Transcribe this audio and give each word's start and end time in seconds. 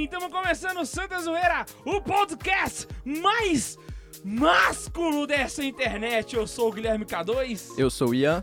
Sim, 0.00 0.04
estamos 0.04 0.32
começando 0.32 0.78
o 0.78 0.86
Santa 0.86 1.20
Zoeira, 1.20 1.66
o 1.84 2.00
podcast 2.00 2.88
mais 3.04 3.76
másculo 4.24 5.26
dessa 5.26 5.62
internet. 5.62 6.34
Eu 6.34 6.46
sou 6.46 6.70
o 6.70 6.72
Guilherme 6.72 7.04
K2. 7.04 7.78
Eu 7.78 7.90
sou 7.90 8.08
o 8.08 8.14
Ian. 8.14 8.42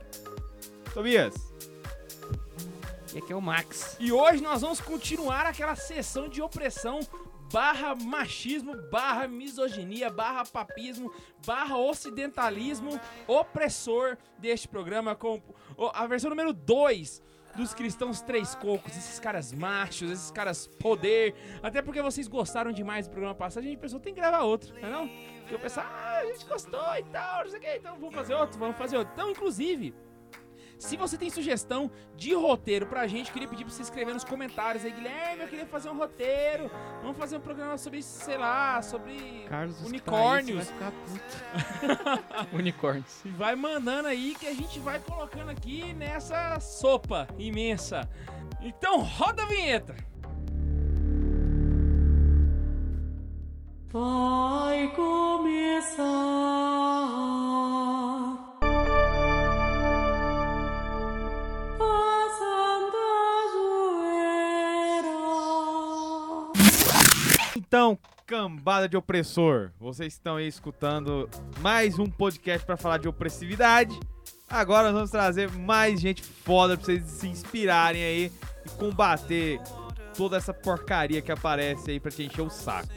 Tobias. 0.94 1.34
E 3.12 3.18
aqui 3.18 3.34
é 3.34 3.36
o 3.36 3.42
Max. 3.42 3.98
E 4.00 4.12
hoje 4.12 4.44
nós 4.44 4.62
vamos 4.62 4.80
continuar 4.80 5.48
aquela 5.48 5.76
sessão 5.76 6.30
de 6.30 6.44
opressão 6.44 7.00
barra 7.52 7.96
machismo, 7.96 8.76
barra 8.92 9.28
misoginia, 9.28 10.12
barra 10.12 10.46
papismo, 10.46 11.12
barra 11.44 11.76
ocidentalismo 11.76 13.00
opressor 13.26 14.16
deste 14.38 14.68
programa 14.68 15.16
com 15.16 15.42
a 15.92 16.06
versão 16.06 16.30
número 16.30 16.54
2 16.54 17.20
dos 17.58 17.74
cristãos 17.74 18.22
três 18.22 18.56
cocos, 18.56 18.96
esses 18.96 19.20
caras 19.20 19.52
machos, 19.52 20.12
esses 20.12 20.32
caras 20.32 20.68
poder. 20.68 21.36
Até 21.62 21.82
porque 21.82 22.02
vocês 22.02 22.28
gostaram 22.28 22.72
demais 22.72 23.08
do 23.08 23.12
programa 23.12 23.36
passado, 23.36 23.64
a 23.64 23.68
gente 23.68 23.80
pensou, 23.80 24.00
tem 24.00 24.14
que 24.14 24.22
gravar 24.22 24.44
outro, 24.44 24.74
não 24.80 24.88
é 24.88 24.92
não? 24.92 25.10
Porque 25.40 25.56
o 25.56 25.60
pessoal, 25.60 25.86
ah, 25.90 26.20
a 26.22 26.26
gente 26.26 26.46
gostou 26.46 26.96
e 26.98 27.04
tal, 27.06 27.44
não 27.44 27.50
sei 27.50 27.60
o 27.60 27.62
que, 27.62 27.76
então 27.78 27.96
vamos 28.00 28.16
fazer 28.16 28.36
outro, 28.36 28.60
vamos 28.60 28.78
fazer 28.78 28.98
outro. 28.98 29.14
Então, 29.14 29.32
inclusive, 29.32 29.94
se 30.78 30.96
você 30.96 31.18
tem 31.18 31.30
sugestão 31.30 31.90
de 32.16 32.34
roteiro 32.34 32.86
pra 32.86 33.08
gente, 33.08 33.32
queria 33.32 33.48
pedir 33.48 33.64
pra 33.66 33.74
você 33.74 33.82
escrever 33.82 34.14
nos 34.14 34.24
comentários 34.24 34.86
aí, 34.86 34.92
Guilherme, 34.92 35.44
eu 35.44 35.48
queria 35.48 35.66
fazer 35.66 35.90
um 35.90 35.98
roteiro. 35.98 36.70
Vamos 37.02 37.18
fazer 37.18 37.38
um 37.38 37.42
programa 37.42 37.78
sobre, 37.78 38.02
sei 38.04 38.38
lá, 38.38 38.82
sobre 38.82 39.46
Carlos 39.50 39.82
unicórnios. 39.82 40.70
Vai 40.70 40.92
ficar 40.92 42.48
unicórnios. 42.54 43.22
Vai 43.38 43.56
mandando 43.56 44.08
aí 44.08 44.36
que 44.40 44.48
a 44.48 44.54
gente 44.54 44.80
vai 44.80 45.00
colocando 45.00 45.50
aqui 45.50 45.94
nessa 45.94 46.60
sopa 46.60 47.28
imensa. 47.38 48.08
Então 48.62 49.02
roda 49.02 49.44
a 49.44 49.46
vinheta. 49.48 49.96
Vai 53.90 54.94
começar. 54.96 56.06
Então, 67.68 67.98
cambada 68.26 68.88
de 68.88 68.96
opressor, 68.96 69.72
vocês 69.78 70.14
estão 70.14 70.38
aí 70.38 70.48
escutando 70.48 71.30
mais 71.60 72.00
um 72.00 72.06
podcast 72.06 72.66
pra 72.66 72.78
falar 72.78 72.98
de 72.98 73.10
opressividade. 73.10 73.98
Agora 74.50 74.86
nós 74.86 74.94
vamos 74.94 75.12
trazer 75.12 75.52
mais 75.52 76.00
gente 76.00 76.24
foda 76.24 76.78
pra 76.78 76.86
vocês 76.86 77.04
se 77.04 77.28
inspirarem 77.28 78.02
aí 78.02 78.32
e 78.66 78.70
combater 78.70 79.60
toda 80.16 80.38
essa 80.38 80.54
porcaria 80.54 81.22
que 81.22 81.32
aparece 81.32 81.92
aí 81.92 82.00
pra 82.00 82.10
te 82.10 82.24
encher 82.24 82.42
o 82.42 82.50
saco. 82.50 82.88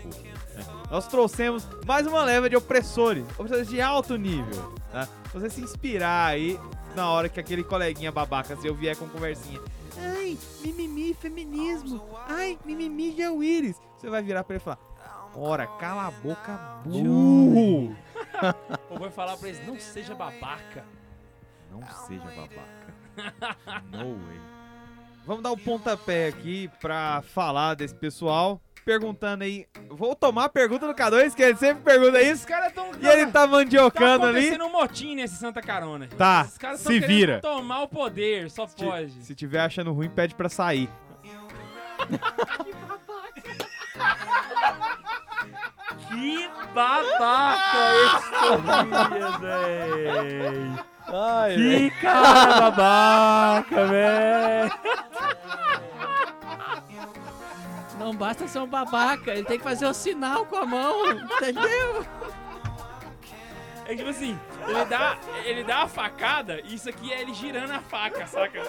né? 0.54 0.64
Nós 0.88 1.08
trouxemos 1.08 1.66
mais 1.84 2.06
uma 2.06 2.22
leva 2.24 2.48
de 2.48 2.55
opressores, 2.56 3.24
opressores 3.36 3.68
de 3.68 3.80
alto 3.80 4.16
nível, 4.16 4.72
tá? 4.92 5.08
Pra 5.30 5.40
você 5.40 5.50
se 5.50 5.60
inspirar 5.60 6.27
aí 6.27 6.58
na 6.94 7.10
hora 7.10 7.28
que 7.28 7.40
aquele 7.40 7.64
coleguinha 7.64 8.12
babaca 8.12 8.56
seu 8.56 8.74
vier 8.74 8.96
com 8.96 9.08
conversinha. 9.08 9.60
Ai, 10.00 10.38
mimimi, 10.62 11.14
feminismo. 11.14 12.02
Ai, 12.26 12.58
mimimi 12.64 13.14
Willis. 13.28 13.80
Você 13.96 14.08
vai 14.08 14.22
virar 14.22 14.44
pra 14.44 14.54
ele 14.54 14.62
e 14.62 14.64
falar: 14.64 14.78
Ora, 15.34 15.66
cala 15.66 16.06
a 16.06 16.10
boca, 16.10 16.80
burro. 16.84 17.96
Ou 18.90 18.98
vai 18.98 19.10
falar 19.10 19.36
pra 19.36 19.48
eles, 19.48 19.66
não 19.66 19.78
seja 19.78 20.14
babaca. 20.14 20.84
Não 21.70 21.82
seja 22.06 22.24
babaca. 22.24 22.94
No 23.90 24.16
way. 24.26 24.40
Vamos 25.26 25.42
dar 25.42 25.52
um 25.52 25.58
pontapé 25.58 26.28
aqui 26.28 26.68
pra 26.80 27.22
falar 27.22 27.74
desse 27.74 27.94
pessoal. 27.94 28.60
Perguntando 28.84 29.45
aí. 29.45 29.67
Vou 29.89 30.14
tomar 30.17 30.45
a 30.45 30.48
pergunta 30.48 30.86
do 30.86 30.95
K2, 30.95 31.34
que 31.34 31.42
ele 31.42 31.56
sempre 31.56 31.83
pergunta 31.83 32.20
isso. 32.20 32.47
caras 32.47 32.73
tão... 32.73 32.91
E 33.00 33.06
ele 33.06 33.27
tá 33.27 33.41
Tá 33.41 33.47
mandiocando 33.47 34.27
ali. 34.27 34.39
acontecendo 34.39 34.64
um 34.64 34.73
motim 34.73 35.14
nesse 35.14 35.36
Santa 35.36 35.61
Carona. 35.63 36.08
Tá, 36.17 36.48
caras 36.58 36.83
tão 36.83 36.92
se 36.92 36.98
vira. 37.01 37.40
tomar 37.40 37.83
o 37.83 37.89
poder, 37.89 38.51
só 38.51 38.67
Se- 38.67 38.77
pode. 38.77 39.13
Se 39.24 39.35
tiver 39.35 39.61
achando 39.61 39.92
ruim, 39.92 40.08
pede 40.08 40.35
pra 40.35 40.48
sair. 40.48 40.89
Que 46.08 46.48
babaca 46.74 47.79
esse 48.05 48.30
Tobias, 48.40 49.40
véi. 49.40 50.73
Ai, 51.13 51.55
Que 51.57 51.90
cara 52.01 52.70
babaca, 52.70 53.86
véi. 53.86 54.70
Não 58.00 58.14
basta 58.14 58.48
ser 58.48 58.58
um 58.61 58.66
babaca, 58.66 59.30
ele 59.30 59.44
tem 59.44 59.58
que 59.58 59.62
fazer 59.62 59.84
o 59.84 59.92
sinal 59.92 60.46
com 60.46 60.56
a 60.56 60.64
mão, 60.64 61.11
entendeu? 61.11 62.06
É 63.84 63.94
tipo 63.94 64.08
assim, 64.08 64.40
ele 64.66 64.84
dá, 64.86 65.18
ele 65.44 65.62
dá 65.62 65.83
a 65.83 65.88
facada 65.88 66.62
e 66.64 66.77
isso 66.77 66.89
aqui 66.89 67.12
é 67.12 67.20
ele 67.20 67.34
girando 67.34 67.72
a 67.72 67.80
faca, 67.80 68.27
saca? 68.27 68.62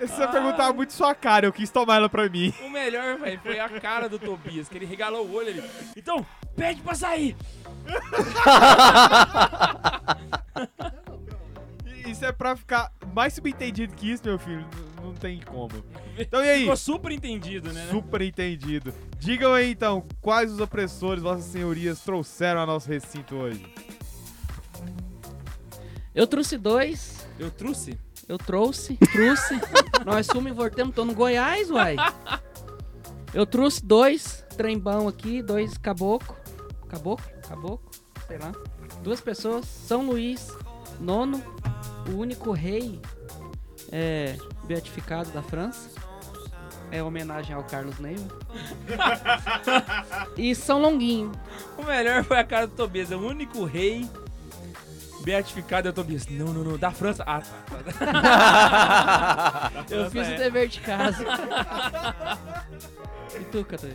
Você 0.00 0.28
perguntava 0.28 0.72
muito 0.72 0.94
sua 0.94 1.14
cara, 1.14 1.44
eu 1.44 1.52
quis 1.52 1.68
tomar 1.68 1.96
ela 1.96 2.08
pra 2.08 2.26
mim. 2.30 2.54
O 2.62 2.70
melhor, 2.70 3.18
velho, 3.18 3.38
foi 3.42 3.60
a 3.60 3.68
cara 3.68 4.08
do 4.08 4.18
Tobias, 4.18 4.66
que 4.66 4.78
ele 4.78 4.86
regalou 4.86 5.26
o 5.26 5.34
olho 5.34 5.50
ali. 5.50 5.70
Então, 5.94 6.24
pede 6.56 6.80
pra 6.80 6.94
sair. 6.94 7.36
Isso 12.06 12.24
é 12.24 12.32
pra 12.32 12.56
ficar 12.56 12.90
mais 13.12 13.34
subentendido 13.34 13.94
que 13.94 14.10
isso, 14.10 14.24
meu 14.24 14.38
filho. 14.38 14.66
Não 15.02 15.12
tem 15.14 15.40
como. 15.40 15.70
Então 16.20 16.44
e 16.44 16.48
aí? 16.48 16.60
Ficou 16.62 16.76
super 16.76 17.12
entendido, 17.12 17.72
né? 17.72 17.86
Super 17.92 18.22
entendido. 18.22 18.92
Digam 19.20 19.52
aí 19.54 19.70
então, 19.70 20.04
quais 20.20 20.50
os 20.50 20.58
opressores 20.58 21.22
vossas 21.22 21.44
senhorias 21.44 22.00
trouxeram 22.00 22.60
ao 22.62 22.66
nosso 22.66 22.88
recinto 22.88 23.36
hoje? 23.36 23.64
Eu 26.12 26.26
trouxe 26.26 26.58
dois, 26.58 27.24
Eu 27.38 27.52
trouxe? 27.52 27.96
eu 28.28 28.36
trouxe, 28.36 28.96
trouxe. 29.12 29.54
Nós 30.04 30.26
e 30.26 30.52
voltamos, 30.52 30.92
tô 30.94 31.04
no 31.04 31.14
Goiás, 31.14 31.70
uai. 31.70 31.94
Eu 33.32 33.46
trouxe 33.46 33.84
dois 33.84 34.44
trembão 34.56 35.06
aqui, 35.06 35.40
dois 35.40 35.78
caboclo. 35.78 36.36
Caboclo? 36.88 37.24
Caboclo? 37.48 37.90
Sei 38.26 38.38
lá. 38.38 38.52
Duas 39.04 39.20
pessoas, 39.20 39.66
São 39.66 40.04
Luís, 40.06 40.52
nono, 41.00 41.40
o 42.10 42.16
único 42.16 42.50
rei 42.50 43.00
é, 43.90 44.36
beatificado 44.64 45.30
da 45.30 45.42
França. 45.42 45.90
É 46.90 47.02
homenagem 47.02 47.54
ao 47.54 47.62
Carlos 47.64 47.98
Neiva. 47.98 48.26
e 50.38 50.54
São 50.54 50.80
Longuinho. 50.80 51.32
O 51.76 51.82
melhor 51.82 52.24
foi 52.24 52.38
a 52.38 52.44
cara 52.44 52.66
do 52.66 52.74
Tobias, 52.74 53.12
é 53.12 53.16
o 53.16 53.20
único 53.20 53.64
rei 53.64 54.08
beatificado 55.28 55.88
é 55.88 55.90
o 55.90 55.94
Tobias. 55.94 56.26
Não, 56.26 56.54
não, 56.54 56.64
não, 56.64 56.78
da 56.78 56.90
França. 56.90 57.22
Ah, 57.26 57.42
tá. 57.42 57.58
tá. 59.84 59.84
Eu 59.90 60.10
fiz 60.10 60.26
o 60.26 60.36
dever 60.36 60.68
de 60.68 60.80
casa. 60.80 61.22
e 63.38 63.44
tu, 63.44 63.62
Catu? 63.64 63.88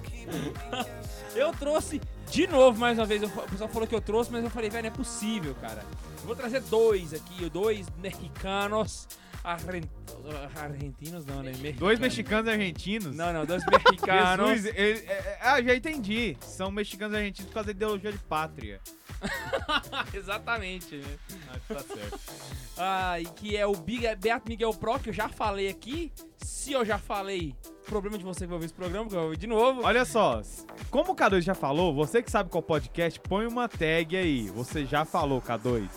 Eu 1.36 1.52
trouxe 1.54 2.00
de 2.30 2.46
novo, 2.46 2.80
mais 2.80 3.00
uma 3.00 3.06
vez. 3.06 3.24
O 3.24 3.30
pessoal 3.30 3.70
falou 3.70 3.88
que 3.88 3.96
eu 3.96 4.02
trouxe, 4.02 4.32
mas 4.32 4.44
eu 4.44 4.50
falei, 4.52 4.70
velho, 4.70 4.84
não 4.84 4.90
é 4.90 4.96
possível, 4.96 5.56
cara. 5.60 5.84
Eu 6.22 6.28
vou 6.28 6.36
trazer 6.36 6.62
dois 6.62 7.14
aqui, 7.14 7.50
dois 7.50 7.88
mexicanos. 8.02 9.08
Argentinos 9.44 11.26
não, 11.26 11.38
né? 11.44 11.52
Mexicanos. 11.52 11.80
Dois 11.80 12.00
mexicanos 12.00 12.48
argentinos? 12.52 13.16
Não, 13.16 13.34
não, 13.34 13.46
dois 13.46 13.64
mexicanos. 13.68 14.50
Jesus, 14.62 14.74
ele- 14.76 15.00
é- 15.08 15.14
é- 15.14 15.40
ah, 15.42 15.62
já 15.62 15.76
entendi. 15.76 16.38
São 16.42 16.72
mexicanos 16.72 17.16
argentinos 17.16 17.48
por 17.50 17.54
causa 17.56 17.68
da 17.68 17.72
ideologia 17.72 18.12
de 18.12 18.18
pátria. 18.20 18.80
Exatamente, 20.14 20.96
né? 20.96 21.18
Ah, 21.50 21.58
tá 21.74 21.80
certo. 21.80 22.20
Ah, 22.78 23.20
e 23.20 23.26
que 23.26 23.56
é 23.58 23.66
o 23.66 23.74
Big- 23.76 24.16
Beato 24.16 24.50
Miguel 24.50 24.74
Pro, 24.74 25.00
que 25.00 25.10
eu 25.10 25.14
já 25.14 25.28
falei 25.30 25.68
aqui. 25.70 26.12
Se 26.38 26.72
eu 26.72 26.86
já 26.86 26.98
falei, 26.98 27.54
problema 27.86 28.18
de 28.18 28.24
você 28.24 28.42
que 28.42 28.48
vai 28.48 28.56
ouvir 28.56 28.66
esse 28.66 28.74
programa, 28.74 29.08
que 29.10 29.14
eu 29.16 29.20
vou 29.20 29.26
ouvir 29.26 29.38
de 29.38 29.48
novo. 29.48 29.82
Olha 29.84 30.06
só, 30.06 30.42
como 30.90 31.12
o 31.12 31.16
K2 31.16 31.42
já 31.42 31.54
falou, 31.54 31.94
você 31.94 32.22
que 32.24 32.32
sabe 32.32 32.50
qual 32.50 32.62
podcast, 32.64 33.20
põe 33.20 33.46
uma 33.46 33.68
tag 33.68 34.16
aí. 34.16 34.48
Você 34.52 34.86
já 34.86 35.04
falou, 35.06 35.42
K2. 35.42 35.90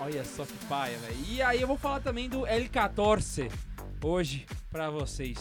Olha 0.00 0.24
só 0.24 0.46
que 0.46 0.54
paia, 0.64 0.96
velho. 0.96 1.16
E 1.28 1.42
aí 1.42 1.60
eu 1.60 1.68
vou 1.68 1.76
falar 1.76 2.00
também 2.00 2.26
do 2.26 2.40
L14 2.40 3.52
hoje 4.02 4.46
pra 4.70 4.88
vocês. 4.88 5.38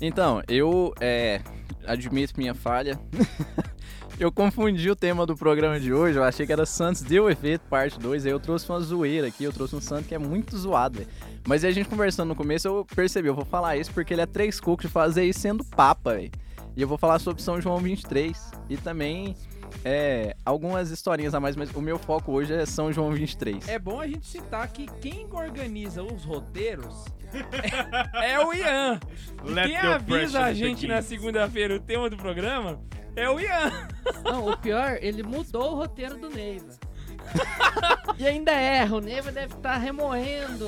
Então, 0.00 0.42
eu 0.48 0.94
é, 0.98 1.42
admito 1.86 2.32
minha 2.38 2.54
falha. 2.54 2.98
eu 4.18 4.32
confundi 4.32 4.90
o 4.90 4.96
tema 4.96 5.26
do 5.26 5.36
programa 5.36 5.78
de 5.78 5.92
hoje. 5.92 6.18
Eu 6.18 6.24
achei 6.24 6.46
que 6.46 6.52
era 6.54 6.64
Santos 6.64 7.02
deu 7.02 7.28
efeito, 7.28 7.60
parte 7.68 7.98
2. 7.98 8.24
Aí 8.24 8.32
eu 8.32 8.40
trouxe 8.40 8.66
uma 8.70 8.80
zoeira 8.80 9.26
aqui. 9.26 9.44
Eu 9.44 9.52
trouxe 9.52 9.76
um 9.76 9.80
Santos 9.80 10.06
que 10.06 10.14
é 10.14 10.18
muito 10.18 10.56
zoado, 10.56 11.00
velho. 11.00 11.10
Mas 11.46 11.66
a 11.66 11.70
gente 11.70 11.86
conversando 11.86 12.28
no 12.28 12.34
começo, 12.34 12.66
eu 12.66 12.86
percebi, 12.96 13.28
eu 13.28 13.34
vou 13.34 13.44
falar 13.44 13.76
isso 13.76 13.92
porque 13.92 14.14
ele 14.14 14.22
é 14.22 14.26
três 14.26 14.58
cocos 14.58 14.86
de 14.86 14.90
fazer 14.90 15.24
isso 15.24 15.40
sendo 15.40 15.62
papa, 15.66 16.14
velho. 16.14 16.30
E 16.74 16.80
eu 16.80 16.88
vou 16.88 16.96
falar 16.96 17.18
sobre 17.18 17.42
São 17.42 17.60
João 17.60 17.76
23. 17.76 18.52
E 18.70 18.78
também 18.78 19.36
é, 19.84 20.36
algumas 20.44 20.90
historinhas 20.90 21.34
a 21.34 21.40
mais, 21.40 21.56
mas 21.56 21.70
o 21.70 21.80
meu 21.80 21.98
foco 21.98 22.32
hoje 22.32 22.52
é 22.52 22.66
São 22.66 22.92
João 22.92 23.12
23. 23.12 23.68
É 23.68 23.78
bom 23.78 24.00
a 24.00 24.06
gente 24.06 24.26
citar 24.26 24.68
que 24.68 24.86
quem 25.00 25.26
organiza 25.30 26.02
os 26.02 26.24
roteiros 26.24 27.04
é, 28.22 28.32
é 28.34 28.44
o 28.44 28.52
Ian. 28.52 29.00
E 29.44 29.50
Let 29.50 29.66
quem 29.66 29.76
avisa 29.76 30.40
a 30.40 30.52
gente 30.52 30.86
na 30.86 31.02
segunda-feira 31.02 31.76
o 31.76 31.80
tema 31.80 32.10
do 32.10 32.16
programa 32.16 32.80
é 33.16 33.28
o 33.28 33.40
Ian. 33.40 33.88
Não, 34.24 34.48
o 34.48 34.56
pior, 34.56 34.98
ele 35.00 35.22
mudou 35.22 35.72
o 35.72 35.76
roteiro 35.76 36.18
do 36.18 36.30
Neiva. 36.30 36.72
e 38.18 38.26
ainda 38.26 38.52
erra, 38.52 38.96
o 38.96 39.00
Neiva 39.00 39.30
deve 39.30 39.54
estar 39.54 39.76
remoendo. 39.76 40.66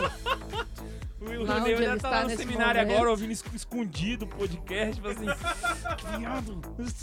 O 1.24 1.44
Lá 1.44 1.54
onde 1.56 1.64
Neiva 1.64 1.80
ele 1.80 1.86
já 1.86 1.96
está 1.96 2.10
tá 2.10 2.16
lá 2.16 2.22
no 2.24 2.30
seminário 2.36 2.80
momento. 2.80 2.96
agora, 2.96 3.10
ouvindo 3.10 3.30
es- 3.30 3.44
escondido 3.54 4.24
o 4.24 4.28
podcast, 4.28 4.94
tipo 4.96 5.08
assim, 5.08 5.26
que 5.96 6.18
viado, 6.18 6.60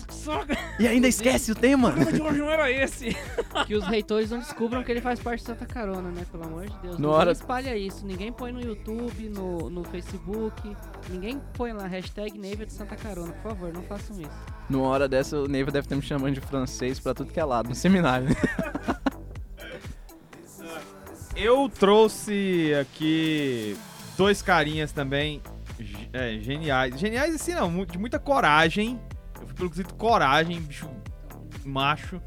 só 0.10 0.44
que 0.45 0.54
E 0.77 0.88
ainda 0.88 1.07
esquece 1.07 1.51
o 1.51 1.56
tema! 1.56 1.89
o 1.89 1.94
programa 1.94 2.12
de 2.18 2.21
hoje 2.21 2.39
não 2.39 2.50
era 2.51 2.69
esse. 2.71 3.16
Que 3.66 3.75
os 3.75 3.86
reitores 3.86 4.30
não 4.31 4.39
descubram 4.39 4.83
que 4.83 4.92
ele 4.92 5.01
faz 5.01 5.19
parte 5.19 5.39
de 5.42 5.45
Santa 5.48 5.66
Carona, 5.66 6.10
né? 6.10 6.25
Pelo 6.31 6.44
amor 6.44 6.66
de 6.68 6.77
Deus. 6.80 6.98
No 6.98 7.07
ninguém 7.07 7.10
hora- 7.19 7.31
espalha 7.31 7.77
isso. 7.77 8.06
Ninguém 8.06 8.31
põe 8.31 8.51
no 8.51 8.62
YouTube, 8.62 9.30
no, 9.30 9.69
no 9.69 9.83
Facebook. 9.86 10.75
Ninguém 11.10 11.42
põe 11.54 11.71
lá 11.74 11.88
hashtag 11.88 12.38
Neiva 12.38 12.66
de 12.66 12.74
Santa 12.74 12.95
Carona. 12.95 13.31
Por 13.33 13.51
favor, 13.51 13.71
não 13.74 13.83
façam 13.83 14.19
isso. 14.19 14.31
Numa 14.69 14.88
hora 14.88 15.07
dessa, 15.07 15.38
o 15.38 15.48
Neiva 15.48 15.71
deve 15.71 15.86
estar 15.86 15.95
me 15.95 16.01
chamando 16.01 16.33
de 16.36 16.42
francês 16.42 17.00
pra 17.00 17.13
tudo 17.13 17.31
que 17.31 17.39
é 17.39 17.44
lado, 17.45 17.69
no 17.69 17.75
seminário. 17.75 18.27
Eu 21.36 21.69
trouxe 21.69 22.74
aqui 22.81 23.77
dois 24.19 24.42
carinhas 24.42 24.92
também 24.92 25.42
é, 26.12 26.38
geniais. 26.42 27.00
Geniais 27.00 27.33
assim 27.33 27.54
não, 27.54 27.86
de 27.86 27.98
muita 27.98 28.19
coragem. 28.19 29.00
Eu 29.39 29.48
fui 29.48 29.56
pelo 29.56 29.69
quesito 29.69 29.95
coragem, 29.95 30.60
bicho 30.60 30.89
macho. 31.63 32.21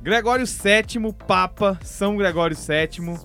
Gregório 0.00 0.46
VII, 0.46 1.12
Papa 1.26 1.78
São 1.82 2.16
Gregório 2.16 2.56
VII, 2.56 3.18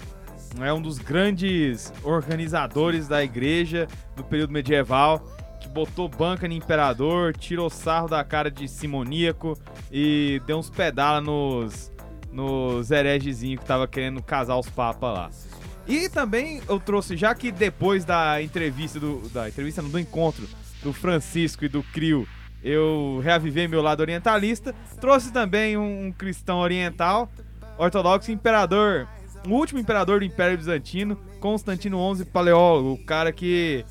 é 0.61 0.73
um 0.73 0.81
dos 0.81 0.97
grandes 0.97 1.93
organizadores 2.03 3.07
da 3.07 3.23
igreja 3.23 3.87
no 4.17 4.25
período 4.25 4.51
medieval, 4.51 5.19
que 5.61 5.69
botou 5.69 6.09
banca 6.09 6.49
no 6.49 6.53
imperador, 6.53 7.33
tirou 7.33 7.69
sarro 7.69 8.09
da 8.09 8.23
cara 8.25 8.51
de 8.51 8.67
simoníaco 8.67 9.57
e 9.89 10.41
deu 10.45 10.57
uns 10.57 10.69
pedala 10.69 11.21
nos, 11.21 11.93
nos 12.29 12.91
heregezinhos 12.91 13.61
que 13.61 13.65
tava 13.65 13.87
querendo 13.87 14.21
casar 14.21 14.57
os 14.57 14.69
papas 14.69 15.13
lá. 15.13 15.58
E 15.89 16.07
também 16.07 16.61
eu 16.69 16.79
trouxe, 16.79 17.17
já 17.17 17.33
que 17.33 17.51
depois 17.51 18.05
da 18.05 18.39
entrevista 18.43 18.99
do. 18.99 19.27
Da 19.29 19.49
entrevista, 19.49 19.81
não, 19.81 19.89
do 19.89 19.99
encontro 19.99 20.47
do 20.83 20.93
Francisco 20.93 21.65
e 21.65 21.67
do 21.67 21.81
Crio, 21.81 22.27
eu 22.63 23.19
reavivei 23.23 23.67
meu 23.67 23.81
lado 23.81 24.01
orientalista, 24.01 24.75
trouxe 25.01 25.33
também 25.33 25.75
um, 25.75 26.05
um 26.05 26.11
cristão 26.11 26.59
oriental, 26.59 27.27
ortodoxo, 27.75 28.31
imperador, 28.31 29.07
o 29.47 29.51
último 29.51 29.79
imperador 29.79 30.19
do 30.19 30.25
Império 30.25 30.57
Bizantino, 30.57 31.15
Constantino 31.39 32.15
XI 32.15 32.23
Paleólogo, 32.23 32.93
o 32.93 33.03
cara 33.03 33.31
que 33.31 33.83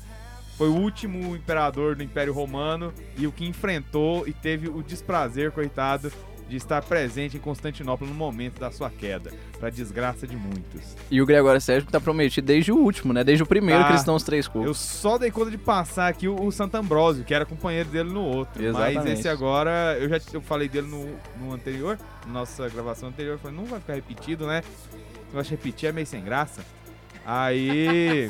foi 0.57 0.69
o 0.69 0.75
último 0.75 1.35
imperador 1.35 1.97
do 1.97 2.03
Império 2.03 2.33
Romano 2.33 2.93
e 3.17 3.27
o 3.27 3.31
que 3.31 3.45
enfrentou 3.45 4.25
e 4.25 4.31
teve 4.31 4.69
o 4.69 4.81
desprazer, 4.81 5.51
coitado, 5.51 6.11
de 6.49 6.57
estar 6.57 6.81
presente 6.81 7.37
em 7.37 7.39
Constantinopla 7.39 8.07
no 8.07 8.13
momento 8.13 8.59
da 8.59 8.71
sua 8.71 8.89
queda, 8.89 9.31
pra 9.59 9.69
desgraça 9.69 10.25
de 10.25 10.35
muitos. 10.35 10.95
E 11.09 11.21
o 11.21 11.25
Gregório 11.25 11.61
Sérgio 11.61 11.89
tá 11.89 12.01
prometido 12.01 12.47
desde 12.47 12.71
o 12.71 12.75
último, 12.75 13.13
né? 13.13 13.23
Desde 13.23 13.43
o 13.43 13.45
primeiro 13.45 13.83
Tá. 13.83 13.89
Cristãos 13.89 14.23
Três 14.23 14.47
Eu 14.47 14.51
Cocos. 14.51 14.77
só 14.79 15.17
dei 15.17 15.29
conta 15.29 15.51
de 15.51 15.57
passar 15.57 16.07
aqui 16.07 16.27
o, 16.27 16.43
o 16.43 16.51
Santo 16.51 16.75
Ambrósio, 16.75 17.23
que 17.23 17.33
era 17.33 17.45
companheiro 17.45 17.89
dele 17.89 18.09
no 18.11 18.23
outro. 18.23 18.61
Mas 18.61 18.75
Exatamente. 18.75 19.19
esse 19.19 19.29
agora, 19.29 19.95
eu 19.99 20.09
já 20.09 20.19
eu 20.33 20.41
falei 20.41 20.67
dele 20.67 20.87
no, 20.87 21.15
no 21.39 21.53
anterior, 21.53 21.99
na 22.25 22.33
nossa 22.33 22.67
gravação 22.67 23.09
anterior, 23.09 23.33
eu 23.33 23.39
falei, 23.39 23.55
não 23.55 23.65
vai 23.65 23.79
ficar 23.79 23.93
repetido, 23.93 24.47
né? 24.47 24.63
Eu 25.31 25.39
acho 25.39 25.49
que 25.49 25.55
repetir 25.55 25.89
é 25.89 25.91
meio 25.91 26.07
sem 26.07 26.23
graça. 26.23 26.65
Aí. 27.25 28.27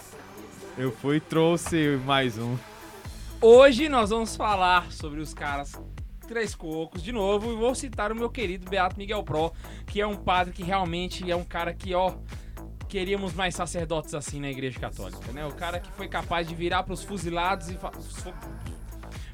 eu 0.76 0.92
fui 0.92 1.16
e 1.16 1.20
trouxe 1.20 1.98
mais 2.04 2.36
um. 2.36 2.54
Hoje 3.40 3.88
nós 3.88 4.10
vamos 4.10 4.36
falar 4.36 4.90
sobre 4.92 5.20
os 5.20 5.32
caras 5.32 5.72
Três 6.26 6.54
Cocos 6.54 7.02
de 7.02 7.12
novo 7.12 7.52
e 7.52 7.56
vou 7.56 7.74
citar 7.74 8.12
o 8.12 8.14
meu 8.14 8.28
querido 8.28 8.68
Beato 8.68 8.98
Miguel 8.98 9.22
Pro, 9.22 9.52
que 9.86 10.00
é 10.00 10.06
um 10.06 10.16
padre 10.16 10.52
que 10.52 10.62
realmente 10.62 11.30
é 11.30 11.36
um 11.36 11.44
cara 11.44 11.72
que, 11.72 11.94
ó, 11.94 12.14
queríamos 12.88 13.32
mais 13.34 13.54
sacerdotes 13.54 14.14
assim 14.14 14.40
na 14.40 14.50
Igreja 14.50 14.78
Católica, 14.78 15.32
né? 15.32 15.46
O 15.46 15.52
cara 15.52 15.80
que 15.80 15.90
foi 15.92 16.08
capaz 16.08 16.46
de 16.46 16.54
virar 16.54 16.82
pros 16.82 17.02
fuzilados 17.02 17.68
e 17.70 17.74
fa... 17.74 17.92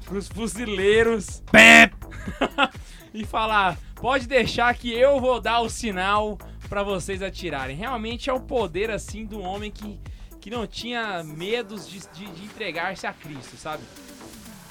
pros 0.05 0.27
fuzileiros 0.27 1.41
e 3.13 3.25
falar: 3.25 3.77
"Pode 3.95 4.27
deixar 4.27 4.73
que 4.75 4.91
eu 4.91 5.19
vou 5.19 5.39
dar 5.39 5.61
o 5.61 5.69
sinal 5.69 6.37
pra 6.69 6.83
vocês 6.83 7.21
atirarem". 7.21 7.75
Realmente 7.75 8.29
é 8.29 8.33
o 8.33 8.39
poder 8.39 8.91
assim 8.91 9.25
do 9.25 9.39
homem 9.39 9.71
que 9.71 9.99
que 10.43 10.49
não 10.49 10.67
tinha 10.67 11.23
medos 11.23 11.87
de, 11.87 11.99
de, 11.99 12.25
de 12.25 12.43
entregar-se 12.43 13.07
a 13.07 13.13
Cristo, 13.13 13.55
sabe? 13.55 13.81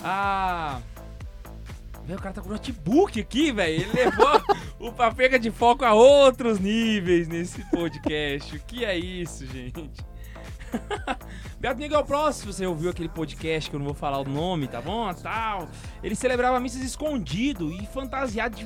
Ah. 0.04 0.82
Velho, 2.04 2.18
o 2.18 2.22
cara 2.22 2.34
tá 2.34 2.42
com 2.42 2.48
notebook 2.48 3.20
aqui, 3.20 3.52
velho. 3.52 3.82
Ele 3.82 3.92
levou 3.92 4.42
o 4.78 4.92
papega 4.92 5.38
de 5.38 5.50
foco 5.50 5.84
a 5.84 5.94
outros 5.94 6.58
níveis 6.58 7.28
nesse 7.28 7.64
podcast. 7.70 8.56
O 8.56 8.60
que 8.60 8.84
é 8.84 8.96
isso, 8.96 9.46
gente? 9.46 9.94
Beato 11.60 11.78
Miguel 11.78 12.04
Pro, 12.04 12.32
se 12.32 12.44
você 12.46 12.66
ouviu 12.66 12.90
aquele 12.90 13.08
podcast 13.08 13.70
que 13.70 13.76
eu 13.76 13.78
não 13.78 13.86
vou 13.86 13.94
falar 13.94 14.18
o 14.18 14.24
nome, 14.24 14.66
tá 14.66 14.80
bom? 14.80 15.12
Tal. 15.14 15.68
Ele 16.02 16.14
celebrava 16.14 16.58
missas 16.58 16.82
escondido 16.82 17.70
e 17.70 17.86
fantasiado 17.86 18.56
de 18.56 18.64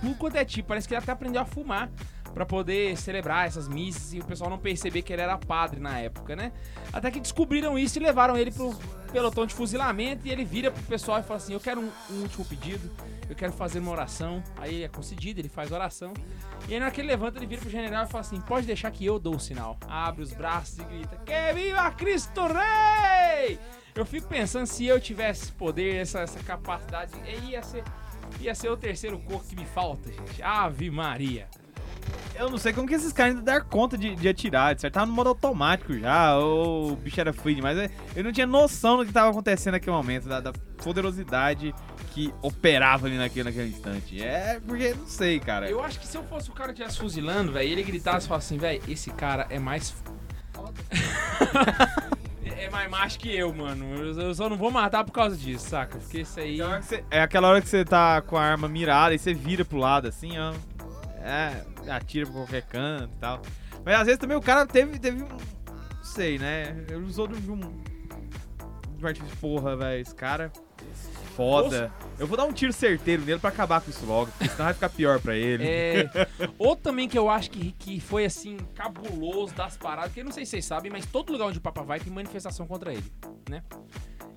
tudo 0.00 0.16
quanto 0.16 0.36
é 0.36 0.44
tipo. 0.44 0.68
Parece 0.68 0.88
que 0.88 0.94
ele 0.94 1.02
até 1.02 1.12
aprendeu 1.12 1.40
a 1.40 1.44
fumar 1.44 1.90
pra 2.34 2.46
poder 2.46 2.96
celebrar 2.96 3.46
essas 3.46 3.68
missas 3.68 4.14
e 4.14 4.20
o 4.20 4.24
pessoal 4.24 4.48
não 4.48 4.58
perceber 4.58 5.02
que 5.02 5.12
ele 5.12 5.22
era 5.22 5.36
padre 5.36 5.80
na 5.80 5.98
época, 5.98 6.34
né? 6.34 6.52
Até 6.92 7.10
que 7.10 7.20
descobriram 7.20 7.78
isso 7.78 7.98
e 7.98 8.02
levaram 8.02 8.36
ele 8.36 8.50
pro 8.50 8.74
pelotão 9.12 9.46
de 9.46 9.54
fuzilamento 9.54 10.26
e 10.26 10.30
ele 10.30 10.44
vira 10.44 10.70
pro 10.70 10.82
pessoal 10.84 11.20
e 11.20 11.22
fala 11.22 11.36
assim: 11.36 11.52
Eu 11.52 11.60
quero 11.60 11.80
um, 11.80 11.90
um 12.10 12.22
último 12.22 12.44
pedido, 12.44 12.90
eu 13.28 13.36
quero 13.36 13.52
fazer 13.52 13.78
uma 13.78 13.90
oração. 13.90 14.42
Aí 14.56 14.82
é 14.82 14.88
concedido, 14.88 15.40
ele 15.40 15.48
faz 15.48 15.70
oração. 15.70 16.12
E 16.68 16.74
aí 16.74 16.80
na 16.80 16.86
hora 16.86 16.94
que 16.94 17.00
ele 17.00 17.08
levanta, 17.08 17.38
ele 17.38 17.46
vira 17.46 17.60
pro 17.60 17.70
general 17.70 18.04
e 18.04 18.08
fala 18.08 18.22
assim: 18.22 18.40
Pode 18.40 18.66
deixar 18.66 18.90
que 18.90 19.04
eu 19.04 19.18
dou 19.18 19.36
o 19.36 19.40
sinal. 19.40 19.78
Abre 19.88 20.22
os 20.22 20.32
braços 20.32 20.78
e 20.78 20.84
grita: 20.84 21.16
Que 21.24 21.52
viva 21.52 21.90
Cristo 21.92 22.40
Rei! 22.46 23.58
Eu 23.94 24.06
fico 24.06 24.26
pensando 24.26 24.66
se 24.66 24.86
eu 24.86 24.98
tivesse 24.98 25.44
esse 25.44 25.52
poder, 25.52 25.96
essa, 25.96 26.20
essa 26.20 26.42
capacidade, 26.42 27.12
ia 27.46 27.62
ser, 27.62 27.84
ia 28.40 28.54
ser 28.54 28.70
o 28.70 28.76
terceiro 28.76 29.18
corpo 29.18 29.46
que 29.46 29.54
me 29.54 29.66
falta, 29.66 30.10
gente. 30.10 30.42
Ave 30.42 30.90
Maria. 30.90 31.46
Eu 32.34 32.50
não 32.50 32.58
sei 32.58 32.72
como 32.72 32.88
que 32.88 32.94
esses 32.94 33.12
caras 33.12 33.34
ainda 33.34 33.44
deram 33.52 33.64
conta 33.66 33.96
de, 33.96 34.14
de 34.16 34.28
atirar, 34.28 34.74
de 34.74 34.80
certo? 34.80 34.94
Tava 34.94 35.06
no 35.06 35.12
modo 35.12 35.28
automático 35.28 35.96
já, 35.98 36.36
ou 36.36 36.92
o 36.92 36.96
bicho 36.96 37.20
era 37.20 37.32
free 37.32 37.54
demais. 37.54 37.76
mas 37.76 37.90
Eu 38.16 38.24
não 38.24 38.32
tinha 38.32 38.46
noção 38.46 38.96
do 38.98 39.06
que 39.06 39.12
tava 39.12 39.30
acontecendo 39.30 39.72
naquele 39.74 39.94
momento, 39.94 40.28
da, 40.28 40.40
da 40.40 40.52
poderosidade 40.82 41.74
que 42.12 42.32
operava 42.42 43.06
ali 43.06 43.16
naquele, 43.16 43.44
naquele 43.44 43.68
instante. 43.68 44.22
É, 44.22 44.60
porque, 44.66 44.94
não 44.94 45.06
sei, 45.06 45.38
cara. 45.40 45.70
Eu 45.70 45.82
acho 45.82 45.98
que 46.00 46.06
se 46.06 46.16
eu 46.16 46.24
fosse 46.24 46.50
o 46.50 46.52
cara 46.52 46.68
que 46.72 46.80
estivesse 46.80 46.98
fuzilando, 46.98 47.52
velho, 47.52 47.68
ele 47.70 47.82
gritasse 47.82 48.26
e 48.26 48.28
falasse 48.28 48.46
assim, 48.52 48.58
velho, 48.58 48.82
esse 48.88 49.10
cara 49.10 49.46
é 49.48 49.58
mais. 49.58 49.94
é 52.44 52.68
mais 52.70 52.90
macho 52.90 53.18
que 53.18 53.34
eu, 53.34 53.52
mano. 53.54 53.94
Eu, 53.94 54.34
só 54.34 54.48
não 54.48 54.56
vou 54.56 54.70
matar 54.70 55.04
por 55.04 55.12
causa 55.12 55.36
disso, 55.36 55.68
saca? 55.68 55.98
Porque 55.98 56.20
isso 56.20 56.38
aí. 56.40 56.58
Que 56.58 56.82
você- 56.82 57.04
é 57.10 57.22
aquela 57.22 57.48
hora 57.48 57.60
que 57.60 57.68
você 57.68 57.84
tá 57.84 58.20
com 58.20 58.36
a 58.36 58.42
arma 58.42 58.68
mirada 58.68 59.14
e 59.14 59.18
você 59.18 59.32
vira 59.32 59.64
pro 59.64 59.78
lado 59.78 60.08
assim, 60.08 60.38
ó. 60.38 60.52
É, 61.24 61.64
atira 61.88 62.26
pra 62.26 62.34
qualquer 62.34 62.62
canto 62.62 63.12
e 63.14 63.18
tal. 63.18 63.42
Mas 63.84 63.94
às 63.96 64.06
vezes 64.06 64.18
também 64.18 64.36
o 64.36 64.42
cara 64.42 64.66
teve, 64.66 64.98
teve 64.98 65.22
um. 65.22 65.28
Não 65.28 66.04
sei, 66.04 66.38
né? 66.38 66.84
Ele 66.88 67.04
usou 67.04 67.26
de 67.26 67.50
um. 67.50 67.56
De 68.96 69.04
um 69.04 69.06
artifício, 69.06 69.36
porra, 69.38 69.76
velho. 69.76 70.00
Esse 70.00 70.14
cara. 70.14 70.52
Foda. 71.36 71.90
Eu 72.18 72.26
vou 72.26 72.36
dar 72.36 72.44
um 72.44 72.52
tiro 72.52 72.72
certeiro 72.72 73.24
nele 73.24 73.38
pra 73.38 73.48
acabar 73.48 73.80
com 73.80 73.90
isso 73.90 74.04
logo, 74.04 74.30
porque 74.32 74.48
senão 74.50 74.66
vai 74.66 74.74
ficar 74.74 74.90
pior 74.90 75.18
pra 75.18 75.34
ele. 75.34 75.64
É. 75.64 76.10
Outro 76.58 76.84
também 76.84 77.08
que 77.08 77.18
eu 77.18 77.30
acho 77.30 77.50
que, 77.50 77.72
que 77.72 78.00
foi 78.00 78.26
assim, 78.26 78.58
cabuloso 78.74 79.54
das 79.54 79.76
paradas, 79.76 80.10
porque 80.10 80.20
eu 80.20 80.24
não 80.26 80.32
sei 80.32 80.44
se 80.44 80.50
vocês 80.50 80.64
sabem, 80.66 80.92
mas 80.92 81.06
todo 81.06 81.32
lugar 81.32 81.46
onde 81.46 81.56
o 81.56 81.60
Papa 81.60 81.82
vai 81.82 81.98
tem 82.00 82.12
manifestação 82.12 82.66
contra 82.66 82.92
ele, 82.92 83.10
né? 83.48 83.62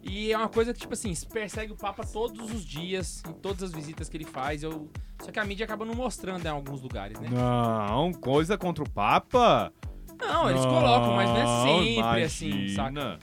E 0.08 0.32
é 0.32 0.38
uma 0.38 0.48
coisa 0.48 0.72
que, 0.74 0.80
tipo 0.80 0.94
assim, 0.94 1.14
se 1.16 1.26
persegue 1.28 1.74
o 1.74 1.76
Papa 1.76 2.06
todos 2.06 2.52
os 2.54 2.64
dias, 2.64 3.24
em 3.28 3.34
todas 3.34 3.64
as 3.64 3.72
visitas 3.72 4.08
que 4.08 4.16
ele 4.18 4.26
faz. 4.26 4.62
Eu... 4.62 4.90
Só 5.22 5.32
que 5.32 5.40
a 5.40 5.44
mídia 5.44 5.66
acaba 5.66 5.84
não 5.84 5.96
mostrando 5.96 6.46
em 6.46 6.50
alguns 6.50 6.82
lugares, 6.82 7.20
né? 7.20 7.28
Não, 7.32 8.14
coisa 8.14 8.58
contra 8.58 8.84
o 8.84 8.90
Papa? 8.90 9.74
Não, 10.22 10.50
eles 10.50 10.64
colocam, 10.64 11.16
mas 11.16 11.30
não 11.30 11.38
é 11.38 11.66
sempre 11.66 12.24
assim, 12.24 12.50
imagina. 12.68 13.18
saca? 13.18 13.20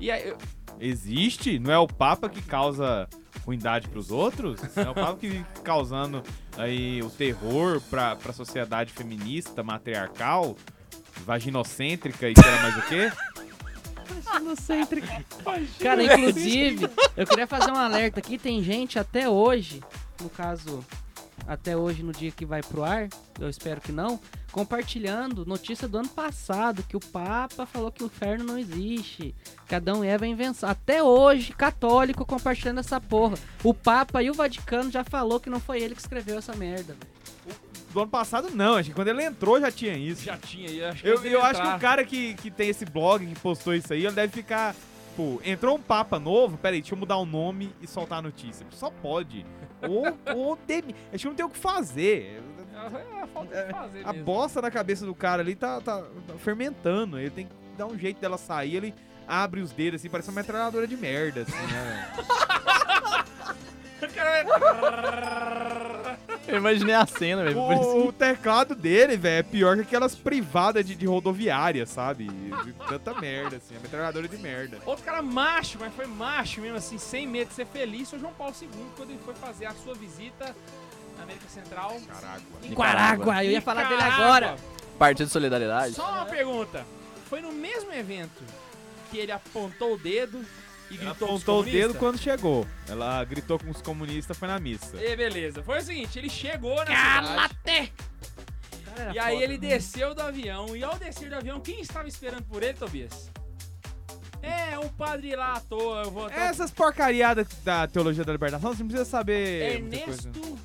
E 0.00 0.10
aí, 0.10 0.28
eu- 0.28 0.38
Existe? 0.78 1.58
Não 1.58 1.72
é 1.72 1.78
o 1.78 1.86
Papa 1.86 2.28
que 2.28 2.42
causa 2.42 3.08
ruindade 3.46 3.88
pros 3.88 4.10
outros? 4.10 4.60
Não 4.76 4.82
é 4.82 4.90
o 4.90 4.94
Papa 4.94 5.16
que 5.16 5.30
fica 5.30 5.60
causando 5.62 6.22
aí 6.58 7.00
o 7.02 7.08
terror 7.08 7.80
pra, 7.88 8.14
pra 8.16 8.32
sociedade 8.32 8.92
feminista, 8.92 9.62
matriarcal, 9.62 10.54
vaginocêntrica 11.24 12.28
e 12.28 12.34
sei 12.38 12.50
lá 12.50 12.62
mais 12.62 12.76
o 12.76 12.82
quê? 12.88 13.12
Cara, 15.80 16.02
inclusive, 16.02 16.88
eu 17.16 17.26
queria 17.26 17.46
fazer 17.46 17.70
um 17.70 17.76
alerta 17.76 18.20
aqui. 18.20 18.38
Tem 18.38 18.62
gente 18.62 18.98
até 18.98 19.28
hoje, 19.28 19.82
no 20.20 20.28
caso, 20.28 20.84
até 21.46 21.76
hoje 21.76 22.02
no 22.02 22.12
dia 22.12 22.30
que 22.30 22.44
vai 22.44 22.62
pro 22.62 22.82
ar, 22.82 23.08
eu 23.38 23.48
espero 23.48 23.80
que 23.80 23.92
não, 23.92 24.18
compartilhando 24.50 25.44
notícia 25.44 25.86
do 25.86 25.98
ano 25.98 26.08
passado, 26.08 26.82
que 26.82 26.96
o 26.96 27.00
Papa 27.00 27.66
falou 27.66 27.92
que 27.92 28.02
o 28.02 28.06
inferno 28.06 28.44
não 28.44 28.58
existe, 28.58 29.34
que 29.68 29.74
Adão 29.74 30.04
e 30.04 30.08
Eva 30.08 30.24
é 30.24 30.28
invenção. 30.28 30.68
Até 30.68 31.02
hoje, 31.02 31.52
católico 31.52 32.24
compartilhando 32.24 32.80
essa 32.80 33.00
porra. 33.00 33.36
O 33.62 33.74
Papa 33.74 34.22
e 34.22 34.30
o 34.30 34.34
Vaticano 34.34 34.90
já 34.90 35.04
falou 35.04 35.38
que 35.38 35.50
não 35.50 35.60
foi 35.60 35.80
ele 35.82 35.94
que 35.94 36.00
escreveu 36.00 36.38
essa 36.38 36.54
merda, 36.54 36.94
velho. 36.94 37.65
Do 37.96 38.02
ano 38.02 38.10
passado, 38.10 38.50
não. 38.54 38.76
Acho 38.76 38.90
que 38.90 38.94
quando 38.94 39.08
ele 39.08 39.24
entrou 39.24 39.58
já 39.58 39.70
tinha 39.70 39.94
isso. 39.96 40.22
Já 40.22 40.36
tinha, 40.36 40.68
eu 40.68 40.88
acho 40.90 41.02
que 41.02 41.08
Eu, 41.08 41.24
eu 41.24 41.42
acho 41.42 41.62
que 41.62 41.68
o 41.68 41.78
cara 41.78 42.04
que, 42.04 42.34
que 42.34 42.50
tem 42.50 42.68
esse 42.68 42.84
blog, 42.84 43.24
que 43.24 43.40
postou 43.40 43.74
isso 43.74 43.90
aí, 43.90 44.04
ele 44.04 44.14
deve 44.14 44.30
ficar. 44.34 44.76
Pô, 45.16 45.40
entrou 45.42 45.76
um 45.76 45.80
Papa 45.80 46.18
novo, 46.18 46.58
peraí, 46.58 46.82
deixa 46.82 46.92
eu 46.94 46.98
mudar 46.98 47.16
o 47.16 47.24
nome 47.24 47.72
e 47.80 47.86
soltar 47.86 48.18
a 48.18 48.22
notícia. 48.22 48.66
Só 48.72 48.90
pode. 48.90 49.46
Ou, 49.88 50.04
ou 50.36 50.58
demi... 50.66 50.94
Acho 51.10 51.22
que 51.22 51.28
não 51.28 51.34
tem 51.34 51.46
o 51.46 51.48
que 51.48 51.56
fazer. 51.56 52.42
É, 53.50 53.60
é 53.60 53.64
de 53.64 53.72
fazer 53.72 54.04
A 54.04 54.12
mesmo. 54.12 54.26
bosta 54.26 54.60
na 54.60 54.70
cabeça 54.70 55.06
do 55.06 55.14
cara 55.14 55.40
ali 55.40 55.54
tá, 55.54 55.80
tá- 55.80 56.02
tá 56.02 56.34
fermentando. 56.36 57.18
Ele 57.18 57.30
tem 57.30 57.46
que 57.46 57.52
dar 57.78 57.86
um 57.86 57.98
jeito 57.98 58.20
dela 58.20 58.36
sair. 58.36 58.76
Ele 58.76 58.94
abre 59.26 59.62
os 59.62 59.72
dedos 59.72 60.02
assim, 60.02 60.10
parece 60.10 60.28
uma 60.28 60.34
metralhadora 60.42 60.86
de 60.86 60.98
merda, 60.98 61.46
assim, 61.48 61.72
né? 61.72 62.12
Eu 66.48 66.58
imaginei 66.58 66.94
a 66.94 67.06
cena, 67.06 67.44
velho. 67.44 67.58
o, 67.58 68.08
o 68.08 68.12
teclado 68.12 68.74
dele, 68.74 69.16
velho, 69.16 69.40
é 69.40 69.42
pior 69.42 69.76
que 69.76 69.82
aquelas 69.82 70.14
privadas 70.14 70.86
de, 70.86 70.94
de 70.94 71.06
rodoviária, 71.06 71.84
sabe? 71.86 72.28
De 72.28 72.72
tanta 72.88 73.14
merda, 73.14 73.56
assim. 73.56 73.74
É 73.74 73.78
metralhadora 73.80 74.28
de 74.28 74.36
merda. 74.38 74.78
Outro 74.86 75.04
cara 75.04 75.20
macho, 75.22 75.78
mas 75.80 75.92
foi 75.94 76.06
macho 76.06 76.60
mesmo, 76.60 76.76
assim, 76.76 76.98
sem 76.98 77.26
medo 77.26 77.48
de 77.48 77.54
ser 77.54 77.66
feliz, 77.66 78.08
foi 78.08 78.18
o 78.18 78.22
João 78.22 78.32
Paulo 78.34 78.54
II, 78.60 78.68
quando 78.96 79.10
ele 79.10 79.20
foi 79.24 79.34
fazer 79.34 79.66
a 79.66 79.72
sua 79.72 79.94
visita 79.94 80.54
na 81.16 81.24
América 81.24 81.48
Central. 81.48 81.96
Caraca. 82.06 82.42
Nicarágua, 82.62 83.44
eu 83.44 83.50
ia 83.50 83.62
falar 83.62 83.88
dele 83.88 84.02
agora. 84.02 84.56
Partido 84.98 85.26
de 85.26 85.32
Solidariedade. 85.32 85.94
Só 85.94 86.08
uma 86.10 86.26
pergunta. 86.26 86.86
Foi 87.28 87.40
no 87.40 87.52
mesmo 87.52 87.92
evento 87.92 88.44
que 89.10 89.18
ele 89.18 89.32
apontou 89.32 89.94
o 89.94 89.98
dedo 89.98 90.44
e 90.90 90.96
Ela 90.98 91.04
gritou 91.10 91.28
com 91.28 91.34
os 91.34 91.42
apontou 91.42 91.60
o 91.60 91.64
dedo 91.64 91.94
quando 91.94 92.18
chegou. 92.18 92.66
Ela 92.88 93.24
gritou 93.24 93.58
com 93.58 93.70
os 93.70 93.82
comunistas, 93.82 94.36
foi 94.36 94.48
na 94.48 94.58
missa. 94.58 94.96
E 95.02 95.16
beleza. 95.16 95.62
Foi 95.62 95.78
o 95.78 95.82
seguinte, 95.82 96.18
ele 96.18 96.30
chegou 96.30 96.76
na 96.76 96.86
cidade 96.86 97.26
Calate! 97.26 97.92
e 99.14 99.18
aí 99.18 99.42
ele 99.42 99.58
desceu 99.58 100.14
do 100.14 100.22
avião. 100.22 100.76
E 100.76 100.82
ao 100.84 100.96
descer 100.98 101.28
do 101.28 101.36
avião, 101.36 101.60
quem 101.60 101.80
estava 101.80 102.08
esperando 102.08 102.44
por 102.44 102.62
ele, 102.62 102.74
Tobias? 102.74 103.30
É, 104.42 104.78
um 104.78 104.88
padre 104.88 105.34
lá 105.34 105.54
à 105.54 105.60
toa. 105.60 106.04
Eu 106.04 106.10
vou. 106.10 106.30
Essas 106.30 106.70
porcariadas 106.70 107.48
da 107.64 107.86
teologia 107.88 108.24
da 108.24 108.32
libertação, 108.32 108.72
você 108.72 108.82
não 108.82 108.88
precisa 108.88 109.08
saber. 109.08 109.74
Ernesto... 109.76 110.58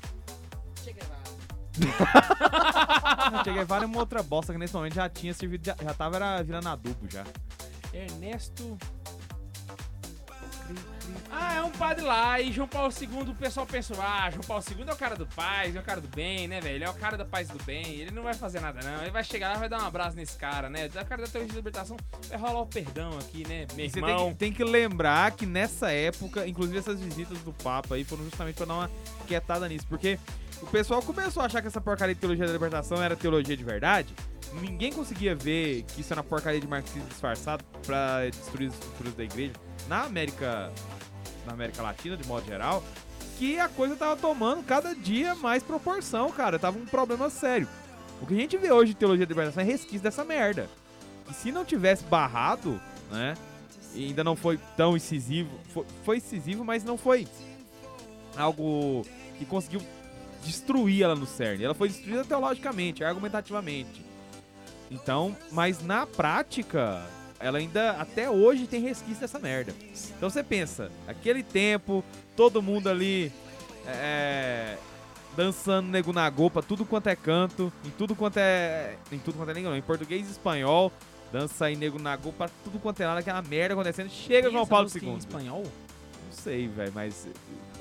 Che 3.44 3.50
Guevara 3.50 3.84
é 3.84 3.86
uma 3.86 3.98
outra 3.98 4.22
bosta 4.22 4.52
que 4.52 4.58
nesse 4.58 4.74
momento 4.74 4.94
já 4.94 5.08
tinha 5.08 5.32
servido, 5.32 5.64
já, 5.64 5.74
já 5.82 5.94
tava 5.94 6.16
era 6.16 6.42
virando 6.42 6.68
adubo 6.68 7.08
já. 7.10 7.24
Ernesto. 7.92 8.76
Ah, 11.30 11.54
é 11.56 11.62
um 11.62 11.70
padre 11.70 12.04
lá, 12.04 12.40
e 12.40 12.52
João 12.52 12.68
Paulo 12.68 12.92
II, 13.00 13.30
o 13.30 13.34
pessoal 13.34 13.66
pensou, 13.66 13.96
ah, 14.00 14.30
João 14.30 14.42
Paulo 14.42 14.62
II 14.68 14.84
é 14.86 14.92
o 14.92 14.96
cara 14.96 15.16
do 15.16 15.26
paz, 15.26 15.74
é 15.74 15.78
o 15.78 15.82
cara 15.82 16.00
do 16.00 16.08
bem, 16.08 16.46
né, 16.48 16.60
velho? 16.60 16.76
Ele 16.76 16.84
é 16.84 16.90
o 16.90 16.94
cara 16.94 17.16
da 17.16 17.24
paz 17.24 17.48
e 17.48 17.52
do 17.52 17.62
bem, 17.64 17.86
ele 17.86 18.10
não 18.10 18.22
vai 18.22 18.34
fazer 18.34 18.60
nada, 18.60 18.80
não. 18.82 19.02
Ele 19.02 19.10
vai 19.10 19.24
chegar 19.24 19.52
lá, 19.52 19.58
vai 19.58 19.68
dar 19.68 19.82
um 19.82 19.86
abraço 19.86 20.16
nesse 20.16 20.36
cara, 20.36 20.68
né? 20.68 20.86
O 20.86 21.06
cara 21.06 21.22
da 21.22 21.28
teoria 21.28 21.48
de 21.48 21.56
libertação 21.56 21.96
vai 22.28 22.38
rolar 22.38 22.60
o 22.60 22.66
perdão 22.66 23.18
aqui, 23.18 23.46
né, 23.46 23.66
meu 23.74 23.88
você 23.88 24.00
tem 24.00 24.10
irmão? 24.10 24.30
que, 24.30 24.36
tem 24.36 24.52
que 24.52 24.64
lembrar 24.64 25.32
que 25.32 25.46
nessa 25.46 25.90
época, 25.90 26.46
inclusive 26.46 26.78
essas 26.78 27.00
visitas 27.00 27.38
do 27.38 27.52
Papa 27.52 27.94
aí 27.94 28.04
foram 28.04 28.24
justamente 28.24 28.56
pra 28.56 28.66
dar 28.66 28.74
uma 28.74 28.90
quietada 29.26 29.68
nisso, 29.68 29.86
porque 29.88 30.18
o 30.60 30.66
pessoal 30.66 31.02
começou 31.02 31.42
a 31.42 31.46
achar 31.46 31.60
que 31.60 31.68
essa 31.68 31.80
porcaria 31.80 32.14
de 32.14 32.20
teologia 32.20 32.46
da 32.46 32.52
libertação 32.52 33.02
era 33.02 33.16
teologia 33.16 33.56
de 33.56 33.64
verdade. 33.64 34.14
Ninguém 34.60 34.92
conseguia 34.92 35.34
ver 35.34 35.82
que 35.82 36.02
isso 36.02 36.12
era 36.12 36.20
uma 36.20 36.28
porcaria 36.28 36.60
de 36.60 36.66
marxismo 36.68 37.08
disfarçado 37.08 37.64
pra 37.86 38.28
destruir 38.28 38.68
as 38.68 38.74
estruturas 38.74 39.14
da 39.14 39.24
igreja 39.24 39.52
na 39.88 40.02
América, 40.02 40.70
na 41.46 41.52
América 41.52 41.82
Latina, 41.82 42.16
de 42.16 42.26
modo 42.26 42.46
geral, 42.46 42.82
que 43.38 43.58
a 43.58 43.68
coisa 43.68 43.96
tava 43.96 44.16
tomando 44.16 44.62
cada 44.62 44.94
dia 44.94 45.34
mais 45.34 45.62
proporção, 45.62 46.30
cara. 46.30 46.58
Tava 46.58 46.78
um 46.78 46.86
problema 46.86 47.28
sério. 47.30 47.68
O 48.20 48.26
que 48.26 48.34
a 48.34 48.36
gente 48.36 48.56
vê 48.56 48.70
hoje 48.70 48.92
de 48.92 48.98
teologia 48.98 49.26
da 49.26 49.30
libertação 49.30 49.62
é 49.62 49.66
resquício 49.66 50.00
dessa 50.00 50.24
merda. 50.24 50.68
E 51.30 51.34
se 51.34 51.50
não 51.50 51.64
tivesse 51.64 52.04
barrado, 52.04 52.80
né? 53.10 53.34
E 53.94 54.06
ainda 54.06 54.24
não 54.24 54.36
foi 54.36 54.58
tão 54.76 54.96
incisivo. 54.96 55.50
Foi, 55.72 55.86
foi 56.04 56.16
incisivo, 56.18 56.64
mas 56.64 56.84
não 56.84 56.96
foi 56.96 57.26
algo 58.36 59.02
que 59.38 59.44
conseguiu 59.44 59.82
destruir 60.44 61.02
ela 61.02 61.14
no 61.14 61.26
CERN. 61.26 61.62
Ela 61.64 61.74
foi 61.74 61.88
destruída 61.88 62.24
teologicamente, 62.24 63.04
argumentativamente. 63.04 64.04
Então, 64.90 65.36
mas 65.50 65.82
na 65.82 66.06
prática, 66.06 67.02
ela 67.42 67.58
ainda 67.58 67.92
até 67.92 68.30
hoje 68.30 68.66
tem 68.66 68.80
resquício 68.80 69.20
dessa 69.20 69.38
merda. 69.38 69.74
Então 70.16 70.30
você 70.30 70.42
pensa, 70.42 70.90
aquele 71.06 71.42
tempo, 71.42 72.04
todo 72.36 72.62
mundo 72.62 72.88
ali 72.88 73.32
é, 73.86 74.76
dançando 75.36 75.88
nego 75.88 76.12
na 76.12 76.28
gopa, 76.30 76.62
tudo 76.62 76.84
quanto 76.84 77.08
é 77.08 77.16
canto, 77.16 77.72
em 77.84 77.90
tudo 77.90 78.14
quanto 78.14 78.36
é. 78.38 78.96
Em 79.10 79.18
tudo 79.18 79.36
quanto 79.36 79.50
é 79.50 79.54
língua, 79.54 79.70
não, 79.70 79.76
em 79.76 79.82
português 79.82 80.28
e 80.28 80.30
espanhol. 80.30 80.92
Dança 81.32 81.64
aí 81.64 81.76
nego 81.76 81.98
na 81.98 82.14
gopa, 82.14 82.50
tudo 82.62 82.78
quanto 82.78 83.02
é 83.02 83.06
nada, 83.06 83.20
aquela 83.20 83.40
merda 83.40 83.74
acontecendo. 83.74 84.10
Chega 84.10 84.50
João 84.50 84.66
Paulo 84.66 84.88
Em 84.94 85.06
II. 85.06 85.16
espanhol? 85.16 85.62
Não 85.62 86.32
sei, 86.32 86.68
velho, 86.68 86.92
mas. 86.94 87.26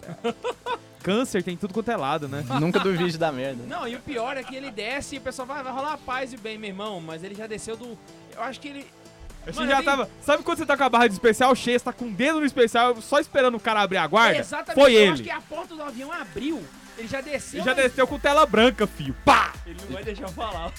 é, 0.04 0.34
Câncer 1.04 1.44
tem 1.44 1.58
tudo 1.58 1.74
quanto 1.74 1.90
é 1.90 1.98
lado, 1.98 2.28
né? 2.28 2.46
Nunca 2.62 2.80
duvide 2.80 3.18
da 3.18 3.32
merda. 3.32 3.64
Não, 3.68 3.88
e 3.88 3.96
o 3.96 4.00
pior 4.00 4.38
é 4.38 4.44
que 4.44 4.56
ele 4.56 4.72
desce 4.72 5.16
e 5.16 5.18
o 5.18 5.22
pessoal 5.22 5.48
vai, 5.48 5.64
vai 5.64 5.74
rolar 5.74 5.94
a 5.94 5.98
paz 5.98 6.32
e 6.32 6.36
o 6.36 6.40
bem, 6.40 6.58
meu 6.58 6.70
irmão, 6.70 7.02
mas 7.02 7.24
ele 7.24 7.36
já 7.36 7.48
desceu 7.48 7.76
do... 7.76 7.98
Eu 8.36 8.42
acho 8.44 8.60
que 8.60 8.68
ele... 8.68 8.86
Você 9.46 9.68
já 9.68 9.82
tava. 9.82 10.10
Sabe 10.22 10.44
quando 10.44 10.58
você 10.60 10.66
tá 10.66 10.78
com 10.78 10.84
a 10.84 10.90
barra 10.90 11.08
de 11.08 11.14
especial 11.14 11.56
cheia, 11.56 11.78
você 11.78 11.86
tá 11.86 11.94
com 11.94 12.06
o 12.06 12.12
dedo 12.12 12.40
no 12.40 12.46
especial, 12.46 13.02
só 13.02 13.20
esperando 13.20 13.56
o 13.56 13.60
cara 13.60 13.82
abrir 13.82 13.98
a 13.98 14.08
guarda? 14.08 14.38
Exatamente, 14.38 14.80
Foi 14.80 14.94
eu 14.94 15.02
ele. 15.02 15.12
acho 15.14 15.24
que 15.24 15.32
a 15.32 15.42
porta 15.42 15.76
do 15.76 15.84
avião 15.84 16.12
abriu. 16.12 16.64
Ele 16.98 17.08
já 17.08 17.22
desceu. 17.22 17.60
Ele 17.60 17.66
já 17.66 17.74
desceu 17.74 18.06
com 18.06 18.20
tela 18.20 18.46
branca, 18.46 18.86
filho. 18.86 19.16
Pá! 19.26 19.54
Ele 19.66 19.80
não 19.82 19.94
vai 19.94 20.04
deixar 20.04 20.24
eu 20.24 20.30
falar. 20.30 20.72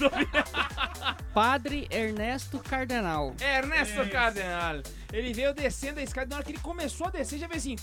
Padre 1.35 1.89
Ernesto 1.91 2.59
Cardenal. 2.59 3.35
É, 3.41 3.59
Ernesto 3.59 4.03
Isso. 4.03 4.11
Cardenal. 4.11 4.83
Ele 5.13 5.33
veio 5.33 5.53
descendo 5.55 5.99
a 5.99 6.03
escada. 6.03 6.29
Na 6.29 6.37
hora 6.37 6.45
que 6.45 6.53
ele 6.53 6.59
começou 6.59 7.09
a 7.09 7.11
descer, 7.11 7.39
já 7.39 7.49
veio 7.49 7.59
assim. 7.59 7.77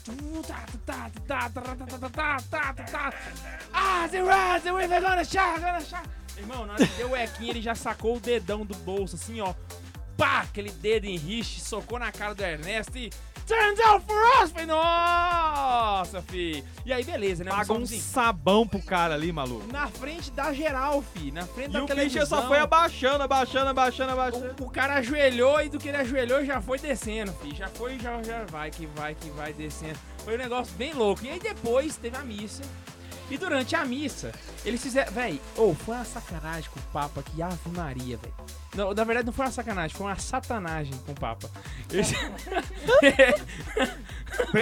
Ah, 3.74 4.08
the 4.10 4.22
rise, 4.22 4.64
the 4.64 4.72
wave, 4.72 4.88
gonna 5.02 5.24
shot, 5.24 5.60
gonna 5.60 5.82
shot. 5.82 6.04
Irmão, 6.38 6.66
na 6.66 6.74
hora 6.74 6.88
que 6.88 6.94
deu 6.96 7.12
o 7.12 7.16
ele 7.18 7.62
já 7.62 7.76
sacou 7.76 8.16
o 8.16 8.20
dedão 8.20 8.66
do 8.66 8.76
bolso, 8.76 9.16
assim, 9.16 9.42
ó. 9.42 9.54
Pá, 10.20 10.42
aquele 10.42 10.70
dedo 10.70 11.06
em 11.06 11.18
riche, 11.18 11.60
socou 11.62 11.98
na 11.98 12.12
cara 12.12 12.36
do 12.36 12.44
Ernesto 12.44 12.98
e... 12.98 13.10
Turns 13.48 13.80
out 13.80 14.06
for 14.06 14.44
us! 14.44 14.52
Falei, 14.52 14.68
nossa, 14.68 16.22
fi. 16.22 16.64
E 16.86 16.94
aí, 16.94 17.04
beleza, 17.04 17.44
né? 17.44 17.50
Pagou 17.50 17.80
um 17.80 17.86
sabão 17.88 18.68
pro 18.68 18.80
cara 18.80 19.16
ali, 19.16 19.32
maluco. 19.32 19.66
na 19.72 19.88
frente 19.88 20.30
da 20.32 20.54
geral, 20.54 21.02
fi. 21.02 21.32
Na 21.32 21.48
frente 21.48 21.70
E 21.72 21.74
da 21.74 21.84
o 21.84 21.88
televisão. 21.88 22.20
bicho 22.22 22.30
só 22.30 22.48
foi 22.48 22.60
abaixando, 22.60 23.24
abaixando, 23.24 23.70
abaixando, 23.70 24.12
abaixando. 24.12 24.56
O, 24.64 24.66
o 24.66 24.70
cara 24.70 24.96
ajoelhou 24.98 25.60
e 25.64 25.70
do 25.70 25.80
que 25.80 25.88
ele 25.88 25.98
ajoelhou 25.98 26.46
já 26.46 26.62
foi 26.62 26.78
descendo, 26.78 27.34
filho. 27.42 27.56
Já 27.56 27.68
foi, 27.70 27.98
já, 27.98 28.22
já 28.22 28.44
vai, 28.46 28.70
que 28.70 28.86
vai, 28.86 29.16
que 29.16 29.30
vai 29.32 29.52
descendo. 29.52 29.98
Foi 30.24 30.36
um 30.36 30.38
negócio 30.38 30.72
bem 30.76 30.94
louco. 30.94 31.26
E 31.26 31.30
aí 31.32 31.40
depois 31.40 31.96
teve 31.96 32.18
a 32.18 32.22
missa. 32.22 32.62
E 33.30 33.38
durante 33.38 33.76
a 33.76 33.86
missa, 33.86 34.32
eles 34.66 34.82
fizeram. 34.82 35.12
Véi, 35.12 35.40
ou 35.56 35.76
foi 35.76 35.96
uma 35.96 36.06
sacanagem 36.06 36.70
com 36.72 36.80
o 36.80 36.84
Papa 36.92 37.22
que 37.24 37.42
Ave 37.42 37.58
Maria, 37.76 38.18
velho. 38.18 38.34
Não, 38.76 38.94
na 38.94 39.04
verdade 39.04 39.26
não 39.26 39.34
foi 39.34 39.46
uma 39.46 39.52
sacanagem, 39.52 39.96
foi 39.98 40.06
uma 40.08 40.18
satanagem 40.20 40.94
com 41.06 41.12
o 41.12 41.16
Papa. 41.16 41.50
Eles- 41.92 42.14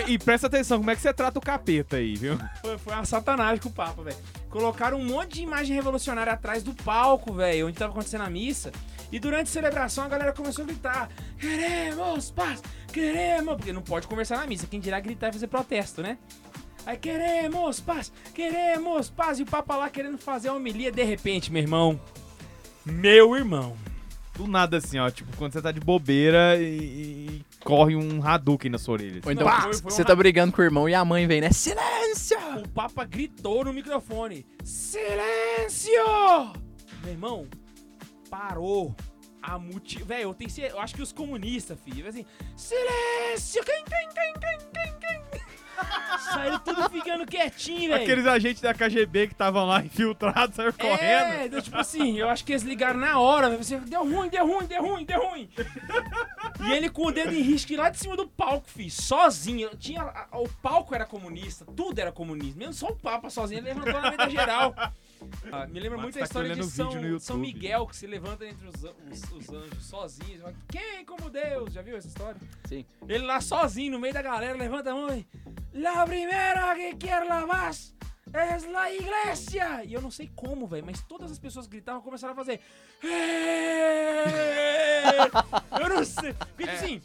E 0.08 0.18
presta 0.18 0.48
atenção, 0.48 0.78
como 0.80 0.90
é 0.92 0.96
que 0.96 1.02
você 1.02 1.14
trata 1.14 1.38
o 1.38 1.42
capeta 1.42 1.98
aí, 1.98 2.16
viu? 2.16 2.38
Foi, 2.62 2.78
foi 2.78 2.94
uma 2.94 3.06
satanagem 3.06 3.62
com 3.62 3.70
o 3.70 3.72
Papa, 3.72 4.02
velho. 4.02 4.18
Colocaram 4.50 4.98
um 4.98 5.06
monte 5.06 5.36
de 5.36 5.42
imagem 5.44 5.76
revolucionária 5.76 6.34
atrás 6.34 6.64
do 6.64 6.74
palco, 6.74 7.34
velho, 7.34 7.68
onde 7.68 7.78
tava 7.78 7.92
acontecendo 7.92 8.24
a 8.24 8.30
missa. 8.30 8.72
E 9.12 9.20
durante 9.20 9.48
a 9.50 9.52
celebração 9.52 10.04
a 10.04 10.08
galera 10.08 10.34
começou 10.34 10.64
a 10.64 10.68
gritar: 10.68 11.10
Queremos 11.40 12.32
paz, 12.32 12.62
queremos. 12.92 13.56
Porque 13.56 13.74
não 13.74 13.82
pode 13.82 14.08
conversar 14.08 14.38
na 14.38 14.48
missa, 14.48 14.68
quem 14.68 14.80
dirá 14.80 15.00
gritar 15.00 15.30
e 15.30 15.34
fazer 15.34 15.48
protesto, 15.48 16.02
né? 16.02 16.18
Aí 16.88 16.96
queremos 16.96 17.82
paz, 17.82 18.13
queremos 18.34 19.10
paz. 19.10 19.39
E 19.39 19.44
o 19.44 19.46
Papa 19.46 19.75
lá 19.75 19.89
querendo 19.89 20.17
fazer 20.17 20.48
a 20.48 20.53
homilia 20.53 20.89
de 20.89 21.03
repente, 21.03 21.51
meu 21.51 21.62
irmão. 21.62 22.00
Meu 22.86 23.36
irmão. 23.36 23.75
Do 24.34 24.48
nada 24.48 24.77
assim, 24.77 24.98
ó, 24.98 25.10
tipo, 25.10 25.36
quando 25.36 25.51
você 25.51 25.62
tá 25.62 25.70
de 25.74 25.82
bobeira 25.82 26.56
e, 26.56 26.62
e 26.63 27.46
corre 27.60 27.94
um 27.94 28.25
Hadouken 28.25 28.72
na 28.72 28.77
sua 28.77 28.94
orelha. 28.94 29.20
Ou 29.25 29.32
então, 29.34 29.46
Não, 29.46 29.62
foi- 29.63 29.74
foi 29.74 29.91
você 29.91 30.01
um 30.01 30.06
tá 30.06 30.15
brigando 30.15 30.53
com 30.53 30.62
o 30.62 30.63
irmão 30.63 30.88
e 30.88 30.96
a 30.96 31.03
mãe 31.03 31.27
vem, 31.27 31.41
né? 31.41 31.51
Silêncio! 31.51 32.38
O 32.63 32.70
Papa 32.70 33.03
gritou 33.03 33.65
no 33.65 33.74
microfone: 33.74 34.46
Silêncio! 34.63 35.91
Meu 37.03 37.12
irmão, 37.12 37.48
parou 38.29 38.96
a 39.41 39.60
multi... 39.60 40.01
Velho, 40.03 40.29
eu 40.29 40.34
tenho 40.34 40.50
eu 40.70 40.79
acho 40.79 40.96
que 40.96 41.01
os 41.01 41.12
comunistas, 41.12 41.77
filho, 41.84 42.08
assim, 42.08 42.25
silêncio! 42.56 43.62
Quem, 43.65 43.84
quem, 43.84 44.08
quem, 44.08 44.34
quem, 44.39 44.58
quem, 44.72 45.22
quem? 45.32 45.37
Saíram 46.34 46.60
tudo 46.60 46.89
ficando 46.89 47.25
quietinho, 47.25 47.91
velho. 47.91 48.03
Aqueles 48.03 48.25
agentes 48.25 48.62
da 48.62 48.74
KGB 48.74 49.27
que 49.27 49.34
estavam 49.34 49.65
lá 49.65 49.84
infiltrados 49.84 50.55
saíram 50.55 50.74
correndo. 50.74 51.34
É, 51.34 51.46
então, 51.46 51.62
tipo 51.62 51.77
assim, 51.77 52.17
eu 52.17 52.29
acho 52.29 52.43
que 52.43 52.51
eles 52.51 52.63
ligaram 52.63 53.00
na 53.00 53.19
hora, 53.19 53.50
velho. 53.50 53.63
Você 53.63 53.77
deu 53.79 54.03
ruim, 54.03 54.29
deu 54.29 54.46
ruim, 54.46 54.65
deu 54.65 54.81
ruim, 54.81 55.05
deu 55.05 55.29
ruim. 55.29 55.50
E 56.65 56.72
ele 56.72 56.89
com 56.89 57.07
o 57.07 57.12
dedo 57.12 57.34
em 57.34 57.41
risco 57.41 57.75
lá 57.75 57.89
de 57.89 57.98
cima 57.98 58.15
do 58.15 58.27
palco, 58.27 58.67
fiz, 58.67 58.93
sozinho. 58.93 59.69
Tinha, 59.77 60.03
o 60.34 60.48
palco 60.62 60.96
era 60.96 61.05
comunista, 61.05 61.65
tudo 61.75 62.00
era 62.00 62.12
comunista. 62.12 62.57
Mesmo 62.57 62.74
só 62.74 62.88
o 62.88 62.96
Papa 62.96 63.29
sozinho, 63.29 63.60
ele 63.60 63.67
levantou 63.67 64.01
na 64.01 64.12
meta 64.12 64.29
geral. 64.29 64.74
Ah, 65.52 65.66
me 65.68 65.80
lembra 65.80 65.98
muito 65.98 66.16
tá 66.16 66.22
a 66.22 66.24
história 66.24 66.56
de 66.56 66.64
São, 66.64 67.20
São. 67.20 67.38
Miguel, 67.38 67.88
que 67.88 67.96
se 67.96 68.06
levanta 68.08 68.46
entre 68.46 68.68
os, 68.68 68.84
os- 68.84 69.32
os 69.32 69.50
anjos 69.50 69.86
sozinho. 69.86 70.40
Fala, 70.42 70.54
Quem 70.70 71.06
como 71.06 71.30
Deus? 71.30 71.74
Já 71.74 71.82
viu 71.82 71.96
essa 71.98 72.08
história? 72.08 72.40
Sim. 72.68 72.86
Ele 73.08 73.26
lá 73.26 73.40
sozinho, 73.42 73.92
no 73.94 74.00
meio 74.00 74.14
da 74.14 74.22
galera, 74.22 74.58
levanta 74.58 74.92
a 74.92 74.94
mão 74.96 75.16
e... 75.16 75.26
La 75.74 76.06
primera 76.06 76.74
que 76.76 76.96
quer 76.96 77.24
la 77.28 77.46
más 77.46 77.94
es 78.56 78.66
la 78.72 78.92
iglesia! 78.92 79.84
E 79.86 79.94
eu 79.94 80.02
não 80.02 80.10
sei 80.12 80.30
como, 80.36 80.66
velho, 80.68 80.86
mas 80.86 81.02
todas 81.04 81.32
as 81.32 81.40
pessoas 81.40 81.68
gritavam 81.68 82.02
e 82.02 82.04
começaram 82.04 82.34
a 82.34 82.36
fazer... 82.36 82.60
"Ê!" 83.04 84.24
Eu 85.82 85.90
não 85.90 86.04
sei. 86.04 86.34
Porque, 86.34 86.64
tipo 86.68 86.72
assim, 86.74 87.02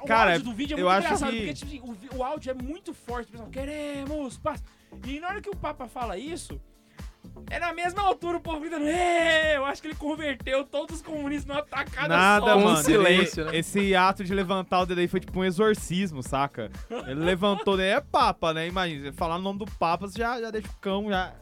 o 0.00 0.06
Cara, 0.06 0.32
áudio 0.32 0.44
do 0.44 0.52
vídeo 0.54 0.76
é 0.76 0.80
eu 0.80 0.86
muito 0.86 0.96
acho 0.98 1.06
engraçado. 1.06 1.30
que- 1.30 1.38
Porque, 1.38 1.54
tipo 1.54 1.92
assim, 1.92 2.08
o, 2.12 2.16
o 2.18 2.24
áudio 2.24 2.50
é 2.50 2.54
muito 2.54 2.94
forte. 2.94 3.28
O 3.28 3.32
pessoal, 3.32 3.50
queremos 3.50 4.38
paz. 4.38 4.62
E 5.06 5.20
na 5.20 5.28
hora 5.28 5.40
que 5.40 5.50
o 5.50 5.56
Papa 5.56 5.86
fala 5.88 6.16
isso... 6.18 6.60
É 7.50 7.58
na 7.58 7.72
mesma 7.72 8.02
altura 8.02 8.38
o 8.38 8.40
povo 8.40 8.60
gritando! 8.60 8.84
Eu 8.86 9.64
acho 9.64 9.80
que 9.80 9.88
ele 9.88 9.94
converteu 9.94 10.64
todos 10.64 10.96
os 10.96 11.02
comunistas 11.02 11.46
numa 11.46 11.62
tacada 11.62 12.08
Nada, 12.08 12.46
só. 12.52 12.58
Mano. 12.58 12.76
silêncio, 12.78 13.42
ele- 13.44 13.50
né? 13.52 13.58
Esse 13.58 13.94
ato 13.94 14.24
de 14.24 14.34
levantar 14.34 14.80
o 14.80 14.86
dedo 14.86 15.00
aí 15.00 15.08
foi 15.08 15.20
tipo 15.20 15.38
um 15.38 15.44
exorcismo, 15.44 16.22
saca? 16.22 16.70
Ele 17.06 17.20
levantou, 17.20 17.76
né? 17.76 17.88
É 17.90 18.00
papa, 18.00 18.52
né? 18.52 18.66
Imagina, 18.66 19.04
você 19.04 19.12
falar 19.12 19.36
o 19.36 19.40
nome 19.40 19.58
do 19.60 19.66
papa, 19.66 20.06
você 20.08 20.18
já, 20.18 20.40
já 20.40 20.50
deixa 20.50 20.68
o 20.68 20.76
cão 20.80 21.08
já. 21.08 21.32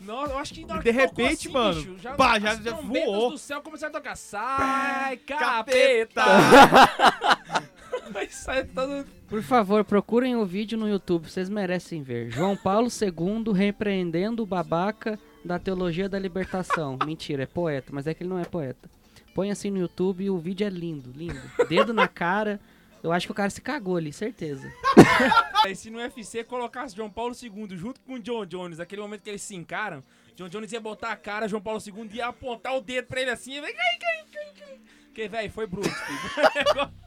Nossa, 0.00 0.32
eu 0.32 0.38
acho 0.38 0.52
que 0.54 0.64
na 0.66 0.74
hora 0.74 0.82
De 0.82 0.90
repente, 0.90 1.46
assim, 1.46 1.52
mano, 1.52 1.74
bicho, 1.80 1.96
já, 1.98 2.12
pá, 2.14 2.38
já- 2.40 2.52
as 2.52 2.58
já 2.58 2.72
voou. 2.72 3.30
do 3.30 3.38
céu 3.38 3.60
começaram 3.62 3.94
a 3.94 3.98
tocar. 4.00 4.16
Sai, 4.16 5.16
capeta! 5.18 6.22
capeta! 6.24 7.62
Vai 8.10 8.28
sair 8.28 8.64
todo... 8.66 9.06
Por 9.32 9.42
favor, 9.42 9.82
procurem 9.82 10.36
o 10.36 10.44
vídeo 10.44 10.76
no 10.76 10.86
YouTube, 10.86 11.26
vocês 11.26 11.48
merecem 11.48 12.02
ver. 12.02 12.30
João 12.30 12.54
Paulo 12.54 12.88
II 12.88 13.54
repreendendo 13.54 14.42
o 14.42 14.46
babaca 14.46 15.18
da 15.42 15.58
teologia 15.58 16.06
da 16.06 16.18
libertação. 16.18 16.98
Mentira, 17.02 17.44
é 17.44 17.46
poeta, 17.46 17.90
mas 17.94 18.06
é 18.06 18.12
que 18.12 18.22
ele 18.22 18.28
não 18.28 18.38
é 18.38 18.44
poeta. 18.44 18.90
Põe 19.34 19.50
assim 19.50 19.70
no 19.70 19.78
YouTube 19.78 20.22
e 20.22 20.28
o 20.28 20.36
vídeo 20.36 20.66
é 20.66 20.68
lindo, 20.68 21.10
lindo. 21.16 21.40
Dedo 21.66 21.94
na 21.94 22.06
cara. 22.06 22.60
Eu 23.02 23.10
acho 23.10 23.26
que 23.26 23.32
o 23.32 23.34
cara 23.34 23.48
se 23.48 23.62
cagou 23.62 23.96
ali, 23.96 24.12
certeza. 24.12 24.70
Aí 25.64 25.74
se 25.74 25.88
no 25.88 25.96
UFC 25.96 26.44
colocasse 26.44 26.94
João 26.94 27.08
Paulo 27.08 27.34
II 27.34 27.74
junto 27.74 28.02
com 28.02 28.16
o 28.16 28.20
John 28.20 28.44
Jones, 28.44 28.80
aquele 28.80 29.00
momento 29.00 29.22
que 29.22 29.30
eles 29.30 29.40
se 29.40 29.56
encaram, 29.56 30.04
John 30.36 30.50
Jones 30.50 30.72
ia 30.72 30.80
botar 30.80 31.10
a 31.10 31.16
cara, 31.16 31.48
João 31.48 31.62
Paulo 31.62 31.80
II 31.80 32.06
ia 32.12 32.26
apontar 32.26 32.76
o 32.76 32.82
dedo 32.82 33.06
pra 33.06 33.22
ele 33.22 33.30
assim, 33.30 33.54
e 33.54 33.60
vai 33.62 33.72
cai, 33.72 33.98
cai, 33.98 34.26
cai, 34.30 34.52
cai. 34.58 34.80
Porque, 35.06 35.26
velho, 35.26 35.50
foi 35.50 35.66
bruto, 35.66 35.88
filho. 35.88 36.92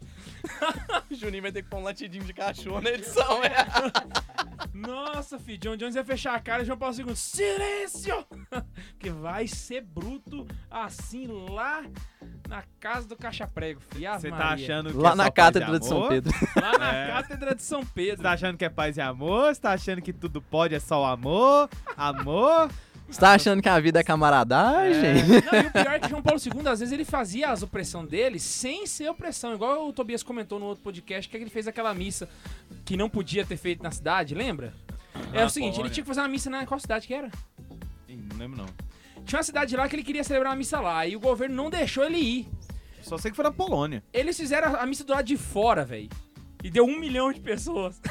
O 1.10 1.14
Juninho 1.16 1.44
vai 1.44 1.52
ter 1.52 1.62
que 1.64 1.70
pôr 1.70 1.78
um 1.80 1.84
latidinho 1.84 2.24
de 2.24 2.34
cachorro 2.34 2.82
na 2.82 2.90
edição, 2.90 3.44
é. 3.44 3.54
Nossa, 4.74 5.40
filho, 5.40 5.58
John 5.60 5.78
Jones 5.78 5.96
ia 5.96 6.04
fechar 6.04 6.36
a 6.36 6.40
cara 6.40 6.64
e 6.64 6.66
João 6.66 6.78
Paulo 6.78 6.96
II, 6.98 7.16
silêncio! 7.16 8.26
que 9.00 9.10
vai 9.10 9.48
ser 9.48 9.82
bruto 9.82 10.46
assim 10.70 11.28
lá 11.28 11.84
na 12.48 12.64
casa 12.80 13.08
do 13.08 13.16
Caixa 13.16 13.48
Prego, 13.48 13.80
filho. 13.94 14.12
Você 14.14 14.30
tá 14.30 14.50
achando 14.50 14.92
que 14.92 14.98
Lá 14.98 15.12
é 15.12 15.16
na 15.16 15.32
cátedra 15.32 15.80
de 15.80 15.86
São? 15.86 16.08
Pedro. 16.10 16.34
Lá 16.56 16.78
na 16.78 16.94
É. 16.94 17.08
cátedra 17.08 17.56
de 17.56 17.64
São 17.64 17.82
Você 17.82 17.92
Pedro. 17.94 18.24
tá 18.24 18.32
achando 18.32 18.58
que 18.58 18.66
é 18.66 18.70
paz 18.70 18.98
e 18.98 19.02
amor? 19.02 19.54
Você 19.54 19.62
tá 19.62 19.72
achando 19.72 20.02
que 20.02 20.12
tudo 20.14 20.42
pode 20.42 20.76
é 20.76 20.80
só 20.80 21.02
o 21.04 21.06
amor? 21.06 21.70
Amor? 21.96 22.70
Você 23.08 23.20
tá 23.20 23.34
achando 23.34 23.62
que 23.62 23.70
a 23.70 23.80
vida 23.80 24.00
é 24.00 24.04
camaradagem? 24.04 25.14
Não, 25.46 25.60
e 25.62 25.68
o 25.68 25.72
pior 25.72 25.94
é 25.94 26.00
que 26.00 26.10
João 26.10 26.22
Paulo 26.22 26.40
II, 26.44 26.68
às 26.68 26.80
vezes, 26.80 26.92
ele 26.92 27.06
fazia 27.06 27.50
as 27.50 27.62
opressão 27.62 28.06
dele 28.06 28.40
sem 28.40 28.86
ser 28.86 29.10
opressão. 29.10 29.54
Igual 29.54 29.88
o 29.88 29.94
Tobias 29.94 30.24
comentou 30.24 30.60
no 30.60 30.66
outro 30.66 30.84
podcast, 30.84 31.30
que 31.30 31.38
ele 31.38 31.50
fez 31.50 31.68
aquela 31.68 31.94
missa 31.94 32.28
que 32.84 32.98
não 32.98 33.10
podia 33.10 33.46
ter 33.46 33.58
feito 33.58 33.84
na 33.84 33.92
cidade, 33.92 34.34
lembra? 34.34 34.74
é 35.34 35.44
Ah, 35.44 35.46
o 35.46 35.50
seguinte, 35.50 35.80
ele 35.80 35.90
tinha 35.90 36.04
que 36.04 36.08
fazer 36.08 36.22
uma 36.22 36.28
missa 36.28 36.50
na... 36.50 36.66
Qual 36.66 36.80
cidade 36.80 37.06
que 37.08 37.14
era? 37.14 37.30
Não 38.10 38.38
lembro 38.38 38.58
não. 38.58 38.66
Tinha 39.24 39.38
uma 39.40 39.44
cidade 39.44 39.76
lá 39.78 39.88
que 39.88 39.96
ele 39.96 40.04
queria 40.04 40.24
celebrar 40.24 40.52
uma 40.52 40.58
missa 40.58 40.80
lá, 40.80 41.06
e 41.08 41.16
o 41.16 41.20
governo 41.20 41.56
não 41.56 41.70
deixou 41.70 42.04
ele 42.04 42.18
ir. 42.18 42.48
Só 43.02 43.18
sei 43.18 43.30
que 43.32 43.36
foi 43.36 43.46
na 43.46 43.52
Polônia. 43.52 44.04
Eles 44.12 44.36
fizeram 44.36 44.76
a 44.76 44.86
missa 44.86 45.04
do 45.04 45.14
lado 45.14 45.26
de 45.26 45.38
fora, 45.38 45.86
velho. 45.86 46.10
E 46.64 46.72
deu 46.72 46.84
um 46.86 47.00
milhão 47.00 47.32
de 47.32 47.40
pessoas. 47.40 48.02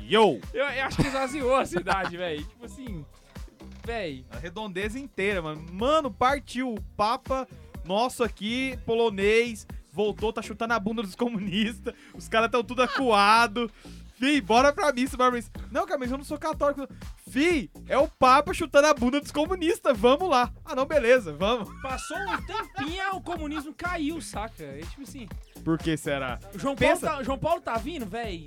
Yo! 0.00 0.38
Eu, 0.52 0.66
eu 0.66 0.84
acho 0.84 0.98
que 0.98 1.06
esvaziou 1.06 1.56
a 1.56 1.64
cidade, 1.64 2.16
velho. 2.18 2.44
Tipo 2.44 2.66
assim, 2.66 3.04
velho. 3.84 4.24
A 4.30 4.38
redondeza 4.38 4.98
inteira, 4.98 5.40
mano. 5.42 5.64
Mano, 5.72 6.10
partiu. 6.10 6.74
O 6.74 6.80
Papa 6.96 7.46
nosso 7.84 8.22
aqui, 8.24 8.78
polonês, 8.86 9.66
voltou, 9.92 10.32
tá 10.32 10.40
chutando 10.42 10.72
a 10.74 10.80
bunda 10.80 11.02
dos 11.02 11.14
comunistas. 11.14 11.94
Os 12.14 12.28
caras 12.28 12.50
tão 12.50 12.62
tudo 12.64 12.82
acuado. 12.82 13.70
Fih, 14.16 14.40
bora 14.40 14.72
pra 14.72 14.92
missa, 14.92 15.16
bora 15.16 15.30
pra 15.32 15.36
missa. 15.38 15.50
Não, 15.72 15.84
cara, 15.84 15.98
mas 15.98 16.10
eu 16.10 16.16
não 16.16 16.24
sou 16.24 16.38
católico. 16.38 16.86
Fih, 17.28 17.68
é 17.88 17.98
o 17.98 18.06
Papa 18.08 18.54
chutando 18.54 18.86
a 18.86 18.94
bunda 18.94 19.20
dos 19.20 19.32
comunistas. 19.32 19.98
Vamos 19.98 20.28
lá. 20.30 20.52
Ah, 20.64 20.74
não, 20.74 20.86
beleza, 20.86 21.32
vamos. 21.32 21.68
Passou 21.82 22.16
um 22.16 22.36
tempinho, 22.42 23.02
o 23.14 23.20
comunismo 23.20 23.74
caiu, 23.74 24.20
saca? 24.20 24.62
E, 24.78 24.86
tipo 24.86 25.02
assim, 25.02 25.28
Por 25.64 25.76
que 25.78 25.96
será? 25.96 26.38
o 26.54 26.58
João 26.58 26.76
Paulo, 26.76 26.94
Pensa- 26.94 27.10
tá, 27.16 27.22
João 27.24 27.38
Paulo 27.38 27.60
tá 27.60 27.76
vindo, 27.76 28.06
velho. 28.06 28.46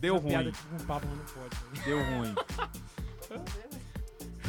Deu 0.00 0.16
ruim. 0.16 0.30
Piada 0.30 0.50
com 0.52 0.76
o 0.82 0.86
papo, 0.86 1.06
mas 1.06 1.18
não 1.18 1.24
pode. 1.42 1.84
Deu 1.84 1.98
ruim. 2.02 2.34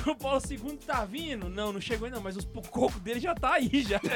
João 0.03 0.15
Paulo 0.15 0.41
II 0.49 0.77
tá 0.77 1.05
vindo? 1.05 1.49
Não, 1.49 1.73
não 1.73 1.81
chegou 1.81 2.05
ainda, 2.05 2.17
não, 2.17 2.23
mas 2.23 2.37
os 2.37 2.45
cocos 2.69 2.99
dele 3.01 3.19
já 3.19 3.35
tá 3.35 3.53
aí, 3.53 3.81
já. 3.81 3.99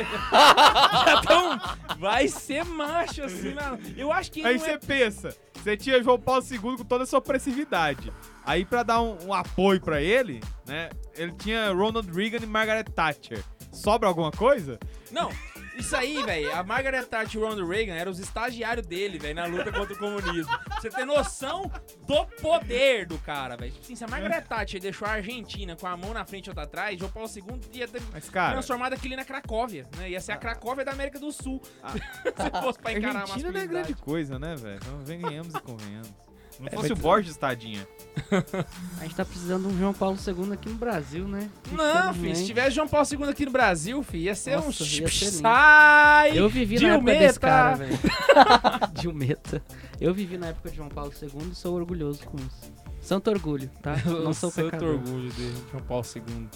já 1.05 1.21
tão... 1.21 1.59
Vai 1.99 2.27
ser 2.27 2.65
macho, 2.65 3.23
assim, 3.23 3.53
mano. 3.53 3.79
Eu 3.95 4.11
acho 4.11 4.31
que 4.31 4.45
Aí 4.45 4.59
você 4.59 4.71
é... 4.71 4.77
pensa, 4.77 5.35
você 5.53 5.77
tinha 5.77 6.01
João 6.03 6.19
Paulo 6.19 6.43
II 6.49 6.59
com 6.59 6.75
toda 6.77 7.03
essa 7.03 7.17
opressividade. 7.17 8.11
Aí 8.45 8.65
pra 8.65 8.83
dar 8.83 9.01
um, 9.01 9.17
um 9.27 9.33
apoio 9.33 9.79
pra 9.79 10.01
ele, 10.01 10.41
né, 10.65 10.89
ele 11.15 11.31
tinha 11.33 11.71
Ronald 11.71 12.09
Reagan 12.11 12.43
e 12.43 12.47
Margaret 12.47 12.83
Thatcher. 12.83 13.43
Sobra 13.71 14.07
alguma 14.07 14.31
coisa? 14.31 14.79
Não, 15.11 15.31
isso 15.75 15.95
aí, 15.95 16.21
velho, 16.23 16.55
a 16.55 16.63
Margaret 16.63 17.03
Thatcher 17.03 17.39
e 17.39 17.43
o 17.43 17.47
Ronald 17.47 17.69
Reagan 17.69 17.93
eram 17.93 18.11
os 18.11 18.19
estagiários 18.19 18.85
dele, 18.85 19.17
velho, 19.17 19.35
na 19.35 19.45
luta 19.45 19.71
contra 19.71 19.93
o 19.93 19.97
comunismo. 19.97 20.51
Pra 20.59 20.79
Você 20.79 20.89
ter 20.89 21.05
noção 21.05 21.71
do 22.05 22.25
poder 22.41 23.05
do 23.05 23.17
cara, 23.19 23.55
velho. 23.55 23.71
Tipo 23.71 23.83
assim, 23.83 23.95
se 23.95 24.03
a 24.03 24.07
Margaret 24.07 24.41
Thatcher 24.41 24.79
deixou 24.79 25.07
a 25.07 25.11
Argentina 25.11 25.75
com 25.75 25.87
a 25.87 25.97
mão 25.97 26.13
na 26.13 26.25
frente 26.25 26.47
e 26.47 26.49
outra 26.49 26.63
atrás, 26.63 26.99
João 26.99 27.11
Paulo 27.11 27.29
II 27.29 27.59
ia 27.73 27.87
ter 27.87 28.01
Mas, 28.11 28.29
cara, 28.29 28.53
transformado 28.53 28.93
aquilo 28.93 29.15
na 29.15 29.25
Cracóvia, 29.25 29.87
né? 29.97 30.09
Ia 30.09 30.21
ser 30.21 30.33
a 30.33 30.37
Cracóvia 30.37 30.85
da 30.85 30.91
América 30.91 31.19
do 31.19 31.31
Sul. 31.31 31.61
Ah. 31.81 31.91
se 31.93 32.61
fosse 32.61 32.79
pra 32.79 32.93
encarar 32.93 33.19
a 33.19 33.21
Argentina 33.21 33.51
não 33.51 33.59
é 33.59 33.67
grande 33.67 33.95
coisa, 33.95 34.37
né, 34.37 34.55
velho? 34.55 34.79
Então, 34.81 34.99
venhamos 34.99 35.55
e 35.55 35.59
convenhamos. 35.59 36.32
Não 36.59 36.67
É, 36.67 36.71
fosse 36.71 36.93
o 36.93 36.95
Borges, 36.95 37.35
tadinha. 37.35 37.87
A 38.99 39.03
gente 39.03 39.15
tá 39.15 39.25
precisando 39.25 39.67
de 39.67 39.73
um 39.73 39.77
João 39.79 39.93
Paulo 39.93 40.17
II 40.17 40.53
aqui 40.53 40.69
no 40.69 40.75
Brasil, 40.75 41.27
né? 41.27 41.49
Não, 41.71 42.13
filho, 42.13 42.35
se 42.35 42.45
tivesse 42.45 42.71
João 42.71 42.87
Paulo 42.87 43.07
II 43.11 43.29
aqui 43.29 43.45
no 43.45 43.51
Brasil, 43.51 44.03
filho, 44.03 44.23
ia 44.23 44.35
ser 44.35 44.55
Nossa, 44.57 44.83
um... 44.83 44.87
ia 44.87 45.07
ser. 45.07 45.31
Sai! 45.31 46.37
Eu 46.37 46.47
vivi 46.47 46.79
na 46.79 46.95
época 46.95 47.13
desse 47.15 47.39
cara, 47.39 47.75
velho. 47.77 47.99
Dilmeta. 48.93 49.63
Eu 49.99 50.13
vivi 50.13 50.37
na 50.37 50.47
época 50.47 50.69
de 50.69 50.75
João 50.77 50.89
Paulo 50.89 51.11
II 51.21 51.49
e 51.51 51.55
sou 51.55 51.75
orgulhoso 51.75 52.23
com 52.25 52.37
isso. 52.37 52.71
Santo 53.01 53.29
orgulho, 53.31 53.69
tá? 53.81 53.95
Não 54.05 54.33
sou 54.33 54.49
Santo 54.51 54.65
pecador. 54.65 54.95
orgulho 54.95 55.29
de 55.31 55.51
João 55.71 55.83
Paulo 55.83 56.05
II. 56.15 56.47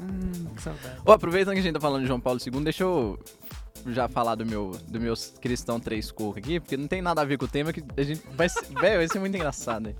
Ah, 0.00 0.54
que 0.54 0.62
saudade. 0.62 1.00
Ô, 1.04 1.12
aproveitando 1.12 1.54
que 1.54 1.60
a 1.60 1.62
gente 1.62 1.74
tá 1.74 1.80
falando 1.80 2.02
de 2.02 2.06
João 2.08 2.20
Paulo 2.20 2.38
II, 2.44 2.62
deixa 2.62 2.84
eu 2.84 3.18
já 3.92 4.08
falar 4.08 4.34
do 4.34 4.44
meu, 4.46 4.72
do 4.86 5.00
meu 5.00 5.14
cristão 5.40 5.78
três 5.80 6.10
cocos 6.10 6.38
aqui, 6.38 6.60
porque 6.60 6.76
não 6.76 6.86
tem 6.86 7.00
nada 7.02 7.20
a 7.20 7.24
ver 7.24 7.38
com 7.38 7.44
o 7.44 7.48
tema 7.48 7.72
que 7.72 7.82
a 7.96 8.02
gente 8.02 8.22
vai 8.34 8.48
ser, 8.48 8.64
velho, 8.66 8.98
vai 8.98 9.08
ser 9.08 9.18
muito 9.18 9.34
engraçado. 9.34 9.88
hein? 9.88 9.96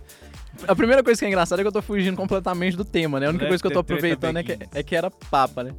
A 0.67 0.75
primeira 0.75 1.03
coisa 1.05 1.19
que 1.19 1.25
é 1.25 1.29
engraçada 1.29 1.61
é 1.61 1.65
que 1.65 1.69
eu 1.69 1.73
tô 1.73 1.83
fugindo 1.83 2.17
completamente 2.17 2.77
do 2.77 2.85
tema, 2.85 3.21
né? 3.21 3.27
A 3.27 3.29
única 3.29 3.45
Deve 3.45 3.51
coisa 3.51 3.63
que 3.63 3.67
eu 3.69 3.73
tô 3.73 3.79
aproveitando 3.81 4.39
é 4.39 4.43
que, 4.43 4.59
é 4.75 4.83
que 4.83 4.97
era 4.97 5.11
papa, 5.11 5.63
né? 5.63 5.73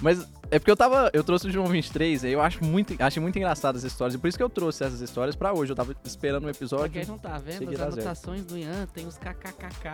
Mas 0.00 0.26
é 0.50 0.58
porque 0.58 0.70
eu 0.70 0.76
tava. 0.76 1.10
Eu 1.12 1.22
trouxe 1.22 1.46
o 1.46 1.50
João 1.50 1.66
23, 1.66 2.24
aí 2.24 2.32
eu 2.32 2.40
acho 2.40 2.64
muito, 2.64 2.94
achei 2.98 3.22
muito 3.22 3.36
engraçado 3.36 3.76
essas 3.76 3.92
histórias. 3.92 4.14
E 4.14 4.18
por 4.18 4.26
isso 4.26 4.36
que 4.36 4.42
eu 4.42 4.48
trouxe 4.48 4.82
essas 4.82 5.00
histórias 5.00 5.36
pra 5.36 5.52
hoje. 5.52 5.72
Eu 5.72 5.76
tava 5.76 5.94
esperando 6.04 6.46
um 6.46 6.50
episódio. 6.50 6.90
quem 6.90 7.04
não 7.06 7.18
tá 7.18 7.38
vendo, 7.38 7.68
as 7.70 7.76
zero. 7.76 7.92
anotações 7.92 8.44
do 8.44 8.58
Ian 8.58 8.86
tem 8.92 9.06
os 9.06 9.16
kkkk. 9.18 9.88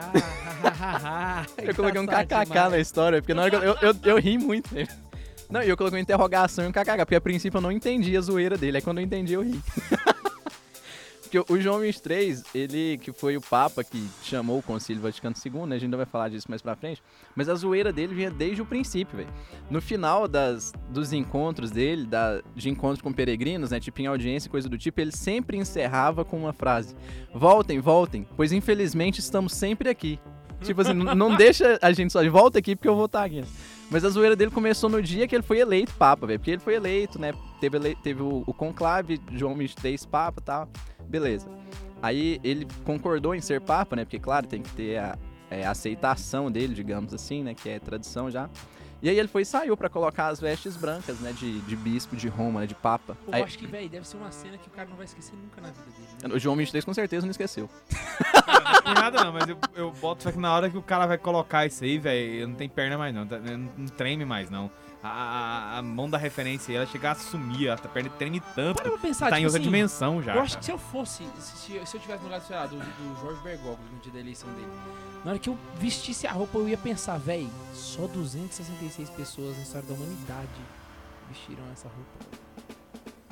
Eu 1.62 1.74
coloquei 1.74 2.00
um 2.00 2.06
kkk 2.06 2.44
demais. 2.46 2.70
na 2.70 2.78
história, 2.78 3.20
porque 3.20 3.35
na 3.35 3.42
hora 3.42 3.50
que 3.50 3.56
eu, 3.56 3.62
eu, 3.62 3.76
eu, 3.83 3.94
eu 4.04 4.18
ri 4.18 4.38
muito. 4.38 4.74
né? 4.74 4.87
Não, 5.50 5.62
e 5.62 5.68
eu 5.68 5.76
coloquei 5.76 5.98
uma 5.98 6.02
interrogação 6.02 6.64
e 6.64 6.68
um 6.68 6.72
kkk, 6.72 6.98
porque 6.98 7.16
a 7.16 7.20
princípio 7.20 7.58
eu 7.58 7.62
não 7.62 7.72
entendi 7.72 8.16
a 8.16 8.20
zoeira 8.20 8.56
dele. 8.56 8.76
Aí 8.76 8.82
quando 8.82 8.98
eu 8.98 9.04
entendi, 9.04 9.34
eu 9.34 9.42
ri. 9.42 9.60
Porque 11.30 11.52
o 11.52 11.60
João 11.60 11.78
23, 11.78 12.42
ele 12.52 12.98
que 12.98 13.12
foi 13.12 13.36
o 13.36 13.40
Papa 13.40 13.84
que 13.84 14.04
chamou 14.20 14.58
o 14.58 14.62
Concílio 14.62 15.00
Vaticano 15.00 15.32
II, 15.46 15.64
né? 15.64 15.76
A 15.76 15.78
gente 15.78 15.84
ainda 15.84 15.96
vai 15.96 16.06
falar 16.06 16.28
disso 16.28 16.46
mais 16.48 16.60
pra 16.60 16.74
frente. 16.74 17.00
Mas 17.36 17.48
a 17.48 17.54
zoeira 17.54 17.92
dele 17.92 18.12
vinha 18.16 18.32
desde 18.32 18.60
o 18.60 18.66
princípio, 18.66 19.16
velho. 19.16 19.32
No 19.70 19.80
final 19.80 20.26
das, 20.26 20.72
dos 20.88 21.12
encontros 21.12 21.70
dele, 21.70 22.04
da, 22.04 22.42
de 22.56 22.68
encontros 22.68 23.00
com 23.00 23.12
peregrinos, 23.12 23.70
né? 23.70 23.78
Tipo 23.78 24.02
em 24.02 24.06
audiência 24.08 24.48
e 24.48 24.50
coisa 24.50 24.68
do 24.68 24.76
tipo, 24.76 25.00
ele 25.00 25.12
sempre 25.12 25.56
encerrava 25.56 26.24
com 26.24 26.36
uma 26.36 26.52
frase: 26.52 26.96
Voltem, 27.32 27.78
voltem, 27.78 28.26
pois 28.36 28.50
infelizmente 28.50 29.20
estamos 29.20 29.52
sempre 29.52 29.88
aqui. 29.88 30.18
Tipo 30.62 30.80
assim, 30.80 30.94
não 30.94 31.36
deixa 31.36 31.78
a 31.80 31.92
gente 31.92 32.12
só. 32.12 32.28
Volta 32.28 32.58
aqui 32.58 32.74
porque 32.74 32.88
eu 32.88 32.96
vou 32.96 33.06
estar 33.06 33.22
aqui. 33.22 33.44
Mas 33.90 34.05
a 34.05 34.09
zoeira 34.09 34.37
dele 34.37 34.50
começou 34.53 34.88
no 34.88 35.03
dia 35.03 35.26
que 35.26 35.35
ele 35.35 35.42
foi 35.42 35.59
eleito 35.59 35.92
Papa, 35.94 36.26
velho. 36.26 36.38
Porque 36.38 36.53
ele 36.53 36.61
foi 36.61 36.74
eleito, 36.74 37.20
né? 37.20 37.33
Teve, 37.61 37.76
ele- 37.76 37.96
teve 37.96 38.22
o, 38.22 38.44
o 38.46 38.55
conclave, 38.55 39.20
João 39.33 39.55
23 39.57 40.07
Papa 40.07 40.40
e 40.40 40.44
tal. 40.44 40.68
Beleza. 41.09 41.48
Aí 42.00 42.40
ele 42.44 42.66
concordou 42.85 43.35
em 43.35 43.40
ser 43.40 43.61
Papa, 43.61 43.96
né? 43.96 44.05
Porque, 44.05 44.18
claro, 44.18 44.46
tem 44.46 44.62
que 44.62 44.70
ter 44.70 44.98
a 44.98 45.18
é, 45.50 45.66
aceitação 45.66 46.50
dele, 46.50 46.72
digamos 46.72 47.12
assim, 47.12 47.42
né? 47.42 47.53
Que 47.53 47.68
é 47.68 47.79
tradição 47.81 48.31
já. 48.31 48.48
E 49.02 49.08
aí 49.08 49.18
ele 49.18 49.28
foi 49.28 49.42
e 49.42 49.44
saiu 49.46 49.76
pra 49.76 49.88
colocar 49.88 50.26
as 50.28 50.38
vestes 50.40 50.76
brancas, 50.76 51.18
né? 51.20 51.32
De, 51.32 51.60
de 51.60 51.76
bispo 51.76 52.14
de 52.16 52.28
Roma, 52.28 52.60
né? 52.60 52.66
De 52.66 52.74
Papa. 52.74 53.16
Pô, 53.24 53.32
Aí- 53.34 53.40
eu 53.40 53.44
acho 53.46 53.56
que, 53.58 53.66
velho, 53.66 53.88
deve 53.88 54.06
ser 54.06 54.16
uma 54.18 54.30
cena 54.30 54.58
que 54.58 54.68
o 54.68 54.70
cara 54.70 54.88
não 54.88 54.96
vai 54.96 55.06
esquecer 55.06 55.34
nunca 55.36 55.60
na 55.60 55.68
vida 55.68 55.84
dele. 55.84 56.28
né? 56.28 56.34
o 56.34 56.38
João 56.38 56.54
23 56.56 56.84
com 56.84 56.92
certeza 56.92 57.24
não 57.24 57.30
esqueceu. 57.30 57.68
Não 58.84 58.94
nada 58.94 59.24
não, 59.24 59.32
mas 59.32 59.48
eu, 59.48 59.58
eu 59.74 59.90
boto 59.92 60.22
fé 60.24 60.32
que 60.32 60.38
na 60.38 60.52
hora 60.54 60.68
que 60.68 60.76
o 60.76 60.82
cara 60.82 61.06
vai 61.06 61.18
colocar 61.18 61.64
isso 61.66 61.82
aí, 61.84 61.98
velho, 61.98 62.48
não 62.48 62.54
tem 62.54 62.68
perna 62.68 62.98
mais 62.98 63.14
não, 63.14 63.24
não, 63.24 63.70
não 63.76 63.86
treme 63.88 64.24
mais 64.24 64.50
não. 64.50 64.70
A, 65.02 65.78
a- 65.78 65.82
mão 65.82 66.10
da 66.10 66.18
referência 66.18 66.74
ela 66.76 66.84
chega 66.84 67.12
a 67.12 67.14
sumir, 67.14 67.70
a 67.70 67.76
perna 67.78 68.10
treme 68.10 68.38
tanto, 68.54 68.82
Para 68.82 68.90
pra 68.90 68.98
pensar, 69.00 69.30
tá 69.30 69.38
em 69.40 69.44
tipo 69.44 69.46
outra 69.46 69.60
assim, 69.60 69.64
dimensão 69.70 70.22
já. 70.22 70.34
Eu 70.34 70.42
acho 70.42 70.50
cara. 70.50 70.58
que 70.60 70.64
se 70.66 70.72
eu 70.72 70.78
fosse, 70.78 71.24
se, 71.38 71.56
se 71.56 71.74
eu 71.76 71.86
se 71.86 71.96
eu 71.96 72.00
tivesse 72.00 72.18
no 72.18 72.24
lugar, 72.26 72.40
sei 72.42 72.56
lá, 72.56 72.66
do, 72.66 72.76
do 72.76 73.20
Jorge 73.22 73.40
Bergoglio 73.42 73.78
no 73.92 73.98
dia 74.00 74.12
da 74.12 74.20
eleição 74.20 74.48
dele, 74.50 74.68
na 75.24 75.30
hora 75.30 75.38
que 75.38 75.48
eu 75.48 75.56
vestisse 75.78 76.26
a 76.26 76.32
roupa, 76.32 76.58
eu 76.58 76.68
ia 76.68 76.76
pensar, 76.76 77.18
véi, 77.18 77.48
só 77.72 78.06
266 78.06 79.08
pessoas 79.10 79.56
na 79.56 79.62
história 79.62 79.88
da 79.88 79.94
humanidade 79.94 80.48
vestiram 81.30 81.64
essa 81.72 81.88
roupa. 81.88 82.39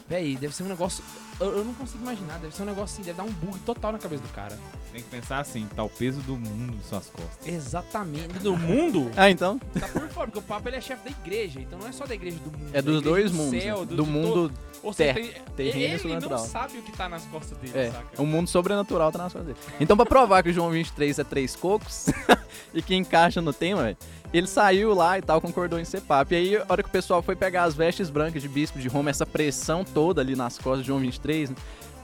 Véi, 0.08 0.36
deve 0.36 0.54
ser 0.54 0.62
um 0.62 0.68
negócio. 0.68 1.04
Eu, 1.38 1.58
eu 1.58 1.64
não 1.64 1.74
consigo 1.74 2.02
imaginar, 2.02 2.38
deve 2.38 2.54
ser 2.54 2.62
um 2.62 2.66
negócio 2.66 2.94
assim, 2.94 3.02
deve 3.02 3.16
dar 3.18 3.24
um 3.24 3.30
bug 3.32 3.58
total 3.60 3.92
na 3.92 3.98
cabeça 3.98 4.22
do 4.22 4.28
cara. 4.30 4.58
Tem 4.90 5.02
que 5.02 5.08
pensar 5.10 5.38
assim, 5.38 5.68
tá 5.76 5.82
o 5.84 5.88
peso 5.90 6.20
do 6.22 6.34
mundo 6.34 6.74
em 6.74 6.88
suas 6.88 7.06
costas. 7.10 7.46
Exatamente. 7.46 8.38
Do 8.38 8.56
mundo? 8.56 9.10
Ah, 9.16 9.30
então? 9.30 9.58
Tá 9.78 9.86
por 9.88 10.08
fora, 10.08 10.26
porque 10.28 10.38
o 10.38 10.42
Papa 10.42 10.68
ele 10.70 10.76
é 10.76 10.80
chefe 10.80 11.04
da 11.04 11.10
igreja, 11.10 11.60
então 11.60 11.78
não 11.78 11.86
é 11.86 11.92
só 11.92 12.06
da 12.06 12.14
igreja 12.14 12.38
do 12.38 12.50
mundo. 12.58 12.70
É 12.72 12.80
dos 12.80 12.96
igreja 12.98 13.10
dois 13.10 13.30
do 13.32 13.36
mundos. 13.36 13.62
Céu, 13.62 13.80
né? 13.80 13.86
do, 13.86 13.96
do 13.96 14.06
mundo. 14.06 14.32
todo- 14.48 14.54
Ou 14.82 14.92
seja, 14.92 15.14
tem- 15.14 15.66
e 15.66 15.68
ele 15.68 15.92
não 15.92 15.98
sobrenatural. 15.98 16.38
sabe 16.38 16.78
o 16.78 16.82
que 16.82 16.92
tá 16.92 17.08
nas 17.08 17.24
costas 17.26 17.58
dele, 17.58 17.72
É, 17.78 17.90
saca? 17.90 18.22
o 18.22 18.26
mundo 18.26 18.48
sobrenatural 18.48 19.10
tá 19.10 19.18
nas 19.18 19.32
costas 19.32 19.46
dele. 19.54 19.58
Então, 19.80 19.96
pra 19.96 20.06
provar 20.06 20.42
que 20.42 20.50
o 20.50 20.52
João 20.52 20.70
23 20.70 21.18
é 21.18 21.24
três 21.24 21.56
cocos 21.56 22.06
e 22.72 22.80
que 22.82 22.94
encaixa 22.94 23.40
no 23.40 23.52
tema, 23.52 23.82
velho, 23.82 23.96
ele 24.32 24.46
saiu 24.46 24.94
lá 24.94 25.18
e 25.18 25.22
tal, 25.22 25.40
concordou 25.40 25.78
em 25.80 25.84
ser 25.84 26.00
papa. 26.02 26.34
E 26.34 26.36
aí, 26.36 26.56
a 26.56 26.64
hora 26.68 26.82
que 26.82 26.88
o 26.88 26.92
pessoal 26.92 27.22
foi 27.22 27.34
pegar 27.34 27.64
as 27.64 27.74
vestes 27.74 28.08
brancas 28.10 28.40
de 28.42 28.48
bispo 28.48 28.78
de 28.78 28.86
Roma, 28.88 29.10
essa 29.10 29.26
pressão 29.26 29.84
toda 29.84 30.20
ali 30.20 30.36
nas 30.36 30.58
costas 30.58 30.80
de 30.82 30.86
João 30.88 31.00
23, 31.00 31.50
né, 31.50 31.56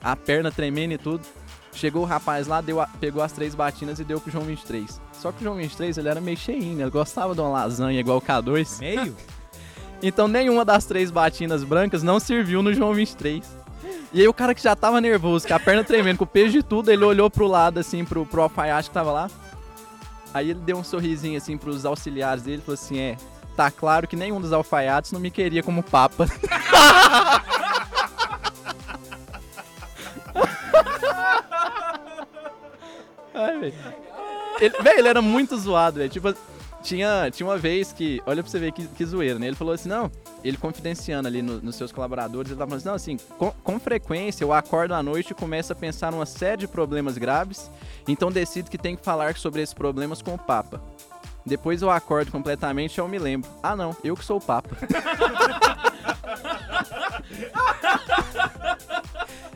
a 0.03 0.17
perna 0.17 0.51
tremendo 0.51 0.93
e 0.95 0.99
tudo, 0.99 1.23
chegou 1.73 2.03
o 2.03 2.07
rapaz 2.07 2.47
lá, 2.47 2.61
deu 2.61 2.81
a- 2.81 2.87
pegou 3.01 3.23
as 3.23 3.33
três 3.33 3.55
batinas 3.55 3.99
e 3.99 4.05
deu 4.05 4.21
pro 4.21 4.31
João 4.31 4.45
23. 4.45 5.01
Só 5.13 5.33
que 5.33 5.41
o 5.41 5.45
João 5.45 5.57
23, 5.57 5.97
ele 5.99 6.09
era 6.09 6.21
meio 6.21 6.37
cheinho, 6.37 6.77
né? 6.77 6.83
Ele 6.85 6.91
gostava 6.91 7.35
de 7.35 7.41
uma 7.41 7.49
lasanha 7.51 7.99
igual 8.01 8.19
o 8.19 8.23
K2. 8.23 8.79
Meio? 8.81 9.15
Então 10.07 10.29
nenhuma 10.29 10.67
das 10.67 10.85
três 10.85 11.11
batinas 11.11 11.65
brancas 11.65 12.03
não 12.03 12.21
serviu 12.21 12.63
no 12.63 12.75
João 12.75 12.93
23. 12.93 13.43
E 14.13 14.21
aí 14.21 14.29
o 14.29 14.35
cara 14.35 14.55
que 14.55 14.63
já 14.63 14.77
tava 14.77 15.01
nervoso, 15.01 15.49
com 15.49 15.55
a 15.55 15.59
perna 15.59 15.83
tremendo, 15.83 16.19
com 16.19 16.25
o 16.25 16.27
peso 16.27 16.53
de 16.53 16.63
tudo, 16.63 16.91
ele 16.91 17.03
olhou 17.03 17.31
pro 17.31 17.47
lado, 17.47 17.81
assim, 17.81 18.05
pro, 18.05 18.27
pro 18.27 18.43
alfaiate 18.43 18.91
que 18.91 18.95
tava 18.95 19.11
lá. 19.11 19.31
Aí 20.35 20.51
ele 20.51 20.61
deu 20.61 20.77
um 20.77 20.85
sorrisinho, 20.85 21.39
assim, 21.39 21.57
pros 21.57 21.87
auxiliares 21.87 22.43
dele, 22.43 22.61
falou 22.61 22.75
assim, 22.75 22.99
é, 22.99 23.17
tá 23.57 23.71
claro 23.71 24.07
que 24.07 24.15
nenhum 24.15 24.39
dos 24.39 24.53
alfaiates 24.53 25.11
não 25.11 25.19
me 25.19 25.31
queria 25.31 25.63
como 25.63 25.83
papa. 25.83 26.27
Ai, 33.33 33.59
velho. 33.59 33.75
Ele, 34.61 34.75
ele 34.99 35.09
era 35.09 35.23
muito 35.23 35.57
zoado, 35.57 35.97
velho. 35.97 36.11
Tipo, 36.11 36.35
tinha, 36.85 37.31
tinha 37.33 37.47
uma 37.47 37.57
vez 37.59 37.93
que. 37.93 38.23
Olha 38.27 38.43
pra 38.43 38.51
você 38.51 38.59
ver 38.59 38.71
que, 38.73 38.87
que 38.87 39.05
zoeira, 39.05 39.39
né? 39.39 39.47
Ele 39.49 39.57
falou 39.57 39.75
assim: 39.75 39.89
não, 39.89 40.11
ele 40.45 40.57
confidenciando 40.57 41.27
ali 41.27 41.41
no- 41.43 41.61
nos 41.61 41.75
seus 41.77 41.91
colaboradores, 41.91 42.51
ele 42.51 42.59
tava 42.59 42.79
falando 42.79 42.95
assim: 42.97 43.11
não, 43.11 43.17
assim, 43.17 43.35
com, 43.39 43.51
com 43.51 43.81
frequência 43.81 44.45
eu 44.45 44.53
acordo 44.53 44.93
à 44.95 45.03
noite 45.03 45.31
e 45.31 45.35
começo 45.35 45.73
a 45.73 45.77
pensar 45.77 46.13
numa 46.13 46.27
série 46.27 46.59
de 46.59 46.69
problemas 46.69 47.17
graves, 47.19 47.71
então 48.07 48.31
decido 48.31 48.71
que 48.71 48.79
tenho 48.79 48.97
que 48.99 49.05
falar 49.05 49.35
sobre 49.37 49.63
esses 49.63 49.75
problemas 49.75 50.21
com 50.23 50.35
o 50.35 50.39
Papa. 50.39 50.81
Depois 51.47 51.83
eu 51.83 51.91
acordo 51.91 52.31
completamente 52.31 52.97
e 52.97 53.01
eu 53.01 53.09
me 53.09 53.19
lembro: 53.19 53.51
ah, 53.63 53.75
não, 53.75 53.97
eu 54.05 54.15
que 54.15 54.25
sou 54.25 54.37
o 54.37 54.41
Papa. 54.41 54.77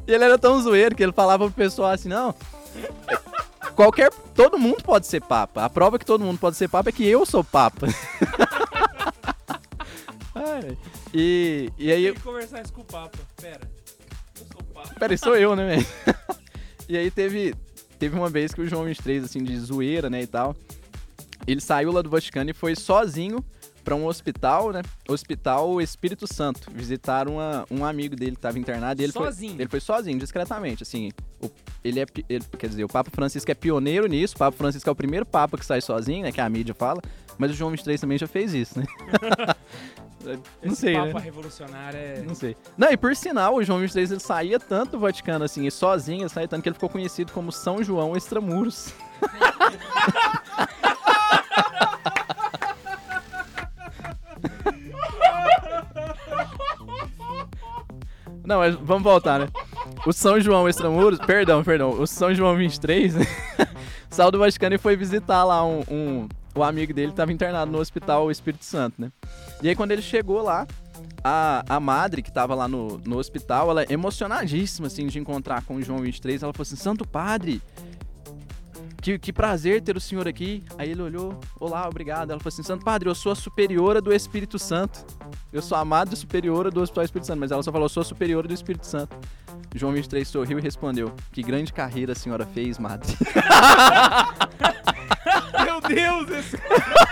E 0.07 0.13
ele 0.13 0.25
era 0.25 0.39
tão 0.39 0.61
zoeiro 0.63 0.95
que 0.95 1.03
ele 1.03 1.13
falava 1.13 1.45
pro 1.45 1.53
pessoal 1.55 1.91
assim: 1.91 2.09
não, 2.09 2.35
qualquer. 3.75 4.11
Todo 4.39 4.57
mundo 4.57 4.85
pode 4.85 5.05
ser 5.09 5.21
papa. 5.21 5.65
A 5.65 5.69
prova 5.69 5.99
que 5.99 6.05
todo 6.05 6.25
mundo 6.25 6.39
pode 6.39 6.57
ser 6.57 6.69
papa 6.69 6.91
é 6.91 6.93
que 6.93 7.05
eu 7.05 7.27
sou 7.27 7.43
papa. 7.43 7.89
Ai, 10.33 10.79
e, 11.13 11.73
e 11.77 11.91
aí. 11.91 12.05
Tem 12.05 12.15
que 12.15 12.21
conversar 12.21 12.63
isso 12.63 12.73
com 12.73 12.83
o 12.83 12.85
Papa. 12.85 13.19
Pera. 13.37 13.69
Eu 14.39 14.47
sou 14.47 14.61
o 14.61 14.65
Papa. 14.73 14.95
Peraí, 14.97 15.19
sou 15.19 15.37
eu, 15.37 15.57
né, 15.57 15.67
velho? 15.67 15.87
e 16.89 16.97
aí 16.97 17.11
teve, 17.11 17.53
teve 17.99 18.17
uma 18.17 18.31
vez 18.31 18.55
que 18.55 18.61
o 18.61 18.69
João 18.69 18.85
23, 18.85 19.25
assim, 19.25 19.43
de 19.43 19.59
zoeira, 19.59 20.09
né, 20.09 20.23
e 20.23 20.27
tal. 20.29 20.55
Ele 21.45 21.61
saiu 21.61 21.91
lá 21.91 22.01
do 22.01 22.09
Vaticano 22.09 22.49
e 22.49 22.55
foi 22.55 22.77
sozinho 22.77 23.45
pra 23.85 23.95
um 23.95 24.07
hospital, 24.07 24.73
né? 24.73 24.83
Hospital 25.09 25.81
Espírito 25.81 26.27
Santo. 26.33 26.71
Visitar 26.71 27.29
uma, 27.29 27.65
um 27.71 27.85
amigo 27.85 28.15
dele 28.17 28.37
que 28.37 28.43
tava 28.43 28.59
internado. 28.59 29.01
E 29.01 29.05
ele 29.05 29.13
Sozinho? 29.13 29.53
Foi, 29.55 29.61
ele 29.63 29.71
foi 29.71 29.81
sozinho, 29.81 30.19
discretamente, 30.19 30.83
assim. 30.83 31.11
O- 31.43 31.51
ele 31.85 32.01
é, 32.01 32.07
ele- 32.29 32.45
quer 32.59 32.69
dizer, 32.69 32.85
o 32.85 32.89
Papa 32.89 33.11
Francisco 33.11 33.51
é 33.51 33.55
pioneiro 33.55 34.07
nisso. 34.07 34.35
O 34.35 34.39
Papa 34.39 34.57
Francisco 34.57 34.89
é 34.89 34.93
o 34.93 34.97
primeiro 34.97 35.25
Papa 35.25 35.57
que 35.57 35.65
sai 35.65 35.81
sozinho, 35.81 36.23
né? 36.25 36.33
Que 36.33 36.41
a 36.41 36.49
mídia 36.49 36.75
fala. 36.75 37.01
Mas 37.39 37.51
o 37.53 37.55
João 37.55 37.71
23 37.71 38.01
também 38.01 38.19
já 38.19 38.27
fez 38.27 38.53
isso, 38.53 38.79
né? 38.79 38.85
Não 40.63 40.73
Esse 40.73 40.77
sei, 40.83 40.95
Papa 40.95 41.13
né? 41.15 41.21
revolucionário 41.21 41.99
é. 41.99 42.21
Não 42.27 42.35
sei. 42.35 42.57
Não, 42.77 42.91
e 42.91 42.97
por 42.97 43.15
sinal, 43.15 43.55
o 43.55 43.63
João 43.65 43.79
23 43.79 44.11
ele 44.11 44.21
saía 44.21 44.59
tanto 44.59 44.91
do 44.93 44.99
Vaticano 44.99 45.45
assim, 45.45 45.65
e 45.67 45.71
sozinho, 45.71 46.23
ele 46.23 46.29
saía 46.29 46.49
tanto 46.49 46.63
que 46.63 46.69
ele 46.69 46.75
ficou 46.75 46.89
conhecido 46.89 47.33
como 47.33 47.53
São 47.53 47.83
João 47.83 48.15
Extramuros. 48.17 48.93
Não, 58.49 58.61
mas 58.61 58.75
vamos 58.77 59.03
voltar, 59.03 59.39
né? 59.41 59.49
O 60.07 60.13
São 60.13 60.41
João 60.41 60.67
Extramuros, 60.67 61.19
perdão, 61.19 61.63
perdão, 61.63 61.91
o 61.91 62.07
São 62.07 62.35
João 62.35 62.57
23 62.57 63.15
né? 63.17 63.27
saiu 64.09 64.31
do 64.31 64.39
Vaticano 64.39 64.75
e 64.75 64.79
foi 64.79 64.97
visitar 64.97 65.45
lá 65.45 65.63
um, 65.63 65.81
um- 65.91 66.29
o 66.55 66.63
amigo 66.63 66.95
dele 66.95 67.11
estava 67.13 67.31
internado 67.31 67.71
no 67.71 67.79
hospital 67.79 68.31
Espírito 68.31 68.65
Santo, 68.65 68.95
né? 69.01 69.13
E 69.63 69.69
aí 69.69 69.77
quando 69.77 69.93
ele 69.93 70.01
chegou 70.01 70.41
lá, 70.43 70.67
a, 71.23 71.63
a 71.69 71.79
madre 71.79 72.23
que 72.23 72.33
tava 72.33 72.55
lá 72.55 72.67
no, 72.67 72.99
no 73.05 73.19
hospital, 73.19 73.71
ela 73.71 73.83
é 73.83 73.87
emocionadíssima, 73.93 74.87
assim, 74.87 75.07
de 75.09 75.19
encontrar 75.19 75.63
com 75.65 75.77
o 75.77 75.83
João 75.83 75.99
23. 75.99 76.43
Ela 76.43 76.53
falou 76.55 76.63
assim, 76.63 76.75
Santo 76.77 77.07
Padre, 77.07 77.61
que, 79.01 79.19
que 79.19 79.33
prazer 79.33 79.81
ter 79.83 79.97
o 79.97 80.01
senhor 80.01 80.29
aqui. 80.29 80.65
Aí 80.77 80.91
ele 80.91 81.03
olhou, 81.03 81.39
olá, 81.59 81.89
obrigado. 81.89 82.31
Ela 82.31 82.41
falou 82.41 82.53
assim, 82.53 82.63
Santo 82.63 82.85
Padre, 82.85 83.09
eu 83.09 83.15
sou 83.15 83.33
a 83.33 83.35
superiora 83.35 84.01
do 84.01 84.13
Espírito 84.13 84.59
Santo. 84.59 85.05
Eu 85.53 85.63
sou 85.63 85.79
a 85.79 85.85
madre 85.85 86.17
superiora 86.17 86.71
do 86.71 86.81
Hospital 86.81 87.05
Espírito 87.05 87.27
Santo. 87.27 87.41
Mas 87.41 87.51
ela 87.51 87.63
só 87.63 87.73
falou, 87.73 87.87
eu 87.87 87.91
sou 87.91 88.01
a 88.01 88.05
superiora 88.05 88.47
do 88.47 88.55
Espírito 88.55 88.87
Santo. 88.87 89.17
João 89.75 89.93
23 89.93 90.27
sorriu 90.27 90.59
e 90.59 90.63
respondeu, 90.63 91.13
que 91.33 91.43
grande 91.43 91.73
carreira 91.73 92.13
a 92.13 92.17
senhora 92.17 92.47
fez, 92.47 92.79
madre. 92.79 93.13
Meu 95.65 95.81
Deus, 95.81 96.31
esse... 96.31 96.57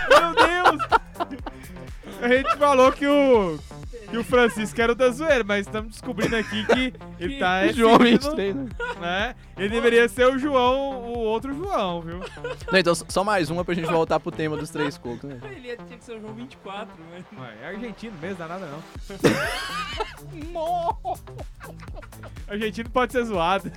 Meu 0.09 0.33
Deus! 0.33 0.81
A 2.21 2.27
gente 2.27 2.55
falou 2.57 2.91
que 2.91 3.05
o, 3.05 3.59
que 4.09 4.17
o 4.17 4.23
Francisco 4.23 4.79
era 4.81 4.91
o 4.91 4.95
da 4.95 5.09
zoeira, 5.09 5.43
mas 5.43 5.65
estamos 5.67 5.91
descobrindo 5.91 6.35
aqui 6.35 6.65
que 6.65 6.93
ele 7.19 7.37
tá 7.39 7.57
é, 7.65 7.73
João 7.73 7.97
seguindo, 7.97 8.21
23, 8.35 8.55
né? 8.55 8.67
né? 8.99 9.35
Ele 9.57 9.69
deveria 9.69 10.07
ser 10.07 10.27
o 10.27 10.37
João, 10.39 11.01
o 11.03 11.17
outro 11.19 11.53
João, 11.53 12.01
viu? 12.01 12.19
Não, 12.71 12.79
então, 12.79 12.93
só 12.95 13.23
mais 13.23 13.49
uma 13.49 13.65
pra 13.65 13.73
gente 13.73 13.89
voltar 13.89 14.19
pro 14.19 14.31
tema 14.31 14.55
dos 14.55 14.69
três 14.69 14.97
cocos, 14.97 15.23
né? 15.23 15.39
Ele 15.55 15.67
ia- 15.67 15.77
tinha 15.77 15.97
que 15.97 16.03
ser 16.03 16.13
o 16.17 16.21
João 16.21 16.33
24, 16.33 16.93
né? 17.11 17.23
Ué, 17.39 17.53
é 17.63 17.67
argentino 17.67 18.15
mesmo, 18.21 18.37
dá 18.37 18.47
nada 18.47 18.67
não. 18.67 18.83
Argentino 22.47 22.89
pode 22.89 23.11
ser 23.11 23.23
zoado. 23.25 23.71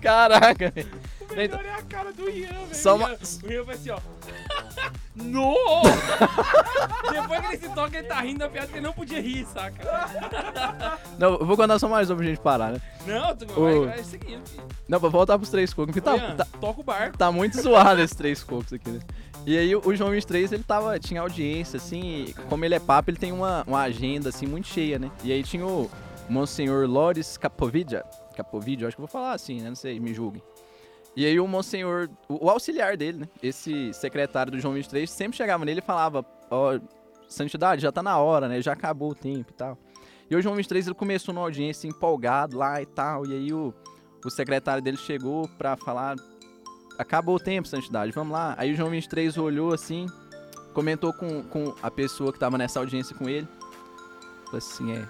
Caraca, 0.00 0.70
velho. 0.70 0.88
O 1.32 1.36
melhor 1.36 1.64
é 1.64 1.74
a 1.74 1.82
cara 1.82 2.12
do 2.12 2.28
Ian, 2.28 2.48
velho. 2.48 2.74
Só 2.74 2.92
O 2.92 2.96
uma- 2.96 3.10
O 3.44 3.52
Ian 3.52 3.62
vai 3.64 3.74
assim, 3.74 3.90
ó. 3.90 3.98
No! 5.14 5.54
Depois 7.12 7.40
que 7.40 7.46
ele 7.46 7.56
se 7.58 7.68
toca, 7.74 7.98
ele 7.98 8.06
tá 8.06 8.20
rindo 8.22 8.38
da 8.38 8.48
piada 8.48 8.66
que 8.68 8.74
ele 8.74 8.80
não 8.86 8.94
podia 8.94 9.20
rir, 9.20 9.44
saca? 9.46 9.76
Não, 11.18 11.34
eu 11.34 11.44
vou 11.44 11.54
contar 11.54 11.78
só 11.78 11.86
mais 11.86 12.08
uma 12.08 12.16
pra 12.16 12.24
gente 12.26 12.40
parar, 12.40 12.72
né? 12.72 12.80
Não, 13.06 13.36
tu 13.36 13.44
Ô. 13.60 13.84
vai, 13.84 13.96
vai 13.96 14.04
seguindo, 14.04 14.46
filho. 14.48 14.64
Não, 14.88 14.98
pra 14.98 15.10
voltar 15.10 15.38
pros 15.38 15.50
três 15.50 15.74
cocos, 15.74 15.94
porque 15.94 16.00
tá, 16.00 16.16
Ian, 16.16 16.36
tá, 16.36 16.46
Toca 16.58 16.80
o 16.80 16.82
barco. 16.82 17.18
tá 17.18 17.30
muito 17.30 17.60
zoado 17.60 18.00
esses 18.00 18.16
três 18.16 18.42
cocos 18.42 18.72
aqui, 18.72 18.88
né? 18.90 19.00
E 19.44 19.58
aí 19.58 19.76
o 19.76 19.82
o 19.84 19.94
João 19.94 20.10
23, 20.12 20.50
ele 20.52 20.62
tava, 20.62 20.98
tinha 20.98 21.20
audiência, 21.20 21.76
assim, 21.76 22.24
e 22.28 22.34
como 22.48 22.64
ele 22.64 22.74
é 22.74 22.80
papo, 22.80 23.10
ele 23.10 23.18
tem 23.18 23.32
uma, 23.32 23.64
uma 23.66 23.80
agenda, 23.82 24.30
assim, 24.30 24.46
muito 24.46 24.66
cheia, 24.68 24.98
né? 24.98 25.10
E 25.22 25.30
aí 25.30 25.42
tinha 25.42 25.66
o 25.66 25.90
Monsenhor 26.28 26.86
Loris 26.88 27.36
Capovidia, 27.36 28.02
Capovidia, 28.34 28.84
eu 28.84 28.88
acho 28.88 28.96
que 28.96 29.02
eu 29.02 29.06
vou 29.06 29.12
falar 29.12 29.34
assim, 29.34 29.60
né? 29.60 29.68
Não 29.68 29.76
sei, 29.76 30.00
me 30.00 30.14
julguem. 30.14 30.42
E 31.14 31.26
aí 31.26 31.38
o 31.38 31.46
Monsenhor, 31.46 32.08
o, 32.28 32.48
auxiliar 32.48 32.96
dele, 32.96 33.18
né? 33.18 33.28
Esse 33.42 33.92
secretário 33.92 34.52
do 34.52 34.58
João 34.58 34.74
23, 34.74 35.10
sempre 35.10 35.36
chegava 35.36 35.64
nele 35.64 35.80
e 35.80 35.82
falava, 35.84 36.24
ó, 36.50 36.78
santidade, 37.28 37.82
já 37.82 37.92
tá 37.92 38.02
na 38.02 38.18
hora, 38.18 38.48
né? 38.48 38.62
Já 38.62 38.72
acabou 38.72 39.10
o 39.10 39.14
tempo 39.14 39.50
e 39.50 39.54
tal. 39.54 39.78
E 40.30 40.36
o 40.36 40.40
João 40.40 40.56
23, 40.56 40.86
ele 40.86 40.94
começou 40.94 41.34
numa 41.34 41.44
audiência 41.44 41.86
empolgado 41.86 42.56
lá 42.56 42.80
e 42.80 42.86
tal, 42.86 43.26
e 43.26 43.34
aí 43.34 43.52
o, 43.52 43.74
o 44.24 44.30
secretário 44.30 44.82
dele 44.82 44.96
chegou 44.96 45.46
pra 45.58 45.76
falar, 45.76 46.16
acabou 46.98 47.36
o 47.36 47.40
tempo, 47.40 47.68
santidade, 47.68 48.12
vamos 48.12 48.32
lá. 48.32 48.54
Aí 48.56 48.72
o 48.72 48.76
João 48.76 48.88
23 48.88 49.36
olhou 49.36 49.74
assim, 49.74 50.06
comentou 50.72 51.12
com, 51.12 51.42
com 51.42 51.74
a 51.82 51.90
pessoa 51.90 52.32
que 52.32 52.38
tava 52.38 52.56
nessa 52.56 52.80
audiência 52.80 53.14
com 53.14 53.28
ele. 53.28 53.46
Falou 54.46 54.58
assim, 54.58 54.92
é, 54.92 55.06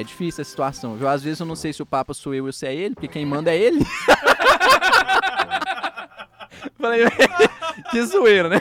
é 0.00 0.02
difícil 0.02 0.42
a 0.42 0.44
situação, 0.44 0.96
viu? 0.96 1.08
Às 1.08 1.22
vezes 1.22 1.40
eu 1.40 1.46
não 1.46 1.56
sei 1.56 1.72
se 1.72 1.82
o 1.82 1.86
Papa 1.86 2.12
sou 2.12 2.34
eu 2.34 2.44
ou 2.44 2.52
se 2.52 2.66
é 2.66 2.74
ele, 2.74 2.94
porque 2.94 3.08
quem 3.08 3.24
manda 3.24 3.50
é 3.50 3.56
ele. 3.56 3.80
Falei, 6.78 7.04
que 7.90 8.02
zoeira, 8.04 8.48
né? 8.48 8.60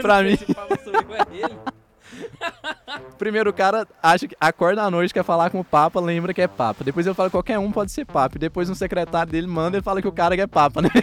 pra 0.00 0.22
mim. 0.22 0.38
Primeiro 3.18 3.50
o 3.50 3.52
cara 3.52 3.86
acha 4.02 4.26
que 4.28 4.36
acorda 4.40 4.82
à 4.82 4.90
noite, 4.90 5.14
quer 5.14 5.24
falar 5.24 5.50
com 5.50 5.60
o 5.60 5.64
Papa, 5.64 6.00
lembra 6.00 6.34
que 6.34 6.42
é 6.42 6.48
Papa. 6.48 6.84
Depois 6.84 7.06
fala 7.08 7.28
que 7.28 7.32
qualquer 7.32 7.58
um 7.58 7.72
pode 7.72 7.92
ser 7.92 8.04
Papa. 8.04 8.38
Depois 8.38 8.68
um 8.68 8.74
secretário 8.74 9.32
dele 9.32 9.46
manda 9.46 9.78
e 9.78 9.82
fala 9.82 10.02
que 10.02 10.08
o 10.08 10.12
cara 10.12 10.34
que 10.34 10.42
é 10.42 10.46
Papa, 10.46 10.82
né? 10.82 10.90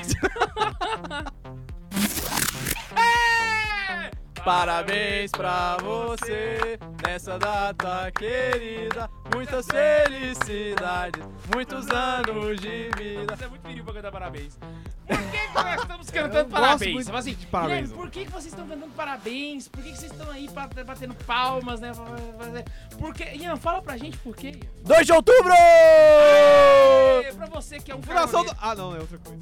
Parabéns 4.43 5.31
pra 5.31 5.77
você 5.77 6.79
nessa 7.05 7.37
data 7.37 8.11
querida. 8.11 9.09
Muitas 9.33 9.65
felicidades, 9.67 11.23
muitos 11.53 11.87
anos 11.89 12.59
de 12.59 12.89
vida. 12.97 13.35
Você 13.35 13.43
é 13.43 13.47
muito 13.47 13.61
perigo 13.61 13.85
pra 13.85 13.93
cantar 13.95 14.11
parabéns. 14.11 14.57
Por 15.09 15.17
que, 15.31 15.37
que 15.47 15.53
nós 15.55 15.81
estamos 15.81 16.09
cantando 16.11 16.49
parabéns? 16.49 16.93
muito 16.93 17.15
assim, 17.15 17.33
de 17.33 17.45
parabéns, 17.47 17.79
"Guilherme, 17.89 17.97
por 18.03 18.11
que, 18.11 18.25
que 18.25 18.31
vocês 18.31 18.45
estão 18.53 18.67
cantando 18.67 18.91
parabéns? 18.93 19.67
Por 19.67 19.83
que, 19.83 19.91
que 19.91 19.97
vocês 19.97 20.11
estão 20.11 20.29
aí 20.31 20.47
bat- 20.49 20.83
batendo 20.83 21.15
palmas, 21.25 21.79
né? 21.79 21.91
Por 22.99 23.11
que... 23.15 23.23
Ian, 23.35 23.57
fala 23.57 23.81
pra 23.81 23.97
gente 23.97 24.17
por 24.19 24.35
quê. 24.35 24.49
Ian. 24.61 24.83
2 24.83 25.05
de 25.07 25.11
outubro! 25.13 25.51
É, 25.51 27.31
pra 27.35 27.47
você 27.47 27.79
que 27.79 27.91
é 27.91 27.95
um 27.95 28.03
Fundação 28.03 28.45
do... 28.45 28.55
Ah, 28.61 28.75
não, 28.75 28.95
é 28.95 28.99
outra 28.99 29.17
coisa. 29.17 29.39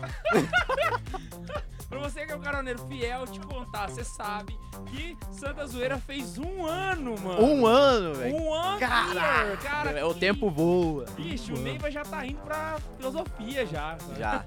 pra 1.88 1.98
você 1.98 2.24
que 2.26 2.32
é 2.32 2.36
um 2.36 2.40
caroneiro 2.40 2.86
fiel, 2.86 3.26
te 3.26 3.40
contar, 3.40 3.88
você 3.88 4.04
sabe 4.04 4.56
que 4.86 5.16
Santa 5.32 5.66
Zoeira 5.66 5.98
fez 5.98 6.38
um 6.38 6.64
ano, 6.64 7.18
mano. 7.20 7.42
Um 7.42 7.66
ano, 7.66 8.14
velho. 8.14 8.36
Um 8.36 8.54
ano, 8.54 8.78
Caraca, 8.78 9.56
cara. 9.58 10.06
o 10.08 10.14
que- 10.14 10.20
tempo 10.20 10.50
voa. 10.50 11.04
Bicho, 11.16 11.52
o 11.54 11.58
Neiva 11.58 11.90
já 11.90 12.02
tá 12.02 12.24
indo 12.26 12.40
pra 12.40 12.76
filosofia 12.96 13.66
já. 13.66 13.98
sabe? 13.98 14.18
Já. 14.18 14.44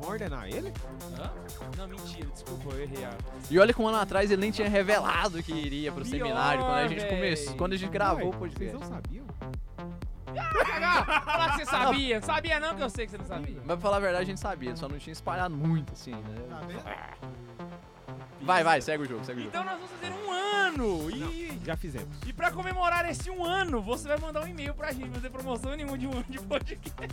Vão 0.00 0.10
ordenar 0.10 0.46
ele? 0.48 0.72
Hã? 1.20 1.30
Não, 1.76 1.88
mentira, 1.88 2.26
desculpa, 2.32 2.70
eu 2.74 2.82
errei. 2.82 3.04
a- 3.04 3.12
E 3.50 3.58
olha 3.58 3.74
que 3.74 3.82
um 3.82 3.88
ano 3.88 3.98
atrás 3.98 4.30
ele 4.30 4.40
nem 4.40 4.50
tinha 4.50 4.68
revelado 4.68 5.42
que 5.42 5.52
iria 5.52 5.92
pro 5.92 6.02
Pior, 6.04 6.10
seminário 6.18 6.64
quando 6.64 6.78
a 6.78 6.88
gente 6.88 7.00
véi. 7.02 7.10
começou, 7.10 7.54
quando 7.56 7.72
a 7.74 7.76
gente 7.76 7.90
gravou 7.90 8.30
o 8.30 8.36
podcast. 8.36 8.78
Vocês 8.78 8.88
não 8.88 8.96
sabiam? 8.96 9.26
Cagar! 10.64 11.24
Falar 11.24 11.50
que 11.50 11.56
você 11.58 11.66
sabia. 11.66 12.22
Sabia 12.22 12.60
não 12.60 12.74
que 12.76 12.82
eu 12.82 12.90
sei 12.90 13.06
que 13.06 13.12
você 13.12 13.18
não 13.18 13.26
sabia. 13.26 13.56
Mas 13.58 13.66
pra 13.66 13.76
falar 13.78 13.96
a 13.96 14.00
verdade 14.00 14.22
a 14.22 14.26
gente 14.26 14.40
sabia, 14.40 14.76
só 14.76 14.88
não 14.88 14.98
tinha 14.98 15.12
espalhado 15.12 15.54
muito 15.54 15.92
assim, 15.92 16.12
né? 16.12 16.36
Tá? 16.48 17.28
Vai, 18.40 18.64
vai, 18.64 18.80
segue 18.80 19.02
o 19.02 19.06
jogo, 19.06 19.24
segue 19.24 19.40
o 19.40 19.42
jogo. 19.44 19.56
Então 19.56 19.64
nós 19.64 19.74
vamos 19.74 19.90
fazer 19.90 20.12
um 20.12 20.30
ano. 20.32 21.10
E, 21.10 21.58
Já 21.64 21.76
fizemos. 21.76 22.08
e 22.26 22.32
pra 22.32 22.50
comemorar 22.50 23.08
esse 23.10 23.30
um 23.30 23.44
ano, 23.44 23.82
você 23.82 24.08
vai 24.08 24.18
mandar 24.18 24.42
um 24.42 24.48
e-mail 24.48 24.74
pra 24.74 24.92
gente. 24.92 25.08
Não 25.08 25.20
tem 25.20 25.30
promoção 25.30 25.74
nenhuma 25.74 25.98
de 25.98 26.06
um 26.06 26.12
ano 26.12 26.24
de 26.28 26.38
podcast. 26.38 27.04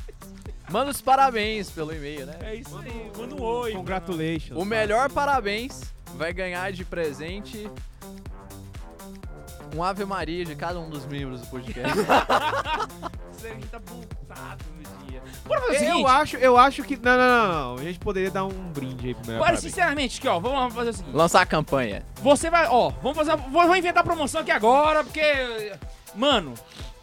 Manda 0.70 0.92
os 0.92 1.02
parabéns 1.02 1.70
pelo 1.70 1.94
e-mail, 1.94 2.26
né? 2.26 2.38
É 2.42 2.56
isso 2.56 2.78
aí. 2.78 3.12
Manda 3.18 3.36
um 3.36 3.42
oi. 3.42 3.74
Congratulations. 3.74 4.58
O 4.58 4.64
melhor 4.66 5.12
parabéns 5.12 5.82
vai 6.16 6.32
ganhar 6.32 6.72
de 6.72 6.86
presente 6.86 7.70
um 9.76 9.84
Ave 9.84 10.06
Maria 10.06 10.46
de 10.46 10.56
cada 10.56 10.80
um 10.80 10.90
dos 10.90 11.06
membros 11.06 11.42
do 11.42 11.48
podcast. 11.48 11.94
A 13.66 13.68
tá 13.68 13.80
voltado 13.86 14.64
no 14.76 15.08
dia. 15.08 15.22
Bora 15.46 15.62
fazer 15.62 15.76
o 15.76 15.80
seguinte. 15.80 16.02
Eu 16.02 16.08
acho, 16.08 16.38
eu 16.38 16.58
acho 16.58 16.84
que. 16.84 16.96
Não, 16.98 17.18
não, 17.18 17.28
não, 17.28 17.76
não. 17.76 17.82
A 17.82 17.84
gente 17.84 18.00
poderia 18.00 18.32
dar 18.32 18.46
um 18.46 18.72
brinde 18.72 19.08
aí 19.08 19.14
pro 19.14 19.28
melhor. 19.28 19.58
Sinceramente, 19.58 20.20
aqui, 20.20 20.28
ó, 20.28 20.40
vamos 20.40 20.74
fazer 20.74 20.90
o 20.90 20.94
seguinte. 20.94 21.16
Lançar 21.16 21.42
a 21.42 21.46
campanha. 21.46 22.04
Você 22.22 22.50
vai, 22.50 22.68
ó, 22.68 22.90
vamos 22.90 23.18
fazer, 23.18 23.36
vou, 23.36 23.66
vou 23.66 23.76
inventar 23.76 24.04
promoção 24.04 24.42
aqui 24.42 24.52
agora, 24.52 25.04
porque, 25.04 25.74
mano, 26.16 26.54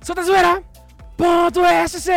santazoeira.sc 0.00 2.10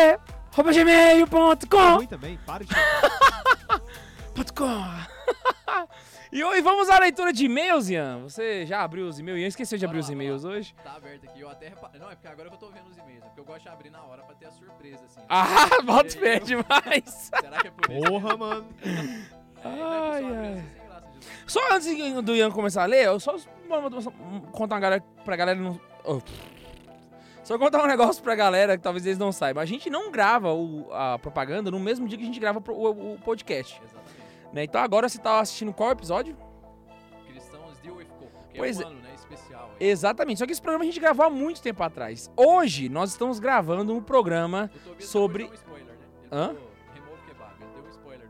arroba 0.53 0.55
Foi 0.73 0.73
gmail.com 0.73 1.95
ruim 1.95 2.07
também, 2.07 2.39
para 2.45 2.63
de 2.63 2.73
.com. 4.53 4.67
E 6.29 6.43
hoje 6.43 6.61
vamos 6.61 6.89
à 6.89 6.99
leitura 6.99 7.31
de 7.31 7.45
e-mails, 7.45 7.89
Ian. 7.89 8.19
Você 8.23 8.65
já 8.65 8.83
abriu 8.83 9.07
os 9.07 9.17
e-mails? 9.17 9.39
Ian 9.39 9.47
esqueceu 9.47 9.77
de 9.77 9.85
abrir 9.85 9.99
os 9.99 10.07
lá, 10.07 10.13
e-mails 10.13 10.43
hoje? 10.43 10.75
Tá 10.83 10.95
aberto 10.95 11.23
aqui, 11.23 11.39
eu 11.39 11.49
até 11.49 11.69
reparei. 11.69 12.01
Não, 12.01 12.11
é 12.11 12.15
porque 12.15 12.27
agora 12.27 12.49
que 12.49 12.55
eu 12.55 12.59
tô 12.59 12.69
vendo 12.69 12.89
os 12.89 12.97
e-mails, 12.97 13.23
é 13.23 13.27
porque 13.27 13.39
eu 13.39 13.45
gosto 13.45 13.63
de 13.63 13.69
abrir 13.69 13.89
na 13.89 14.03
hora 14.03 14.23
pra 14.23 14.35
ter 14.35 14.47
a 14.47 14.51
surpresa, 14.51 15.05
assim. 15.05 15.21
Ah, 15.29 15.69
bota 15.85 16.09
fé 16.09 16.39
demais. 16.39 17.31
Será 17.33 17.61
que 17.61 17.67
é 17.67 17.71
por 17.71 17.89
isso? 17.89 18.01
Porra, 18.01 18.35
mano. 18.35 18.67
É, 19.63 19.69
ter 19.69 19.81
Ai, 19.81 20.23
ai. 20.35 20.63
Só 21.45 21.59
antes 21.73 21.87
do 22.23 22.35
Ian 22.35 22.51
começar 22.51 22.83
a 22.83 22.85
ler, 22.85 23.05
eu 23.05 23.19
só 23.19 23.35
contar 24.51 24.75
uma 24.75 24.79
galera 24.81 25.03
pra 25.23 25.35
galera 25.35 25.59
não. 25.59 25.79
oh. 26.05 26.21
Só 27.43 27.57
contar 27.57 27.81
um 27.83 27.87
negócio 27.87 28.21
pra 28.21 28.35
galera 28.35 28.75
que 28.77 28.83
talvez 28.83 29.05
eles 29.05 29.17
não 29.17 29.31
saibam. 29.31 29.61
A 29.63 29.65
gente 29.65 29.89
não 29.89 30.11
grava 30.11 30.51
o- 30.53 30.87
a 30.91 31.17
propaganda 31.17 31.71
no 31.71 31.79
mesmo 31.79 32.05
dia 32.07 32.17
que 32.17 32.23
a 32.23 32.27
gente 32.27 32.39
grava 32.41 32.61
o, 32.67 33.13
o 33.13 33.17
podcast. 33.23 33.81
Né? 34.51 34.65
Então 34.65 34.81
agora 34.81 35.07
você 35.07 35.17
tá 35.17 35.39
assistindo 35.39 35.71
qual 35.73 35.91
episódio? 35.91 36.35
Cristãos 37.27 37.77
deal 37.81 37.95
with 37.95 38.05
coke. 38.19 38.57
Pois 38.57 38.79
é 38.79 38.83
é. 38.83 38.85
um 38.85 38.89
ano, 38.89 38.99
né? 39.01 39.09
Especial. 39.15 39.63
hein? 39.79 39.87
Exatamente. 39.87 40.39
Só 40.39 40.45
que 40.45 40.51
esse 40.51 40.61
programa 40.61 40.83
a 40.83 40.87
gente 40.87 40.99
gravou 40.99 41.25
há 41.25 41.29
muito 41.29 41.61
tempo 41.61 41.81
atrás. 41.83 42.29
Hoje 42.35 42.89
nós 42.89 43.11
estamos 43.11 43.39
gravando 43.39 43.93
um 43.95 44.01
programa. 44.01 44.69
Sobre- 44.99 45.45
dar 45.45 45.51
um 45.51 45.53
spoiler, 45.53 45.85
né? 45.87 45.95
Hã? 46.31 46.47
falou, 46.47 46.66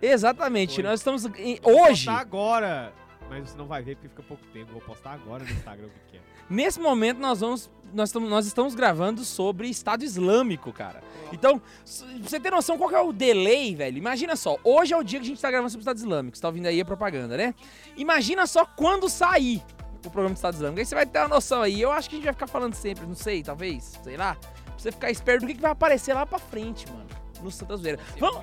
Exatamente. 0.01 0.75
Foi. 0.75 0.83
Nós 0.83 0.99
estamos 0.99 1.25
em- 1.37 1.59
hoje, 1.63 2.05
postar 2.05 2.19
agora. 2.19 2.93
Mas 3.29 3.49
você 3.49 3.57
não 3.57 3.65
vai 3.67 3.81
ver 3.83 3.95
porque 3.95 4.07
fica 4.09 4.23
pouco 4.23 4.43
tempo. 4.53 4.71
Vou 4.71 4.81
postar 4.81 5.11
agora 5.11 5.43
no 5.43 5.49
Instagram 5.51 5.87
o 5.87 5.89
que 5.89 5.99
que 6.11 6.17
é. 6.17 6.21
nesse 6.49 6.79
momento 6.79 7.17
nós 7.19 7.41
vamos 7.41 7.69
nós 7.93 8.09
estamos 8.09 8.29
nós 8.29 8.45
estamos 8.45 8.73
gravando 8.75 9.23
sobre 9.25 9.67
Estado 9.69 10.03
Islâmico, 10.03 10.71
cara. 10.71 11.01
Então, 11.31 11.61
você 11.85 12.39
ter 12.39 12.51
noção 12.51 12.77
qual 12.77 12.89
que 12.89 12.95
é 12.95 13.01
o 13.01 13.11
delay, 13.13 13.75
velho? 13.75 13.97
Imagina 13.97 14.35
só, 14.35 14.57
hoje 14.63 14.93
é 14.93 14.97
o 14.97 15.03
dia 15.03 15.19
que 15.19 15.25
a 15.25 15.27
gente 15.27 15.41
tá 15.41 15.49
gravando 15.51 15.69
sobre 15.69 15.81
Estado 15.81 15.97
Islâmico. 15.97 16.35
Você 16.37 16.41
tá 16.41 16.47
ouvindo 16.47 16.67
aí 16.67 16.79
a 16.79 16.85
propaganda, 16.85 17.35
né? 17.35 17.53
Imagina 17.97 18.45
só 18.47 18.65
quando 18.65 19.09
sair 19.09 19.61
o 20.05 20.09
programa 20.09 20.29
do 20.33 20.37
Estado 20.37 20.53
Islâmico. 20.53 20.79
Aí 20.79 20.85
você 20.85 20.95
vai 20.95 21.05
ter 21.05 21.19
uma 21.19 21.27
noção 21.27 21.61
aí. 21.61 21.81
Eu 21.81 21.91
acho 21.91 22.09
que 22.09 22.15
a 22.15 22.17
gente 22.17 22.25
vai 22.25 22.33
ficar 22.33 22.47
falando 22.47 22.73
sempre, 22.75 23.05
não 23.05 23.15
sei, 23.15 23.43
talvez, 23.43 23.99
sei 24.03 24.15
lá. 24.15 24.35
Pra 24.35 24.73
você 24.77 24.91
ficar 24.91 25.11
esperto 25.11 25.41
do 25.41 25.47
que, 25.47 25.55
que 25.55 25.61
vai 25.61 25.71
aparecer 25.71 26.13
lá 26.13 26.25
pra 26.25 26.39
frente, 26.39 26.89
mano. 26.89 27.07
No 27.41 27.51
Santa 27.51 27.75
Zoeira. 27.77 27.99
Vamos 28.19 28.41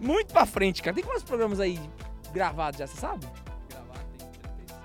muito 0.00 0.32
pra 0.32 0.46
frente. 0.46 0.82
cara. 0.82 0.94
Tem 0.94 1.04
quantos 1.04 1.22
programas 1.22 1.60
aí 1.60 1.78
gravados 2.32 2.78
já, 2.78 2.86
você 2.86 2.96
sabe? 2.96 3.26
Gravar 3.68 3.98
tem 4.18 4.28
36. 4.28 4.76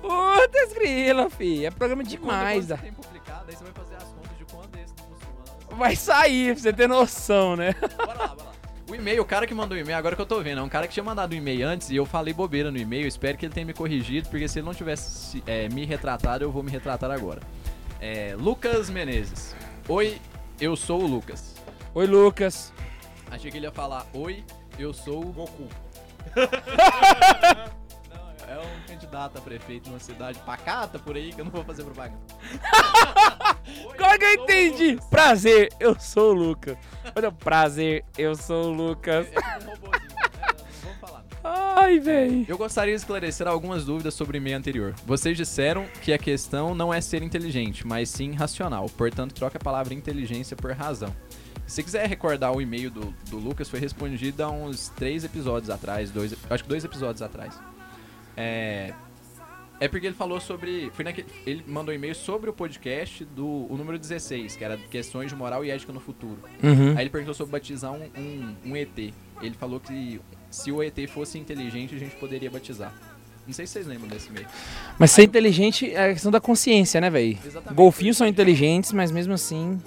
Putz, 0.00 0.72
grila, 0.74 1.30
fi. 1.30 1.66
É 1.66 1.70
programa 1.70 2.02
quando 2.02 2.10
demais. 2.10 2.66
tem 2.66 2.92
publicado, 2.92 3.44
aí 3.48 3.56
você 3.56 3.64
vai 3.64 3.72
fazer 3.72 3.96
as 3.96 4.04
contas 4.04 4.38
de 4.38 4.44
quando 4.44 4.76
esse 4.76 4.94
do 4.94 5.02
muçulmano. 5.02 5.76
Vai 5.76 5.96
sair, 5.96 6.54
pra 6.54 6.62
você 6.62 6.72
ter 6.72 6.88
noção, 6.88 7.56
né? 7.56 7.74
Bora 7.96 8.18
lá, 8.18 8.28
bora 8.28 8.44
lá. 8.44 8.50
O 8.88 8.94
e-mail, 8.94 9.22
o 9.22 9.24
cara 9.24 9.46
que 9.46 9.54
mandou 9.54 9.76
o 9.78 9.80
e-mail, 9.80 9.96
agora 9.96 10.16
que 10.16 10.22
eu 10.22 10.26
tô 10.26 10.40
vendo, 10.40 10.58
é 10.58 10.62
um 10.64 10.68
cara 10.68 10.88
que 10.88 10.92
tinha 10.92 11.04
mandado 11.04 11.32
um 11.32 11.36
e-mail 11.36 11.68
antes 11.68 11.90
e 11.90 11.96
eu 11.96 12.04
falei 12.04 12.34
bobeira 12.34 12.72
no 12.72 12.78
e-mail. 12.78 13.06
Espero 13.06 13.38
que 13.38 13.46
ele 13.46 13.54
tenha 13.54 13.64
me 13.64 13.72
corrigido, 13.72 14.28
porque 14.28 14.48
se 14.48 14.58
ele 14.58 14.66
não 14.66 14.74
tivesse 14.74 15.40
é, 15.46 15.68
me 15.68 15.84
retratado, 15.84 16.42
eu 16.42 16.50
vou 16.50 16.62
me 16.62 16.72
retratar 16.72 17.08
agora. 17.10 17.40
É, 18.00 18.34
Lucas 18.36 18.90
Menezes. 18.90 19.54
Oi, 19.88 20.18
eu 20.60 20.74
sou 20.74 21.02
o 21.02 21.06
Lucas. 21.06 21.54
Oi, 21.94 22.06
Lucas. 22.06 22.72
Achei 23.30 23.50
que 23.50 23.56
ele 23.56 23.66
ia 23.66 23.72
falar: 23.72 24.06
Oi, 24.12 24.44
eu 24.78 24.92
sou 24.92 25.24
o 25.24 25.32
Goku. 25.32 25.68
É 28.50 28.58
um 28.58 28.84
candidato 28.84 29.38
a 29.38 29.40
prefeito 29.40 29.88
numa 29.88 30.00
cidade 30.00 30.36
pacata 30.40 30.98
por 30.98 31.14
aí 31.14 31.32
que 31.32 31.40
eu 31.40 31.44
não 31.44 31.52
vou 31.52 31.62
fazer 31.62 31.84
propaganda. 31.84 32.18
Qual 33.96 34.18
que 34.18 34.24
eu 34.24 34.34
entendi? 34.42 34.92
Lucas. 34.94 35.08
Prazer, 35.08 35.68
eu 35.78 36.00
sou 36.00 36.32
o 36.32 36.34
Lucas. 36.34 36.76
Olha, 37.14 37.30
prazer, 37.30 38.04
eu 38.18 38.34
sou 38.34 38.64
o 38.64 38.72
Lucas. 38.72 39.28
É 39.28 39.30
tipo 39.30 39.66
um 39.66 39.70
robôzinho, 39.70 40.08
né? 40.10 40.20
Ai, 41.42 41.98
véi. 41.98 42.44
Eu 42.48 42.58
gostaria 42.58 42.94
de 42.94 43.00
esclarecer 43.00 43.46
algumas 43.46 43.84
dúvidas 43.84 44.14
sobre 44.14 44.36
o 44.36 44.40
e-mail 44.40 44.58
anterior. 44.58 44.94
Vocês 45.06 45.36
disseram 45.36 45.86
que 46.02 46.12
a 46.12 46.18
questão 46.18 46.74
não 46.74 46.92
é 46.92 47.00
ser 47.00 47.22
inteligente, 47.22 47.86
mas 47.86 48.10
sim 48.10 48.32
racional. 48.32 48.86
Portanto, 48.96 49.34
troca 49.34 49.58
a 49.58 49.64
palavra 49.64 49.94
inteligência 49.94 50.56
por 50.56 50.72
razão. 50.72 51.14
Se 51.70 51.84
quiser 51.84 52.04
recordar 52.08 52.52
o 52.52 52.60
e-mail 52.60 52.90
do, 52.90 53.14
do 53.30 53.38
Lucas, 53.38 53.68
foi 53.68 53.78
respondido 53.78 54.42
há 54.42 54.50
uns 54.50 54.88
três 54.88 55.22
episódios 55.22 55.70
atrás, 55.70 56.10
dois, 56.10 56.34
acho 56.50 56.64
que 56.64 56.68
dois 56.68 56.84
episódios 56.84 57.22
atrás. 57.22 57.56
É, 58.36 58.92
é 59.78 59.86
porque 59.86 60.08
ele 60.08 60.16
falou 60.16 60.40
sobre. 60.40 60.90
Foi 60.92 61.04
naquele, 61.04 61.28
ele 61.46 61.62
mandou 61.68 61.94
um 61.94 61.96
e-mail 61.96 62.12
sobre 62.12 62.50
o 62.50 62.52
podcast 62.52 63.24
do 63.24 63.68
o 63.70 63.76
número 63.78 64.00
16, 64.00 64.56
que 64.56 64.64
era 64.64 64.76
questões 64.76 65.30
de 65.30 65.36
moral 65.36 65.64
e 65.64 65.70
ética 65.70 65.92
no 65.92 66.00
futuro. 66.00 66.40
Uhum. 66.60 66.90
Aí 66.96 67.04
ele 67.04 67.10
perguntou 67.10 67.34
sobre 67.34 67.52
batizar 67.52 67.92
um, 67.92 68.02
um, 68.18 68.56
um 68.66 68.76
ET. 68.76 68.98
Ele 68.98 69.54
falou 69.56 69.78
que 69.78 70.20
se 70.50 70.72
o 70.72 70.82
ET 70.82 70.98
fosse 71.08 71.38
inteligente, 71.38 71.94
a 71.94 71.98
gente 71.98 72.16
poderia 72.16 72.50
batizar. 72.50 72.92
Não 73.46 73.54
sei 73.54 73.64
se 73.64 73.74
vocês 73.74 73.86
lembram 73.86 74.08
desse 74.08 74.28
e-mail. 74.28 74.48
Mas 74.98 75.12
ser 75.12 75.22
inteligente 75.22 75.88
é 75.94 76.10
a 76.10 76.12
questão 76.14 76.32
da 76.32 76.40
consciência, 76.40 77.00
né? 77.00 77.06
Exatamente. 77.06 77.74
Golfinhos 77.74 78.16
são 78.16 78.26
inteligentes, 78.26 78.92
mas 78.92 79.12
mesmo 79.12 79.34
assim. 79.34 79.80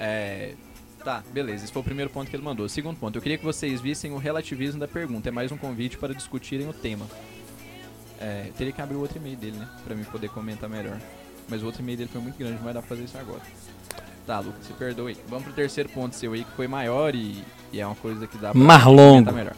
É. 0.00 0.54
Tá, 1.04 1.22
beleza. 1.32 1.64
Esse 1.64 1.72
foi 1.72 1.82
o 1.82 1.84
primeiro 1.84 2.10
ponto 2.10 2.30
que 2.30 2.34
ele 2.36 2.42
mandou. 2.42 2.66
Segundo 2.68 2.96
ponto, 2.98 3.16
eu 3.18 3.22
queria 3.22 3.36
que 3.36 3.44
vocês 3.44 3.80
vissem 3.80 4.12
o 4.12 4.16
relativismo 4.16 4.80
da 4.80 4.88
pergunta. 4.88 5.28
É 5.28 5.32
mais 5.32 5.52
um 5.52 5.56
convite 5.56 5.98
para 5.98 6.14
discutirem 6.14 6.66
o 6.68 6.72
tema. 6.72 7.06
É, 8.18 8.50
teria 8.56 8.72
que 8.72 8.80
abrir 8.80 8.96
o 8.96 9.00
outro 9.00 9.18
e-mail 9.18 9.36
dele, 9.36 9.56
né? 9.58 9.68
Pra 9.84 9.94
mim 9.94 10.04
poder 10.04 10.30
comentar 10.30 10.68
melhor. 10.68 10.98
Mas 11.48 11.62
o 11.62 11.66
outro 11.66 11.82
e-mail 11.82 11.98
dele 11.98 12.10
foi 12.10 12.22
muito 12.22 12.38
grande, 12.38 12.54
não 12.54 12.62
vai 12.62 12.72
dar 12.72 12.80
pra 12.80 12.88
fazer 12.88 13.04
isso 13.04 13.18
agora. 13.18 13.42
Tá, 14.26 14.40
Lucas, 14.40 14.64
se 14.66 14.72
perdoe. 14.72 15.14
Vamos 15.28 15.44
pro 15.44 15.52
terceiro 15.52 15.90
ponto 15.90 16.16
seu 16.16 16.32
aí, 16.32 16.42
que 16.44 16.52
foi 16.52 16.66
maior 16.66 17.14
e, 17.14 17.44
e 17.70 17.80
é 17.80 17.86
uma 17.86 17.96
coisa 17.96 18.26
que 18.26 18.38
dá 18.38 18.52
pra 18.52 18.58
Marlongo. 18.60 19.24
comentar 19.26 19.34
melhor. 19.34 19.54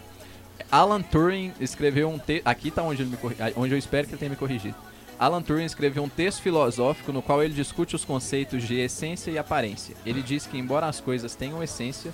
Alan 0.73 1.01
Turing 1.01 1.53
escreveu 1.61 2.09
um 2.11 2.19
texto. 2.19 2.45
Aqui 2.45 2.73
tá 2.73 2.83
onde, 2.83 3.03
ele 3.03 3.11
me 3.11 3.17
corri- 3.17 3.37
ah, 3.39 3.53
onde 3.57 3.73
eu 3.73 3.79
espero 3.79 4.09
que 4.09 4.15
ele 4.15 4.19
tenha 4.19 4.31
me 4.31 4.37
corrigido. 4.37 4.75
Alan 5.19 5.41
Turing 5.41 5.65
escreveu 5.65 6.03
um 6.03 6.09
texto 6.09 6.43
filosófico 6.43 7.11
no 7.11 7.23
qual 7.23 7.43
ele 7.43 7.55
discute 7.55 7.97
os 7.97 8.05
conceitos 8.05 8.63
de 8.65 8.75
essência 8.79 9.31
e 9.31 9.39
aparência. 9.39 9.97
Ele 10.05 10.23
diz 10.23 10.47
que, 10.47 10.59
embora 10.59 10.87
as 10.87 11.01
coisas 11.01 11.35
tenham 11.35 11.63
essência, 11.63 12.13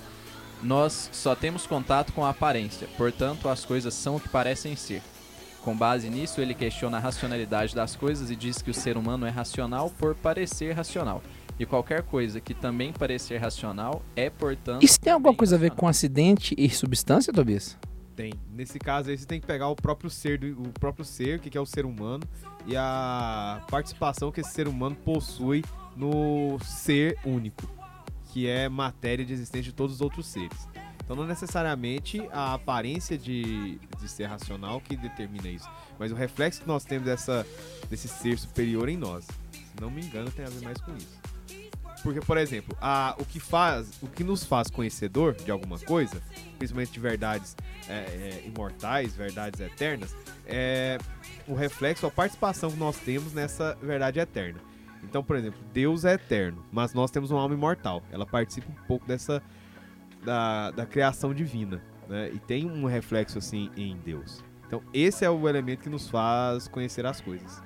nós 0.61 1.09
só 1.11 1.35
temos 1.35 1.67
contato 1.67 2.13
com 2.13 2.23
a 2.23 2.29
aparência, 2.29 2.87
portanto, 2.97 3.49
as 3.49 3.65
coisas 3.65 3.93
são 3.93 4.15
o 4.15 4.19
que 4.19 4.29
parecem 4.29 4.75
ser. 4.77 5.01
Com 5.61 5.75
base 5.75 6.09
nisso, 6.09 6.39
ele 6.39 6.53
questiona 6.53 6.97
a 6.97 6.99
racionalidade 6.99 7.75
das 7.75 7.95
coisas 7.95 8.31
e 8.31 8.35
diz 8.35 8.61
que 8.61 8.71
o 8.71 8.73
ser 8.73 8.97
humano 8.97 9.25
é 9.25 9.29
racional 9.29 9.89
por 9.89 10.15
parecer 10.15 10.73
racional. 10.73 11.21
E 11.59 11.65
qualquer 11.65 12.03
coisa 12.03 12.41
que 12.41 12.53
também 12.53 12.91
parecer 12.91 13.37
racional 13.37 14.01
é, 14.15 14.29
portanto. 14.29 14.83
Isso 14.83 14.99
tem 14.99 15.13
alguma 15.13 15.33
coisa 15.33 15.55
a 15.55 15.59
ver 15.59 15.67
racional. 15.67 15.79
com 15.79 15.87
acidente 15.87 16.55
e 16.57 16.69
substância, 16.69 17.31
Tobias? 17.31 17.77
Tem. 18.15 18.33
Nesse 18.51 18.77
caso 18.77 19.09
aí, 19.09 19.17
você 19.17 19.25
tem 19.25 19.39
que 19.41 19.47
pegar 19.47 19.67
o 19.69 19.75
próprio 19.75 20.09
ser, 20.09 20.37
do, 20.37 20.61
o 20.61 20.71
próprio 20.73 21.03
ser, 21.03 21.39
que 21.39 21.57
é 21.57 21.61
o 21.61 21.65
ser 21.65 21.85
humano, 21.85 22.23
e 22.65 22.75
a 22.75 23.65
participação 23.69 24.31
que 24.31 24.41
esse 24.41 24.51
ser 24.51 24.67
humano 24.67 24.95
possui 24.95 25.63
no 25.95 26.59
ser 26.59 27.17
único, 27.25 27.67
que 28.31 28.47
é 28.47 28.69
matéria 28.69 29.25
de 29.25 29.33
existência 29.33 29.71
de 29.71 29.73
todos 29.73 29.95
os 29.95 30.01
outros 30.01 30.27
seres. 30.27 30.67
Então 31.03 31.15
não 31.15 31.25
necessariamente 31.25 32.21
a 32.31 32.53
aparência 32.53 33.17
de, 33.17 33.77
de 33.99 34.07
ser 34.07 34.25
racional 34.25 34.79
que 34.79 34.95
determina 34.95 35.49
isso, 35.49 35.69
mas 35.99 36.11
o 36.11 36.15
reflexo 36.15 36.61
que 36.61 36.67
nós 36.67 36.85
temos 36.85 37.05
dessa, 37.05 37.45
desse 37.89 38.07
ser 38.07 38.37
superior 38.37 38.87
em 38.87 38.95
nós. 38.95 39.25
Se 39.25 39.81
não 39.81 39.91
me 39.91 40.01
engano, 40.01 40.31
tem 40.31 40.45
a 40.45 40.49
ver 40.49 40.61
mais 40.61 40.79
com 40.79 40.95
isso. 40.95 41.19
Porque, 42.03 42.19
por 42.19 42.37
exemplo, 42.37 42.77
a, 42.81 43.15
o, 43.17 43.25
que 43.25 43.39
faz, 43.39 43.97
o 44.01 44.07
que 44.07 44.23
nos 44.23 44.43
faz 44.43 44.69
conhecedor 44.69 45.33
de 45.33 45.49
alguma 45.49 45.79
coisa, 45.79 46.21
principalmente 46.57 46.91
de 46.91 46.99
verdades 46.99 47.55
é, 47.87 47.93
é, 47.93 48.43
imortais, 48.45 49.15
verdades 49.15 49.61
eternas, 49.61 50.13
é 50.45 50.97
o 51.47 51.55
reflexo, 51.55 52.05
a 52.05 52.11
participação 52.11 52.69
que 52.69 52.77
nós 52.77 52.97
temos 52.97 53.33
nessa 53.33 53.77
verdade 53.81 54.19
eterna. 54.19 54.59
Então, 55.01 55.23
por 55.23 55.37
exemplo, 55.37 55.59
Deus 55.73 56.03
é 56.03 56.13
eterno, 56.13 56.63
mas 56.71 56.93
nós 56.93 57.09
temos 57.09 57.31
uma 57.31 57.41
alma 57.41 57.55
imortal. 57.55 58.03
Ela 58.11 58.25
participa 58.25 58.69
um 58.69 58.85
pouco 58.85 59.07
dessa 59.07 59.41
da, 60.23 60.71
da 60.71 60.85
criação 60.85 61.33
divina, 61.33 61.81
né? 62.07 62.31
E 62.33 62.39
tem 62.39 62.69
um 62.69 62.85
reflexo 62.85 63.37
assim 63.37 63.69
em 63.75 63.97
Deus. 63.97 64.43
Então, 64.67 64.81
esse 64.93 65.23
é 65.23 65.29
o 65.29 65.47
elemento 65.47 65.81
que 65.81 65.89
nos 65.89 66.09
faz 66.09 66.67
conhecer 66.67 67.05
as 67.05 67.21
coisas. 67.21 67.61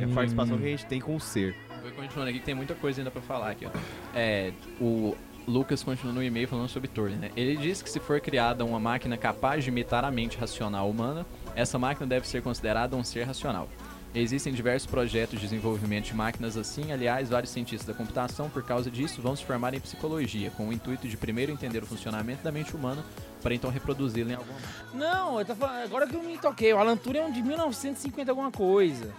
É 0.00 0.04
a 0.04 0.08
participação 0.14 0.56
que 0.56 0.64
a 0.64 0.68
gente 0.68 0.86
tem 0.86 1.00
com 1.00 1.16
o 1.16 1.20
ser. 1.20 1.56
Vou 1.84 1.92
continuando 1.92 2.30
aqui 2.30 2.38
que 2.38 2.46
tem 2.46 2.54
muita 2.54 2.74
coisa 2.74 3.02
ainda 3.02 3.10
pra 3.10 3.20
falar 3.20 3.50
aqui, 3.50 3.66
ó. 3.66 3.70
É, 4.14 4.54
o 4.80 5.14
Lucas 5.46 5.82
continua 5.82 6.14
no 6.14 6.22
e-mail 6.22 6.48
falando 6.48 6.68
sobre 6.70 6.88
Turing, 6.88 7.16
né? 7.16 7.30
Ele 7.36 7.58
diz 7.58 7.82
que 7.82 7.90
se 7.90 8.00
for 8.00 8.18
criada 8.22 8.64
uma 8.64 8.80
máquina 8.80 9.18
capaz 9.18 9.62
de 9.62 9.68
imitar 9.68 10.02
a 10.02 10.10
mente 10.10 10.38
racional 10.38 10.88
humana, 10.88 11.26
essa 11.54 11.78
máquina 11.78 12.06
deve 12.06 12.26
ser 12.26 12.40
considerada 12.40 12.96
um 12.96 13.04
ser 13.04 13.24
racional. 13.24 13.68
Existem 14.14 14.54
diversos 14.54 14.88
projetos 14.90 15.38
de 15.38 15.46
desenvolvimento 15.46 16.06
de 16.06 16.14
máquinas 16.14 16.56
assim, 16.56 16.90
aliás, 16.90 17.28
vários 17.28 17.52
cientistas 17.52 17.86
da 17.86 17.92
computação, 17.92 18.48
por 18.48 18.62
causa 18.62 18.90
disso, 18.90 19.20
vão 19.20 19.36
se 19.36 19.44
formar 19.44 19.74
em 19.74 19.80
psicologia, 19.80 20.50
com 20.52 20.68
o 20.68 20.72
intuito 20.72 21.06
de 21.06 21.18
primeiro 21.18 21.52
entender 21.52 21.82
o 21.82 21.86
funcionamento 21.86 22.42
da 22.42 22.52
mente 22.52 22.74
humana, 22.74 23.04
para 23.42 23.54
então 23.54 23.70
reproduzi-la 23.70 24.30
em 24.30 24.34
alguma 24.36 24.58
Não, 24.94 25.38
eu 25.38 25.44
tô 25.44 25.54
falando, 25.54 25.82
agora 25.82 26.06
que 26.06 26.14
eu 26.14 26.22
me 26.22 26.38
toquei, 26.38 26.72
o 26.72 26.78
Alan 26.78 26.96
Turing 26.96 27.18
é 27.18 27.24
um 27.26 27.32
de 27.32 27.42
1950 27.42 28.30
alguma 28.30 28.50
coisa. 28.50 29.12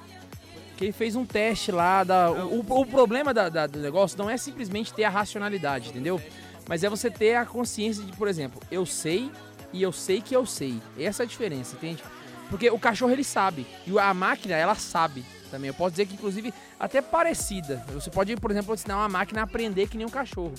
Que 0.78 0.86
ele 0.86 0.92
fez 0.92 1.16
um 1.16 1.26
teste 1.26 1.72
lá, 1.72 2.04
da, 2.04 2.30
o, 2.32 2.60
o 2.60 2.86
problema 2.86 3.34
da- 3.34 3.48
da- 3.50 3.68
do 3.68 3.80
negócio 3.80 4.18
não 4.18 4.30
é 4.30 4.36
simplesmente 4.38 4.94
ter 4.94 5.06
a 5.06 5.10
racionalidade, 5.10 5.90
entendeu? 5.90 6.22
Mas 6.68 6.84
é 6.84 6.90
você 6.90 7.10
ter 7.10 7.36
a 7.36 7.46
consciência 7.46 8.04
de, 8.04 8.12
por 8.14 8.28
exemplo, 8.28 8.60
eu 8.70 8.86
sei 8.86 9.32
e 9.72 9.82
eu 9.82 9.92
sei 9.92 10.22
que 10.22 10.36
eu 10.36 10.46
sei. 10.46 10.82
Essa 11.00 11.24
é 11.24 11.26
a 11.26 11.28
diferença, 11.28 11.76
entende? 11.76 12.04
Porque 12.50 12.70
o 12.70 12.78
cachorro 12.78 13.12
ele 13.12 13.24
sabe 13.24 13.66
e 13.88 13.98
a 13.98 14.14
máquina 14.14 14.56
ela 14.56 14.76
sabe 14.76 15.24
também. 15.50 15.70
Eu 15.70 15.74
posso 15.74 15.92
dizer 15.92 16.06
que 16.08 16.14
inclusive 16.16 16.54
até 16.80 17.02
parecida. 17.02 17.84
Você 17.94 18.10
pode, 18.10 18.36
por 18.36 18.52
exemplo, 18.52 18.74
ensinar 18.74 18.98
uma 18.98 19.10
máquina 19.10 19.42
a 19.42 19.44
aprender 19.46 19.88
que 19.88 19.98
nem 19.98 20.06
um 20.06 20.10
cachorro. 20.10 20.54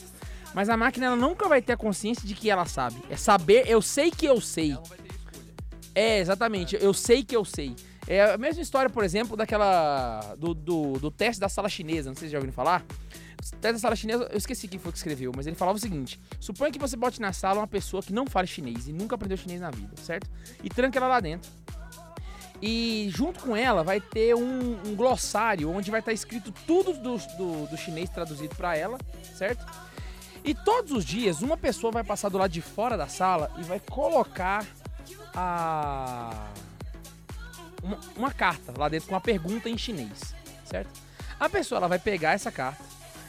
Mas 0.54 0.68
a 0.70 0.76
máquina 0.76 1.06
ela 1.06 1.16
nunca 1.16 1.48
vai 1.48 1.60
ter 1.60 1.74
a 1.74 1.76
consciência 1.76 2.26
de 2.26 2.34
que 2.34 2.48
ela 2.48 2.64
sabe. 2.66 2.96
É 3.10 3.16
saber, 3.16 3.64
eu 3.68 3.82
sei 3.82 4.10
que 4.10 4.24
eu 4.26 4.40
sei. 4.40 4.76
É, 5.94 6.18
exatamente. 6.18 6.76
Eu 6.80 6.92
sei 6.94 7.22
que 7.22 7.36
eu 7.36 7.44
sei. 7.44 7.74
É 8.08 8.22
a 8.22 8.38
mesma 8.38 8.62
história, 8.62 8.88
por 8.88 9.04
exemplo, 9.04 9.36
daquela. 9.36 10.20
Do, 10.38 10.54
do, 10.54 10.92
do 10.94 11.10
teste 11.10 11.40
da 11.40 11.48
sala 11.48 11.68
chinesa. 11.68 12.10
Não 12.10 12.16
sei 12.16 12.28
se 12.28 12.32
já 12.32 12.38
ouviram 12.38 12.52
falar. 12.52 12.84
O 13.38 13.56
teste 13.56 13.72
da 13.74 13.78
sala 13.78 13.96
chinesa, 13.96 14.28
eu 14.30 14.38
esqueci 14.38 14.68
quem 14.68 14.78
foi 14.78 14.92
que 14.92 14.98
escreveu, 14.98 15.32
mas 15.34 15.46
ele 15.46 15.56
falava 15.56 15.76
o 15.76 15.80
seguinte: 15.80 16.20
suponha 16.40 16.70
que 16.70 16.78
você 16.78 16.96
bote 16.96 17.20
na 17.20 17.32
sala 17.32 17.60
uma 17.60 17.66
pessoa 17.66 18.02
que 18.02 18.12
não 18.12 18.26
fala 18.26 18.46
chinês 18.46 18.88
e 18.88 18.92
nunca 18.92 19.14
aprendeu 19.14 19.36
chinês 19.36 19.60
na 19.60 19.70
vida, 19.70 19.94
certo? 19.96 20.28
E 20.62 20.68
tranca 20.68 20.98
ela 20.98 21.08
lá 21.08 21.20
dentro. 21.20 21.50
E 22.62 23.08
junto 23.10 23.40
com 23.40 23.56
ela 23.56 23.82
vai 23.82 24.00
ter 24.00 24.34
um, 24.34 24.80
um 24.86 24.94
glossário 24.94 25.70
onde 25.70 25.90
vai 25.90 26.00
estar 26.00 26.12
escrito 26.12 26.52
tudo 26.66 26.94
do, 26.94 27.18
do, 27.36 27.66
do 27.66 27.76
chinês 27.76 28.08
traduzido 28.08 28.54
para 28.54 28.76
ela, 28.76 28.98
certo? 29.34 29.64
E 30.42 30.54
todos 30.54 30.92
os 30.92 31.04
dias 31.04 31.42
uma 31.42 31.56
pessoa 31.56 31.92
vai 31.92 32.04
passar 32.04 32.28
do 32.28 32.38
lado 32.38 32.50
de 32.50 32.62
fora 32.62 32.96
da 32.96 33.08
sala 33.08 33.50
e 33.58 33.62
vai 33.62 33.80
colocar 33.80 34.64
a 35.34 36.48
uma, 37.86 37.98
uma 38.16 38.30
carta 38.32 38.72
lá 38.76 38.88
dentro 38.88 39.08
com 39.08 39.14
uma 39.14 39.20
pergunta 39.20 39.68
em 39.68 39.78
chinês, 39.78 40.34
certo? 40.64 40.90
A 41.38 41.48
pessoa 41.48 41.78
ela 41.78 41.88
vai 41.88 41.98
pegar 41.98 42.32
essa 42.32 42.50
carta, 42.50 42.82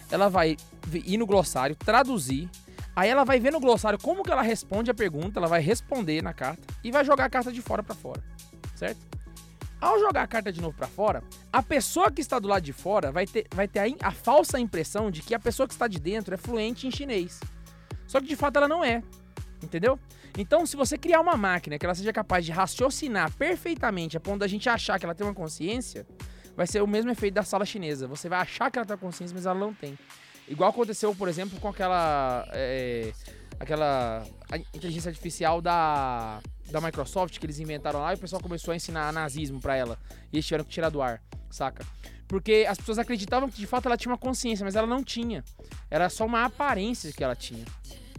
ela 0.10 0.30
vai 0.30 0.58
ir 0.94 1.18
no 1.18 1.26
glossário, 1.26 1.76
traduzir, 1.76 2.50
aí 2.96 3.10
ela 3.10 3.24
vai 3.24 3.40
ver 3.40 3.52
no 3.52 3.60
glossário 3.60 4.00
como 4.00 4.24
que 4.24 4.32
ela 4.32 4.42
responde 4.42 4.90
a 4.90 4.94
pergunta, 4.94 5.40
ela 5.40 5.48
vai 5.48 5.62
responder 5.62 6.22
na 6.22 6.34
carta 6.34 6.62
e 6.84 6.92
vai 6.92 7.06
jogar 7.06 7.26
a 7.26 7.30
carta 7.30 7.52
de 7.52 7.62
fora 7.62 7.84
para 7.84 7.96
fora, 7.96 8.24
certo? 8.76 9.06
Ao 9.80 10.00
jogar 10.00 10.24
a 10.24 10.28
carta 10.28 10.52
de 10.52 10.60
novo 10.60 10.76
para 10.76 10.88
fora, 10.88 11.24
a 11.54 11.62
pessoa 11.62 12.10
que 12.10 12.20
está 12.20 12.40
do 12.40 12.48
lado 12.48 12.64
de 12.64 12.74
fora 12.74 13.12
vai 13.12 13.28
ter, 13.28 13.46
vai 13.54 13.68
ter 13.68 13.80
a, 13.80 14.08
a 14.08 14.12
falsa 14.12 14.60
impressão 14.60 15.12
de 15.12 15.22
que 15.22 15.36
a 15.36 15.40
pessoa 15.40 15.68
que 15.68 15.74
está 15.74 15.88
de 15.88 16.00
dentro 16.00 16.34
é 16.34 16.38
fluente 16.38 16.88
em 16.88 16.92
chinês. 16.92 17.40
Só 18.08 18.20
que 18.20 18.26
de 18.26 18.36
fato 18.36 18.58
ela 18.58 18.68
não 18.68 18.84
é. 18.84 19.04
Entendeu? 19.62 20.00
Então, 20.38 20.66
se 20.66 20.76
você 20.76 20.98
criar 20.98 21.20
uma 21.20 21.36
máquina 21.36 21.80
que 21.80 21.86
ela 21.86 21.96
seja 21.96 22.14
capaz 22.14 22.46
de 22.46 22.52
raciocinar 22.52 23.34
perfeitamente 23.36 24.16
a 24.16 24.20
ponto 24.20 24.40
da 24.40 24.48
gente 24.48 24.70
achar 24.70 25.00
que 25.00 25.06
ela 25.06 25.16
tem 25.16 25.26
uma 25.26 25.34
consciência, 25.34 26.06
vai 26.56 26.68
ser 26.68 26.82
o 26.84 26.88
mesmo 26.88 27.10
efeito 27.10 27.34
da 27.34 27.44
sala 27.44 27.66
chinesa. 27.66 28.08
Você 28.08 28.30
vai 28.30 28.40
achar 28.40 28.70
que 28.70 28.78
ela 28.78 28.86
tem 28.86 28.98
consciência, 28.98 29.34
mas 29.34 29.46
ela 29.48 29.60
não 29.60 29.74
tem. 29.74 29.98
Igual 30.48 30.70
aconteceu, 30.70 31.14
por 31.16 31.28
exemplo, 31.28 31.60
com 31.60 31.68
aquela. 31.68 32.48
é, 32.54 33.12
aquela 33.60 34.24
inteligência 34.74 35.10
artificial 35.10 35.62
da, 35.62 36.40
da 36.70 36.80
Microsoft 36.80 37.40
que 37.40 37.46
eles 37.46 37.60
inventaram 37.60 38.00
lá 38.00 38.14
e 38.14 38.16
o 38.16 38.20
pessoal 38.20 38.42
começou 38.42 38.72
a 38.72 38.76
ensinar 38.76 39.12
nazismo 39.12 39.60
pra 39.60 39.76
ela. 39.76 39.98
E 40.32 40.38
eles 40.38 40.46
tiveram 40.46 40.64
que 40.64 40.70
tirar 40.70 40.90
do 40.90 41.02
ar, 41.02 41.22
saca? 41.50 41.86
Porque 42.28 42.66
as 42.70 42.78
pessoas 42.78 43.00
acreditavam 43.00 43.50
que 43.50 43.58
de 43.58 43.66
fato 43.66 43.88
ela 43.88 43.98
tinha 43.98 44.12
uma 44.12 44.18
consciência, 44.18 44.64
mas 44.64 44.76
ela 44.76 44.86
não 44.86 45.04
tinha. 45.04 45.44
Era 45.90 46.10
só 46.10 46.26
uma 46.26 46.46
aparência 46.46 47.12
que 47.12 47.24
ela 47.24 47.36
tinha. 47.36 47.66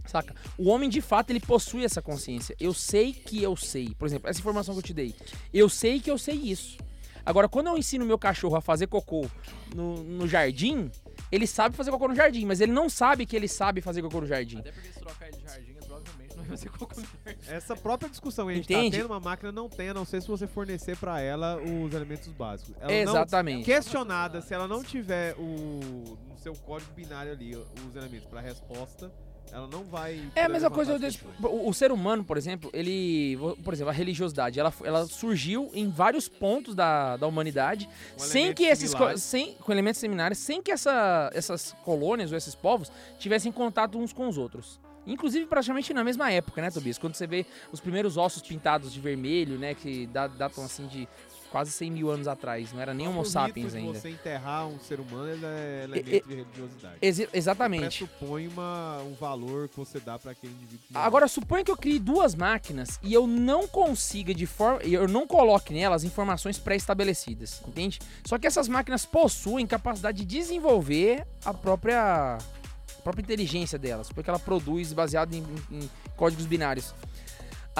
Saca? 0.08 0.34
O 0.56 0.68
homem, 0.70 0.88
de 0.88 1.00
fato, 1.02 1.30
ele 1.30 1.40
possui 1.40 1.84
essa 1.84 2.00
consciência. 2.00 2.56
Eu 2.58 2.72
sei 2.72 3.12
que 3.12 3.42
eu 3.42 3.54
sei. 3.54 3.94
Por 3.94 4.06
exemplo, 4.06 4.28
essa 4.28 4.40
informação 4.40 4.74
que 4.74 4.78
eu 4.78 4.82
te 4.82 4.94
dei. 4.94 5.14
Eu 5.52 5.68
sei 5.68 6.00
que 6.00 6.10
eu 6.10 6.16
sei 6.16 6.34
isso. 6.34 6.78
Agora, 7.26 7.46
quando 7.46 7.66
eu 7.66 7.76
ensino 7.76 8.06
meu 8.06 8.18
cachorro 8.18 8.56
a 8.56 8.60
fazer 8.62 8.86
cocô 8.86 9.26
no, 9.74 10.02
no 10.02 10.26
jardim, 10.26 10.90
ele 11.30 11.46
sabe 11.46 11.76
fazer 11.76 11.90
cocô 11.90 12.08
no 12.08 12.14
jardim, 12.14 12.46
mas 12.46 12.58
ele 12.58 12.72
não 12.72 12.88
sabe 12.88 13.26
que 13.26 13.36
ele 13.36 13.46
sabe 13.46 13.82
fazer 13.82 14.00
cocô 14.00 14.22
no 14.22 14.26
jardim. 14.26 14.60
Até 14.60 14.72
porque 14.72 14.88
se 14.88 14.98
trocar 14.98 15.28
ele 15.28 15.36
de 15.36 15.42
jardim, 15.44 15.74
provavelmente 15.74 16.30
não 16.36 16.44
vai 16.44 16.46
fazer 16.46 16.70
cocô 16.70 17.00
no 17.00 17.06
jardim. 17.26 17.40
Essa 17.48 17.76
própria 17.76 18.08
discussão 18.08 18.46
que 18.46 18.52
a 18.52 18.54
gente 18.54 18.72
Entende? 18.72 18.96
tá 18.96 19.02
tendo, 19.02 19.12
uma 19.12 19.20
máquina 19.20 19.52
não 19.52 19.68
tem, 19.68 19.90
a 19.90 19.94
não 19.94 20.06
ser 20.06 20.22
se 20.22 20.28
você 20.28 20.46
fornecer 20.46 20.96
pra 20.96 21.20
ela 21.20 21.58
os 21.60 21.92
elementos 21.92 22.28
básicos. 22.28 22.74
Ela 22.80 22.90
não 22.90 23.12
Exatamente. 23.12 23.64
questionada, 23.66 24.40
se 24.40 24.54
ela 24.54 24.66
não 24.66 24.82
tiver 24.82 25.34
o 25.34 26.16
no 26.30 26.38
seu 26.38 26.54
código 26.54 26.90
binário 26.94 27.32
ali 27.32 27.54
os 27.54 27.94
elementos 27.94 28.26
pra 28.26 28.40
resposta, 28.40 29.12
ela 29.52 29.66
não 29.66 29.84
vai. 29.84 30.20
É 30.34 30.44
a 30.44 30.48
mesma 30.48 30.70
coisa, 30.70 30.98
o, 31.42 31.68
o 31.68 31.74
ser 31.74 31.90
humano, 31.92 32.24
por 32.24 32.36
exemplo, 32.36 32.70
ele, 32.72 33.36
por 33.64 33.72
exemplo, 33.74 33.90
a 33.90 33.92
religiosidade, 33.92 34.58
ela, 34.58 34.72
ela 34.84 35.06
surgiu 35.06 35.70
em 35.74 35.88
vários 35.90 36.28
pontos 36.28 36.74
da, 36.74 37.16
da 37.16 37.26
humanidade, 37.26 37.88
Com 38.16 38.20
sem 38.24 38.52
que 38.52 38.64
esses, 38.64 38.90
similares. 38.90 39.22
sem, 39.22 39.54
com 39.54 39.72
elementos 39.72 40.00
similares, 40.00 40.38
sem 40.38 40.62
que 40.62 40.70
essa, 40.70 41.30
essas 41.34 41.74
colônias 41.84 42.30
ou 42.32 42.38
esses 42.38 42.54
povos 42.54 42.90
tivessem 43.18 43.50
contato 43.52 43.98
uns 43.98 44.12
com 44.12 44.28
os 44.28 44.38
outros. 44.38 44.80
Inclusive 45.06 45.46
praticamente 45.46 45.94
na 45.94 46.04
mesma 46.04 46.30
época, 46.30 46.60
né, 46.60 46.70
Tobias? 46.70 46.98
Quando 46.98 47.14
você 47.14 47.26
vê 47.26 47.46
os 47.72 47.80
primeiros 47.80 48.18
ossos 48.18 48.42
pintados 48.42 48.92
de 48.92 49.00
vermelho, 49.00 49.58
né, 49.58 49.72
que 49.74 50.06
da- 50.08 50.26
datam 50.26 50.62
assim 50.64 50.86
de 50.86 51.08
quase 51.50 51.70
100 51.72 51.90
mil 51.90 52.10
anos 52.10 52.28
atrás, 52.28 52.72
não 52.72 52.80
era 52.80 52.92
nem 52.92 53.08
Homo 53.08 53.24
sapiens 53.24 53.74
ainda. 53.74 53.98
você 53.98 54.10
enterrar 54.10 54.66
um 54.68 54.78
ser 54.78 55.00
humano 55.00 55.28
ele 55.28 55.44
é 55.46 55.80
E- 55.80 55.84
elemento 55.84 56.28
de 56.28 56.34
religiosidade. 56.34 56.94
Ex- 57.00 57.28
exatamente. 57.32 58.04
Pressupõe 58.04 58.46
uma, 58.48 58.98
um 59.02 59.14
valor 59.14 59.68
que 59.68 59.76
você 59.76 59.98
dá 60.00 60.18
pra 60.18 60.32
aquele 60.32 60.52
indivíduo. 60.52 60.78
que 60.88 60.96
Agora, 60.96 61.26
suponha 61.28 61.64
que 61.64 61.70
eu 61.70 61.76
crie 61.76 61.98
duas 61.98 62.34
máquinas 62.34 62.98
e 63.02 63.12
eu 63.14 63.26
não 63.26 63.66
consiga 63.66 64.34
de 64.34 64.46
forma. 64.46 64.80
Eu 64.82 65.08
não 65.08 65.26
coloque 65.26 65.72
nelas 65.72 66.04
informações 66.04 66.58
pré-estabelecidas, 66.58 67.62
entende? 67.66 67.98
Só 68.24 68.38
que 68.38 68.46
essas 68.46 68.68
máquinas 68.68 69.04
possuem 69.06 69.66
capacidade 69.66 70.18
de 70.18 70.38
desenvolver 70.38 71.26
a 71.44 71.54
própria, 71.54 72.38
a 72.38 73.02
própria 73.02 73.22
inteligência 73.22 73.78
delas, 73.78 74.10
porque 74.12 74.28
ela 74.28 74.38
produz 74.38 74.92
baseado 74.92 75.34
em, 75.34 75.42
em- 75.70 75.78
em 75.84 75.90
códigos 76.16 76.46
binários. 76.46 76.94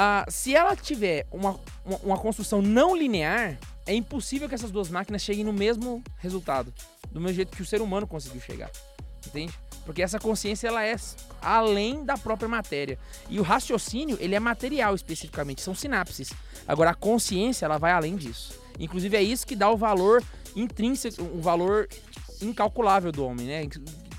Ah, 0.00 0.24
se 0.28 0.54
ela 0.54 0.76
tiver 0.76 1.26
uma, 1.28 1.58
uma, 1.84 1.96
uma 2.04 2.16
construção 2.16 2.62
não 2.62 2.96
linear, 2.96 3.58
é 3.84 3.92
impossível 3.92 4.48
que 4.48 4.54
essas 4.54 4.70
duas 4.70 4.88
máquinas 4.88 5.22
cheguem 5.22 5.42
no 5.42 5.52
mesmo 5.52 6.04
resultado, 6.18 6.72
do 7.10 7.20
mesmo 7.20 7.34
jeito 7.34 7.56
que 7.56 7.62
o 7.62 7.66
ser 7.66 7.82
humano 7.82 8.06
conseguiu 8.06 8.40
chegar, 8.40 8.70
entende? 9.26 9.52
Porque 9.84 10.00
essa 10.00 10.20
consciência 10.20 10.68
ela 10.68 10.84
é 10.84 10.94
além 11.42 12.04
da 12.04 12.16
própria 12.16 12.48
matéria. 12.48 12.96
E 13.28 13.40
o 13.40 13.42
raciocínio, 13.42 14.16
ele 14.20 14.36
é 14.36 14.38
material 14.38 14.94
especificamente, 14.94 15.62
são 15.62 15.74
sinapses. 15.74 16.32
Agora 16.68 16.90
a 16.90 16.94
consciência, 16.94 17.64
ela 17.64 17.76
vai 17.76 17.90
além 17.90 18.14
disso. 18.14 18.56
Inclusive 18.78 19.16
é 19.16 19.22
isso 19.22 19.44
que 19.44 19.56
dá 19.56 19.68
o 19.68 19.76
valor 19.76 20.22
intrínseco, 20.54 21.24
o 21.24 21.40
valor 21.40 21.88
incalculável 22.40 23.10
do 23.10 23.26
homem, 23.26 23.48
né? 23.48 23.68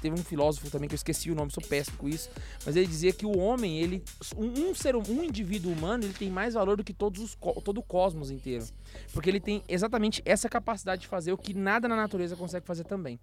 Teve 0.01 0.15
um 0.19 0.23
filósofo 0.23 0.69
também 0.71 0.87
que 0.87 0.93
eu 0.93 0.97
esqueci 0.97 1.29
o 1.29 1.35
nome, 1.35 1.51
sou 1.51 1.61
péssimo 1.63 1.97
com 1.97 2.07
isso, 2.07 2.29
mas 2.65 2.75
ele 2.75 2.87
dizia 2.87 3.11
que 3.11 3.25
o 3.25 3.37
homem, 3.37 3.79
ele 3.79 4.03
um, 4.37 4.69
um 4.69 4.75
ser 4.75 4.95
um 4.95 5.23
indivíduo 5.23 5.71
humano, 5.71 6.05
ele 6.05 6.13
tem 6.13 6.29
mais 6.29 6.53
valor 6.53 6.77
do 6.77 6.83
que 6.83 6.93
todos 6.93 7.21
os 7.21 7.37
todo 7.63 7.79
o 7.79 7.83
cosmos 7.83 8.31
inteiro. 8.31 8.65
Porque 9.13 9.29
ele 9.29 9.39
tem 9.39 9.61
exatamente 9.67 10.21
essa 10.25 10.47
capacidade 10.47 11.01
de 11.01 11.07
fazer 11.07 11.33
o 11.33 11.37
que 11.37 11.53
nada 11.53 11.87
na 11.87 11.95
natureza 11.95 12.35
consegue 12.35 12.65
fazer 12.65 12.83
também. 12.85 13.19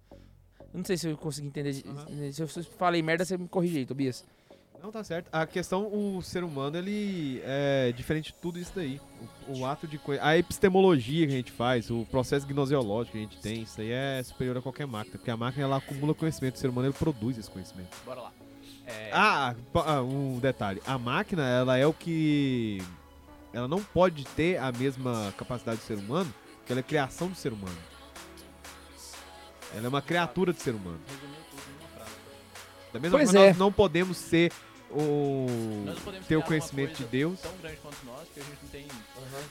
Eu 0.73 0.77
não 0.79 0.85
sei 0.85 0.97
se 0.97 1.07
eu 1.09 1.17
consegui 1.17 1.47
entender. 1.47 1.71
de- 1.73 1.87
Aham. 1.87 2.31
Se 2.31 2.41
eu 2.41 2.47
falei 2.47 3.01
merda, 3.01 3.25
você 3.25 3.37
me 3.37 3.47
corrige 3.47 3.79
aí, 3.79 3.85
Tobias. 3.85 4.23
Não, 4.81 4.91
tá 4.91 5.03
certo. 5.03 5.27
A 5.31 5.45
questão, 5.45 5.87
o 5.91 6.21
ser 6.21 6.43
humano, 6.43 6.77
ele 6.77 7.41
é 7.43 7.91
diferente 7.95 8.27
de 8.27 8.33
tudo 8.35 8.59
isso 8.59 8.71
daí. 8.75 9.01
O, 9.47 9.59
o 9.59 9.65
ato 9.65 9.87
de... 9.87 9.97
conhe- 9.97 10.19
A 10.21 10.37
epistemologia 10.37 11.25
que 11.27 11.33
a 11.33 11.35
gente 11.37 11.51
faz, 11.51 11.89
o 11.89 12.05
processo 12.05 12.45
gnoseológico 12.47 13.13
que 13.13 13.17
a 13.17 13.21
gente 13.21 13.37
tem, 13.39 13.63
isso 13.63 13.81
aí 13.81 13.91
é 13.91 14.21
superior 14.23 14.57
a 14.57 14.61
qualquer 14.61 14.85
máquina. 14.87 15.17
Porque 15.17 15.31
a 15.31 15.35
máquina, 15.37 15.63
ela 15.63 15.77
acumula 15.77 16.13
conhecimento, 16.13 16.55
o 16.55 16.59
ser 16.59 16.69
humano, 16.69 16.87
ele 16.87 16.93
produz 16.97 17.37
esse 17.37 17.49
conhecimento. 17.49 17.89
Bora 18.05 18.21
lá. 18.21 18.31
É, 18.85 19.09
Ah, 19.11 19.55
ah, 19.73 20.01
um 20.01 20.39
detalhe. 20.39 20.81
A 20.85 20.97
máquina, 20.97 21.43
ela 21.47 21.77
é 21.77 21.85
o 21.85 21.93
que... 21.93 22.81
Ela 23.51 23.67
não 23.67 23.83
pode 23.83 24.23
ter 24.25 24.57
a 24.57 24.71
mesma 24.71 25.33
capacidade 25.37 25.79
do 25.79 25.83
ser 25.83 25.97
humano, 25.97 26.31
porque 26.59 26.71
ela 26.71 26.79
é 26.79 26.83
criação 26.83 27.27
do 27.27 27.35
ser 27.35 27.51
humano. 27.51 27.77
Ela 29.75 29.85
é 29.87 29.89
uma 29.89 30.01
criatura 30.01 30.53
do 30.53 30.59
ser 30.61 30.71
humano. 30.75 30.99
resumiu 31.07 31.37
Da 32.97 33.01
mesma 33.01 33.17
Pois 33.17 33.29
forma, 33.31 33.45
é. 33.45 33.49
nós 33.49 33.57
não 33.57 33.71
podemos 33.71 34.17
ser 34.17 34.51
o... 34.89 35.45
Nós 35.85 35.95
não 35.95 36.01
podemos 36.03 36.27
ter 36.27 36.35
o 36.37 36.41
conhecimento 36.41 36.97
de 36.97 37.03
Deus. 37.05 37.39
Tão 37.41 37.51
grande 37.61 37.77
quanto 37.77 37.97
nós, 38.05 38.21
a 38.21 38.39
não 38.39 38.69
tem. 38.71 38.87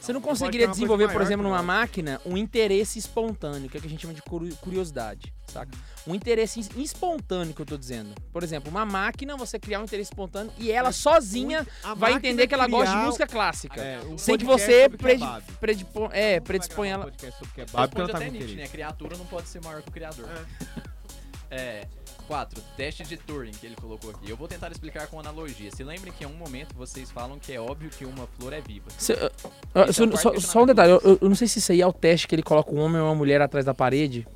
Você 0.01 0.13
não 0.13 0.21
conseguiria 0.21 0.67
desenvolver, 0.67 1.13
por 1.13 1.21
exemplo, 1.21 1.43
numa 1.47 1.63
máquina, 1.63 2.21
um 2.25 2.37
interesse 2.37 2.99
espontâneo, 2.99 3.69
que 3.69 3.77
é 3.77 3.79
o 3.79 3.81
que 3.83 3.87
a 3.87 3.91
gente 3.91 4.01
chama 4.01 4.15
de 4.15 4.23
curi- 4.23 4.55
curiosidade, 4.63 5.33
saca? 5.47 5.71
Um 6.07 6.15
interesse 6.15 6.61
es- 6.61 6.71
espontâneo 6.77 7.53
que 7.53 7.61
eu 7.61 7.67
tô 7.67 7.77
dizendo. 7.77 8.15
Por 8.33 8.43
exemplo, 8.43 8.71
uma 8.71 8.87
máquina, 8.87 9.37
você 9.37 9.59
criar 9.59 9.81
um 9.81 9.85
interesse 9.85 10.11
espontâneo 10.11 10.51
e 10.59 10.73
ela 10.73 10.91
sozinha 10.91 11.67
A 11.85 11.93
vai 11.95 12.15
entender 12.15 12.47
que 12.47 12.55
ela 12.55 12.67
gosta 12.67 12.97
de 12.97 13.03
música 13.03 13.27
clássica. 13.27 13.79
É, 13.81 14.01
um 14.07 14.17
sem 14.17 14.39
que 14.39 14.45
você 14.45 14.89
kebab. 14.89 15.43
predipo- 15.61 16.09
é, 16.13 16.37
Não 16.37 16.45
predispõe 16.47 16.89
ela. 16.89 17.03
um 17.05 17.09
podcast 17.11 17.39
sobre 17.39 17.55
kebab, 17.55 17.89
porque 17.89 18.01
ela 18.01 18.11
tá 18.11 18.19
com 18.19 18.25
interesse. 18.25 18.55
né? 18.57 18.69
Criatura 18.69 19.17
não 19.19 19.27
pode 19.27 19.49
ser 19.49 19.63
maior 19.63 19.83
que 19.83 19.89
o 19.91 19.93
criador. 19.93 20.29
É. 21.51 21.87
4. 22.27 22.61
Teste 22.77 23.03
de 23.05 23.17
Turing 23.17 23.53
que 23.53 23.67
ele 23.67 23.77
colocou 23.77 24.11
aqui. 24.11 24.29
Eu 24.31 24.37
vou 24.37 24.47
tentar 24.49 24.71
explicar 24.71 25.07
com 25.07 25.19
analogia. 25.21 25.71
Se 25.71 25.83
lembrem 25.85 26.13
que 26.13 26.25
em 26.25 26.27
um 26.27 26.35
momento 26.35 26.75
vocês 26.75 27.11
falam 27.11 27.39
que 27.39 27.53
é 27.53 27.61
óbvio 27.61 27.91
que 27.91 28.05
uma 28.05 28.27
flor 28.39 28.53
é 28.53 28.61
viva. 28.61 28.87
Se- 28.99 29.13
Esse 29.13 29.93
se- 29.93 30.05
é 30.05 30.17
só, 30.17 30.39
só 30.41 30.63
um 30.63 30.67
detalhe, 30.67 30.93
eu, 30.93 31.19
eu 31.21 31.29
não 31.29 31.37
sei 31.37 31.47
se 31.49 31.59
isso 31.59 31.73
aí 31.73 31.81
é 31.81 31.87
o 31.87 31.93
teste 31.93 32.27
que 32.29 32.35
ele 32.35 32.43
coloca 32.43 32.73
um 32.75 32.79
homem 32.81 33.01
ou 33.01 33.09
uma 33.09 33.15
mulher 33.15 33.41
atrás 33.41 33.65
da 33.65 33.73
parede. 33.75 34.27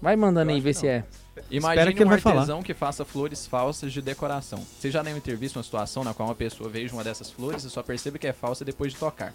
Vai 0.00 0.16
mandando 0.16 0.50
Eu 0.50 0.54
aí, 0.56 0.60
ver 0.60 0.74
se 0.74 0.86
é. 0.86 1.04
Imagine 1.50 1.92
que 1.94 1.98
ele 2.00 2.04
um 2.06 2.08
vai 2.10 2.20
falar. 2.20 2.36
artesão 2.40 2.62
que 2.62 2.74
faça 2.74 3.04
flores 3.04 3.46
falsas 3.46 3.92
de 3.92 4.00
decoração. 4.02 4.58
Você 4.78 4.90
já 4.90 5.02
devem 5.02 5.20
ter 5.20 5.36
visto 5.36 5.56
uma 5.56 5.62
situação 5.62 6.04
na 6.04 6.12
qual 6.14 6.28
uma 6.28 6.34
pessoa 6.34 6.68
veja 6.68 6.92
uma 6.92 7.02
dessas 7.02 7.30
flores 7.30 7.64
e 7.64 7.70
só 7.70 7.82
percebe 7.82 8.18
que 8.18 8.26
é 8.26 8.32
falsa 8.32 8.64
depois 8.64 8.92
de 8.92 8.98
tocar. 8.98 9.32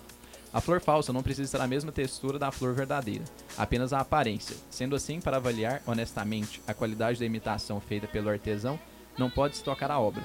A 0.52 0.60
flor 0.60 0.82
falsa 0.82 1.14
não 1.14 1.22
precisa 1.22 1.58
ter 1.58 1.64
a 1.64 1.68
mesma 1.68 1.92
textura 1.92 2.40
da 2.40 2.52
flor 2.52 2.74
verdadeira, 2.74 3.24
apenas 3.58 3.94
a 3.94 4.00
aparência. 4.00 4.56
Sendo 4.70 4.96
assim, 4.96 5.22
para 5.22 5.38
avaliar 5.38 5.82
honestamente 5.86 6.62
a 6.68 6.74
qualidade 6.74 7.20
da 7.20 7.26
imitação 7.26 7.80
feita 7.80 8.08
pelo 8.08 8.30
artesão, 8.30 8.80
não 9.18 9.30
pode 9.30 9.58
se 9.58 9.64
tocar 9.64 9.92
a 9.92 10.00
obra. 10.00 10.24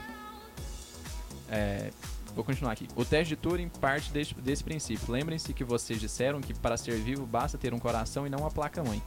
É, 1.50 1.90
Vou 2.34 2.42
continuar 2.42 2.72
aqui. 2.72 2.88
O 2.96 3.04
teste 3.04 3.28
de 3.28 3.36
Turing 3.36 3.68
parte 3.68 4.10
desse, 4.10 4.34
desse 4.34 4.64
princípio. 4.64 5.12
Lembrem-se 5.12 5.54
que 5.54 5.62
vocês 5.62 6.00
disseram 6.00 6.40
que 6.40 6.52
para 6.52 6.76
ser 6.76 6.96
vivo 6.98 7.24
basta 7.24 7.56
ter 7.56 7.72
um 7.72 7.78
coração 7.78 8.26
e 8.26 8.30
não 8.30 8.40
uma 8.40 8.50
placa-mãe. 8.50 9.00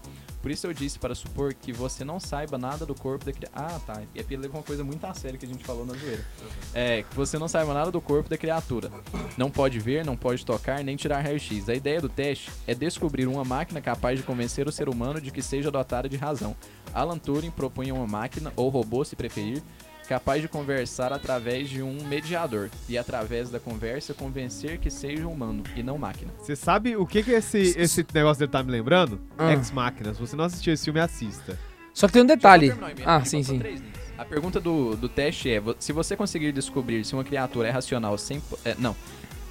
Por 0.47 0.51
isso 0.51 0.65
eu 0.65 0.71
disse 0.71 0.97
para 0.97 1.13
supor 1.13 1.53
que 1.53 1.73
você 1.73 2.05
não 2.05 2.21
saiba 2.21 2.57
nada 2.57 2.85
do 2.85 2.95
corpo 2.95 3.25
da 3.25 3.33
criatura. 3.33 3.65
Ah, 3.67 3.81
tá. 3.85 4.01
E 4.15 4.19
aqui 4.21 4.37
leva 4.37 4.55
uma 4.55 4.63
coisa 4.63 4.81
muito 4.81 5.03
a 5.03 5.13
sério 5.13 5.37
que 5.37 5.45
a 5.45 5.47
gente 5.47 5.61
falou 5.61 5.85
na 5.85 5.93
zoeira. 5.93 6.25
É, 6.73 7.03
que 7.03 7.13
você 7.13 7.37
não 7.37 7.49
saiba 7.49 7.73
nada 7.73 7.91
do 7.91 7.99
corpo 7.99 8.29
da 8.29 8.37
criatura. 8.37 8.89
Não 9.35 9.51
pode 9.51 9.77
ver, 9.77 10.05
não 10.05 10.15
pode 10.15 10.45
tocar, 10.45 10.81
nem 10.85 10.95
tirar 10.95 11.19
raio-x. 11.19 11.67
A 11.67 11.75
ideia 11.75 11.99
do 11.99 12.07
teste 12.07 12.49
é 12.65 12.73
descobrir 12.73 13.27
uma 13.27 13.43
máquina 13.43 13.81
capaz 13.81 14.19
de 14.19 14.23
convencer 14.23 14.69
o 14.69 14.71
ser 14.71 14.87
humano 14.87 15.19
de 15.19 15.31
que 15.31 15.41
seja 15.41 15.69
dotada 15.69 16.07
de 16.07 16.15
razão. 16.15 16.55
Alan 16.93 17.17
Turing 17.17 17.51
propunha 17.51 17.93
uma 17.93 18.07
máquina, 18.07 18.53
ou 18.55 18.69
robô 18.69 19.03
se 19.03 19.17
preferir, 19.17 19.61
capaz 20.07 20.41
de 20.41 20.47
conversar 20.47 21.11
através 21.11 21.69
de 21.69 21.81
um 21.83 22.03
mediador. 22.07 22.69
E 22.87 22.97
através 22.97 23.49
da 23.49 23.59
conversa 23.59 24.13
convencer 24.13 24.79
que 24.79 24.89
seja 24.89 25.27
humano 25.27 25.63
e 25.75 25.83
não 25.83 25.97
máquina. 25.97 26.31
Você 26.39 26.55
sabe 26.55 26.95
o 26.95 27.05
que, 27.05 27.23
que 27.23 27.31
esse, 27.31 27.75
esse 27.77 28.05
negócio 28.13 28.39
dele 28.39 28.51
tá 28.51 28.63
me 28.63 28.71
lembrando? 28.71 29.19
Ah. 29.37 29.51
Ex 29.53 29.71
Máquina. 29.71 30.13
Se 30.13 30.19
você 30.19 30.35
não 30.35 30.45
assistiu 30.45 30.73
esse 30.73 30.85
filme, 30.85 30.99
assista. 30.99 31.57
Só 31.93 32.07
que 32.07 32.13
tem 32.13 32.21
um 32.21 32.25
detalhe. 32.25 32.71
Ah, 33.05 33.23
sim, 33.25 33.43
faltam 33.43 33.75
sim. 33.77 33.83
A 34.17 34.25
pergunta 34.25 34.59
do, 34.59 34.95
do 34.95 35.07
teste 35.09 35.49
é: 35.49 35.61
se 35.79 35.91
você 35.91 36.15
conseguir 36.15 36.51
descobrir 36.51 37.03
se 37.03 37.13
uma 37.13 37.23
criatura 37.23 37.67
é 37.67 37.71
racional 37.71 38.17
sem. 38.17 38.41
é, 38.65 38.75
não. 38.77 38.95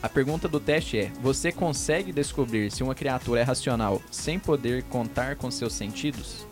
A 0.03 0.09
pergunta 0.09 0.47
do 0.47 0.61
teste 0.61 0.99
é: 0.99 1.13
você 1.21 1.51
consegue 1.51 2.13
descobrir 2.13 2.71
se 2.71 2.83
uma 2.83 2.95
criatura 2.95 3.41
é 3.41 3.43
racional 3.43 4.01
sem 4.11 4.39
poder 4.39 4.85
contar 4.85 5.37
com 5.37 5.51
seus 5.51 5.73
sentidos? 5.73 6.46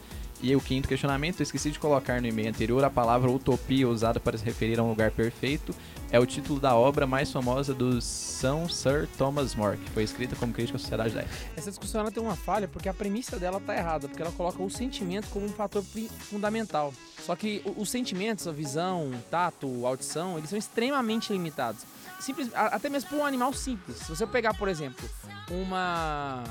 E 0.47 0.55
o 0.55 0.61
quinto 0.61 0.86
questionamento, 0.86 1.40
esqueci 1.42 1.70
de 1.70 1.78
colocar 1.78 2.20
no 2.20 2.26
e-mail 2.26 2.51
anterior, 2.51 2.84
a 2.84 2.90
palavra 2.90 3.30
utopia 3.30 3.88
usada 3.88 4.20
para 4.20 4.36
se 4.36 4.45
referir 4.45 4.78
a 4.78 4.82
um 4.82 4.90
lugar 4.90 5.11
perfeito 5.11 5.74
é 6.11 6.20
o 6.20 6.26
título 6.26 6.61
da 6.61 6.76
obra 6.76 7.07
mais 7.07 7.32
famosa 7.32 7.72
do 7.72 7.99
São 8.03 8.68
Sir 8.68 9.09
Thomas 9.16 9.55
More, 9.55 9.78
que 9.78 9.90
foi 9.92 10.03
escrita 10.03 10.36
como 10.36 10.53
crítica 10.53 10.76
à 10.76 10.78
sociedade 10.78 11.14
da 11.14 11.22
época. 11.22 11.34
Essa 11.57 11.70
discussão 11.70 12.03
ela 12.03 12.11
tem 12.12 12.22
uma 12.22 12.36
falha 12.36 12.68
porque 12.68 12.90
a 12.90 12.92
premissa 12.92 13.38
dela 13.38 13.59
tá 13.59 13.74
errada, 13.74 14.07
porque 14.07 14.20
ela 14.20 14.32
coloca 14.32 14.62
o 14.62 14.68
sentimento 14.68 15.28
como 15.30 15.47
um 15.47 15.49
fator 15.49 15.82
fundamental. 16.18 16.92
Só 17.24 17.34
que 17.34 17.62
o- 17.64 17.80
os 17.80 17.88
sentimentos, 17.88 18.47
a 18.47 18.53
visão, 18.53 19.12
tato, 19.30 19.86
audição, 19.86 20.36
eles 20.36 20.51
são 20.51 20.59
extremamente 20.59 21.32
limitados. 21.32 21.84
Simples, 22.20 22.51
a- 22.55 22.66
até 22.66 22.90
mesmo 22.90 23.09
para 23.09 23.18
um 23.18 23.24
animal 23.24 23.55
simples. 23.55 23.97
Se 23.97 24.11
você 24.11 24.26
pegar, 24.26 24.53
por 24.53 24.68
exemplo, 24.68 25.09
uma 25.51 26.45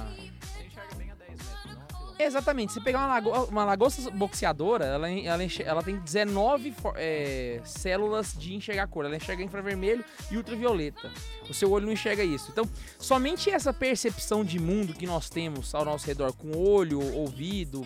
Exatamente. 2.26 2.74
Se 2.74 2.82
pegar 2.82 3.00
uma, 3.00 3.08
lago 3.08 3.30
uma 3.46 3.66
lagosta 3.66 4.10
boxeadora, 4.12 4.86
ela, 4.86 5.10
ela, 5.10 5.44
ela 5.66 5.84
tem 5.84 5.98
19 5.98 6.72
fo- 6.72 6.94
é, 6.96 7.60
células 7.64 8.34
de 8.38 8.54
enxergar 8.56 8.88
cor. 8.88 9.06
Ela 9.06 9.16
enxerga 9.16 9.44
infravermelho 9.44 10.04
e 10.32 10.38
ultravioleta. 10.38 11.12
O 11.50 11.54
seu 11.54 11.72
olho 11.72 11.86
não 11.86 11.94
enxerga 11.94 12.24
isso. 12.24 12.50
Então, 12.52 12.70
somente 13.00 13.50
essa 13.50 13.74
percepção 13.74 14.44
de 14.44 14.60
mundo 14.60 14.94
que 14.94 15.06
nós 15.06 15.30
temos 15.30 15.74
ao 15.76 15.84
nosso 15.86 16.06
redor, 16.08 16.34
com 16.34 16.58
olho, 16.58 17.00
ouvido, 17.16 17.86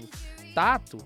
tato, 0.53 0.97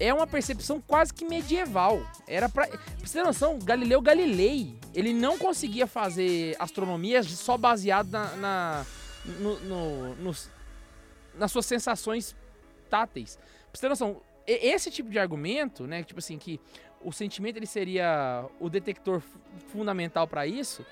é 0.00 0.12
uma 0.12 0.26
percepção 0.26 0.80
quase 0.80 1.12
que 1.14 1.24
medieval. 1.24 2.00
Era. 2.26 2.48
Pra 2.48 2.66
você 2.98 3.18
ter 3.18 3.24
noção, 3.24 3.58
Galileu 3.58 4.00
Galilei, 4.00 4.76
ele 4.94 5.12
não 5.12 5.38
conseguia 5.38 5.86
fazer 5.86 6.56
astronomia 6.58 7.22
só 7.22 7.56
baseado 7.56 8.10
na. 8.10 8.36
na 8.36 8.86
no- 9.24 9.60
no- 9.60 10.14
nos- 10.16 10.50
nas 11.38 11.50
suas 11.52 11.64
sensações 11.64 12.34
táteis. 12.92 13.36
Pra 13.36 13.44
você 13.72 13.80
ter 13.80 13.88
noção, 13.88 14.20
e- 14.46 14.68
esse 14.68 14.90
tipo 14.90 15.08
de 15.08 15.18
argumento, 15.18 15.86
né, 15.86 16.02
tipo 16.02 16.18
assim, 16.20 16.36
que 16.38 16.60
o 17.02 17.10
sentimento 17.10 17.56
ele 17.56 17.66
seria 17.66 18.44
o 18.60 18.68
detector 18.68 19.20
fu- 19.20 19.38
fundamental 19.72 20.26
pra 20.28 20.46
isso, 20.46 20.84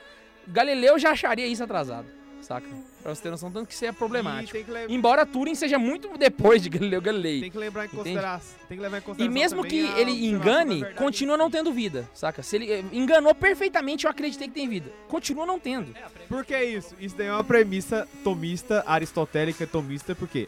Galileu 0.48 0.98
já 0.98 1.10
acharia 1.10 1.46
isso 1.46 1.62
atrasado, 1.62 2.08
saca? 2.40 2.66
Pra 3.02 3.14
você 3.14 3.22
ter 3.22 3.30
noção, 3.30 3.50
tanto 3.50 3.66
que 3.68 3.72
isso 3.74 3.84
é 3.84 3.88
E 3.88 3.92
problemático. 3.92 4.52
tem 4.52 4.64
que, 4.64 4.70
le- 4.70 4.86
Embora 4.88 5.24
Turing 5.24 5.54
seja 5.54 5.78
muito 5.78 6.08
depois 6.18 6.62
de 6.62 6.68
Galileu 6.70 7.00
Galilei. 7.00 7.40
tem 7.42 7.50
que 7.50 7.56
lembrar 7.58 7.84
em 7.84 7.88
consideração. 7.88 8.58
Tem 8.68 8.76
que 8.76 8.82
levar 8.82 8.96
em 8.96 9.00
E 9.00 9.02
consideração. 9.02 9.34
mesmo 9.40 9.62
também 9.62 9.70
que 9.92 10.00
ele 10.00 10.26
engane, 10.26 10.84
continua 10.94 11.36
não 11.36 11.50
tendo 11.50 11.72
vida, 11.72 12.08
saca? 12.14 12.42
Se 12.42 12.56
ele 12.56 12.70
eh, 12.72 12.84
enganou 12.92 13.34
perfeitamente, 13.34 14.04
eu 14.06 14.10
acreditei 14.10 14.48
que 14.48 14.54
tem 14.54 14.68
vida. 14.68 14.90
Continua 15.08 15.46
não 15.46 15.58
tendo. 15.60 15.94
Por 16.28 16.44
que 16.44 16.58
isso? 16.62 16.94
Isso 16.98 17.14
daí 17.16 17.28
é 17.28 17.32
uma 17.32 17.44
premissa 17.44 18.08
tomista, 18.24 18.82
aristotélica 18.86 19.66
tomista, 19.66 20.14
porque 20.14 20.46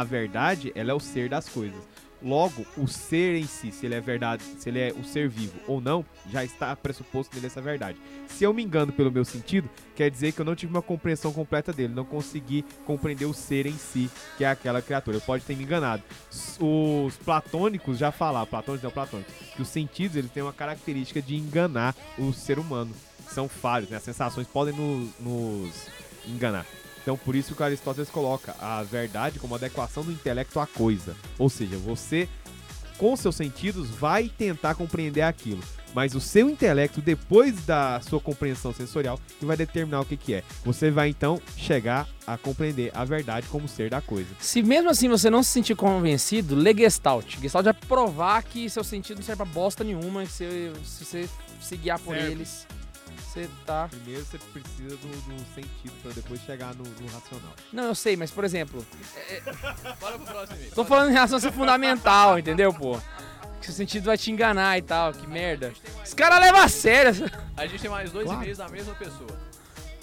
a 0.00 0.04
verdade, 0.04 0.72
ela 0.74 0.90
é 0.90 0.94
o 0.94 1.00
ser 1.00 1.28
das 1.28 1.48
coisas. 1.48 1.80
Logo, 2.22 2.64
o 2.78 2.86
ser 2.88 3.34
em 3.36 3.46
si, 3.46 3.70
se 3.70 3.84
ele 3.84 3.94
é 3.96 4.00
verdade, 4.00 4.42
se 4.58 4.70
ele 4.70 4.78
é 4.78 4.94
um 4.94 5.04
ser 5.04 5.28
vivo 5.28 5.52
ou 5.68 5.78
não, 5.78 6.02
já 6.32 6.42
está 6.42 6.74
pressuposto 6.74 7.34
nele 7.34 7.48
essa 7.48 7.60
verdade. 7.60 7.98
Se 8.28 8.44
eu 8.44 8.54
me 8.54 8.62
engano 8.64 8.90
pelo 8.92 9.12
meu 9.12 9.26
sentido, 9.26 9.68
quer 9.94 10.10
dizer 10.10 10.32
que 10.32 10.40
eu 10.40 10.44
não 10.44 10.54
tive 10.56 10.72
uma 10.72 10.80
compreensão 10.80 11.34
completa 11.34 11.70
dele, 11.70 11.92
não 11.92 12.04
consegui 12.04 12.64
compreender 12.86 13.26
o 13.26 13.34
ser 13.34 13.66
em 13.66 13.76
si, 13.76 14.10
que 14.38 14.44
é 14.44 14.48
aquela 14.48 14.80
criatura. 14.80 15.18
Eu 15.18 15.20
pode 15.20 15.44
ter 15.44 15.54
me 15.54 15.64
enganado. 15.64 16.02
Os 16.58 17.14
platônicos 17.18 17.98
já 17.98 18.10
falaram, 18.10 18.46
platônicos 18.46 18.84
não 18.84 18.90
platônicos, 18.90 19.34
que 19.54 19.60
os 19.60 19.68
sentidos 19.68 20.16
eles 20.16 20.30
têm 20.30 20.42
uma 20.42 20.52
característica 20.52 21.20
de 21.20 21.36
enganar 21.36 21.94
o 22.18 22.32
ser 22.32 22.58
humano. 22.58 22.94
São 23.28 23.50
falhos, 23.50 23.90
né? 23.90 23.98
As 23.98 24.02
sensações 24.02 24.46
podem 24.46 24.74
no- 24.74 25.10
nos 25.20 25.88
enganar. 26.26 26.64
Então, 27.04 27.18
por 27.18 27.36
isso 27.36 27.54
que 27.54 27.60
o 27.60 27.64
Aristóteles 27.64 28.08
coloca 28.08 28.56
a 28.58 28.82
verdade 28.82 29.38
como 29.38 29.54
adequação 29.54 30.02
do 30.02 30.10
intelecto 30.10 30.58
à 30.58 30.66
coisa. 30.66 31.14
Ou 31.38 31.50
seja, 31.50 31.76
você, 31.76 32.26
com 32.96 33.14
seus 33.14 33.36
sentidos, 33.36 33.90
vai 33.90 34.30
tentar 34.30 34.74
compreender 34.74 35.20
aquilo. 35.20 35.62
Mas 35.94 36.14
o 36.14 36.20
seu 36.20 36.48
intelecto, 36.48 37.02
depois 37.02 37.64
da 37.66 38.00
sua 38.00 38.18
compreensão 38.18 38.72
sensorial, 38.72 39.20
que 39.38 39.44
vai 39.44 39.56
determinar 39.56 40.00
o 40.00 40.04
que, 40.04 40.16
que 40.16 40.34
é. 40.34 40.42
Você 40.64 40.90
vai 40.90 41.10
então 41.10 41.40
chegar 41.58 42.08
a 42.26 42.38
compreender 42.38 42.90
a 42.94 43.04
verdade 43.04 43.46
como 43.48 43.68
ser 43.68 43.90
da 43.90 44.00
coisa. 44.00 44.28
Se 44.40 44.62
mesmo 44.62 44.88
assim 44.88 45.08
você 45.08 45.28
não 45.28 45.42
se 45.42 45.50
sentir 45.50 45.76
convencido, 45.76 46.56
lê 46.56 46.74
Gestalt. 46.74 47.36
Gestalt 47.38 47.66
vai 47.66 47.74
provar 47.74 48.42
que 48.42 48.68
seu 48.70 48.82
sentido 48.82 49.18
não 49.18 49.22
serve 49.22 49.44
pra 49.44 49.52
bosta 49.52 49.84
nenhuma, 49.84 50.24
que 50.24 50.32
se, 50.32 50.72
se 50.84 51.04
você 51.04 51.28
se 51.60 51.76
guiar 51.76 52.00
por 52.00 52.16
Serve. 52.16 52.32
eles, 52.32 52.66
você 53.34 53.50
tá... 53.66 53.88
Primeiro 53.88 54.24
você 54.24 54.38
precisa 54.38 54.96
do, 54.96 55.08
do 55.08 55.54
sentido 55.54 55.92
para 56.02 56.12
depois 56.12 56.40
chegar 56.42 56.74
no, 56.74 56.84
no 56.84 57.06
racional. 57.08 57.52
Não, 57.72 57.84
eu 57.84 57.94
sei, 57.94 58.16
mas 58.16 58.30
por 58.30 58.44
exemplo, 58.44 58.84
Bora 60.00 60.16
pro 60.18 60.26
próximo 60.26 60.56
e-mail. 60.56 60.72
tô 60.72 60.84
falando 60.84 61.10
em 61.10 61.12
relação 61.12 61.38
a 61.38 61.40
ser 61.40 61.52
fundamental, 61.52 62.38
entendeu, 62.38 62.72
pô? 62.72 62.98
Que 63.60 63.70
o 63.70 63.72
sentido 63.72 64.04
vai 64.04 64.16
te 64.16 64.30
enganar 64.30 64.78
e 64.78 64.82
tal, 64.82 65.12
que 65.12 65.26
merda. 65.26 65.72
Os 66.04 66.14
caras 66.14 66.38
levam 66.38 66.60
a 66.60 66.68
sério. 66.68 67.30
A 67.56 67.66
gente 67.66 67.80
tem 67.80 67.90
mais 67.90 68.12
dois 68.12 68.26
Claro. 68.26 68.40
e-mails 68.40 68.58
da 68.58 68.68
mesma 68.68 68.94
pessoa. 68.94 69.38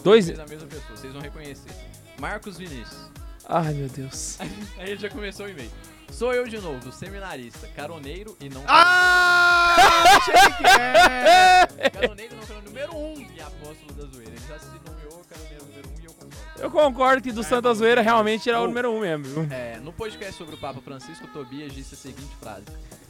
Dois... 0.03 0.25
Dois 0.25 0.37
da 0.37 0.45
mesma 0.47 0.67
pessoa, 0.67 0.97
vocês 0.97 1.13
vão 1.13 1.21
reconhecer. 1.21 1.71
Marcos 2.19 2.57
Vinícius. 2.57 3.09
Ai, 3.47 3.73
meu 3.73 3.87
Deus. 3.89 4.37
A 4.77 4.85
gente 4.85 5.01
já 5.01 5.09
começou 5.09 5.45
o 5.45 5.49
e-mail. 5.49 5.69
Sou 6.11 6.33
eu 6.33 6.47
de 6.47 6.59
novo, 6.59 6.91
seminarista, 6.91 7.67
caroneiro 7.69 8.35
e 8.39 8.49
não. 8.49 8.63
Ah! 8.67 9.75
Achei 10.17 10.33
que 10.57 10.67
é! 10.67 11.89
Caroneiro 11.89 12.35
não, 12.35 12.45
caroneiro 12.45 12.65
número 12.65 12.95
um 12.95 13.21
e 13.35 13.41
apóstolo 13.41 13.93
da 13.93 14.05
zoeira. 14.05 14.31
Ele 14.31 14.41
já 14.47 14.59
se 14.59 14.67
nomeou 14.85 15.23
caroneiro 15.27 15.65
número 15.65 15.89
um 15.89 16.01
e 16.01 16.05
eu 16.05 16.13
concordo. 16.13 16.61
Eu 16.61 16.71
concordo 16.71 17.21
que 17.23 17.31
do 17.31 17.43
Santa 17.43 17.73
Zoeira 17.73 18.01
realmente 18.01 18.49
era 18.49 18.61
o 18.61 18.67
número 18.67 18.91
um 18.91 18.99
mesmo. 18.99 19.23
viu? 19.23 19.47
É, 19.51 19.79
no 19.79 19.91
podcast 19.93 20.37
sobre 20.37 20.55
o 20.55 20.57
Papa 20.57 20.81
Francisco, 20.81 21.25
Tobias 21.27 21.73
disse 21.73 21.95
a 21.95 21.97
seguinte 21.97 22.35
frase: 22.39 22.65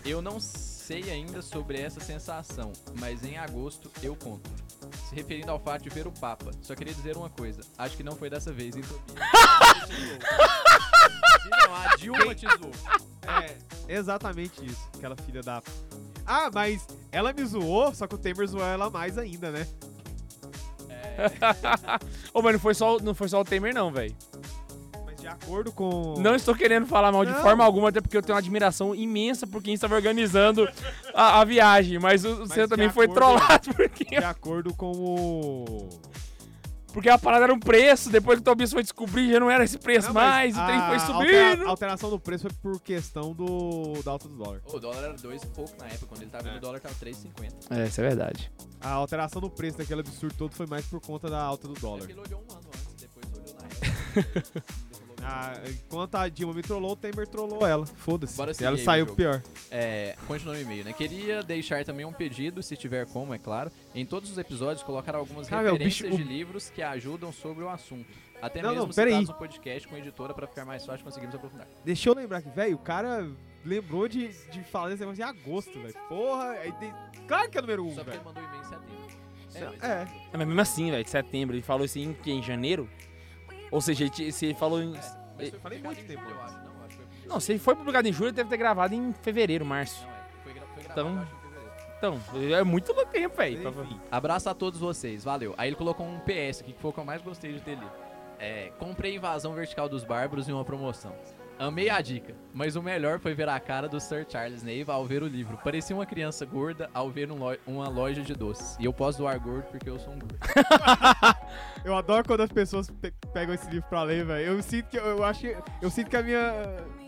Eu 0.05 0.21
não 0.21 0.39
sei 0.39 1.09
ainda 1.11 1.41
sobre 1.41 1.81
essa 1.81 1.99
sensação, 1.99 2.71
mas 2.99 3.25
em 3.25 3.37
agosto 3.37 3.91
eu 4.01 4.15
conto. 4.15 4.49
Se 5.09 5.15
referindo 5.15 5.51
ao 5.51 5.59
fato 5.59 5.83
de 5.83 5.89
ver 5.89 6.07
o 6.07 6.11
Papa, 6.11 6.51
só 6.61 6.75
queria 6.75 6.93
dizer 6.93 7.15
uma 7.15 7.29
coisa: 7.29 7.61
acho 7.77 7.95
que 7.95 8.03
não 8.03 8.15
foi 8.15 8.29
dessa 8.29 8.51
vez, 8.51 8.75
hein, 8.75 8.83
Tobias? 8.83 9.17
Não, 11.49 11.75
a 11.75 11.95
Dilma 11.97 12.35
te 12.35 12.47
zoou. 12.47 12.71
É, 13.43 13.57
exatamente 13.93 14.65
isso. 14.65 14.89
Aquela 14.95 15.15
filha 15.17 15.41
da. 15.41 15.61
Ah, 16.25 16.49
mas 16.53 16.87
ela 17.11 17.33
me 17.33 17.43
zoou, 17.45 17.93
só 17.93 18.07
que 18.07 18.15
o 18.15 18.17
Temer 18.17 18.47
zoou 18.47 18.63
ela 18.63 18.89
mais 18.89 19.17
ainda, 19.17 19.51
né? 19.51 19.67
Ô, 22.33 22.41
mas 22.41 22.53
não 22.53 22.59
foi 22.59 22.73
só, 22.73 22.99
não 22.99 23.13
foi 23.13 23.27
só 23.27 23.41
o 23.41 23.45
Temer, 23.45 23.73
não, 23.73 23.91
velho. 23.91 24.15
Acordo 25.31 25.71
com. 25.71 26.15
Não 26.19 26.35
estou 26.35 26.53
querendo 26.55 26.85
falar 26.87 27.11
mal 27.11 27.25
de 27.25 27.31
Não. 27.31 27.41
forma 27.41 27.63
alguma, 27.63 27.89
até 27.89 28.01
porque 28.01 28.17
eu 28.17 28.21
tenho 28.21 28.33
uma 28.35 28.39
admiração 28.39 28.93
imensa 28.95 29.45
por 29.47 29.61
quem 29.61 29.73
estava 29.73 29.95
organizando 29.95 30.67
a, 31.13 31.41
a 31.41 31.45
viagem. 31.45 31.99
Mas 31.99 32.23
o, 32.25 32.45
seu 32.47 32.67
também 32.67 32.89
foi 32.89 33.05
acordo- 33.05 33.37
trollado 33.37 33.73
porque, 33.75 34.05
De 34.05 34.15
acordo 34.17 34.73
com 34.73 34.91
o. 34.91 35.89
porque 36.93 37.09
a 37.09 37.17
parada 37.17 37.45
era 37.45 37.53
um 37.53 37.59
preço. 37.59 38.09
Depois 38.09 38.37
que 38.37 38.41
o 38.41 38.45
Tobias 38.45 38.71
foi 38.71 38.81
descobrir, 38.83 39.31
já 39.31 39.39
não 39.39 39.49
era 39.49 39.63
esse 39.63 39.77
preço 39.77 40.07
Não, 40.07 40.13
mais. 40.15 40.57
O 40.57 40.65
trem 40.65 40.81
foi 40.87 40.99
subindo. 40.99 41.65
A 41.65 41.69
alteração 41.69 42.09
do 42.09 42.19
preço 42.19 42.47
foi 42.49 42.51
por 42.61 42.81
questão 42.81 43.33
do 43.33 43.93
da 44.03 44.11
alta 44.11 44.27
do 44.27 44.35
dólar. 44.35 44.61
O 44.65 44.79
dólar 44.79 45.03
era 45.03 45.13
dois 45.13 45.41
e 45.43 45.47
pouco 45.47 45.71
na 45.79 45.85
época, 45.87 46.05
quando 46.07 46.21
ele 46.23 46.31
tava 46.31 46.43
vendo 46.43 46.55
É. 46.55 46.57
o 46.57 46.61
dólar 46.61 46.79
tava 46.79 46.95
3,50. 46.95 47.53
É, 47.69 47.87
isso 47.87 48.01
é 48.01 48.03
verdade. 48.07 48.51
A 48.81 48.91
alteração 48.91 49.39
do 49.41 49.49
preço 49.49 49.77
daquele 49.77 50.01
absurdo 50.01 50.35
todo 50.35 50.55
foi 50.55 50.65
mais 50.67 50.85
por 50.85 50.99
conta 50.99 51.29
da 51.29 51.41
alta 51.41 51.67
do 51.67 51.75
É 51.75 51.79
dólar. 51.79 51.99
porque 51.99 52.13
ele 52.13 52.19
olhou 52.21 52.43
um 52.49 52.51
ano 52.53 52.67
antes, 52.67 52.95
depois 52.99 53.25
olhou 53.33 53.55
na 53.59 53.65
época. 53.67 54.63
Ah, 55.23 55.53
enquanto 55.69 56.15
a 56.15 56.27
Dilma 56.29 56.53
me 56.53 56.61
trollou, 56.61 56.91
o 56.91 56.95
Temer 56.95 57.27
trollou 57.27 57.65
ela. 57.65 57.85
Foda-se. 57.85 58.35
Bora 58.37 58.53
seguir 58.53 58.65
Ela 58.67 58.77
aí 58.77 58.83
saiu 58.83 59.05
o 59.05 59.07
jogo. 59.07 59.17
pior. 59.17 59.41
É, 59.69 60.15
continua 60.27 60.55
no 60.55 60.61
e-mail, 60.61 60.83
né? 60.85 60.93
Queria 60.93 61.41
deixar 61.43 61.83
também 61.85 62.05
um 62.05 62.13
pedido, 62.13 62.61
se 62.63 62.75
tiver 62.75 63.05
como, 63.07 63.33
é 63.33 63.37
claro, 63.37 63.71
em 63.95 64.05
todos 64.05 64.31
os 64.31 64.37
episódios 64.37 64.83
colocar 64.83 65.15
algumas 65.15 65.47
Cara, 65.47 65.69
o 65.69 65.73
referências 65.73 66.09
bicho- 66.11 66.23
de 66.23 66.27
livros 66.27 66.69
que 66.69 66.81
ajudam 66.81 67.31
sobre 67.31 67.63
o 67.63 67.69
assunto. 67.69 68.07
Até 68.41 68.61
Não, 68.61 68.69
mesmo 68.69 68.81
não, 68.81 68.87
aí. 68.87 68.93
citados 69.09 69.29
no 69.29 69.35
podcast 69.35 69.87
com 69.87 69.95
a 69.95 69.99
editora 69.99 70.33
pra 70.33 70.47
ficar 70.47 70.65
mais 70.65 70.83
fácil 70.85 71.03
conseguirmos 71.05 71.35
aprofundar. 71.35 71.67
Deixa 71.85 72.09
eu 72.09 72.15
lembrar 72.15 72.41
que, 72.41 72.49
velho, 72.49 72.75
o 72.75 72.79
cara 72.79 73.29
lembrou 73.63 74.07
de, 74.07 74.29
de 74.49 74.63
falar 74.63 74.89
desse 74.89 75.01
negócio 75.01 75.21
em 75.21 75.23
agosto, 75.25 75.79
velho. 75.79 75.93
Porra, 76.09 76.49
aí 76.53 76.71
tem... 76.73 76.91
claro 77.27 77.49
que 77.51 77.57
é 77.57 77.61
número 77.61 77.85
um, 77.85 77.89
Só 77.93 78.03
porque 78.03 78.17
velho. 78.17 78.21
ele 78.21 78.25
mandou 78.25 78.43
e-mail 78.43 78.61
em 78.61 78.65
setembro. 78.65 79.21
É. 79.53 79.65
mas- 79.65 79.83
É. 79.83 80.07
É, 80.33 80.37
mas 80.37 80.47
mesmo 80.47 80.61
assim, 80.61 80.89
velho, 80.89 81.03
de 81.03 81.09
setembro, 81.11 81.55
ele 81.55 81.61
falou 81.61 81.85
isso 81.85 81.99
em, 81.99 82.13
que, 82.13 82.31
em 82.31 82.41
janeiro? 82.41 82.89
Ou 83.71 83.81
seja, 83.81 84.03
ele, 84.05 84.31
se 84.31 84.45
ele 84.47 84.53
falou 84.53 84.81
em... 84.81 84.91
Mas 84.91 85.49
foi 85.49 85.59
Falei 85.59 85.81
muito 85.81 86.01
em 86.01 86.05
tempo 86.05 86.29
eu 86.29 86.41
acho. 86.41 86.55
Não, 86.57 86.85
acho 86.85 86.97
que 86.97 87.03
foi. 87.03 87.27
Não, 87.27 87.39
se 87.39 87.51
ele 87.53 87.59
foi 87.59 87.75
publicado 87.75 88.07
em 88.07 88.13
julho, 88.13 88.27
ele 88.27 88.35
deve 88.35 88.49
ter 88.49 88.57
gravado 88.57 88.93
em 88.93 89.13
fevereiro, 89.21 89.65
março. 89.65 90.05
Não, 90.05 90.11
é. 90.11 90.21
Foi, 90.43 90.53
gra- 90.53 90.63
foi 90.73 90.83
gravado, 90.83 90.91
Então- 91.01 91.15
eu 91.15 91.21
acho, 91.21 91.35
em 91.35 91.39
fevereiro. 91.39 91.71
Então, 91.97 92.57
é 92.59 92.63
muito 92.63 92.93
tempo, 93.05 93.35
velho. 93.35 93.99
Abraço 94.11 94.49
a 94.49 94.53
todos 94.53 94.79
vocês, 94.79 95.23
valeu. 95.23 95.53
Aí 95.57 95.69
ele 95.69 95.75
colocou 95.75 96.05
um 96.05 96.19
PS 96.19 96.61
aqui, 96.61 96.73
que 96.73 96.81
foi 96.81 96.91
o 96.91 96.93
que 96.93 96.99
eu 96.99 97.05
mais 97.05 97.21
gostei 97.21 97.53
de 97.53 97.61
ter 97.61 97.75
lido. 97.75 97.91
É, 98.37 98.71
comprei 98.79 99.15
Invasão 99.15 99.53
Vertical 99.53 99.87
dos 99.87 100.03
Bárbaros 100.03 100.49
em 100.49 100.51
uma 100.51 100.65
promoção. 100.65 101.15
Amei 101.61 101.89
a 101.91 102.01
dica, 102.01 102.33
mas 102.55 102.75
o 102.75 102.81
melhor 102.81 103.19
foi 103.19 103.35
ver 103.35 103.47
a 103.47 103.59
cara 103.59 103.87
do 103.87 103.99
Sir 103.99 104.25
Charles 104.27 104.63
Neiva 104.63 104.93
ao 104.93 105.05
ver 105.05 105.21
o 105.21 105.27
livro. 105.27 105.57
Parecia 105.63 105.95
uma 105.95 106.07
criança 106.07 106.43
gorda 106.43 106.89
ao 106.91 107.11
ver 107.11 107.31
um 107.31 107.35
lo- 107.35 107.55
uma 107.67 107.87
loja 107.87 108.23
de 108.23 108.33
doces. 108.33 108.75
E 108.79 108.85
eu 108.85 108.91
posso 108.91 109.19
doar 109.19 109.39
gordo 109.39 109.65
porque 109.69 109.87
eu 109.87 109.99
sou 109.99 110.11
um 110.11 110.17
gordo. 110.17 110.39
Eu 111.85 111.95
adoro 111.95 112.25
quando 112.27 112.41
as 112.41 112.51
pessoas 112.51 112.89
pe- 112.89 113.13
pegam 113.33 113.53
esse 113.53 113.69
livro 113.69 113.87
pra 113.89 114.01
ler, 114.03 114.25
velho. 114.25 114.45
Eu 114.53 114.63
sinto 114.63 114.87
que 114.89 114.97
eu 114.97 115.23
acho 115.23 115.41
que 115.41 115.55
eu 115.81 115.89
sinto 115.91 116.09
que 116.09 116.15
a 116.17 116.21
minha 116.23 116.51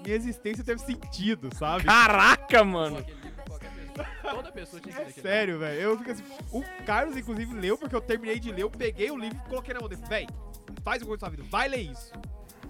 minha 0.03 0.15
existência 0.15 0.63
teve 0.63 0.81
sentido, 0.81 1.49
sabe? 1.55 1.85
Caraca, 1.85 2.63
mano. 2.63 3.03
Toda 4.21 4.51
pessoa 4.51 4.81
tinha 4.81 4.93
que 4.95 5.01
É 5.01 5.03
ler 5.03 5.09
aquele 5.09 5.21
sério, 5.27 5.59
velho. 5.59 5.79
Eu 5.81 5.97
fico 5.97 6.11
assim. 6.11 6.23
O 6.51 6.63
Carlos, 6.85 7.15
inclusive, 7.17 7.53
leu, 7.55 7.77
porque 7.77 7.95
eu 7.95 8.01
terminei 8.01 8.39
de 8.39 8.51
ler, 8.51 8.61
eu 8.63 8.69
peguei 8.69 9.09
o 9.11 9.17
livro 9.17 9.37
e 9.45 9.49
coloquei 9.49 9.73
na 9.73 9.79
mão 9.79 9.89
dele. 9.89 10.01
Véi, 10.09 10.27
faz 10.83 11.01
o 11.01 11.05
gol 11.05 11.15
da 11.15 11.19
sua 11.21 11.29
vida, 11.29 11.43
vai 11.49 11.67
ler 11.67 11.81
isso. 11.91 12.11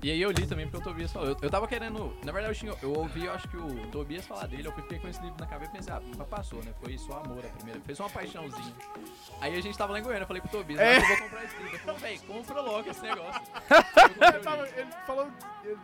E 0.04 0.12
aí 0.12 0.22
eu 0.22 0.30
li 0.32 0.46
também 0.46 0.68
porque 0.68 0.78
o 0.78 0.84
Tobias 0.92 1.12
falou. 1.14 1.30
Eu, 1.30 1.38
eu 1.42 1.50
tava 1.50 1.66
querendo. 1.68 2.14
Na 2.24 2.32
verdade, 2.34 2.54
eu, 2.54 2.60
tinha- 2.60 2.78
eu 2.84 2.94
ouvi, 2.94 3.26
eu 3.26 3.32
acho 3.34 3.48
que 3.48 3.56
o 3.58 3.88
Tobias 3.88 4.26
falar 4.28 4.48
dele, 4.48 4.68
eu 4.68 4.72
fiquei 4.74 5.00
com 5.00 5.08
esse 5.08 5.22
livro 5.22 5.38
na 5.40 5.48
cabeça 5.48 5.72
e 5.72 5.78
pensei, 5.78 5.94
ah, 5.94 6.02
mas 6.18 6.28
passou, 6.28 6.62
né? 6.64 6.74
Foi 6.82 6.98
só 6.98 7.20
amor 7.20 7.44
a 7.46 7.50
primeira. 7.50 7.80
Fez 7.82 8.00
uma 8.02 8.10
paixãozinha. 8.10 8.76
Aí 9.40 9.58
a 9.58 9.62
gente 9.62 9.78
tava 9.78 9.94
lá 9.94 10.00
em 10.00 10.04
Goiânia, 10.04 10.24
eu 10.24 10.28
falei 10.28 10.42
pro 10.42 10.52
Tobias, 10.52 10.80
É. 10.80 10.98
"Eu 10.98 11.08
vou 11.08 11.18
comprar 11.18 11.44
esse 11.46 11.56
livro. 11.58 11.70
Ele 11.72 11.78
falou, 11.80 12.00
véi, 12.02 12.18
compra 12.20 12.62
logo 12.62 12.90
esse 12.90 13.02
negócio. 13.02 13.42
Ele 14.76 14.92
falou. 15.06 15.28
Ele 15.64 15.78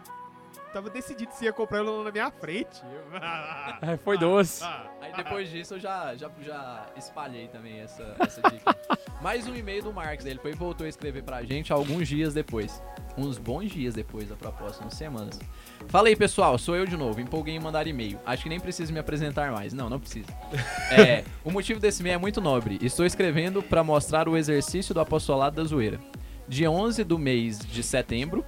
tava 0.71 0.89
decidido 0.89 1.31
se 1.33 1.45
ia 1.45 1.53
comprar 1.53 1.79
ele 1.81 2.03
na 2.03 2.11
minha 2.11 2.31
frente. 2.31 2.81
É, 3.81 3.95
Foi 3.97 4.17
doce. 4.17 4.63
Aí 5.01 5.13
depois 5.15 5.49
disso 5.49 5.75
eu 5.75 5.79
já, 5.79 6.15
já, 6.15 6.29
já 6.41 6.85
espalhei 6.97 7.47
também 7.47 7.79
essa, 7.79 8.15
essa 8.19 8.41
dica. 8.49 8.75
Mais 9.21 9.47
um 9.47 9.55
e-mail 9.55 9.83
do 9.83 9.93
Marcos, 9.93 10.25
ele 10.25 10.39
foi 10.39 10.51
e 10.51 10.55
voltou 10.55 10.85
a 10.85 10.89
escrever 10.89 11.23
pra 11.23 11.43
gente 11.43 11.71
alguns 11.71 12.07
dias 12.07 12.33
depois. 12.33 12.81
Uns 13.17 13.37
bons 13.37 13.71
dias 13.71 13.93
depois, 13.93 14.31
a 14.31 14.35
propósito, 14.35 14.81
umas 14.81 14.93
semanas. 14.93 15.39
Fala 15.87 16.07
aí, 16.07 16.15
pessoal, 16.15 16.57
sou 16.57 16.75
eu 16.75 16.85
de 16.85 16.95
novo. 16.95 17.19
Empolguei 17.19 17.55
em 17.55 17.59
mandar 17.59 17.85
e-mail. 17.87 18.19
Acho 18.25 18.43
que 18.43 18.49
nem 18.49 18.59
preciso 18.59 18.93
me 18.93 18.99
apresentar 18.99 19.51
mais. 19.51 19.73
Não, 19.73 19.89
não 19.89 19.99
precisa. 19.99 20.27
É, 20.91 21.23
o 21.43 21.51
motivo 21.51 21.79
desse 21.79 22.01
e-mail 22.01 22.15
é 22.15 22.17
muito 22.17 22.41
nobre. 22.41 22.79
Estou 22.81 23.05
escrevendo 23.05 23.61
pra 23.61 23.83
mostrar 23.83 24.27
o 24.27 24.35
exercício 24.35 24.93
do 24.93 24.99
apostolado 24.99 25.57
da 25.57 25.63
zoeira. 25.63 25.99
Dia 26.47 26.71
11 26.71 27.03
do 27.03 27.19
mês 27.19 27.59
de 27.59 27.83
setembro 27.83 28.43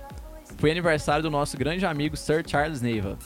foi 0.61 0.69
aniversário 0.71 1.23
do 1.23 1.31
nosso 1.31 1.57
grande 1.57 1.85
amigo 1.85 2.15
Sir 2.15 2.43
Charles 2.47 2.81
Neiva. 2.81 3.17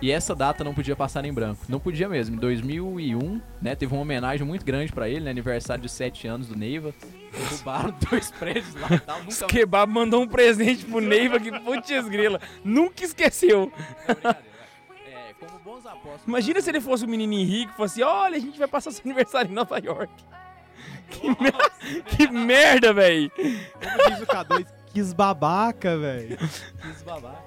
E 0.00 0.10
essa 0.10 0.34
data 0.34 0.64
não 0.64 0.72
podia 0.72 0.96
passar 0.96 1.24
em 1.24 1.32
branco. 1.32 1.60
Não 1.68 1.78
podia 1.78 2.08
mesmo. 2.08 2.36
Em 2.36 2.38
2001, 2.38 3.40
né, 3.60 3.74
teve 3.74 3.92
uma 3.92 4.00
homenagem 4.00 4.46
muito 4.46 4.64
grande 4.64 4.90
pra 4.92 5.08
ele, 5.08 5.20
né, 5.24 5.30
aniversário 5.30 5.82
de 5.82 5.88
7 5.90 6.26
anos 6.26 6.46
do 6.48 6.56
Neiva. 6.56 6.94
Derrubaram 7.32 7.92
dois 8.10 8.30
prédios 8.30 8.74
lá 8.76 8.88
e 8.92 8.98
tal. 9.00 9.22
Nunca 9.22 9.46
Kebab 9.46 9.92
mandou 9.92 10.22
um 10.22 10.26
presente 10.26 10.84
pro 10.86 11.00
Neiva 11.00 11.38
que 11.38 11.50
putz 11.60 12.08
grila. 12.08 12.40
Nunca 12.64 13.04
esqueceu. 13.04 13.70
É. 14.08 14.28
É, 15.10 15.34
como 15.38 15.58
bons 15.58 15.84
apóstolos. 15.84 16.22
Imagina 16.26 16.60
se 16.62 16.70
ele 16.70 16.80
fosse 16.80 17.04
um 17.04 17.08
menino 17.08 17.34
rico 17.34 17.72
e 17.72 17.76
fosse, 17.76 18.02
olha, 18.02 18.36
a 18.36 18.40
gente 18.40 18.58
vai 18.58 18.68
passar 18.68 18.92
seu 18.92 19.02
aniversário 19.04 19.50
em 19.50 19.54
Nova 19.54 19.78
York. 19.78 20.12
Que, 21.10 21.26
mer- 21.26 22.04
que 22.04 22.28
merda, 22.28 22.92
velho. 22.92 23.30
Como 23.30 24.10
diz 24.10 24.20
o 24.20 24.26
K2, 24.26 24.66
babaca, 25.12 25.96
velho. 25.96 26.36
Quis 26.82 27.02
babar. 27.04 27.44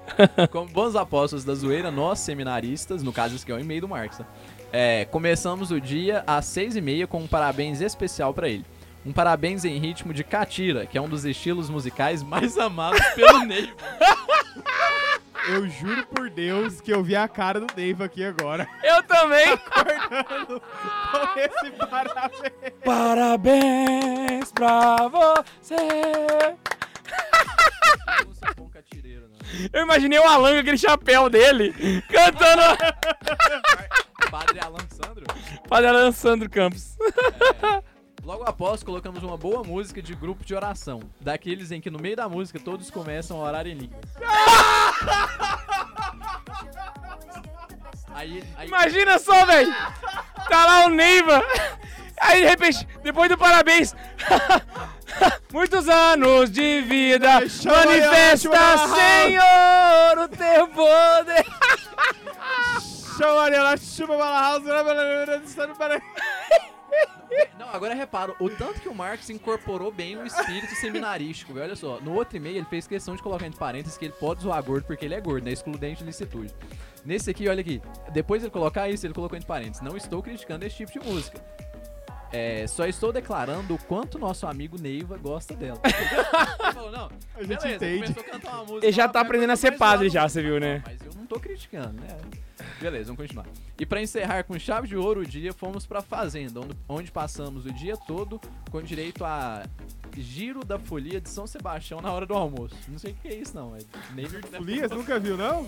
Como 0.50 0.68
bons 0.68 0.96
apóstolos 0.96 1.44
da 1.44 1.54
zoeira, 1.54 1.90
nós, 1.90 2.18
seminaristas, 2.20 3.02
no 3.02 3.12
caso 3.12 3.36
aqui 3.36 3.50
é 3.52 3.54
o 3.54 3.60
e-mail 3.60 3.80
do 3.82 3.88
Marx, 3.88 4.18
tá? 4.18 4.26
é, 4.72 5.04
começamos 5.04 5.70
o 5.70 5.80
dia 5.80 6.24
às 6.26 6.46
seis 6.46 6.74
e 6.76 6.80
meia 6.80 7.06
com 7.06 7.18
um 7.18 7.26
parabéns 7.26 7.80
especial 7.80 8.32
pra 8.32 8.48
ele. 8.48 8.64
Um 9.04 9.12
parabéns 9.12 9.64
em 9.64 9.78
ritmo 9.78 10.14
de 10.14 10.22
catira, 10.24 10.86
que 10.86 10.96
é 10.96 11.00
um 11.00 11.08
dos 11.08 11.24
estilos 11.24 11.68
musicais 11.68 12.22
mais 12.22 12.56
amados 12.58 13.04
pelo 13.14 13.40
Neiva. 13.44 13.72
Eu 15.48 15.68
juro 15.68 16.06
por 16.06 16.30
Deus 16.30 16.80
que 16.80 16.92
eu 16.92 17.02
vi 17.02 17.16
a 17.16 17.26
cara 17.26 17.58
do 17.58 17.66
Dave 17.66 18.04
aqui 18.04 18.24
agora. 18.24 18.68
Eu 18.80 19.02
também. 19.02 19.58
Com 19.58 21.40
esse 21.40 21.70
parabéns. 21.72 22.72
Parabéns 22.84 24.52
pra 24.52 25.08
você. 25.08 25.74
Eu 29.72 29.82
imaginei 29.82 30.18
o 30.18 30.24
Alan 30.24 30.54
com 30.54 30.60
aquele 30.60 30.78
chapéu 30.78 31.28
dele, 31.28 31.72
cantando 32.08 32.62
Padre 34.30 34.60
Alan 34.60 34.86
Sandro. 34.88 35.24
Padre 35.68 35.88
Alan 35.88 36.12
Sandro 36.12 36.50
Campos. 36.50 36.96
Logo 38.24 38.44
após, 38.44 38.82
colocamos 38.82 39.22
uma 39.22 39.36
boa 39.36 39.64
música 39.64 40.00
de 40.00 40.14
grupo 40.14 40.44
de 40.44 40.54
oração. 40.54 41.00
Daqueles 41.20 41.72
em 41.72 41.80
que 41.80 41.90
no 41.90 41.98
meio 41.98 42.16
da 42.16 42.28
música 42.28 42.58
todos 42.58 42.90
começam 42.90 43.40
a 43.40 43.48
orar 43.48 43.66
em 43.66 43.74
línguas. 43.74 44.02
Aí, 48.14 48.44
aí 48.56 48.68
Imagina 48.68 49.18
só, 49.18 49.44
velho. 49.46 49.74
Tá 50.48 50.66
lá 50.66 50.86
o 50.86 50.90
Neiva. 50.90 51.42
Aí, 52.20 52.42
de 52.42 52.48
repente, 52.48 52.86
depois 53.02 53.28
do 53.28 53.36
parabéns. 53.36 53.94
Muitos 55.52 55.88
anos 55.88 56.50
de 56.50 56.80
vida. 56.82 57.48
Chama 57.48 57.84
Manifesta, 57.84 58.48
ela, 58.48 58.88
Senhor, 58.88 60.18
o 60.24 60.28
teu 60.28 60.68
poder. 60.68 61.44
Chama 63.18 63.34
Mariana, 63.34 63.76
chupa 63.76 64.16
Bala 64.16 64.40
House, 64.40 64.64
Não, 67.58 67.68
agora 67.70 67.94
repara, 67.94 68.34
o 68.38 68.48
tanto 68.48 68.80
que 68.80 68.88
o 68.88 68.94
Marcos 68.94 69.28
incorporou 69.30 69.90
bem 69.90 70.16
o 70.16 70.26
espírito 70.26 70.74
seminarístico, 70.74 71.52
velho. 71.52 71.66
Olha 71.66 71.76
só, 71.76 72.00
no 72.00 72.14
outro 72.14 72.36
e-mail 72.36 72.56
ele 72.56 72.66
fez 72.66 72.86
questão 72.86 73.16
de 73.16 73.22
colocar 73.22 73.46
entre 73.46 73.58
parênteses 73.58 73.98
que 73.98 74.06
ele 74.06 74.14
pode 74.14 74.42
zoar 74.42 74.62
gordo 74.62 74.84
porque 74.84 75.04
ele 75.04 75.14
é 75.14 75.20
gordo, 75.20 75.44
né? 75.44 75.52
Excludente 75.52 76.00
de 76.00 76.04
licitude. 76.04 76.54
Nesse 77.04 77.30
aqui, 77.30 77.48
olha 77.48 77.60
aqui, 77.60 77.82
depois 78.12 78.40
de 78.40 78.46
ele 78.46 78.52
colocar 78.52 78.88
isso, 78.88 79.06
ele 79.06 79.14
colocou 79.14 79.36
entre 79.36 79.46
parênteses. 79.46 79.80
Não 79.82 79.96
estou 79.96 80.22
criticando 80.22 80.64
esse 80.64 80.76
tipo 80.76 80.92
de 80.92 81.00
música. 81.00 81.40
É, 82.32 82.66
só 82.66 82.86
estou 82.86 83.12
declarando 83.12 83.74
o 83.74 83.78
quanto 83.84 84.18
nosso 84.18 84.46
amigo 84.46 84.80
Neiva 84.80 85.18
gosta 85.18 85.54
dela. 85.54 85.78
Ele 85.84 86.72
falou, 86.72 86.90
não, 86.90 87.10
A 87.34 87.42
gente 87.42 87.60
beleza, 87.60 87.74
entende. 87.76 88.00
começou 88.14 88.22
a 88.22 88.26
cantar 88.26 88.54
uma 88.54 88.64
música. 88.64 88.86
Ele 88.86 88.92
já 88.92 89.06
tá 89.06 89.20
aprendendo 89.20 89.50
a 89.50 89.56
ser 89.56 89.72
padre 89.72 90.08
já, 90.08 90.26
você 90.26 90.40
viu, 90.40 90.58
né? 90.58 90.82
Mas 90.86 90.98
eu 91.04 91.12
não 91.14 91.26
tô 91.26 91.38
criticando, 91.38 92.00
né? 92.00 92.08
Beleza, 92.80 93.04
vamos 93.06 93.22
continuar. 93.22 93.46
E 93.78 93.86
pra 93.86 94.02
encerrar 94.02 94.44
com 94.44 94.58
chave 94.58 94.88
de 94.88 94.96
ouro 94.96 95.20
o 95.20 95.26
dia, 95.26 95.52
fomos 95.52 95.86
pra 95.86 96.02
fazenda, 96.02 96.60
onde, 96.88 97.10
passamos 97.10 97.66
o 97.66 97.72
dia 97.72 97.96
todo 97.96 98.40
com 98.70 98.82
direito 98.82 99.24
a 99.24 99.64
giro 100.16 100.64
da 100.64 100.78
folia 100.78 101.20
de 101.20 101.28
São 101.28 101.46
Sebastião 101.46 102.00
na 102.00 102.12
hora 102.12 102.26
do 102.26 102.34
almoço. 102.34 102.74
Não 102.88 102.98
sei 102.98 103.12
o 103.12 103.14
que 103.14 103.28
é 103.28 103.34
isso 103.34 103.54
não, 103.54 103.74
é 103.74 103.78
nem 104.14 104.26
Folias, 104.26 104.90
nunca 104.90 105.18
viu, 105.18 105.36
não? 105.36 105.66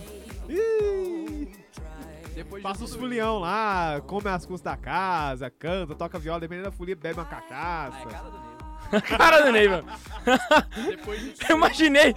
Ih, 0.48 1.48
Depois 2.34 2.62
de 2.62 2.68
passa 2.68 2.84
os 2.84 2.94
folião 2.94 3.38
lá, 3.38 4.00
come 4.06 4.28
as 4.28 4.44
custas 4.44 4.72
da 4.72 4.76
casa, 4.76 5.50
canta, 5.50 5.94
toca 5.94 6.18
viola, 6.18 6.40
dependendo 6.40 6.68
da 6.68 6.72
folia, 6.72 6.96
bebe 6.96 7.18
uma 7.18 7.24
cachaça. 7.24 7.96
Ah, 7.96 8.02
é 8.02 8.10
cara 8.10 8.30
do 8.30 8.32
Neiva. 8.40 8.54
Cara 9.08 9.40
do 9.40 9.52
Neiva. 9.52 9.84
Depois 10.88 11.20
de 11.20 11.34
Eu 11.48 11.56
imaginei 11.56 12.14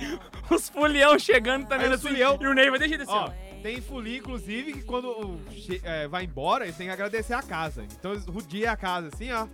os 0.50 0.70
folião 0.70 1.18
chegando, 1.18 1.66
tá 1.66 1.76
Aí 1.76 1.86
assim, 1.92 2.10
e 2.10 2.48
o 2.48 2.54
Neiva, 2.54 2.78
deixa 2.78 2.96
ele 2.96 3.04
assim, 3.04 3.12
Ó, 3.12 3.30
ó. 3.30 3.47
Tem 3.68 3.82
folia, 3.82 4.20
inclusive, 4.20 4.72
que 4.72 4.84
quando 4.84 5.38
é, 5.84 6.08
vai 6.08 6.24
embora, 6.24 6.64
eles 6.64 6.78
têm 6.78 6.88
que 6.88 6.94
agradecer 6.94 7.34
a 7.34 7.44
casa. 7.44 7.84
Então 7.84 8.14
eles 8.14 8.26
rodeiam 8.26 8.72
a 8.72 8.78
casa 8.78 9.10
assim, 9.14 9.30
ó. 9.30 9.46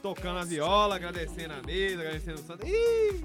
Tocando 0.00 0.38
a 0.38 0.44
viola, 0.44 0.94
agradecendo 0.94 1.54
a 1.54 1.60
mesa, 1.66 2.02
agradecendo 2.02 2.40
o 2.40 2.44
santo. 2.44 2.64
Ih! 2.64 3.24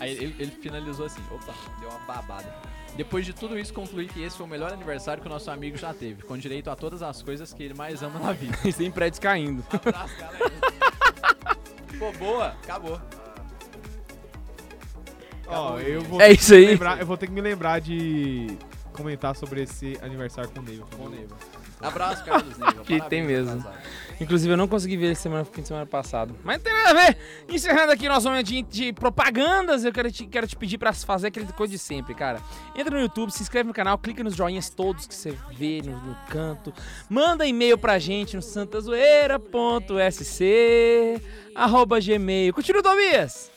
Aí 0.00 0.10
ele, 0.12 0.34
ele 0.40 0.50
finalizou 0.50 1.06
assim, 1.06 1.22
opa, 1.30 1.54
deu 1.78 1.88
uma 1.88 2.00
babada. 2.00 2.52
Depois 2.96 3.24
de 3.24 3.32
tudo 3.32 3.56
isso, 3.56 3.72
concluí 3.72 4.08
que 4.08 4.20
esse 4.20 4.36
foi 4.36 4.44
o 4.44 4.48
melhor 4.48 4.72
aniversário 4.72 5.22
que 5.22 5.28
o 5.28 5.30
nosso 5.30 5.48
amigo 5.52 5.76
já 5.76 5.94
teve, 5.94 6.24
com 6.24 6.36
direito 6.36 6.68
a 6.68 6.74
todas 6.74 7.00
as 7.00 7.22
coisas 7.22 7.52
que 7.54 7.62
ele 7.62 7.74
mais 7.74 8.02
ama 8.02 8.18
na 8.18 8.32
vida. 8.32 8.58
E 8.64 8.72
sem 8.74 8.90
prédios 8.90 9.20
caindo. 9.20 9.64
Abraço, 9.72 10.16
galera. 10.18 10.50
Pô, 11.96 12.10
boa, 12.14 12.48
acabou. 12.48 13.00
Ó, 15.46 15.78
eu 15.78 16.00
vou 16.02 16.20
É 16.20 16.32
isso 16.32 16.54
aí. 16.54 16.66
lembrar- 16.66 16.98
eu 16.98 17.06
vou 17.06 17.16
ter 17.16 17.28
que 17.28 17.32
me 17.32 17.40
lembrar 17.40 17.80
de 17.80 18.58
comentar 18.98 19.34
sobre 19.36 19.62
esse 19.62 19.96
aniversário 20.02 20.50
com 20.50 20.58
o 20.58 20.62
Neiva. 20.62 20.84
Com 20.96 21.04
o 21.04 21.08
Neiva. 21.08 21.36
Abraço, 21.80 22.24
Carlos 22.24 22.58
Neiva. 22.58 22.82
Que 22.84 23.00
tem 23.08 23.22
mesmo. 23.22 23.64
Inclusive, 24.20 24.52
eu 24.52 24.56
não 24.56 24.66
consegui 24.66 24.96
ver 24.96 25.06
ele 25.06 25.14
semana, 25.14 25.44
fim 25.44 25.62
de 25.62 25.68
semana 25.68 25.86
passado. 25.86 26.34
Mas 26.42 26.56
não 26.56 26.64
tem 26.64 26.72
nada 26.72 26.90
a 26.90 26.94
ver. 26.94 27.16
Encerrando 27.48 27.92
aqui 27.92 28.08
nosso 28.08 28.28
momento 28.28 28.46
de, 28.46 28.62
de 28.62 28.92
propagandas, 28.92 29.84
eu 29.84 29.92
quero 29.92 30.10
te, 30.10 30.26
quero 30.26 30.46
te 30.46 30.56
pedir 30.56 30.76
pra 30.76 30.92
fazer 30.92 31.28
aquele 31.28 31.46
coisa 31.52 31.72
de 31.72 31.78
sempre, 31.78 32.14
cara. 32.14 32.40
Entra 32.74 32.96
no 32.96 33.00
YouTube, 33.00 33.30
se 33.30 33.42
inscreve 33.42 33.68
no 33.68 33.74
canal, 33.74 33.96
clica 33.96 34.24
nos 34.24 34.34
joinhas 34.34 34.68
todos 34.68 35.06
que 35.06 35.14
você 35.14 35.38
vê 35.52 35.80
no, 35.84 35.92
no 35.92 36.16
canto. 36.28 36.74
Manda 37.08 37.46
e-mail 37.46 37.78
pra 37.78 37.98
gente 37.98 38.34
no 38.34 38.42
santazoeira.sc 38.42 41.22
arroba 41.54 42.00
gmail. 42.00 42.52
Continua, 42.52 42.82
Tobias! 42.82 43.52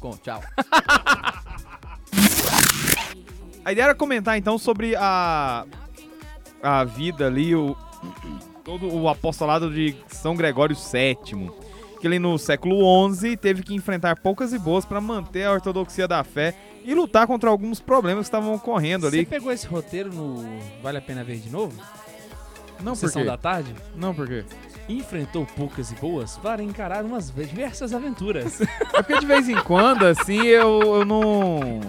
Com, 0.00 0.16
tchau. 0.16 0.42
A 3.68 3.72
ideia 3.72 3.84
era 3.84 3.94
comentar 3.94 4.38
então 4.38 4.56
sobre 4.56 4.96
a, 4.96 5.66
a 6.62 6.84
vida 6.84 7.26
ali, 7.26 7.54
o, 7.54 7.76
todo 8.64 8.90
o 8.90 9.10
apostolado 9.10 9.70
de 9.70 9.94
São 10.06 10.34
Gregório 10.34 10.74
VII, 10.74 11.50
que 12.00 12.06
ele 12.06 12.18
no 12.18 12.38
século 12.38 13.14
XI 13.14 13.36
teve 13.36 13.62
que 13.62 13.74
enfrentar 13.74 14.16
poucas 14.20 14.54
e 14.54 14.58
boas 14.58 14.86
para 14.86 15.02
manter 15.02 15.44
a 15.44 15.52
ortodoxia 15.52 16.08
da 16.08 16.24
fé 16.24 16.54
e 16.82 16.94
lutar 16.94 17.26
contra 17.26 17.50
alguns 17.50 17.78
problemas 17.78 18.20
que 18.20 18.28
estavam 18.28 18.54
ocorrendo 18.54 19.10
Você 19.10 19.16
ali. 19.18 19.26
pegou 19.26 19.52
esse 19.52 19.66
roteiro 19.66 20.14
no 20.14 20.42
Vale 20.82 20.96
a 20.96 21.02
Pena 21.02 21.22
Ver 21.22 21.36
de 21.36 21.50
novo? 21.50 21.78
Não, 22.80 22.92
por 22.92 23.00
Sessão 23.00 23.22
da 23.22 23.36
tarde? 23.36 23.74
Não, 23.94 24.14
por 24.14 24.26
quê? 24.26 24.46
Enfrentou 24.88 25.44
poucas 25.44 25.92
e 25.92 25.94
boas 25.96 26.38
para 26.38 26.62
encarar 26.62 27.04
umas 27.04 27.30
diversas 27.30 27.92
aventuras. 27.92 28.62
É 28.94 29.02
porque 29.02 29.18
de 29.18 29.26
vez 29.26 29.46
em 29.46 29.56
quando, 29.56 30.06
assim, 30.06 30.40
eu, 30.46 30.80
eu 30.80 31.04
não. 31.04 31.80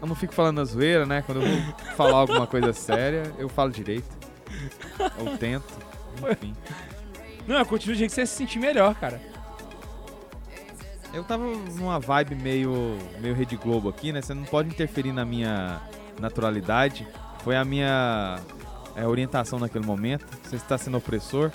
Eu 0.00 0.06
não 0.06 0.14
fico 0.14 0.32
falando 0.32 0.56
na 0.56 0.64
zoeira, 0.64 1.04
né? 1.04 1.22
Quando 1.22 1.42
eu 1.42 1.48
vou 1.48 1.74
falar 1.96 2.18
alguma 2.18 2.46
coisa 2.46 2.72
séria, 2.72 3.32
eu 3.38 3.48
falo 3.48 3.70
direito. 3.70 4.08
Eu 5.18 5.36
tento. 5.36 5.72
Enfim. 6.30 6.54
não, 7.46 7.56
eu 7.58 7.66
continuo 7.66 7.96
de 7.96 8.06
que 8.06 8.12
você 8.12 8.26
se 8.26 8.34
sentir 8.34 8.58
melhor, 8.58 8.94
cara. 8.94 9.20
Eu 11.12 11.24
tava 11.24 11.44
numa 11.44 11.98
vibe 11.98 12.36
meio, 12.36 12.96
meio 13.20 13.34
Rede 13.34 13.56
Globo 13.56 13.88
aqui, 13.88 14.12
né? 14.12 14.22
Você 14.22 14.32
não 14.32 14.44
pode 14.44 14.68
interferir 14.68 15.12
na 15.12 15.24
minha 15.24 15.80
naturalidade. 16.18 17.06
Foi 17.42 17.56
a 17.56 17.64
minha 17.64 18.38
é, 18.94 19.06
orientação 19.06 19.58
naquele 19.58 19.84
momento. 19.84 20.26
Você 20.42 20.56
está 20.56 20.78
sendo 20.78 20.96
opressor. 20.96 21.50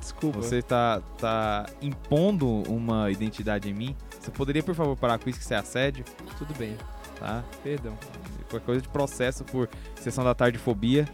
Desculpa. 0.00 0.40
Você 0.40 0.58
está 0.58 1.00
tá 1.18 1.66
impondo 1.80 2.48
uma 2.70 3.10
identidade 3.10 3.70
em 3.70 3.74
mim. 3.74 3.96
Você 4.18 4.30
poderia, 4.30 4.62
por 4.62 4.74
favor, 4.74 4.96
parar 4.96 5.18
com 5.18 5.28
isso 5.28 5.38
que 5.38 5.44
isso 5.44 5.54
é 5.54 5.58
assédio, 5.58 6.04
Tudo 6.38 6.54
bem, 6.54 6.76
tá? 7.18 7.44
perdão. 7.62 7.96
Qualquer 8.50 8.64
coisa 8.66 8.80
de 8.82 8.88
processo 8.88 9.44
por 9.44 9.68
sessão 9.96 10.22
da 10.24 10.34
tarde 10.34 10.58
fobia. 10.58 11.08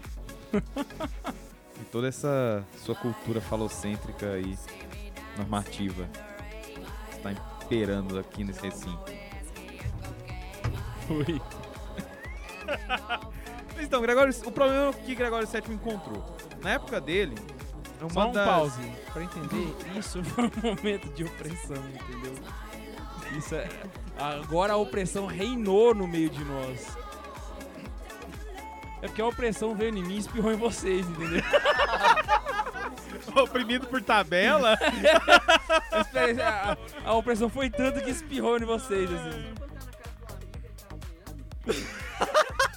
e 1.80 1.84
toda 1.92 2.08
essa 2.08 2.64
sua 2.84 2.94
cultura 2.94 3.40
falocêntrica 3.40 4.38
e 4.38 4.58
normativa 5.36 6.08
está 7.12 7.32
imperando 7.32 8.18
aqui 8.18 8.44
nesse 8.44 8.60
recinto. 8.62 9.12
Fui. 11.06 11.40
Então, 13.82 14.02
Gregório, 14.02 14.32
o 14.44 14.52
problema 14.52 14.92
que 14.92 15.14
Gregório 15.14 15.48
VII 15.48 15.74
encontrou. 15.74 16.36
Na 16.62 16.70
época 16.72 17.00
dele, 17.00 17.34
uma 18.00 18.10
Só 18.10 18.28
um 18.28 18.32
das- 18.32 18.46
pause. 18.46 18.92
Pra 19.12 19.24
entender, 19.24 19.74
isso 19.98 20.22
foi 20.22 20.44
um 20.44 20.76
momento 20.76 21.08
de 21.14 21.24
opressão, 21.24 21.76
entendeu? 21.88 22.34
Isso 23.36 23.54
é. 23.54 23.68
Agora 24.20 24.74
a 24.74 24.76
opressão 24.76 25.24
reinou 25.26 25.94
no 25.94 26.06
meio 26.06 26.28
de 26.28 26.44
nós. 26.44 26.96
É 29.00 29.06
porque 29.06 29.22
a 29.22 29.26
opressão 29.26 29.74
veio 29.74 29.96
em 29.96 30.02
mim 30.02 30.16
e 30.16 30.18
espirrou 30.18 30.52
em 30.52 30.56
vocês, 30.56 31.08
entendeu? 31.08 31.42
Oprimido 33.42 33.86
por 33.86 34.02
tabela? 34.02 34.78
A, 36.44 36.76
a 37.04 37.14
opressão 37.14 37.48
foi 37.48 37.70
tanto 37.70 38.02
que 38.02 38.10
espirrou 38.10 38.58
em 38.58 38.64
vocês, 38.64 39.08
assim. 39.10 39.54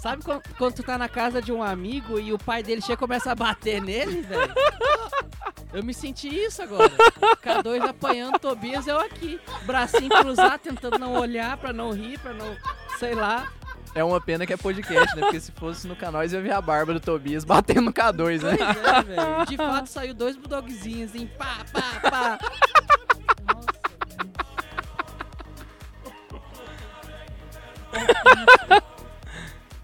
Sabe 0.00 0.24
quando, 0.24 0.42
quando 0.56 0.74
tu 0.74 0.82
tá 0.82 0.96
na 0.96 1.10
casa 1.10 1.42
de 1.42 1.52
um 1.52 1.62
amigo 1.62 2.18
e 2.18 2.32
o 2.32 2.38
pai 2.38 2.62
dele 2.62 2.80
chega 2.80 2.94
e 2.94 2.96
começa 2.96 3.32
a 3.32 3.34
bater 3.34 3.82
nele, 3.82 4.22
velho? 4.22 4.54
Eu 5.74 5.84
me 5.84 5.92
senti 5.92 6.26
isso 6.26 6.62
agora. 6.62 6.90
K2 7.44 7.86
apanhando 7.86 8.38
Tobias, 8.38 8.86
eu 8.86 8.98
aqui. 8.98 9.38
Bracinho 9.66 10.08
cruzado, 10.08 10.58
tentando 10.58 10.98
não 10.98 11.12
olhar 11.12 11.56
pra 11.58 11.70
não 11.70 11.92
rir, 11.92 12.18
pra 12.18 12.32
não. 12.32 12.56
sei 12.98 13.14
lá. 13.14 13.52
É 13.94 14.02
uma 14.02 14.20
pena 14.20 14.46
que 14.46 14.54
é 14.54 14.56
podcast, 14.56 15.14
né? 15.14 15.22
Porque 15.22 15.38
se 15.38 15.52
fosse 15.52 15.86
no 15.86 15.94
canal, 15.94 16.24
eu 16.24 16.30
ia 16.30 16.40
ver 16.40 16.52
a 16.52 16.62
barba 16.62 16.94
do 16.94 17.00
Tobias 17.00 17.44
batendo 17.44 17.82
no 17.82 17.92
K2, 17.92 18.42
né? 18.42 18.56
Pois 18.56 18.78
é, 18.78 19.02
velho. 19.02 19.46
De 19.46 19.56
fato 19.58 19.86
saiu 19.86 20.14
dois 20.14 20.34
bulldogzinhos, 20.34 21.10
assim, 21.10 21.26
pá, 21.26 21.58
pá, 21.72 22.10
pá. 22.10 22.38
Nossa. 23.46 23.80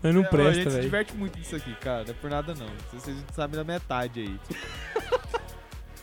Mas 0.06 0.14
não 0.14 0.22
a 0.22 0.28
presta, 0.28 0.52
gente 0.54 0.64
se 0.64 0.70
velho. 0.70 0.82
diverte 0.82 1.14
muito 1.14 1.38
nisso 1.38 1.56
aqui, 1.56 1.74
cara. 1.76 2.04
Não 2.04 2.10
é 2.10 2.14
por 2.14 2.30
nada, 2.30 2.54
não. 2.54 2.66
Vocês 2.92 3.16
não 3.16 3.24
sabem 3.34 3.56
da 3.56 3.64
metade 3.64 4.20
aí. 4.20 4.40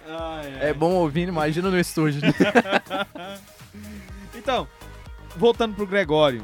Ai, 0.06 0.54
ai. 0.60 0.70
É 0.70 0.74
bom 0.74 0.91
ouvindo, 0.95 1.30
imagina 1.30 1.70
no 1.72 1.80
estúdio. 1.80 2.22
Então, 4.36 4.68
voltando 5.38 5.76
pro 5.76 5.86
Gregório. 5.88 6.43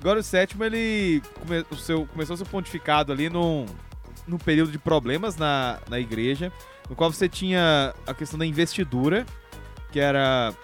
Gregório 0.00 0.22
VII, 0.22 0.64
ele 0.66 1.22
come- 1.40 1.64
o 1.70 1.76
seu, 1.76 2.06
começou 2.06 2.36
seu 2.36 2.46
pontificado 2.46 3.12
ali 3.12 3.28
num, 3.28 3.66
num 4.26 4.38
período 4.38 4.72
de 4.72 4.78
problemas 4.78 5.36
na, 5.36 5.78
na 5.88 5.98
igreja, 6.00 6.52
no 6.88 6.96
qual 6.96 7.12
você 7.12 7.28
tinha 7.28 7.94
a 8.06 8.14
questão 8.14 8.38
da 8.38 8.46
investidura, 8.46 9.26
que 9.92 10.00
era 10.00 10.54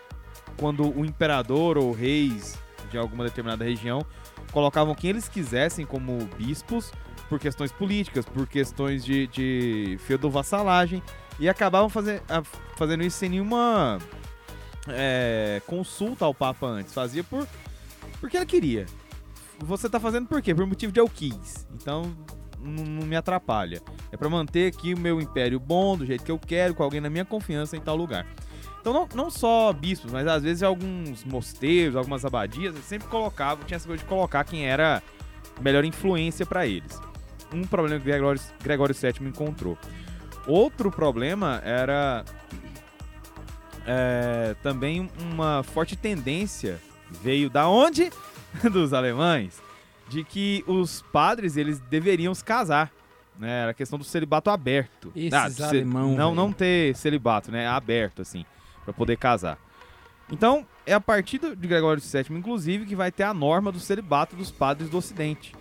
quando 0.57 0.97
o 0.97 1.05
imperador 1.05 1.77
ou 1.79 1.93
reis 1.93 2.59
de 2.91 2.99
alguma 2.99 3.25
determinada 3.25 3.65
região 3.65 4.05
colocavam 4.53 4.95
quem 4.95 5.11
eles 5.11 5.29
quisessem 5.29 5.85
como 5.87 6.19
bispos 6.37 6.93
por 7.29 7.39
questões 7.39 7.71
políticas, 7.71 8.25
por 8.25 8.47
questões 8.47 9.05
de, 9.05 9.27
de 9.29 9.99
feudovassalagem, 10.07 11.03
e 11.39 11.49
acabavam 11.49 11.89
faze- 11.89 12.21
a- 12.29 12.43
fazendo 12.77 13.03
isso 13.05 13.19
sem 13.19 13.29
nenhuma 13.29 13.99
é, 14.89 15.61
consulta 15.67 16.25
ao 16.25 16.35
Papa 16.35 16.67
antes. 16.67 16.93
Fazia 16.93 17.23
por 17.25 17.47
porque 18.21 18.37
ele 18.37 18.47
queria. 18.47 18.87
Você 19.61 19.89
tá 19.89 20.01
fazendo 20.01 20.27
por 20.27 20.41
quê? 20.43 20.55
Por 20.55 20.67
motivo 20.67 20.93
de 20.93 21.01
eu 21.01 21.09
quis. 21.09 21.67
Então 21.75 22.15
não, 22.59 22.85
não 22.85 23.07
me 23.07 23.17
atrapalha. 23.17 23.81
É 24.11 24.17
pra 24.17 24.29
manter 24.29 24.73
aqui 24.73 24.93
o 24.95 24.99
meu 24.99 25.21
império 25.21 25.59
bom, 25.61 25.97
do 25.97 26.05
jeito 26.05 26.25
que 26.25 26.33
eu 26.33 26.39
quero, 26.39 26.75
com 26.75 26.83
alguém 26.83 27.01
na 27.01 27.09
minha 27.11 27.25
confiança 27.25 27.77
em 27.77 27.81
tal 27.81 27.97
lugar. 27.97 28.27
Então 28.81 28.93
não, 28.93 29.09
não 29.15 29.31
só 29.31 29.73
bispos, 29.73 30.11
mas 30.11 30.27
às 30.27 30.43
vezes 30.43 30.63
alguns 30.63 31.23
mosteiros, 31.25 31.97
algumas 31.97 32.25
abadias, 32.25 32.75
eles 32.75 32.87
sempre 32.87 33.09
colocavam, 33.09 33.65
tinha 33.65 33.77
essa 33.77 33.87
coisa 33.87 34.03
de 34.03 34.09
colocar 34.09 34.43
quem 34.45 34.67
era 34.67 35.03
melhor 35.61 35.85
influência 35.85 36.47
pra 36.47 36.67
eles. 36.67 36.99
Um 37.53 37.65
problema 37.65 37.99
que 37.99 38.07
Gregório, 38.07 38.41
Gregório 38.63 38.95
VII 38.95 39.29
encontrou. 39.29 39.77
Outro 40.47 40.91
problema 40.91 41.61
era 41.65 42.25
é, 43.87 44.57
também 44.63 45.11
uma 45.31 45.63
forte 45.63 45.95
tendência 45.97 46.81
veio 47.23 47.51
da 47.51 47.69
onde? 47.69 48.11
Dos 48.73 48.93
alemães, 48.95 49.63
de 50.09 50.25
que 50.25 50.65
os 50.67 51.03
padres 51.13 51.57
eles 51.57 51.79
deveriam 51.81 52.35
se 52.35 52.43
casar. 52.43 52.91
Né? 53.39 53.63
Era 53.63 53.71
a 53.71 53.75
questão 53.75 53.99
do 53.99 54.05
celibato 54.05 54.51
aberto. 54.51 55.13
Esses 55.15 55.57
de 55.57 55.63
alemão, 55.63 56.15
não, 56.15 56.35
não 56.35 56.53
ter 56.53 56.95
celibato, 56.97 57.51
né? 57.51 57.67
Aberto, 57.67 58.23
assim, 58.23 58.45
para 58.91 58.93
poder 58.93 59.17
casar. 59.17 59.59
Então, 60.31 60.67
é 60.87 60.93
a 60.93 61.01
partir 61.01 61.39
de 61.39 61.69
Gregório 61.69 62.03
VII, 62.03 62.37
inclusive, 62.37 62.87
que 62.87 62.95
vai 62.95 63.11
ter 63.11 63.25
a 63.25 63.35
norma 63.35 63.73
do 63.73 63.81
celibato 63.81 64.37
dos 64.37 64.51
padres 64.51 64.91
do 64.91 64.99
Ocidente, 64.99 65.55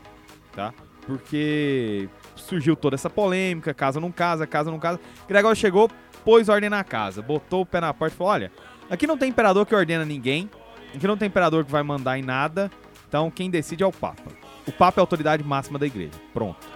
tá? 0.53 0.73
Porque 1.05 2.07
surgiu 2.35 2.75
toda 2.75 2.95
essa 2.95 3.09
polêmica, 3.09 3.73
casa 3.73 3.99
não 3.99 4.11
casa, 4.11 4.45
casa 4.45 4.69
não 4.69 4.79
casa. 4.79 4.99
Gregório 5.27 5.55
chegou, 5.55 5.89
pôs 6.23 6.49
ordem 6.49 6.69
na 6.69 6.83
casa, 6.83 7.21
botou 7.21 7.61
o 7.61 7.65
pé 7.65 7.81
na 7.81 7.93
porta 7.93 8.13
e 8.13 8.17
falou: 8.17 8.33
olha, 8.33 8.51
aqui 8.89 9.07
não 9.07 9.17
tem 9.17 9.29
imperador 9.29 9.65
que 9.65 9.73
ordena 9.73 10.05
ninguém, 10.05 10.49
aqui 10.93 11.07
não 11.07 11.17
tem 11.17 11.27
imperador 11.27 11.65
que 11.65 11.71
vai 11.71 11.81
mandar 11.81 12.19
em 12.19 12.21
nada, 12.21 12.69
então 13.07 13.31
quem 13.31 13.49
decide 13.49 13.83
é 13.83 13.87
o 13.87 13.91
Papa. 13.91 14.31
O 14.67 14.71
Papa 14.71 14.99
é 14.99 15.01
a 15.01 15.03
autoridade 15.03 15.43
máxima 15.43 15.79
da 15.79 15.87
igreja. 15.87 16.13
Pronto. 16.31 16.67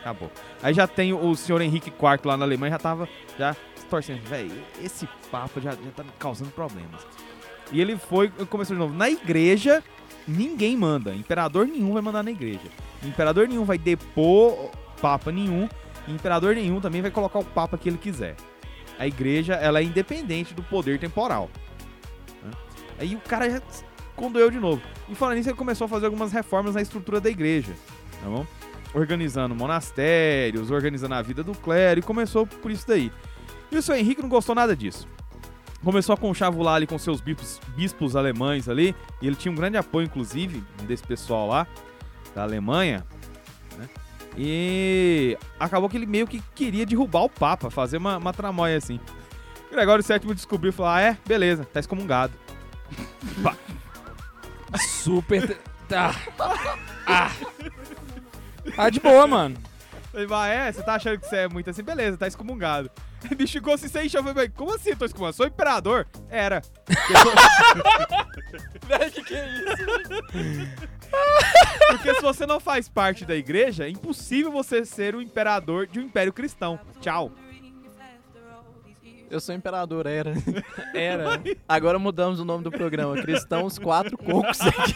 Acabou. 0.00 0.30
Aí 0.62 0.74
já 0.74 0.86
tem 0.86 1.12
o 1.12 1.34
senhor 1.36 1.60
Henrique 1.60 1.90
IV 1.90 2.20
lá 2.24 2.36
na 2.36 2.44
Alemanha, 2.44 2.72
já 2.72 2.78
tava 2.78 3.08
já 3.38 3.54
torcendo. 3.86 4.22
Velho, 4.22 4.52
esse 4.82 5.08
Papa 5.30 5.60
já, 5.60 5.72
já 5.72 5.90
tá 5.94 6.02
me 6.02 6.10
causando 6.18 6.50
problemas. 6.50 7.06
E 7.72 7.80
ele 7.80 7.96
foi, 7.96 8.28
começou 8.28 8.76
de 8.76 8.80
novo. 8.80 8.94
Na 8.94 9.10
igreja, 9.10 9.82
ninguém 10.26 10.76
manda. 10.76 11.14
Imperador 11.14 11.66
nenhum 11.66 11.92
vai 11.92 12.02
mandar 12.02 12.22
na 12.22 12.30
igreja. 12.30 12.68
Imperador 13.02 13.48
nenhum 13.48 13.64
vai 13.64 13.78
depor 13.78 14.70
Papa 15.00 15.32
nenhum. 15.32 15.68
Imperador 16.08 16.54
nenhum 16.54 16.80
também 16.80 17.02
vai 17.02 17.10
colocar 17.10 17.38
o 17.38 17.44
Papa 17.44 17.76
que 17.76 17.88
ele 17.88 17.98
quiser. 17.98 18.36
A 18.98 19.06
igreja, 19.06 19.54
ela 19.54 19.80
é 19.80 19.82
independente 19.82 20.54
do 20.54 20.62
poder 20.62 20.98
temporal. 20.98 21.50
né? 22.42 22.50
Aí 22.98 23.14
o 23.14 23.20
cara 23.20 23.50
já 23.50 23.60
condoeu 24.14 24.50
de 24.50 24.58
novo. 24.58 24.80
E 25.08 25.14
falando 25.14 25.36
nisso, 25.36 25.50
ele 25.50 25.56
começou 25.56 25.84
a 25.84 25.88
fazer 25.88 26.06
algumas 26.06 26.32
reformas 26.32 26.74
na 26.74 26.82
estrutura 26.82 27.20
da 27.20 27.28
igreja, 27.28 27.74
tá 28.22 28.28
bom? 28.28 28.46
Organizando 28.94 29.54
monastérios, 29.54 30.70
organizando 30.70 31.14
a 31.14 31.22
vida 31.22 31.44
do 31.44 31.52
clero, 31.52 32.00
e 32.00 32.02
começou 32.02 32.46
por 32.46 32.70
isso 32.70 32.86
daí. 32.88 33.12
E 33.76 33.78
o 33.78 33.82
seu 33.82 33.94
Henrique 33.94 34.22
não 34.22 34.28
gostou 34.30 34.54
nada 34.54 34.74
disso. 34.74 35.06
Começou 35.84 36.14
a 36.14 36.16
conchavular 36.16 36.76
ali 36.76 36.86
com 36.86 36.98
seus 36.98 37.20
bispos, 37.20 37.60
bispos 37.76 38.16
alemães 38.16 38.70
ali, 38.70 38.96
e 39.20 39.26
ele 39.26 39.36
tinha 39.36 39.52
um 39.52 39.54
grande 39.54 39.76
apoio, 39.76 40.06
inclusive, 40.06 40.64
desse 40.84 41.02
pessoal 41.02 41.46
lá, 41.46 41.66
da 42.34 42.42
Alemanha, 42.42 43.04
né? 43.76 43.86
E 44.34 45.36
acabou 45.60 45.90
que 45.90 45.96
ele 45.98 46.06
meio 46.06 46.26
que 46.26 46.42
queria 46.54 46.86
derrubar 46.86 47.24
o 47.24 47.28
Papa, 47.28 47.68
fazer 47.68 47.98
uma, 47.98 48.16
uma 48.16 48.32
tramóia 48.32 48.78
assim. 48.78 48.98
Gregório 49.70 50.02
VII 50.02 50.34
descobriu 50.34 50.70
e 50.70 50.72
falou: 50.72 50.92
Ah, 50.92 51.02
é? 51.02 51.18
Beleza, 51.26 51.66
tá 51.66 51.78
excomungado. 51.78 52.32
Super. 55.02 55.58
Tá. 55.86 56.14
Ah. 57.06 57.30
Tá 58.74 58.88
de 58.88 59.00
boa, 59.00 59.26
mano. 59.26 59.56
Ele 60.14 60.26
vai, 60.26 60.56
é, 60.56 60.72
você 60.72 60.82
tá 60.82 60.94
achando 60.94 61.18
que 61.18 61.28
você 61.28 61.36
é 61.36 61.48
muito 61.48 61.68
assim? 61.68 61.82
Beleza, 61.82 62.16
tá 62.16 62.26
excomungado. 62.26 62.90
O 63.30 63.34
bicho 63.34 63.52
ficou 63.54 63.74
assim, 63.74 63.88
sem 63.88 64.08
chave. 64.08 64.32
falei, 64.32 64.48
Como 64.48 64.74
assim, 64.74 64.90
excomungado? 64.90 65.32
Sou 65.36 65.46
imperador? 65.46 66.06
Era. 66.28 66.62
Véi, 68.86 69.10
que 69.10 69.22
que 69.24 69.34
é 69.34 69.48
isso? 69.48 69.66
Porque 71.88 72.14
se 72.14 72.20
você 72.20 72.46
não 72.46 72.60
faz 72.60 72.88
parte 72.88 73.24
da 73.24 73.34
igreja, 73.34 73.86
é 73.86 73.88
impossível 73.88 74.50
você 74.52 74.84
ser 74.84 75.14
o 75.14 75.22
imperador 75.22 75.86
de 75.86 75.98
um 75.98 76.02
império 76.02 76.32
cristão. 76.32 76.78
Tchau. 77.00 77.32
Eu 79.28 79.40
sou 79.40 79.54
imperador, 79.54 80.06
era. 80.06 80.32
Era. 80.94 81.42
Agora 81.68 81.98
mudamos 81.98 82.38
o 82.38 82.44
nome 82.44 82.62
do 82.62 82.70
programa. 82.70 83.20
Cristãos 83.20 83.76
Quatro 83.76 84.16
Cocos 84.16 84.60
aqui. 84.60 84.94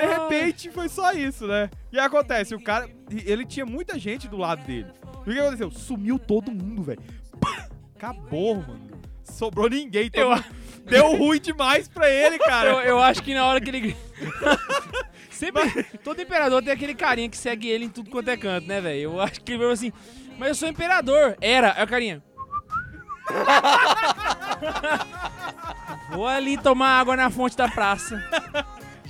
De 0.00 0.06
repente, 0.06 0.70
foi 0.70 0.88
só 0.88 1.12
isso, 1.12 1.46
né? 1.46 1.68
E 1.92 1.98
acontece, 1.98 2.54
o 2.54 2.62
cara, 2.62 2.88
ele 3.24 3.44
tinha 3.44 3.66
muita 3.66 3.98
gente 3.98 4.28
do 4.28 4.36
lado 4.36 4.62
dele. 4.64 4.86
E 5.26 5.30
o 5.30 5.34
que 5.34 5.40
aconteceu? 5.40 5.70
Sumiu 5.70 6.18
todo 6.18 6.50
mundo, 6.50 6.82
velho. 6.82 7.00
Acabou, 7.96 8.56
mano. 8.56 8.88
Sobrou 9.24 9.68
ninguém. 9.68 10.10
todo 10.10 10.32
Eu- 10.34 10.44
Deu 10.86 11.16
ruim 11.16 11.38
demais 11.40 11.86
pra 11.86 12.08
ele, 12.08 12.38
cara. 12.48 12.70
Eu, 12.70 12.80
eu 12.80 12.98
acho 12.98 13.22
que 13.22 13.34
na 13.34 13.44
hora 13.44 13.60
que 13.60 13.68
ele. 13.68 13.96
Sempre. 15.30 15.84
Todo 16.02 16.20
imperador 16.22 16.62
tem 16.62 16.72
aquele 16.72 16.94
carinha 16.94 17.28
que 17.28 17.36
segue 17.36 17.68
ele 17.68 17.84
em 17.84 17.88
tudo 17.90 18.08
quanto 18.10 18.30
é 18.30 18.36
canto, 18.38 18.66
né, 18.66 18.80
velho? 18.80 19.00
Eu 19.02 19.20
acho 19.20 19.40
que 19.42 19.52
ele 19.52 19.58
falou 19.58 19.72
assim. 19.74 19.92
Mas 20.38 20.48
eu 20.48 20.54
sou 20.54 20.68
imperador. 20.68 21.36
Era. 21.40 21.68
É 21.76 21.84
o 21.84 21.88
carinha. 21.88 22.22
Vou 26.10 26.26
ali 26.26 26.56
tomar 26.56 26.98
água 27.00 27.16
na 27.16 27.30
fonte 27.30 27.56
da 27.56 27.68
praça. 27.68 28.22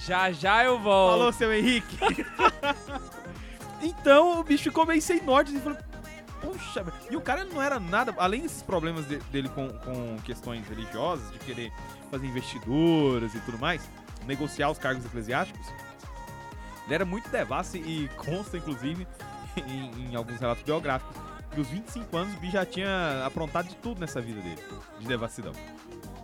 Já 0.07 0.31
já 0.33 0.65
eu 0.65 0.79
volto. 0.79 1.13
Falou, 1.19 1.33
seu 1.33 1.53
Henrique. 1.53 1.97
então 3.83 4.41
o 4.41 4.45
bicho 4.45 4.65
ficou 4.65 4.87
meio 4.87 5.01
sem 5.03 5.23
norte 5.23 5.55
e 5.55 5.61
falou. 5.61 5.79
Puxa, 6.41 6.83
velho." 6.85 6.97
e 7.11 7.17
o 7.17 7.21
cara 7.21 7.45
não 7.45 7.61
era 7.61 7.81
nada, 7.81 8.15
além 8.19 8.43
desses 8.43 8.63
problemas 8.63 9.07
de- 9.09 9.19
dele 9.31 9.49
com, 9.49 9.69
com 9.69 10.17
questões 10.25 10.67
religiosas, 10.69 11.31
de 11.33 11.39
querer 11.41 11.73
fazer 12.11 12.27
investiduras 12.27 13.35
e 13.35 13.41
tudo 13.41 13.59
mais, 13.59 13.89
negociar 14.25 14.71
os 14.71 14.79
cargos 14.79 15.05
eclesiásticos, 15.05 15.67
ele 16.87 16.95
era 16.95 17.05
muito 17.05 17.29
devasso 17.29 17.77
e 17.77 18.09
consta, 18.17 18.57
inclusive, 18.57 19.07
em, 19.67 20.11
em 20.13 20.15
alguns 20.17 20.39
relatos 20.39 20.63
biográficos, 20.63 21.17
que 21.51 21.61
os 21.61 21.69
25 21.69 22.17
anos 22.17 22.35
o 22.35 22.39
bicho 22.39 22.53
já 22.53 22.65
tinha 22.65 23.25
aprontado 23.27 23.69
de 23.69 23.77
tudo 23.77 24.01
nessa 24.01 24.21
vida 24.21 24.41
dele, 24.41 24.63
de 25.01 25.07
devassidão. 25.09 25.53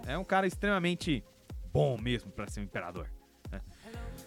É 0.07 0.16
um 0.16 0.25
cara 0.25 0.47
extremamente 0.47 1.25
bom 1.72 1.99
mesmo 2.01 2.31
pra 2.31 2.47
ser 2.47 2.61
um 2.61 2.64
imperador. 2.64 3.09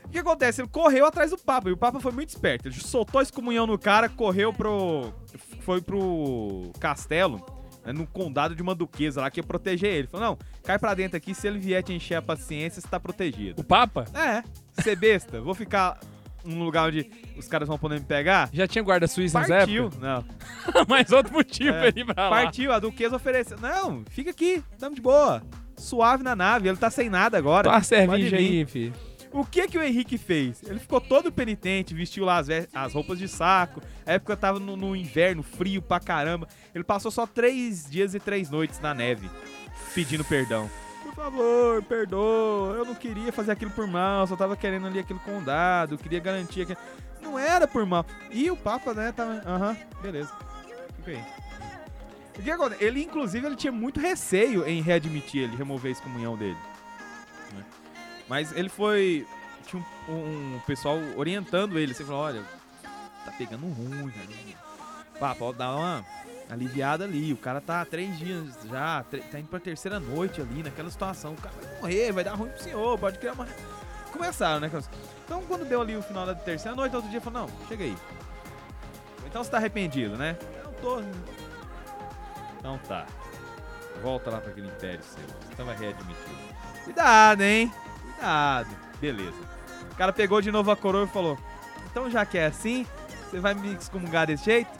O 0.07 0.09
que 0.09 0.19
acontece? 0.19 0.61
Ele 0.61 0.69
correu 0.69 1.05
atrás 1.05 1.31
do 1.31 1.37
Papa, 1.37 1.69
e 1.69 1.73
o 1.73 1.77
Papa 1.77 1.99
foi 1.99 2.11
muito 2.11 2.29
esperto. 2.29 2.67
Ele 2.67 2.75
soltou 2.75 3.19
a 3.19 3.23
excomunhão 3.23 3.67
no 3.67 3.77
cara, 3.77 4.09
correu 4.09 4.53
pro. 4.53 5.13
Foi 5.61 5.81
pro 5.81 6.71
castelo, 6.79 7.45
né, 7.85 7.91
no 7.91 8.07
condado 8.07 8.55
de 8.55 8.61
uma 8.61 8.73
duquesa 8.73 9.21
lá, 9.21 9.29
que 9.29 9.39
ia 9.39 9.43
proteger 9.43 9.93
ele. 9.93 10.07
Falou: 10.07 10.27
não, 10.29 10.37
cai 10.63 10.79
pra 10.79 10.93
dentro 10.93 11.17
aqui, 11.17 11.33
se 11.35 11.45
ele 11.47 11.59
vier 11.59 11.83
te 11.83 11.93
encher 11.93 12.15
a 12.15 12.21
paciência, 12.21 12.81
você 12.81 12.87
tá 12.87 12.99
protegido. 12.99 13.61
O 13.61 13.63
Papa 13.65 14.05
É, 14.13 14.43
ser 14.81 14.95
besta, 14.95 15.41
vou 15.41 15.53
ficar 15.53 15.99
num 16.45 16.63
lugar 16.63 16.87
onde 16.87 17.11
os 17.37 17.45
caras 17.49 17.67
vão 17.67 17.77
poder 17.77 17.99
me 17.99 18.05
pegar. 18.05 18.49
já 18.53 18.65
tinha 18.65 18.81
guarda 18.81 19.05
suíça 19.07 19.39
nessa 19.39 19.57
Partiu. 19.57 19.89
Não. 19.99 20.23
Mas 20.87 21.11
outro 21.11 21.33
motivo 21.33 21.75
É, 21.75 21.89
ele 21.89 22.05
pra 22.05 22.29
lá. 22.29 22.43
Partiu, 22.43 22.71
a 22.71 22.79
duquesa 22.79 23.17
ofereceu. 23.17 23.57
Não, 23.59 24.03
fica 24.09 24.29
aqui, 24.31 24.63
tamo 24.79 24.95
de 24.95 25.01
boa. 25.01 25.43
Suave 25.75 26.23
na 26.23 26.35
nave, 26.35 26.69
ele 26.69 26.77
tá 26.77 26.89
sem 26.89 27.09
nada 27.09 27.37
agora. 27.37 27.69
A 27.69 27.81
cerveja 27.83 28.37
vir. 28.37 28.59
aí, 28.61 28.65
filho. 28.65 28.93
O 29.31 29.45
que 29.45 29.67
que 29.67 29.77
o 29.77 29.83
Henrique 29.83 30.17
fez? 30.17 30.63
Ele 30.63 30.79
ficou 30.79 30.99
todo 31.01 31.31
penitente, 31.31 31.93
vestiu 31.93 32.25
lá 32.25 32.37
as, 32.37 32.47
as 32.73 32.93
roupas 32.93 33.19
de 33.19 33.27
saco. 33.27 33.81
A 34.05 34.13
época 34.13 34.35
tava 34.37 34.59
no, 34.59 34.75
no 34.77 34.95
inverno, 34.95 35.43
frio 35.43 35.81
pra 35.81 35.99
caramba. 35.99 36.47
Ele 36.73 36.83
passou 36.83 37.11
só 37.11 37.27
três 37.27 37.89
dias 37.89 38.13
e 38.15 38.19
três 38.19 38.49
noites 38.49 38.79
na 38.79 38.93
neve, 38.93 39.29
pedindo 39.93 40.23
perdão. 40.23 40.69
Por 41.03 41.13
favor, 41.13 41.83
perdoa. 41.83 42.75
Eu 42.77 42.85
não 42.85 42.95
queria 42.95 43.31
fazer 43.31 43.51
aquilo 43.51 43.71
por 43.71 43.85
mal, 43.87 44.25
só 44.27 44.35
tava 44.35 44.55
querendo 44.57 44.87
ali 44.87 44.99
aquele 44.99 45.19
condado, 45.19 45.97
queria 45.97 46.19
garantir 46.19 46.65
que 46.65 46.77
não 47.21 47.37
era 47.37 47.67
por 47.67 47.85
mal. 47.85 48.05
E 48.31 48.49
o 48.49 48.55
Papa, 48.57 48.93
né, 48.93 49.11
tava, 49.11 49.41
aham, 49.45 49.77
beleza. 50.01 50.31
Fica. 51.03 51.25
O 52.37 52.41
que 52.41 52.51
acontece? 52.51 52.83
Ele, 52.83 53.03
inclusive, 53.03 53.45
ele 53.47 53.55
tinha 53.55 53.71
muito 53.71 53.99
receio 53.99 54.67
em 54.67 54.81
readmitir 54.81 55.43
ele, 55.43 55.55
remover 55.55 55.89
a 55.89 55.91
excomunhão 55.93 56.37
dele. 56.37 56.57
né? 57.53 57.63
Mas 58.27 58.51
ele 58.51 58.69
foi. 58.69 59.25
Tinha 59.65 59.83
um, 60.07 60.55
um 60.55 60.59
pessoal 60.65 60.97
orientando 61.15 61.77
ele. 61.77 61.93
Você 61.93 62.03
falou: 62.03 62.21
olha, 62.21 62.43
tá 63.25 63.31
pegando 63.37 63.65
ruim, 63.65 64.11
cara. 64.11 64.27
Pá, 65.19 65.35
pode 65.35 65.57
dar 65.57 65.75
uma 65.75 66.05
aliviada 66.49 67.03
ali. 67.03 67.33
O 67.33 67.37
cara 67.37 67.59
tá 67.59 67.81
há 67.81 67.85
três 67.85 68.17
dias 68.17 68.57
já, 68.69 69.03
tá 69.03 69.39
indo 69.39 69.47
pra 69.47 69.59
terceira 69.59 69.99
noite 69.99 70.41
ali, 70.41 70.63
naquela 70.63 70.89
situação. 70.89 71.33
O 71.33 71.41
cara 71.41 71.55
vai 71.61 71.81
morrer, 71.81 72.11
vai 72.11 72.23
dar 72.23 72.35
ruim 72.35 72.49
pro 72.49 72.63
senhor, 72.63 72.97
pode 72.97 73.19
criar 73.19 73.33
uma. 73.33 73.47
Começaram, 74.11 74.59
né? 74.59 74.71
Então, 75.25 75.43
quando 75.43 75.67
deu 75.67 75.81
ali 75.81 75.95
o 75.95 76.01
final 76.01 76.25
da 76.25 76.33
terceira 76.33 76.75
noite, 76.75 76.95
outro 76.95 77.09
dia 77.09 77.21
falou: 77.21 77.41
não, 77.41 77.67
chega 77.67 77.83
aí. 77.83 77.95
Então 79.25 79.43
você 79.43 79.51
tá 79.51 79.57
arrependido, 79.57 80.15
né? 80.15 80.37
Não 80.63 80.73
tô. 80.73 81.01
Então 82.59 82.77
tá. 82.87 83.05
Volta 84.01 84.29
lá 84.29 84.39
pra 84.39 84.51
aquele 84.51 84.67
império 84.67 85.03
seu. 85.03 85.23
Você 85.23 85.55
tava 85.55 85.73
readmitido. 85.73 86.37
Cuidado, 86.83 87.41
hein? 87.41 87.71
Cuidado. 88.17 88.69
Beleza. 88.99 89.37
O 89.91 89.95
cara 89.95 90.11
pegou 90.11 90.41
de 90.41 90.51
novo 90.51 90.71
a 90.71 90.75
coroa 90.75 91.05
e 91.05 91.07
falou: 91.07 91.37
Então 91.89 92.09
já 92.09 92.25
que 92.25 92.37
é 92.37 92.47
assim, 92.47 92.85
você 93.29 93.39
vai 93.39 93.53
me 93.53 93.73
excomungar 93.73 94.27
desse 94.27 94.45
jeito? 94.45 94.71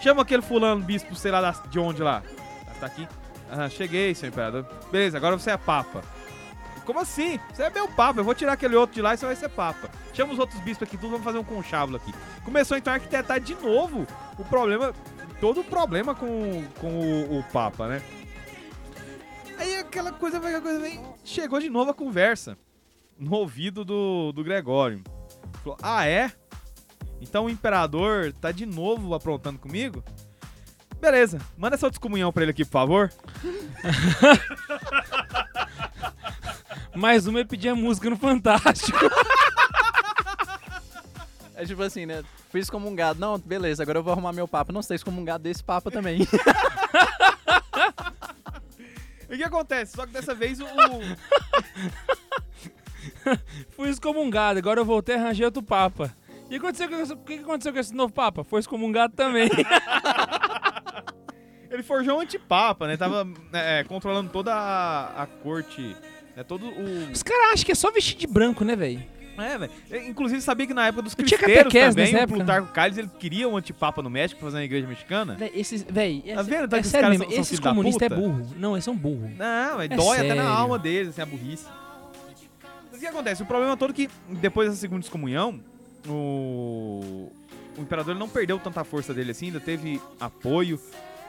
Chama 0.00 0.22
aquele 0.22 0.42
fulano 0.42 0.82
bispo, 0.82 1.14
sei 1.14 1.30
lá 1.30 1.50
de 1.68 1.78
onde 1.78 2.02
lá. 2.02 2.22
Tá, 2.66 2.72
tá 2.80 2.86
aqui? 2.86 3.08
Aham, 3.50 3.70
cheguei, 3.70 4.14
seu 4.14 4.28
imperador. 4.28 4.66
Beleza, 4.90 5.16
agora 5.16 5.38
você 5.38 5.50
é 5.50 5.56
papa. 5.56 6.02
Como 6.84 7.00
assim? 7.00 7.38
Você 7.52 7.64
é 7.64 7.70
meu 7.70 7.88
papa. 7.88 8.20
Eu 8.20 8.24
vou 8.24 8.34
tirar 8.34 8.52
aquele 8.52 8.76
outro 8.76 8.94
de 8.94 9.02
lá 9.02 9.14
e 9.14 9.18
você 9.18 9.26
vai 9.26 9.36
ser 9.36 9.48
papa. 9.48 9.90
Chama 10.14 10.32
os 10.32 10.38
outros 10.38 10.60
bispos 10.60 10.86
aqui, 10.86 10.96
tudo, 10.96 11.10
vamos 11.10 11.24
fazer 11.24 11.38
um 11.38 11.44
conchábulo 11.44 11.96
aqui. 11.96 12.14
Começou 12.44 12.76
então 12.76 12.92
a 12.92 12.96
arquitetar 12.96 13.40
de 13.40 13.54
novo 13.54 14.06
o 14.38 14.44
problema, 14.44 14.94
todo 15.40 15.60
o 15.60 15.64
problema 15.64 16.14
com, 16.14 16.64
com 16.80 16.88
o, 16.88 17.38
o 17.38 17.44
papa, 17.52 17.88
né? 17.88 18.02
Aquela 19.88 20.12
coisa, 20.12 20.38
vai, 20.38 20.54
aquela 20.54 20.62
coisa 20.62 20.80
vem. 20.80 21.00
Chegou 21.24 21.58
de 21.58 21.70
novo 21.70 21.90
a 21.90 21.94
conversa 21.94 22.58
no 23.18 23.34
ouvido 23.34 23.86
do, 23.86 24.32
do 24.32 24.44
Gregório. 24.44 25.02
Falou: 25.64 25.78
Ah, 25.82 26.06
é? 26.06 26.30
Então 27.22 27.46
o 27.46 27.50
imperador 27.50 28.30
tá 28.34 28.52
de 28.52 28.66
novo 28.66 29.14
aprontando 29.14 29.58
comigo? 29.58 30.04
Beleza, 31.00 31.38
manda 31.56 31.74
essa 31.74 31.88
descomunhão 31.88 32.30
pra 32.30 32.42
ele 32.42 32.50
aqui, 32.50 32.66
por 32.66 32.72
favor. 32.72 33.10
Mais 36.94 37.26
uma 37.26 37.40
ele 37.40 37.48
pedia 37.48 37.74
música 37.74 38.10
no 38.10 38.16
Fantástico. 38.16 38.98
É 41.54 41.64
tipo 41.64 41.82
assim, 41.82 42.04
né? 42.04 42.22
Fui 42.50 42.60
excomungado. 42.60 43.18
Não, 43.18 43.38
beleza, 43.38 43.82
agora 43.82 44.00
eu 44.00 44.02
vou 44.02 44.12
arrumar 44.12 44.34
meu 44.34 44.46
papa. 44.46 44.70
Não 44.70 44.82
sei 44.82 44.96
excomungado 44.96 45.44
desse 45.44 45.64
papa 45.64 45.90
também. 45.90 46.18
E 49.28 49.34
o 49.34 49.36
que 49.36 49.44
acontece? 49.44 49.94
Só 49.96 50.06
que 50.06 50.12
dessa 50.12 50.34
vez 50.34 50.60
o. 50.60 50.66
Fui 53.70 53.88
excomungado, 53.88 54.58
agora 54.58 54.80
eu 54.80 54.84
voltei 54.84 55.14
e 55.14 55.18
arranjei 55.18 55.44
outro 55.44 55.62
Papa. 55.62 56.14
E 56.50 56.56
aconteceu, 56.56 56.88
com 56.88 56.96
esse- 56.96 57.12
o 57.12 57.16
que 57.18 57.36
que 57.38 57.44
aconteceu 57.44 57.72
com 57.72 57.78
esse 57.78 57.94
novo 57.94 58.12
Papa? 58.12 58.42
Foi 58.42 58.60
excomungado 58.60 59.14
também. 59.14 59.48
ele 61.70 61.82
forjou 61.82 62.16
um 62.16 62.20
antipapa, 62.20 62.86
né? 62.86 62.96
Tava 62.96 63.26
é, 63.52 63.84
controlando 63.84 64.30
toda 64.30 64.54
a, 64.54 65.22
a 65.22 65.26
corte. 65.26 65.94
Né? 66.34 66.42
Todo 66.44 66.66
o. 66.66 67.10
Os 67.12 67.22
caras 67.22 67.52
acham 67.52 67.66
que 67.66 67.72
é 67.72 67.74
só 67.74 67.90
vestir 67.90 68.16
de 68.16 68.26
branco, 68.26 68.64
né, 68.64 68.74
velho? 68.74 69.04
É, 69.38 69.58
velho. 69.58 69.72
Eu, 69.90 70.02
Inclusive, 70.08 70.40
sabia 70.40 70.66
que 70.66 70.74
na 70.74 70.86
época 70.86 71.02
dos 71.02 71.14
cristeiros 71.14 71.72
também, 71.72 72.14
o 72.14 72.18
época. 72.18 72.38
Plutarco 72.38 72.72
Calles, 72.72 72.98
ele 72.98 73.08
queria 73.18 73.48
um 73.48 73.56
antipapa 73.56 74.02
no 74.02 74.10
México, 74.10 74.38
pra 74.40 74.46
fazer 74.48 74.58
na 74.58 74.64
igreja 74.64 74.86
mexicana. 74.86 75.34
Véi, 75.38 75.52
esses, 75.54 75.82
véi, 75.82 76.22
Tá 76.34 76.42
vendo? 76.42 76.68
Tá 76.68 76.78
é 76.78 76.82
sério 76.82 77.08
mesmo, 77.10 77.30
são- 77.30 77.40
esses 77.40 77.58
comunistas 77.60 78.10
é 78.10 78.14
burro. 78.14 78.46
Não, 78.56 78.74
eles 78.74 78.84
são 78.84 78.96
burro. 78.96 79.30
Não, 79.36 79.80
É 79.80 79.88
dói 79.88 80.18
até 80.18 80.28
na 80.34 80.42
sério. 80.42 80.48
alma 80.50 80.78
deles, 80.78 81.08
assim, 81.10 81.22
a 81.22 81.26
burrice. 81.26 81.66
Mas 82.90 82.98
o 82.98 83.00
que 83.00 83.06
acontece? 83.06 83.42
O 83.42 83.46
problema 83.46 83.76
todo 83.76 83.90
é 83.90 83.94
que, 83.94 84.08
depois 84.28 84.68
dessa 84.68 84.80
segunda 84.80 85.02
excomunhão, 85.04 85.60
o, 86.06 87.30
o 87.76 87.80
imperador 87.82 88.14
não 88.14 88.28
perdeu 88.28 88.58
tanta 88.58 88.82
força 88.84 89.12
dele 89.14 89.30
assim, 89.32 89.46
ainda 89.46 89.60
teve 89.60 90.00
apoio 90.20 90.80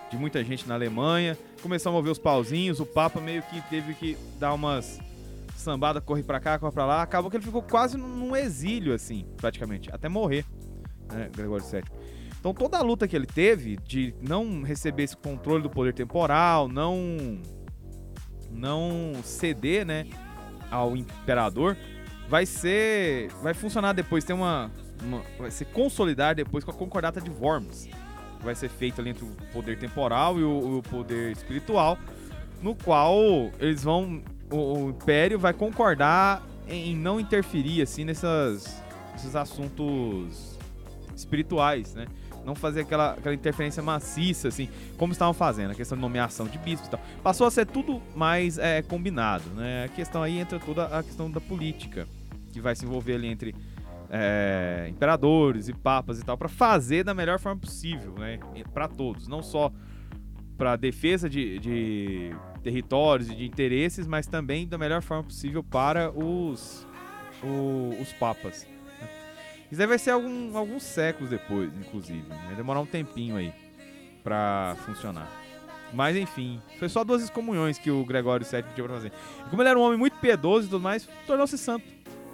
de 0.10 0.18
muita 0.18 0.44
gente 0.44 0.68
na 0.68 0.74
Alemanha, 0.74 1.38
começou 1.62 1.92
a 1.92 1.94
mover 1.94 2.12
os 2.12 2.18
pauzinhos, 2.18 2.80
o 2.80 2.86
Papa 2.86 3.22
meio 3.22 3.44
que 3.44 3.62
teve 3.70 3.94
que 3.94 4.18
dar 4.40 4.54
umas 4.54 5.00
sambadas, 5.62 6.04
correr 6.04 6.24
pra 6.24 6.40
cá, 6.40 6.58
correr 6.60 6.72
pra 6.72 6.86
lá, 6.86 7.02
acabou 7.02 7.30
que 7.30 7.38
ele 7.38 7.44
ficou 7.46 7.62
quase 7.62 7.98
num- 7.98 8.36
exílio, 8.36 8.94
assim, 8.94 9.26
praticamente, 9.38 9.90
até 9.92 10.08
morrer, 10.10 10.46
né, 11.12 11.30
Gregório 11.36 11.66
VII. 11.66 11.84
Então 12.40 12.54
toda 12.54 12.78
a 12.78 12.82
luta 12.82 13.08
que 13.08 13.16
ele 13.16 13.26
teve 13.26 13.76
de 13.78 14.14
não 14.22 14.62
receber 14.64 15.04
esse 15.04 15.18
controle 15.18 15.62
do 15.62 15.70
poder 15.70 15.94
temporal, 15.94 16.68
não 16.68 17.40
não 18.52 19.14
ceder, 19.24 19.86
né, 19.86 20.08
ao 20.72 20.96
imperador, 20.96 21.76
vai 22.28 22.46
ser 22.46 23.30
vai 23.42 23.54
funcionar 23.54 23.94
depois, 23.94 24.24
tem 24.24 24.36
uma, 24.36 24.72
uma- 25.04 25.22
vai 25.38 25.52
ser 25.52 25.66
consolidar 25.66 26.36
depois 26.36 26.64
com 26.64 26.72
a 26.72 26.74
concordata 26.74 27.20
de 27.22 27.30
Worms, 27.30 27.86
que 28.40 28.46
vai 28.46 28.56
ser 28.56 28.70
feita 28.70 29.02
ali 29.02 29.10
entre 29.12 29.26
o 29.26 29.30
poder 29.54 29.78
temporal 29.78 30.40
e 30.40 30.44
o, 30.44 30.78
o 30.78 30.84
poder 30.84 31.32
espiritual, 31.32 31.98
no 32.62 32.76
qual 32.76 33.18
eles 33.60 33.84
vão 33.84 34.22
o, 34.52 34.86
o 34.86 34.90
império 34.90 35.40
vai 35.40 35.54
concordar 35.54 36.44
em 36.68 36.96
não 36.96 37.20
interferir 37.20 37.82
assim 37.82 38.04
nessas 38.04 38.82
nesses 39.14 39.36
assuntos 39.36 40.58
espirituais, 41.16 41.94
né? 41.94 42.08
Não 42.46 42.56
fazer 42.56 42.82
aquela, 42.82 43.12
aquela 43.12 43.36
interferência 43.36 43.84
maciça, 43.84 44.48
assim, 44.48 44.70
como 44.98 45.12
estavam 45.12 45.34
fazendo, 45.34 45.72
a 45.72 45.76
questão 45.76 45.98
de 45.98 46.02
nomeação 46.02 46.48
de 46.48 46.58
bispos 46.58 46.88
e 46.88 46.92
tal. 46.92 47.02
Passou 47.22 47.46
a 47.46 47.52
ser 47.52 47.66
tudo 47.66 48.02
mais 48.16 48.58
é, 48.58 48.82
combinado, 48.82 49.50
né? 49.52 49.86
A 49.86 49.88
questão 49.90 50.24
aí 50.24 50.40
entra 50.40 50.58
toda 50.60 50.86
a 50.86 51.04
questão 51.04 51.30
da 51.30 51.42
política, 51.42 52.08
que 52.52 52.62
vai 52.62 52.76
se 52.76 52.86
envolver 52.86 53.16
ali 53.16 53.28
entre 53.28 53.54
é, 54.10 54.88
imperadores 54.90 55.68
e 55.68 55.74
papas 55.74 56.20
e 56.20 56.24
tal, 56.24 56.38
para 56.38 56.50
fazer 56.50 57.04
da 57.04 57.14
melhor 57.14 57.40
forma 57.40 57.60
possível, 57.60 58.14
né? 58.18 58.40
Para 58.74 58.88
todos, 58.88 59.28
não 59.28 59.44
só 59.44 59.72
para 60.58 60.76
defesa 60.76 61.30
de, 61.30 61.60
de 61.60 62.36
territórios 62.60 63.30
e 63.30 63.36
de 63.36 63.46
interesses, 63.46 64.06
mas 64.08 64.28
também 64.28 64.68
da 64.68 64.78
melhor 64.78 65.02
forma 65.02 65.24
possível 65.24 65.64
para 65.64 66.12
os, 66.12 66.86
o- 67.44 67.96
os 68.02 68.12
papas. 68.14 68.68
né? 69.02 69.08
Isso 69.72 69.82
aí 69.82 69.88
vai 69.88 69.98
ser 70.00 70.12
algum- 70.12 70.56
alguns 70.58 70.84
séculos 70.84 71.30
depois, 71.30 71.72
inclusive. 71.80 72.24
né? 72.28 72.42
Vai 72.48 72.56
demorar 72.56 72.80
um 72.80 72.86
tempinho 72.86 73.36
aí 73.38 73.54
pra 74.24 74.76
funcionar. 74.86 75.28
Mas 75.94 76.16
enfim, 76.16 76.62
foi 76.78 76.88
só 76.88 77.04
duas 77.04 77.24
excomunhões 77.24 77.80
que 77.80 77.90
o 77.90 78.06
Gregório 78.06 78.46
VII 78.46 78.62
pediu 78.64 78.86
pra 78.86 78.94
fazer. 78.96 79.12
E 79.46 79.50
como 79.50 79.62
ele 79.62 79.70
era 79.70 79.80
um 79.80 79.82
homem 79.82 79.98
muito 79.98 80.18
piedoso 80.20 80.68
e 80.68 80.70
tudo 80.70 80.82
mais, 80.82 81.08
tornou-se 81.26 81.58
santo. 81.58 81.84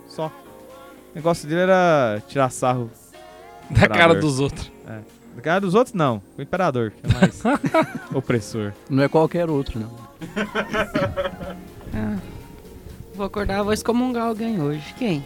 Só. 0.08 0.28
O 0.28 1.16
negócio 1.16 1.48
dele 1.48 1.62
era 1.62 2.22
tirar 2.28 2.50
sarro 2.50 2.92
Da 3.70 3.82
cara 3.88 3.94
Imperador. 3.96 4.20
dos 4.22 4.40
outros. 4.42 4.72
da 5.36 5.42
cara 5.42 5.62
dos 5.62 5.74
outros, 5.74 5.94
não. 5.94 6.22
O 6.38 6.42
imperador, 6.42 6.92
que 6.92 7.10
é 7.10 7.14
mais 7.14 7.42
opressor. 8.14 8.74
Não 8.90 9.04
é 9.04 9.08
qualquer 9.08 9.50
outro, 9.50 9.80
não. 9.80 10.05
Ah, 11.98 12.18
vou 13.14 13.26
acordar, 13.26 13.64
vou 13.64 13.72
excomungar 13.72 14.26
alguém 14.26 14.62
hoje. 14.62 14.94
Quem? 14.98 15.24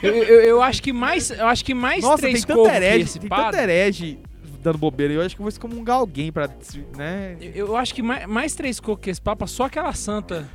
Eu, 0.00 0.14
eu, 0.14 0.40
eu 0.42 0.62
acho 0.62 0.80
que 0.80 0.92
mais, 0.92 1.30
eu 1.30 1.46
acho 1.46 1.64
que 1.64 1.74
mais 1.74 2.04
Nossa, 2.04 2.22
tem 2.22 2.30
três 2.30 2.44
tanta 2.44 2.54
cocos 2.54 2.70
que 2.70 2.76
herege, 2.76 3.04
esse 3.04 3.18
tem 3.18 3.28
tanta 3.28 3.60
herege 3.60 4.18
dando 4.62 4.78
bobeira. 4.78 5.12
Eu 5.12 5.22
acho 5.22 5.34
que 5.34 5.40
eu 5.40 5.44
vou 5.44 5.48
excomungar 5.48 5.96
alguém 5.96 6.30
pra, 6.30 6.48
né? 6.96 7.36
Eu, 7.40 7.68
eu 7.68 7.76
acho 7.76 7.94
que 7.94 8.02
mais, 8.02 8.26
mais 8.26 8.54
três 8.54 8.78
cocos 8.78 9.02
que 9.02 9.10
esse 9.10 9.20
papa, 9.20 9.46
só 9.46 9.64
aquela 9.64 9.92
santa 9.92 10.48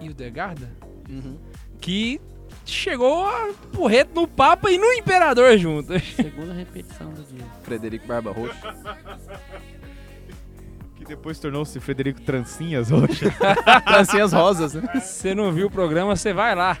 Hildegarda, 0.00 0.70
que 1.80 2.20
chegou 2.64 3.24
a 3.24 3.52
porreto 3.72 4.20
no 4.20 4.26
papa 4.26 4.70
e 4.70 4.78
no 4.78 4.92
imperador 4.92 5.56
junto. 5.56 5.98
Segunda 6.00 6.54
repetição 6.54 7.10
do 7.10 7.22
dia. 7.22 7.44
Frederico 7.62 8.06
Barba 8.06 8.32
Roxa. 8.32 8.74
Depois 11.08 11.38
tornou-se 11.40 11.80
Frederico 11.80 12.20
Trancinhas 12.20 12.92
hoje. 12.92 13.22
Trancinhas 13.86 14.32
rosas, 14.32 14.74
né? 14.74 14.82
Você 14.94 15.34
não 15.34 15.50
viu 15.50 15.66
o 15.68 15.70
programa, 15.70 16.14
você 16.14 16.32
vai 16.34 16.54
lá. 16.54 16.76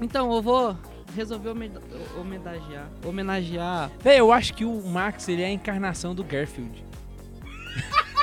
Então, 0.00 0.32
eu 0.34 0.42
vou 0.42 0.76
resolver 1.14 1.50
home- 1.50 1.70
homenagear. 2.18 2.88
Homenagear. 3.04 3.90
Véi, 4.00 4.18
eu 4.20 4.32
acho 4.32 4.52
que 4.54 4.64
o 4.64 4.82
Max, 4.88 5.28
ele 5.28 5.42
é 5.42 5.46
a 5.46 5.50
encarnação 5.50 6.14
do 6.14 6.24
Garfield. 6.24 6.84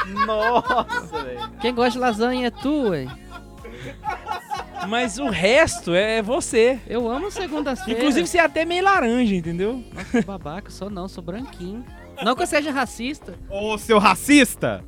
Nossa, 0.28 1.24
velho. 1.24 1.50
Quem 1.62 1.74
gosta 1.74 1.92
de 1.92 2.00
lasanha 2.00 2.48
é 2.48 2.52
tu, 2.52 2.90
ué. 2.90 3.08
Mas 4.88 5.18
o 5.18 5.30
resto 5.30 5.94
é 5.96 6.22
você. 6.22 6.78
Eu 6.86 7.10
amo 7.10 7.32
segunda-feira. 7.32 8.00
Inclusive, 8.00 8.28
você 8.28 8.38
é 8.38 8.42
até 8.42 8.66
meio 8.66 8.84
laranja, 8.84 9.34
entendeu? 9.34 9.82
Nossa, 9.94 10.20
que 10.20 10.26
babaca, 10.26 10.70
sou 10.70 10.90
não, 10.90 11.08
sou 11.08 11.24
branquinho. 11.24 11.86
Não 12.24 12.36
que 12.36 12.44
eu 12.44 12.48
seja 12.48 12.72
racista. 12.72 13.38
Ô, 13.50 13.78
seu 13.78 13.98
racista! 14.00 14.84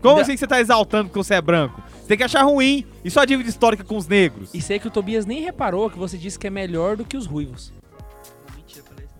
Como 0.00 0.16
Da- 0.16 0.22
assim 0.22 0.32
que 0.32 0.38
você 0.38 0.46
tá 0.46 0.60
exaltando 0.60 1.08
que 1.10 1.16
você 1.16 1.34
é 1.34 1.40
branco? 1.40 1.82
Você 2.00 2.06
tem 2.08 2.16
que 2.18 2.22
achar 2.24 2.42
ruim. 2.44 2.86
E 3.04 3.10
sua 3.10 3.24
dívida 3.24 3.48
histórica 3.50 3.82
com 3.84 3.96
os 3.96 4.06
negros? 4.06 4.50
E 4.54 4.60
sei 4.62 4.78
que 4.78 4.86
o 4.86 4.90
Tobias 4.90 5.26
nem 5.26 5.40
reparou 5.42 5.90
que 5.90 5.98
você 5.98 6.16
disse 6.16 6.38
que 6.38 6.46
é 6.46 6.50
melhor 6.50 6.96
do 6.96 7.04
que 7.04 7.16
os 7.16 7.26
ruivos. 7.26 7.72
Mentira, 8.56 8.84
falei 8.84 9.06
isso. 9.06 9.18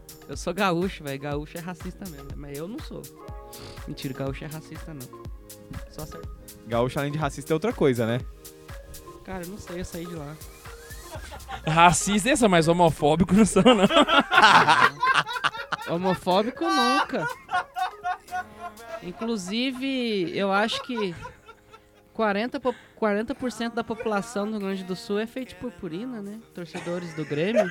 Eu 0.28 0.36
sou 0.36 0.54
gaúcho, 0.54 1.02
velho. 1.02 1.20
Gaúcho 1.20 1.58
é 1.58 1.60
racista 1.60 2.08
mesmo. 2.08 2.28
Mas 2.36 2.56
eu 2.56 2.68
não 2.68 2.78
sou. 2.78 3.02
Mentira, 3.88 4.14
gaúcho 4.14 4.44
é 4.44 4.46
racista 4.46 4.94
não. 4.94 5.22
Só 5.90 6.06
certo. 6.06 6.28
Gaúcho, 6.68 6.98
além 7.00 7.10
de 7.10 7.18
racista, 7.18 7.52
é 7.52 7.54
outra 7.54 7.72
coisa, 7.72 8.06
né? 8.06 8.20
Cara, 9.24 9.42
eu 9.44 9.48
não 9.48 9.58
sei, 9.58 9.80
eu 9.80 9.84
saí 9.84 10.06
de 10.06 10.14
lá. 10.14 10.36
Racista, 11.66 12.30
essa, 12.30 12.48
mas 12.48 12.68
homofóbico 12.68 13.34
não 13.34 13.44
são, 13.44 13.62
não. 13.62 13.84
Homofóbico 15.94 16.64
nunca. 16.64 17.26
Inclusive, 19.02 20.30
eu 20.36 20.52
acho 20.52 20.82
que 20.82 21.14
40%, 22.16 22.60
po- 22.60 22.74
40 22.96 23.34
da 23.74 23.82
população 23.84 24.46
do 24.46 24.52
Rio 24.52 24.60
Grande 24.60 24.84
do 24.84 24.94
Sul 24.94 25.18
é 25.18 25.26
feita 25.26 25.50
de 25.50 25.56
purpurina, 25.56 26.20
né? 26.22 26.38
Torcedores 26.54 27.14
do 27.14 27.24
Grêmio. 27.24 27.70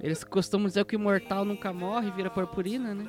Eles 0.00 0.22
costumam 0.24 0.66
dizer 0.66 0.84
que 0.84 0.96
o 0.96 0.98
imortal 1.00 1.44
nunca 1.44 1.72
morre, 1.72 2.10
vira 2.10 2.28
purpurina, 2.28 2.94
né? 2.94 3.06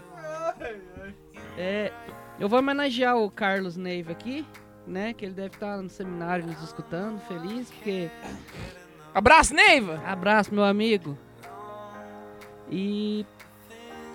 É, 1.58 1.92
eu 2.40 2.48
vou 2.48 2.60
homenagear 2.60 3.18
o 3.18 3.30
Carlos 3.30 3.76
Neiva 3.76 4.12
aqui, 4.12 4.46
né? 4.88 5.14
Que 5.14 5.26
ele 5.26 5.34
deve 5.34 5.56
estar 5.56 5.78
no 5.82 5.90
seminário 5.90 6.46
nos 6.46 6.62
escutando, 6.64 7.20
feliz, 7.22 7.70
porque 7.70 8.10
Abraço, 9.18 9.54
Neiva! 9.54 10.00
Abraço, 10.06 10.54
meu 10.54 10.64
amigo. 10.64 11.18
E 12.70 13.26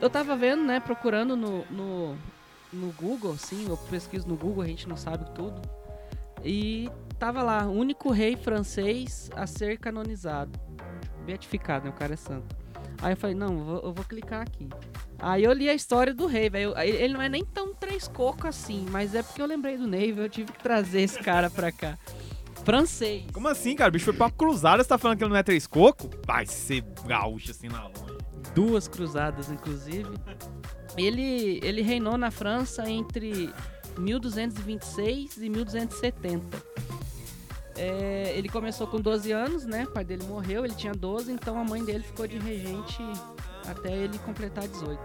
eu 0.00 0.08
tava 0.08 0.36
vendo, 0.36 0.62
né, 0.62 0.78
procurando 0.78 1.36
no, 1.36 1.64
no, 1.66 2.16
no 2.72 2.92
Google, 2.92 3.36
sim, 3.36 3.68
eu 3.68 3.76
pesquiso 3.76 4.28
no 4.28 4.36
Google, 4.36 4.62
a 4.62 4.66
gente 4.66 4.88
não 4.88 4.96
sabe 4.96 5.28
tudo. 5.34 5.60
E 6.44 6.88
tava 7.18 7.42
lá, 7.42 7.66
único 7.66 8.10
rei 8.10 8.36
francês 8.36 9.28
a 9.34 9.44
ser 9.44 9.78
canonizado. 9.78 10.58
Beatificado, 11.24 11.86
né? 11.86 11.90
O 11.90 11.94
cara 11.94 12.14
é 12.14 12.16
santo. 12.16 12.54
Aí 13.00 13.12
eu 13.12 13.16
falei, 13.16 13.34
não, 13.34 13.58
eu 13.58 13.64
vou, 13.64 13.80
eu 13.80 13.92
vou 13.92 14.04
clicar 14.04 14.42
aqui. 14.42 14.68
Aí 15.18 15.42
eu 15.42 15.52
li 15.52 15.68
a 15.68 15.74
história 15.74 16.14
do 16.14 16.26
rei, 16.26 16.48
velho. 16.48 16.78
Ele 16.78 17.14
não 17.14 17.22
é 17.22 17.28
nem 17.28 17.44
tão 17.44 17.71
três 17.92 18.08
cocos 18.08 18.46
assim, 18.46 18.86
mas 18.90 19.14
é 19.14 19.22
porque 19.22 19.42
eu 19.42 19.46
lembrei 19.46 19.76
do 19.76 19.86
Neiva, 19.86 20.22
eu 20.22 20.28
tive 20.28 20.50
que 20.50 20.62
trazer 20.62 21.02
esse 21.02 21.18
cara 21.18 21.50
pra 21.50 21.70
cá. 21.70 21.98
Francês. 22.64 23.24
Como 23.32 23.48
assim, 23.48 23.76
cara? 23.76 23.90
O 23.90 23.92
bicho 23.92 24.06
foi 24.06 24.14
pra 24.14 24.30
cruzada, 24.30 24.82
você 24.82 24.88
tá 24.88 24.96
falando 24.96 25.18
que 25.18 25.24
ele 25.24 25.30
não 25.30 25.36
é 25.36 25.42
três 25.42 25.66
coco? 25.66 26.08
Vai 26.26 26.46
ser 26.46 26.82
gaúcho 27.06 27.50
assim 27.50 27.68
na 27.68 27.82
longe. 27.88 28.18
duas 28.54 28.88
cruzadas, 28.88 29.50
inclusive. 29.50 30.08
Ele, 30.96 31.60
ele 31.62 31.82
reinou 31.82 32.16
na 32.16 32.30
França 32.30 32.88
entre 32.88 33.52
1226 33.98 35.36
e 35.36 35.50
1270. 35.50 36.62
É, 37.76 38.32
ele 38.36 38.48
começou 38.48 38.86
com 38.86 39.00
12 39.00 39.32
anos, 39.32 39.66
né? 39.66 39.84
O 39.84 39.90
pai 39.90 40.04
dele 40.04 40.24
morreu, 40.24 40.64
ele 40.64 40.74
tinha 40.74 40.94
12, 40.94 41.30
então 41.30 41.58
a 41.58 41.64
mãe 41.64 41.84
dele 41.84 42.04
ficou 42.04 42.26
de 42.26 42.38
regente 42.38 43.02
até 43.66 43.92
ele 43.92 44.18
completar 44.20 44.66
18. 44.66 44.98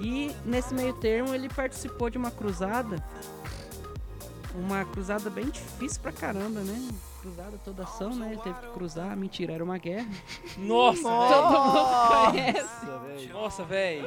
E 0.00 0.34
nesse 0.44 0.74
meio 0.74 0.92
termo 0.94 1.34
ele 1.34 1.48
participou 1.48 2.08
de 2.10 2.18
uma 2.18 2.30
cruzada, 2.30 2.96
uma 4.54 4.84
cruzada 4.84 5.30
bem 5.30 5.46
difícil 5.48 6.00
pra 6.00 6.12
caramba, 6.12 6.60
né? 6.60 6.88
Cruzada 7.20 7.56
toda 7.64 7.84
ação, 7.84 8.14
né? 8.16 8.32
Ele 8.32 8.40
teve 8.40 8.58
que 8.58 8.66
cruzar, 8.68 9.16
mentira, 9.16 9.52
era 9.52 9.62
uma 9.62 9.78
guerra. 9.78 10.08
Nossa, 10.58 11.02
Todo 11.02 11.60
mundo 11.60 12.30
conhece. 12.32 13.28
Nossa, 13.32 13.64
velho. 13.64 14.04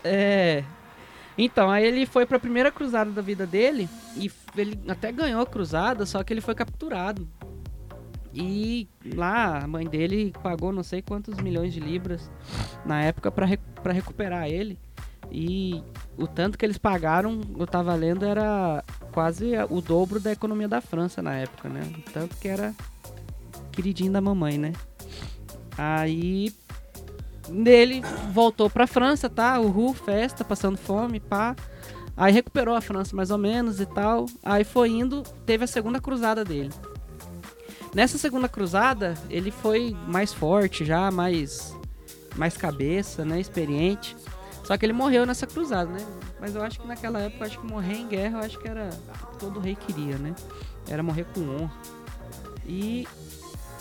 É. 0.03 0.63
Então, 1.37 1.69
aí 1.69 1.85
ele 1.85 2.05
foi 2.05 2.25
pra 2.25 2.39
primeira 2.39 2.71
cruzada 2.71 3.11
da 3.11 3.21
vida 3.21 3.45
dele 3.45 3.87
e 4.15 4.31
ele 4.57 4.79
até 4.87 5.11
ganhou 5.11 5.41
a 5.41 5.45
cruzada, 5.45 6.05
só 6.05 6.23
que 6.23 6.33
ele 6.33 6.41
foi 6.41 6.55
capturado. 6.55 7.27
E 8.35 8.87
lá 9.15 9.59
a 9.63 9.67
mãe 9.67 9.87
dele 9.87 10.33
pagou 10.43 10.73
não 10.73 10.83
sei 10.83 11.01
quantos 11.01 11.37
milhões 11.37 11.73
de 11.73 11.79
libras 11.79 12.29
na 12.85 13.01
época 13.01 13.31
pra 13.31 13.45
re- 13.45 13.59
recuperar 13.85 14.47
ele. 14.49 14.77
E 15.31 15.81
o 16.17 16.27
tanto 16.27 16.57
que 16.57 16.65
eles 16.65 16.77
pagaram, 16.77 17.39
eu 17.57 17.65
tava 17.65 17.95
lendo, 17.95 18.25
era 18.25 18.83
quase 19.11 19.53
o 19.69 19.81
dobro 19.81 20.19
da 20.19 20.31
economia 20.33 20.67
da 20.67 20.81
França 20.81 21.21
na 21.21 21.33
época, 21.33 21.69
né? 21.69 21.81
O 21.97 22.11
tanto 22.11 22.35
que 22.37 22.47
era 22.47 22.73
queridinho 23.71 24.11
da 24.11 24.21
mamãe, 24.21 24.57
né? 24.57 24.73
Aí 25.77 26.53
ele 27.49 28.01
voltou 28.33 28.69
pra 28.69 28.85
França, 28.87 29.29
tá? 29.29 29.59
Uhul, 29.59 29.93
festa, 29.93 30.43
passando 30.43 30.77
fome, 30.77 31.19
pá. 31.19 31.55
Aí 32.17 32.31
recuperou 32.31 32.75
a 32.75 32.81
França 32.81 33.15
mais 33.15 33.31
ou 33.31 33.37
menos 33.37 33.79
e 33.79 33.85
tal. 33.85 34.25
Aí 34.43 34.63
foi 34.63 34.89
indo, 34.89 35.23
teve 35.45 35.63
a 35.63 35.67
segunda 35.67 35.99
cruzada 35.99 36.43
dele. 36.45 36.71
Nessa 37.95 38.17
segunda 38.17 38.49
cruzada, 38.49 39.13
ele 39.29 39.49
foi 39.49 39.95
mais 40.05 40.33
forte 40.33 40.83
já, 40.83 41.09
mais 41.09 41.73
mais 42.35 42.57
cabeça, 42.57 43.23
né, 43.23 43.39
experiente. 43.39 44.17
Só 44.65 44.75
que 44.75 44.85
ele 44.85 44.91
morreu 44.91 45.25
nessa 45.25 45.47
cruzada, 45.47 45.89
né? 45.89 46.05
Mas 46.37 46.53
eu 46.53 46.61
acho 46.61 46.81
que 46.81 46.85
naquela 46.85 47.21
época, 47.21 47.45
acho 47.45 47.57
que 47.57 47.65
morrer 47.65 47.95
em 47.95 48.07
guerra, 48.09 48.39
eu 48.39 48.43
acho 48.43 48.59
que 48.59 48.67
era 48.67 48.89
todo 49.39 49.61
rei 49.61 49.75
queria, 49.75 50.17
né? 50.17 50.35
Era 50.89 51.01
morrer 51.01 51.25
com 51.33 51.39
honra. 51.41 51.71
E 52.67 53.07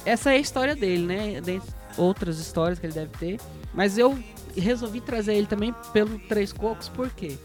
essa 0.06 0.32
é 0.32 0.36
a 0.36 0.38
história 0.38 0.76
dele, 0.76 1.04
né? 1.04 1.40
Dentre 1.40 1.68
outras 1.98 2.38
histórias 2.38 2.78
que 2.78 2.86
ele 2.86 2.92
deve 2.92 3.10
ter. 3.18 3.40
Mas 3.72 3.98
eu 3.98 4.16
resolvi 4.56 5.00
trazer 5.00 5.34
ele 5.34 5.48
também 5.48 5.74
pelo 5.92 6.20
Três 6.20 6.52
Cocos, 6.52 6.88
por 6.88 7.10
quê? 7.10 7.36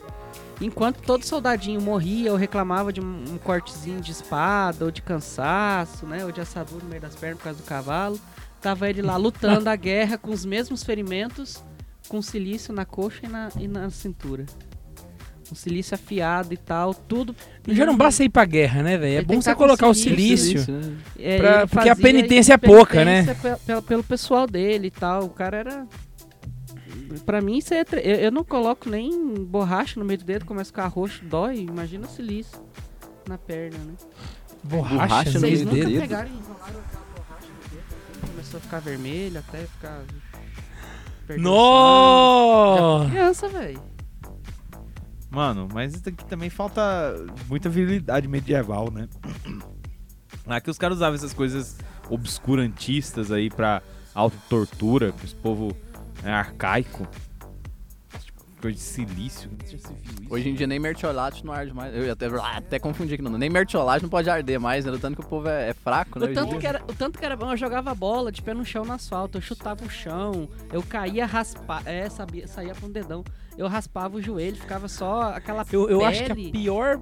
Enquanto 0.62 1.02
todo 1.02 1.24
soldadinho 1.24 1.80
morria 1.82 2.32
ou 2.32 2.38
reclamava 2.38 2.92
de 2.92 3.00
um, 3.00 3.24
um 3.34 3.38
cortezinho 3.38 4.02
de 4.02 4.12
espada, 4.12 4.84
ou 4.86 4.92
de 4.92 5.02
cansaço, 5.02 6.06
né? 6.06 6.26
Ou 6.26 6.32
de 6.32 6.42
assadura 6.42 6.84
no 6.84 6.90
meio 6.90 7.02
das 7.02 7.16
pernas 7.16 7.38
por 7.38 7.44
causa 7.46 7.60
do 7.62 7.66
cavalo, 7.66 8.20
tava 8.62 8.90
ele 8.90 9.02
lá 9.02 9.16
lutando 9.16 9.70
a 9.70 9.76
guerra 9.76 10.18
com 10.18 10.32
os 10.32 10.44
mesmos 10.44 10.84
ferimentos, 10.84 11.64
com 12.10 12.22
silício 12.22 12.74
na 12.74 12.84
coxa 12.86 13.22
e 13.24 13.30
na, 13.30 13.50
e 13.58 13.68
na 13.68 13.90
cintura. 13.90 14.46
Um 15.52 15.56
silício 15.56 15.96
afiado 15.96 16.54
e 16.54 16.58
tal, 16.58 16.94
tudo. 16.94 17.36
Já 17.68 17.84
não 17.86 17.98
basta 17.98 18.24
ir 18.24 18.30
pra 18.30 18.46
guerra, 18.46 18.84
né, 18.84 18.98
velho? 18.98 19.18
É 19.18 19.22
bom 19.24 19.42
você 19.42 19.50
tá 19.50 19.56
colocar 19.56 19.88
o 19.88 19.94
silício. 19.96 20.60
silício. 20.64 20.74
né? 20.76 20.98
É, 21.18 21.38
Pra- 21.38 21.68
porque 21.68 21.90
a 21.90 21.96
penitência 21.96 22.54
é 22.54 22.58
pouca, 22.58 23.04
né? 23.04 23.26
Pelo, 23.66 23.82
pelo 23.82 24.04
pessoal 24.04 24.46
dele 24.46 24.88
e 24.88 24.92
tal. 24.92 25.24
O 25.24 25.30
cara 25.30 25.58
era. 25.58 25.88
Pra 27.26 27.42
mim, 27.42 27.58
isso 27.58 27.74
é. 27.74 27.84
tre- 27.84 28.02
Eu, 28.04 28.16
eu 28.16 28.32
não 28.32 28.44
coloco 28.44 28.90
nem 28.90 29.34
borracha 29.46 30.00
no 30.00 30.06
meio 30.06 30.20
do 30.20 30.26
dedo, 30.26 30.46
começa 30.46 30.70
a 30.70 30.72
ficar 30.72 30.88
roxo, 30.88 31.24
dói. 31.26 31.60
Imagina 31.62 32.06
o 32.06 32.10
silício 32.10 32.60
na 33.28 33.38
perna, 33.38 33.78
né? 33.80 33.94
Borracha, 34.64 34.98
Borracha 35.08 35.32
no 35.34 35.40
meio 35.42 35.58
Vocês 35.58 35.70
do 35.70 35.76
dedo. 35.76 35.88
dedo. 35.90 36.02
pegaram 36.02 36.30
e 36.30 36.34
enrolaram 36.34 36.80
aquela 36.80 37.06
borracha 37.16 37.48
no 37.48 37.70
dedo? 37.76 38.32
Começou 38.32 38.58
a 38.58 38.62
ficar 38.62 38.80
vermelho 38.80 39.40
até 39.40 39.58
ficar. 39.60 40.04
Nossa! 41.38 43.00
sangue. 43.04 43.12
Criança, 43.12 43.48
velho. 43.50 43.82
Mano, 45.30 45.68
mas 45.72 45.94
isso 45.94 46.10
aqui 46.10 46.26
também 46.26 46.50
falta 46.50 46.82
muita 47.48 47.70
virilidade 47.70 48.28
medieval, 48.28 48.90
né? 48.92 49.08
Lá 50.46 50.60
que 50.60 50.72
os 50.72 50.78
caras 50.78 50.98
usavam 50.98 51.14
essas 51.16 51.34
coisas 51.34 51.78
obscurantistas 52.10 53.32
aí 53.32 53.50
pra 53.50 53.84
autotortura, 54.16 55.14
pra 55.14 55.24
esse 55.26 55.36
povo 55.36 55.76
é, 56.24 56.32
arcaico. 56.32 57.08
Coisa 58.62 58.76
de 58.76 58.84
silício. 58.84 59.50
Hoje 60.30 60.50
em 60.50 60.54
dia 60.54 60.68
nem 60.68 60.80
mertiolate 60.80 61.46
não 61.46 61.54
arde 61.54 61.74
mais. 61.74 61.96
Eu 61.96 62.12
até, 62.12 62.28
até 62.58 62.78
confundi 62.78 63.14
aqui, 63.14 63.24
não. 63.24 63.38
Nem 63.38 63.50
mertiolate 63.50 64.04
não 64.04 64.10
pode 64.10 64.30
arder 64.30 64.60
mais, 64.60 64.84
né? 64.84 64.92
O 64.92 65.00
tanto 65.00 65.16
que 65.16 65.26
o 65.26 65.30
povo 65.30 65.48
é, 65.48 65.70
é 65.70 65.74
fraco, 65.74 66.20
né? 66.20 66.26
O 66.26 66.34
tanto, 66.34 66.58
que 66.58 66.68
era, 66.68 66.84
o 66.84 66.94
tanto 66.94 67.18
que 67.18 67.26
era 67.26 67.38
bom, 67.38 67.52
eu 67.52 67.58
jogava 67.58 67.96
bola 67.96 68.34
de 68.34 68.42
pé 68.42 68.54
no 68.54 68.66
chão 68.66 68.84
no 68.84 68.92
asfalto, 68.92 69.38
eu 69.38 69.42
chutava 69.42 69.86
o 69.86 69.90
chão, 69.90 70.50
eu 70.74 70.84
caía, 70.84 71.26
raspar, 71.26 71.84
é, 71.86 72.10
sabia, 72.10 72.48
saía 72.50 72.76
com 72.76 72.88
o 72.88 72.90
dedão. 72.90 73.24
Eu 73.58 73.68
raspava 73.68 74.18
o 74.18 74.22
joelho, 74.22 74.58
ficava 74.58 74.90
só 74.90 75.34
aquela 75.34 75.66
Eu, 75.72 75.90
eu 75.90 76.06
acho 76.06 76.26
que 76.26 76.32
a 76.32 76.36
pior 76.36 77.02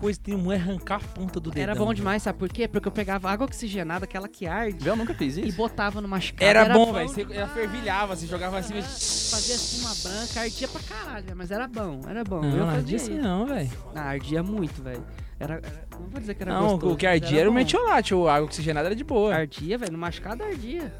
coisa 0.00 0.18
que 0.18 0.24
tem 0.24 0.34
um 0.34 0.50
é 0.50 0.56
arrancar 0.56 0.96
a 0.96 0.98
ponta 1.00 1.38
do 1.38 1.50
dedão. 1.50 1.62
Era 1.62 1.74
bom 1.74 1.92
demais, 1.94 2.22
sabe 2.22 2.38
por 2.38 2.48
quê? 2.48 2.66
Porque 2.66 2.88
eu 2.88 2.92
pegava 2.92 3.30
água 3.30 3.46
oxigenada, 3.46 4.04
aquela 4.04 4.26
que 4.28 4.46
arde, 4.46 4.86
Eu 4.86 4.96
nunca 4.96 5.14
fiz 5.14 5.36
e 5.36 5.46
isso. 5.46 5.56
botava 5.56 6.00
no 6.00 6.08
machucado. 6.08 6.44
Era, 6.48 6.68
bom, 6.68 6.92
velho. 6.92 7.12
Demais. 7.14 7.52
fervilhava, 7.52 8.16
você 8.16 8.26
jogava 8.26 8.58
assim, 8.58 8.74
mas... 8.74 9.30
Fazia 9.30 9.54
espuma 9.54 9.94
branca, 10.02 10.40
ardia 10.40 10.68
pra 10.68 10.80
caralho, 10.82 11.24
velho, 11.24 11.36
mas 11.36 11.50
era 11.50 11.68
bom, 11.68 12.00
era 12.08 12.24
bom. 12.24 12.42
eu 12.44 12.50
Não, 12.50 12.66
fazia 12.66 12.78
ardia 12.78 12.96
isso. 12.96 13.10
assim 13.12 13.20
não, 13.20 13.46
velho. 13.46 13.70
Ah, 13.94 14.00
ardia 14.02 14.42
muito, 14.42 14.82
velho. 14.82 15.04
Era, 15.38 15.54
era- 15.54 15.88
não 15.98 16.08
vou 16.08 16.20
dizer 16.20 16.34
que 16.34 16.42
era 16.42 16.52
Não, 16.52 16.68
gostoso, 16.72 16.94
o 16.94 16.96
que 16.96 17.06
ardia 17.06 17.40
era 17.40 17.48
o 17.48 17.52
bom. 17.52 17.58
metiolate, 17.58 18.14
o 18.14 18.28
água 18.28 18.46
oxigenada 18.46 18.88
era 18.88 18.96
de 18.96 19.04
boa. 19.04 19.34
Ardia, 19.34 19.78
velho, 19.78 19.92
no 19.92 19.98
machucado 19.98 20.42
ardia. 20.42 20.92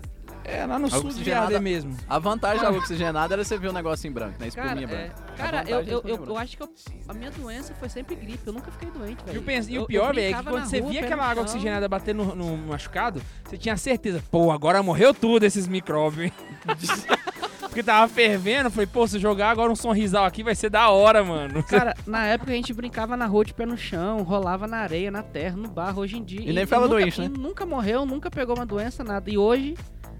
É, 0.45 0.64
lá 0.66 0.78
no 0.78 0.91
sul 0.91 1.03
de 1.03 1.07
oxigenada- 1.09 1.47
VAD 1.53 1.61
mesmo. 1.62 1.97
A 2.09 2.18
vantagem 2.18 2.61
da 2.62 2.68
água 2.68 2.80
oxigenada 2.80 3.34
era 3.34 3.45
você 3.45 3.59
ver 3.59 3.68
o 3.68 3.72
negócio 3.72 4.09
em 4.09 4.12
branco, 4.12 4.34
né? 4.41 4.51
Cara, 4.51 4.68
Espuminha 4.68 4.84
é, 4.84 5.09
branca. 5.09 5.22
cara 5.36 5.61
A 5.61 5.64
eu, 5.64 5.78
é 5.80 5.82
eu, 5.82 6.03
eu, 6.05 6.24
eu 6.26 6.36
acho 6.38 6.57
que 6.57 6.62
eu- 6.62 6.70
a 7.09 7.12
minha 7.14 7.30
doença 7.30 7.74
foi 7.74 7.88
sempre 7.88 8.14
gripe. 8.16 8.41
Eu 8.47 8.53
nunca 8.53 8.70
fiquei 8.70 8.91
doente, 8.91 9.22
E 9.22 9.38
velho. 9.38 9.70
e 9.70 9.78
o 9.78 9.86
pior, 9.86 10.14
velho, 10.14 10.34
é 10.34 10.38
que 10.38 10.49
quando 10.49 10.64
você 10.64 10.80
rua, 10.80 10.91
via 10.91 11.01
aquela 11.01 11.16
no 11.16 11.22
água 11.30 11.34
chão. 11.47 11.55
oxigenada 11.55 11.88
bater 11.88 12.14
no, 12.14 12.34
no 12.34 12.57
machucado, 12.57 13.22
você 13.45 13.57
tinha 13.59 13.76
certeza, 13.76 14.22
pô, 14.30 14.51
agora 14.51 14.82
morreu 14.82 15.12
tudo 15.14 15.45
esses 15.45 15.68
micróbios. 15.68 16.26
hein? 16.26 16.32
Porque 17.61 17.84
tava 17.84 18.09
fervendo, 18.09 18.66
eu 18.66 18.70
falei, 18.72 18.86
pô, 18.88 19.07
se 19.07 19.16
jogar 19.20 19.51
agora 19.51 19.70
um 19.70 19.76
sorrisal 19.76 20.24
aqui 20.24 20.43
vai 20.43 20.57
ser 20.57 20.70
da 20.70 20.88
hora, 20.91 21.22
mano. 21.22 21.62
Cara, 21.70 21.95
na 22.05 22.26
época 22.26 22.51
a 22.51 22.55
gente 22.55 22.72
brincava 22.74 23.16
na 23.16 23.26
rua 23.26 23.45
de 23.45 23.55
pé 23.55 23.64
no 23.64 23.78
chão, 23.78 24.22
rolava 24.24 24.66
na 24.66 24.78
areia, 24.78 25.09
na 25.09 25.22
terra, 25.22 25.57
no 25.57 25.68
barro. 25.68 26.03
Hoje 26.03 26.16
em 26.18 26.24
dia. 26.24 26.41
E 26.41 26.53
nem 26.53 26.64
ficava 26.66 26.88
nunca, 26.88 26.99
doente, 27.01 27.20
né? 27.20 27.26
e 27.26 27.28
nunca 27.28 27.64
morreu, 27.64 28.05
nunca 28.05 28.28
pegou 28.28 28.57
uma 28.57 28.66
doença, 28.66 29.05
nada. 29.05 29.30
E 29.30 29.38
hoje, 29.38 29.76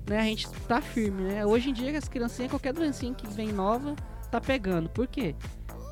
né, 0.07 0.21
a 0.21 0.25
gente 0.25 0.49
tá 0.69 0.81
firme, 0.81 1.23
né? 1.23 1.47
Hoje 1.47 1.71
em 1.71 1.73
dia, 1.73 1.97
as 1.97 2.09
criancinhas, 2.09 2.51
qualquer 2.51 2.73
doencinha 2.73 3.15
que 3.15 3.27
vem 3.29 3.53
nova, 3.53 3.95
tá 4.31 4.41
pegando. 4.41 4.89
Por 4.89 5.07
quê? 5.07 5.35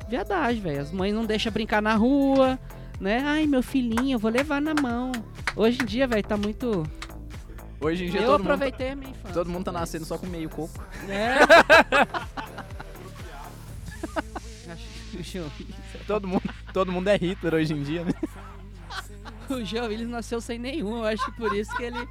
Viadagem, 0.09 0.63
velho. 0.63 0.81
As 0.81 0.91
mães 0.91 1.15
não 1.15 1.25
deixam 1.25 1.53
brincar 1.53 1.83
na 1.83 1.95
rua, 1.95 2.59
né? 3.01 3.23
Ai, 3.25 3.47
meu 3.47 3.63
filhinho, 3.63 4.17
eu 4.17 4.19
vou 4.19 4.31
levar 4.31 4.61
na 4.61 4.75
mão. 4.75 5.13
Hoje 5.55 5.79
em 5.83 5.85
dia, 5.85 6.07
velho, 6.07 6.23
tá 6.23 6.37
muito. 6.37 6.85
Hoje 7.81 8.07
em 8.07 8.11
dia 8.11 8.21
Eu 8.21 8.27
todo 8.27 8.39
mundo, 8.41 8.53
aproveitei 8.53 8.91
a 8.91 8.97
minha 8.97 9.11
infância. 9.11 9.33
todo 9.35 9.51
mundo 9.51 9.65
tá 9.65 9.73
nascendo 9.73 10.05
só 10.05 10.19
com 10.19 10.27
meio 10.27 10.49
coco. 10.49 10.83
É. 11.09 11.39
Acho 14.73 14.87
que 15.11 15.17
o 15.19 15.23
João 15.23 15.51
Todo 16.07 16.27
mundo, 16.27 16.43
todo 16.73 16.91
mundo 16.93 17.09
é 17.09 17.17
Hitler 17.17 17.55
hoje 17.55 17.73
em 17.75 17.83
dia, 17.83 18.05
né? 18.05 18.13
O 19.49 19.65
João 19.65 19.87
Willis 19.87 20.09
nasceu 20.09 20.41
sem 20.41 20.59
nenhum, 20.59 20.99
eu 20.99 21.05
acho 21.05 21.25
que 21.25 21.33
por 21.33 21.55
isso 21.55 21.75
que 21.77 21.83
ele 21.83 22.07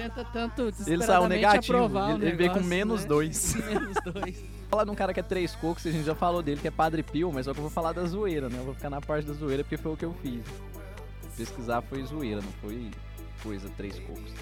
tenta 0.00 0.24
tanto 0.24 0.72
Ele 0.86 1.04
saiu 1.04 1.28
negativo. 1.28 1.98
Ele, 2.14 2.26
ele 2.26 2.36
veio 2.36 2.50
com 2.50 2.56
negócio, 2.56 2.64
menos 2.64 3.02
né? 3.02 3.08
dois. 3.08 3.54
menos 3.66 3.96
dois. 4.04 4.44
Falar 4.68 4.84
de 4.84 4.90
um 4.90 4.94
cara 4.94 5.12
que 5.12 5.20
é 5.20 5.22
três 5.22 5.54
cocos, 5.56 5.86
a 5.86 5.90
gente 5.90 6.04
já 6.04 6.14
falou 6.14 6.42
dele, 6.42 6.60
que 6.60 6.68
é 6.68 6.70
Padre 6.70 7.02
Pio, 7.02 7.32
mas 7.32 7.46
só 7.46 7.52
que 7.52 7.58
eu 7.58 7.62
vou 7.62 7.70
falar 7.70 7.92
da 7.92 8.04
zoeira, 8.04 8.48
né? 8.48 8.58
Eu 8.58 8.64
vou 8.64 8.74
ficar 8.74 8.88
na 8.88 9.00
parte 9.00 9.26
da 9.26 9.32
zoeira 9.32 9.64
porque 9.64 9.76
foi 9.76 9.92
o 9.92 9.96
que 9.96 10.04
eu 10.04 10.14
fiz. 10.22 10.42
Pesquisar 11.36 11.82
foi 11.82 12.02
zoeira, 12.04 12.40
não 12.40 12.52
foi 12.60 12.90
coisa 13.42 13.68
três 13.76 13.98
cocos. 13.98 14.32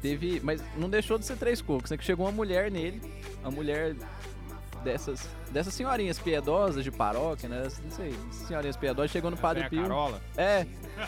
Teve. 0.00 0.40
Mas 0.42 0.62
não 0.76 0.88
deixou 0.88 1.18
de 1.18 1.24
ser 1.24 1.36
três 1.36 1.60
cocos, 1.60 1.90
né? 1.90 1.96
Que 1.96 2.04
chegou 2.04 2.26
uma 2.26 2.32
mulher 2.32 2.70
nele, 2.70 3.00
a 3.42 3.50
mulher 3.50 3.96
dessas, 4.86 5.28
dessas 5.50 5.74
senhorinhas 5.74 6.18
piedosas 6.18 6.84
de 6.84 6.90
paróquia, 6.92 7.48
né? 7.48 7.68
Não 7.82 7.90
sei, 7.90 8.14
senhorinhas 8.30 8.76
piedosas, 8.76 9.10
chegou 9.10 9.30
no 9.30 9.36
Padre 9.36 9.64
É 9.64 9.66
a 9.66 9.68
Pio. 9.70 9.82
Carola. 9.82 10.20
É. 10.36 10.64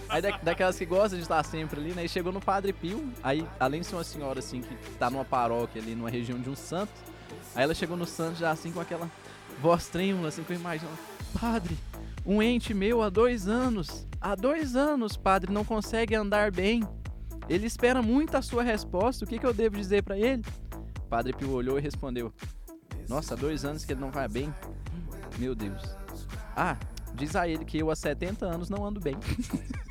Aí 0.09 0.21
da- 0.21 0.37
daquelas 0.39 0.77
que 0.77 0.85
gostam 0.85 1.17
de 1.17 1.23
estar 1.23 1.43
sempre 1.45 1.81
ali, 1.81 1.93
né? 1.95 2.05
E 2.05 2.09
chegou 2.09 2.33
no 2.33 2.41
Padre 2.41 2.73
Pio. 2.73 3.09
Aí, 3.23 3.47
além 3.59 3.81
de 3.81 3.87
ser 3.87 3.95
uma 3.95 4.05
senhora 4.05 4.41
assim 4.41 4.61
que 4.61 4.75
tá 4.99 5.09
numa 5.09 5.25
paróquia 5.25 5.81
ali, 5.81 5.95
numa 5.95 6.11
região 6.11 6.39
de 6.39 6.51
um 6.51 6.57
santo, 6.57 6.93
aí 7.55 7.63
ela 7.63 7.73
chegou 7.75 7.97
no 7.97 8.05
santo 8.05 8.37
já 8.39 8.51
assim 8.51 8.73
com 8.73 8.81
aquela 8.81 9.09
voz 9.63 9.87
trêmula, 9.87 10.29
assim, 10.29 10.43
com 10.43 10.53
a 10.53 10.57
imagem. 10.57 10.89
ela, 10.89 10.99
Padre, 11.41 11.77
um 12.27 12.43
ente 12.43 12.75
meu 12.75 13.03
há 13.03 13.09
dois 13.09 13.47
anos. 13.49 14.07
Há 14.21 14.35
dois 14.35 14.75
anos, 14.75 15.17
padre, 15.17 15.53
não 15.53 15.65
consegue 15.65 16.15
andar 16.17 16.51
bem. 16.51 16.83
Ele 17.49 17.67
espera 17.67 18.03
muito 18.03 18.37
a 18.37 18.43
sua 18.43 18.63
resposta. 18.65 19.25
O 19.25 19.29
que, 19.29 19.39
que 19.39 19.47
eu 19.47 19.55
devo 19.55 19.77
dizer 19.77 20.03
pra 20.03 20.19
ele? 20.19 20.43
Padre 21.09 21.33
Pio 21.33 21.51
olhou 21.53 21.79
e 21.79 21.81
respondeu: 21.81 22.33
Nossa, 23.09 23.35
há 23.35 23.37
dois 23.37 23.65
anos 23.65 23.85
que 23.85 23.93
ele 23.93 24.01
não 24.01 24.11
vai 24.11 24.29
bem. 24.29 24.55
Meu 25.39 25.55
Deus. 25.55 25.83
Ah, 26.55 26.77
diz 27.15 27.35
a 27.35 27.49
ele 27.49 27.65
que 27.65 27.79
eu 27.79 27.91
há 27.91 27.97
70 27.97 28.45
anos 28.45 28.69
não 28.69 28.85
ando 28.85 29.01
bem. 29.01 29.17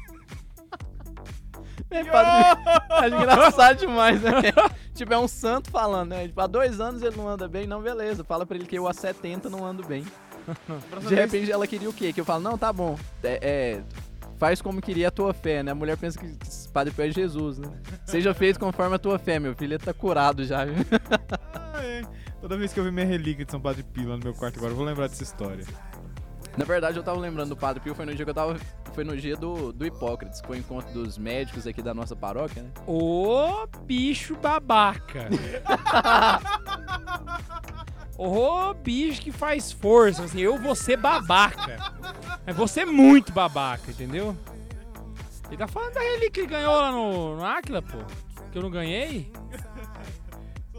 É, 1.90 2.04
padre, 2.04 3.16
é 3.16 3.22
engraçado 3.22 3.80
demais, 3.80 4.22
né? 4.22 4.32
tipo, 4.94 5.14
é 5.14 5.18
um 5.18 5.28
santo 5.28 5.72
falando, 5.72 6.10
né? 6.10 6.28
Tipo, 6.28 6.42
há 6.42 6.48
dois 6.48 6.82
anos 6.82 7.02
ele 7.02 7.16
não 7.16 7.30
anda 7.30 7.48
bem, 7.48 7.66
não, 7.66 7.82
beleza. 7.82 8.26
Fala 8.26 8.46
pra 8.46 8.58
ele 8.58 8.66
que 8.66 8.78
eu 8.78 8.88
há 8.88 8.94
70 8.94 9.50
não 9.50 9.66
ando 9.66 9.86
bem. 9.86 10.04
De 11.08 11.16
repente 11.16 11.52
ela 11.52 11.66
queria 11.66 11.90
o 11.90 11.94
quê? 11.94 12.12
Que 12.12 12.20
eu 12.20 12.26
falo, 12.26 12.44
não, 12.44 12.58
tá 12.58 12.74
bom. 12.74 12.98
É, 13.24 13.40
é, 13.42 13.84
faz 14.38 14.62
como 14.62 14.82
queria 14.82 15.08
a 15.08 15.12
tua 15.12 15.34
fé, 15.34 15.64
né? 15.64 15.72
A 15.72 15.76
mulher 15.76 15.98
pensa 15.98 16.20
que 16.20 16.38
Padre 16.74 16.94
Pio 16.94 17.06
é 17.06 17.12
Jesus, 17.12 17.58
né? 17.58 17.70
Seja 18.06 18.34
feito 18.34 18.60
conforme 18.60 18.96
a 18.96 19.00
tua 19.00 19.18
fé, 19.18 19.40
meu 19.40 19.56
filho. 19.56 19.76
Ele 19.76 19.84
tá 19.84 19.94
curado 19.94 20.44
já, 20.44 20.66
viu? 20.66 20.76
Toda 22.48 22.58
vez 22.58 22.72
que 22.72 22.80
eu 22.80 22.84
ver 22.86 22.94
minha 22.94 23.06
relíquia 23.06 23.44
de 23.44 23.52
São 23.52 23.60
Padre 23.60 23.84
Pio 23.84 24.08
lá 24.08 24.16
no 24.16 24.24
meu 24.24 24.34
quarto 24.34 24.58
agora, 24.58 24.72
eu 24.72 24.78
vou 24.78 24.86
lembrar 24.86 25.10
dessa 25.10 25.22
história. 25.22 25.66
Na 26.56 26.64
verdade, 26.64 26.96
eu 26.96 27.04
tava 27.04 27.20
lembrando 27.20 27.50
do 27.50 27.58
Padre 27.58 27.82
Pio, 27.82 27.94
foi 27.94 28.06
no 28.06 28.16
dia 28.16 28.24
que 28.24 28.30
eu 28.30 28.34
tava. 28.34 28.58
Foi 28.94 29.04
no 29.04 29.18
dia 29.18 29.36
do, 29.36 29.74
do 29.74 29.86
Hipócrates, 29.86 30.40
foi 30.40 30.56
o 30.56 30.60
encontro 30.62 30.94
dos 30.94 31.18
médicos 31.18 31.68
aqui 31.68 31.82
da 31.82 31.94
nossa 31.94 32.16
paróquia, 32.16 32.64
né? 32.64 32.70
Ô 32.88 33.68
bicho 33.82 34.38
babaca. 34.38 35.28
Ô 38.18 38.74
bicho 38.76 39.24
que 39.24 39.32
faz 39.34 39.74
força. 39.74 40.24
Assim, 40.24 40.40
eu 40.40 40.58
vou 40.58 40.74
ser 40.74 40.96
babaca. 40.96 41.78
Mas 42.46 42.56
vou 42.56 42.66
ser 42.66 42.86
muito 42.86 43.34
babaca, 43.34 43.92
entendeu? 43.92 44.34
Ele 45.50 45.58
tá 45.58 45.68
falando 45.68 45.96
da 45.96 46.00
relíquia 46.00 46.44
que 46.44 46.50
ganhou 46.50 46.76
lá 46.76 46.94
no, 46.94 47.36
no 47.36 47.46
Aquila, 47.46 47.82
pô. 47.82 47.98
Que 48.54 48.58
eu 48.58 48.62
não 48.62 48.72
ganhei? 48.72 49.34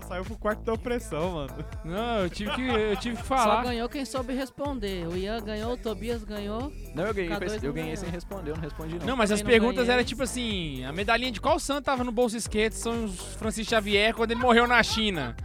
Só 0.09 0.15
saiu 0.15 0.25
pro 0.25 0.37
quarto 0.39 0.63
da 0.63 0.73
opressão, 0.73 1.33
mano. 1.33 1.55
Não, 1.85 2.21
eu 2.21 2.31
tive 2.31 2.51
que, 2.53 2.63
eu 2.67 2.97
tive 2.97 3.17
que 3.17 3.27
Só 3.27 3.37
falar. 3.37 3.63
ganhou 3.63 3.89
quem 3.91 4.07
soube 4.07 4.33
responder. 4.33 5.07
O 5.07 5.15
Ian 5.15 5.39
ganhou, 5.43 5.75
o 5.75 5.77
Tobias 5.77 6.25
ganhou. 6.25 6.73
Não, 6.95 7.05
eu 7.05 7.13
ganhei, 7.15 7.31
K2 7.31 7.35
eu 7.35 7.39
não 7.39 7.61
ganhei 7.61 7.73
ganhou. 7.75 7.97
sem 7.97 8.09
responder, 8.09 8.51
eu 8.51 8.55
não 8.57 8.63
respondi 8.63 8.99
não. 8.99 9.07
Não, 9.07 9.17
mas 9.17 9.31
as 9.31 9.43
Quem 9.43 9.45
não 9.45 9.51
perguntas 9.51 9.89
eram 9.91 10.03
tipo 10.03 10.23
assim: 10.23 10.83
a 10.85 10.93
medalhinha 10.93 11.31
de 11.31 11.41
qual 11.41 11.61
santo 11.61 11.85
tava 11.85 12.03
no 12.03 12.11
bolso 12.11 12.37
esquerdo 12.39 12.73
de 12.73 12.79
São 12.79 13.09
Francisco 13.09 13.71
Xavier 13.71 14.15
quando 14.15 14.31
ele 14.31 14.41
morreu 14.41 14.67
na 14.67 14.83
China? 14.83 15.37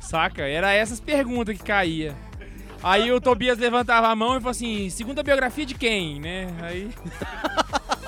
Saca? 0.00 0.42
Era 0.42 0.72
essas 0.72 0.98
perguntas 0.98 1.56
que 1.56 1.62
caía. 1.62 2.16
Aí 2.82 3.12
o 3.12 3.20
Tobias 3.20 3.58
levantava 3.58 4.08
a 4.08 4.16
mão 4.16 4.36
e 4.36 4.40
falou 4.40 4.50
assim: 4.50 4.90
segunda 4.90 5.22
biografia 5.22 5.64
de 5.64 5.74
quem, 5.74 6.18
né? 6.18 6.48
Aí. 6.62 6.90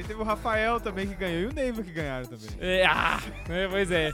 Aí 0.00 0.04
teve 0.04 0.18
o 0.18 0.24
Rafael 0.24 0.80
também 0.80 1.06
que 1.06 1.14
ganhou 1.14 1.42
e 1.42 1.46
o 1.46 1.52
Neiva 1.52 1.82
que 1.82 1.92
ganharam 1.92 2.24
também. 2.24 2.48
É, 2.58 2.86
ah, 2.86 3.20
é, 3.50 3.68
pois 3.68 3.90
é. 3.90 4.10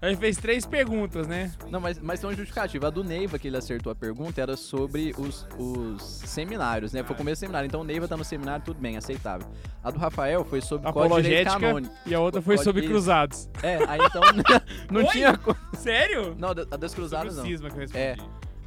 Aí 0.00 0.16
fez 0.16 0.38
três 0.38 0.64
perguntas, 0.64 1.26
né? 1.26 1.52
Não, 1.70 1.78
mas, 1.78 1.98
mas 1.98 2.18
tem 2.18 2.30
uma 2.30 2.34
justificativa. 2.34 2.86
A 2.86 2.90
do 2.90 3.04
Neiva, 3.04 3.38
que 3.38 3.46
ele 3.46 3.58
acertou 3.58 3.92
a 3.92 3.94
pergunta, 3.94 4.40
era 4.40 4.56
sobre 4.56 5.14
os, 5.18 5.46
os 5.58 6.02
seminários, 6.02 6.94
né? 6.94 7.02
Foi 7.04 7.14
o 7.14 7.16
começo 7.18 7.40
do 7.40 7.40
seminário. 7.40 7.66
Então 7.66 7.82
o 7.82 7.84
Neiva 7.84 8.08
tá 8.08 8.16
no 8.16 8.24
seminário, 8.24 8.64
tudo 8.64 8.80
bem, 8.80 8.96
aceitável. 8.96 9.46
A 9.84 9.90
do 9.90 9.98
Rafael 9.98 10.42
foi 10.46 10.62
sobre 10.62 10.90
código 10.90 11.14
Apologética 11.14 11.60
canônico. 11.60 11.94
e 12.06 12.14
a 12.14 12.20
outra 12.20 12.40
foi 12.40 12.54
Pode 12.54 12.64
sobre 12.64 12.86
cruzados. 12.86 13.50
É, 13.62 13.76
aí 13.86 14.00
então 14.02 14.22
não 14.90 15.02
Oi? 15.02 15.06
tinha... 15.08 15.38
Sério? 15.74 16.34
Não, 16.38 16.52
a 16.52 16.94
cruzadas 16.94 17.34
o 17.34 17.36
não. 17.36 17.44
cisma 17.44 17.68
que 17.68 17.76
eu 17.76 17.80
respondi. 17.80 18.02
É. 18.02 18.16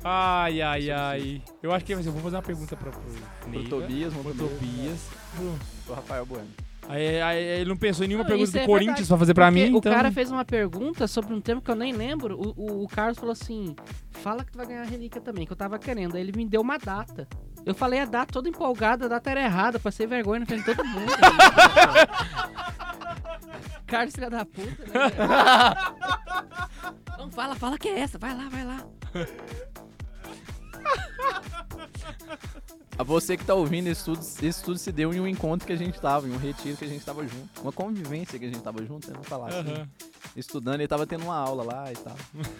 Ai, 0.04 0.62
ai, 0.62 0.92
ai. 0.92 1.42
Eu 1.62 1.72
acho 1.72 1.86
que 1.86 1.94
eu 1.94 2.02
vou 2.04 2.22
fazer 2.22 2.36
uma 2.36 2.42
pergunta 2.42 2.76
pra, 2.76 2.92
pro 2.92 3.02
Pro 3.02 3.50
Neiva, 3.50 3.70
Tobias, 3.70 4.14
pro 4.14 4.24
pro 4.24 4.34
Tobias. 4.34 5.21
Pro- 5.36 5.60
pro 5.86 5.94
Rafael 5.96 6.26
Bueno. 6.26 6.48
Aí, 6.90 7.22
aí 7.22 7.42
ele 7.44 7.70
não 7.70 7.78
pensou 7.78 8.04
em 8.04 8.08
nenhuma 8.10 8.24
Não, 8.24 8.30
pergunta 8.30 8.52
do 8.52 8.58
é 8.58 8.66
Corinthians 8.66 8.98
verdade, 8.98 9.08
pra 9.10 9.18
fazer 9.18 9.34
pra 9.36 9.52
mim, 9.52 9.74
o 9.74 9.78
então... 9.78 9.92
cara 9.94 10.12
fez 10.12 10.30
uma 10.32 10.44
pergunta 10.44 11.08
sobre 11.08 11.34
um 11.34 11.40
tema 11.40 11.62
que 11.62 11.70
eu 11.72 11.76
nem 11.76 11.94
lembro. 11.94 12.36
O, 12.38 12.54
o- 12.58 12.84
o 12.84 12.88
Carlos 12.90 13.18
falou 13.18 13.32
assim: 13.32 13.74
fala 14.12 14.44
que 14.44 14.52
tu 14.52 14.58
vai 14.58 14.66
ganhar 14.68 14.82
a 14.82 14.86
relíquia 14.86 15.22
também, 15.22 15.46
que 15.46 15.54
eu 15.54 15.58
tava 15.58 15.80
querendo. 15.80 16.16
Aí 16.16 16.22
ele 16.22 16.34
me 16.36 16.46
deu 16.46 16.60
uma 16.62 16.78
data. 16.78 17.28
Eu 17.66 17.74
falei 17.76 18.00
a 18.00 18.06
data 18.06 18.34
toda 18.34 18.50
empolgada, 18.50 19.06
a 19.06 19.08
data 19.08 19.30
era 19.30 19.42
errada, 19.44 19.80
passei 19.80 20.08
vergonha 20.08 20.40
na 20.42 20.46
frente 20.48 20.66
de 20.66 20.76
todo 20.76 20.84
mundo. 20.86 21.12
Carlos, 23.86 24.16
filha 24.16 24.30
da 24.30 24.44
puta, 24.46 24.86
né? 24.88 24.94
Não, 27.20 27.30
fala, 27.30 27.56
fala 27.56 27.78
que 27.78 27.88
é 27.90 28.00
essa, 28.00 28.18
vai 28.18 28.36
lá, 28.36 28.50
vai 28.50 28.66
lá. 28.66 28.84
A 33.02 33.04
você 33.04 33.36
que 33.36 33.44
tá 33.44 33.56
ouvindo, 33.56 33.88
esse 33.88 34.06
tudo, 34.06 34.20
esse 34.20 34.64
tudo 34.64 34.78
se 34.78 34.92
deu 34.92 35.12
em 35.12 35.20
um 35.20 35.26
encontro 35.28 35.66
que 35.66 35.74
a 35.74 35.76
gente 35.76 36.00
tava, 36.00 36.28
em 36.28 36.32
um 36.34 36.38
retiro 36.38 36.78
que 36.78 36.86
a 36.86 36.88
gente 36.88 37.04
tava 37.04 37.24
junto. 37.24 37.62
Uma 37.64 37.72
convivência 37.72 38.38
que 38.38 38.46
a 38.46 38.48
gente 38.48 38.62
tava 38.62 38.86
junto, 38.86 39.08
né? 39.08 39.14
Vamos 39.14 39.28
falar 39.28 39.48
assim. 39.48 39.88
Estudando, 40.36 40.76
ele 40.76 40.88
tava 40.88 41.08
tendo 41.08 41.24
uma 41.24 41.36
aula 41.36 41.64
lá 41.64 41.92
e 41.92 41.96
tal. 41.96 42.16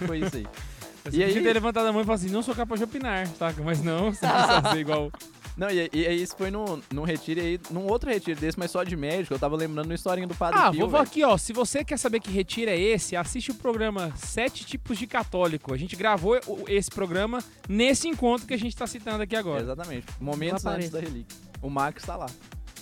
Foi 0.08 0.18
isso 0.18 0.38
aí. 0.38 0.48
Eu 1.06 1.14
E 1.14 1.24
aí? 1.24 1.34
ter 1.44 1.54
levantado 1.54 1.86
a 1.86 1.94
mão 1.94 2.02
e 2.02 2.06
falado 2.06 2.22
assim, 2.22 2.32
não 2.32 2.42
sou 2.42 2.56
capaz 2.56 2.80
de 2.80 2.86
opinar? 2.86 3.30
Mas 3.64 3.84
não, 3.84 4.12
você 4.12 4.26
precisa 4.28 4.62
fazer 4.64 4.80
igual... 4.80 5.12
Não, 5.58 5.70
e, 5.70 5.90
e 5.94 6.08
aí 6.08 6.22
isso 6.22 6.36
foi 6.38 6.50
num, 6.50 6.82
num 6.92 7.04
retiro, 7.04 7.42
aí, 7.42 7.60
num 7.70 7.86
outro 7.88 8.10
retiro 8.10 8.40
desse, 8.40 8.58
mas 8.58 8.72
só 8.72 8.84
de 8.84 8.96
médico, 8.96 9.34
eu 9.34 9.40
tava 9.40 9.56
lembrando 9.56 9.86
uma 9.88 9.94
historinha 9.96 10.28
do 10.28 10.34
Padre 10.36 10.60
Ah, 10.60 10.72
Pio, 10.72 10.88
vou, 10.88 11.00
aqui, 11.00 11.24
ó. 11.24 11.38
Se 11.38 11.52
você 11.54 11.84
quer 11.84 11.98
saber 11.98 12.20
que 12.20 12.32
retiro 12.32 12.72
é 12.72 12.80
esse, 12.80 13.16
assiste 13.16 13.52
o 13.52 13.56
programa 13.56 14.12
Sete 14.16 14.66
Tipos 14.66 14.98
de 14.98 15.06
Católico. 15.08 15.74
A 15.74 15.78
gente 15.78 15.96
gravou 15.96 16.40
o- 16.48 16.64
esse 16.68 16.90
programa 16.90 17.44
nesse 17.68 18.08
encontro 18.08 18.48
que 18.48 18.54
a 18.54 18.58
gente 18.58 18.76
tá 18.76 18.88
citando 18.88 19.24
aqui 19.24 19.36
agora. 19.36 19.62
Exatamente. 19.62 20.08
Momentos 20.20 20.66
antes 20.66 20.90
da 20.90 21.00
relíquia. 21.00 21.38
O 21.62 21.70
Max 21.70 22.04
tá 22.04 22.16
lá. 22.16 22.28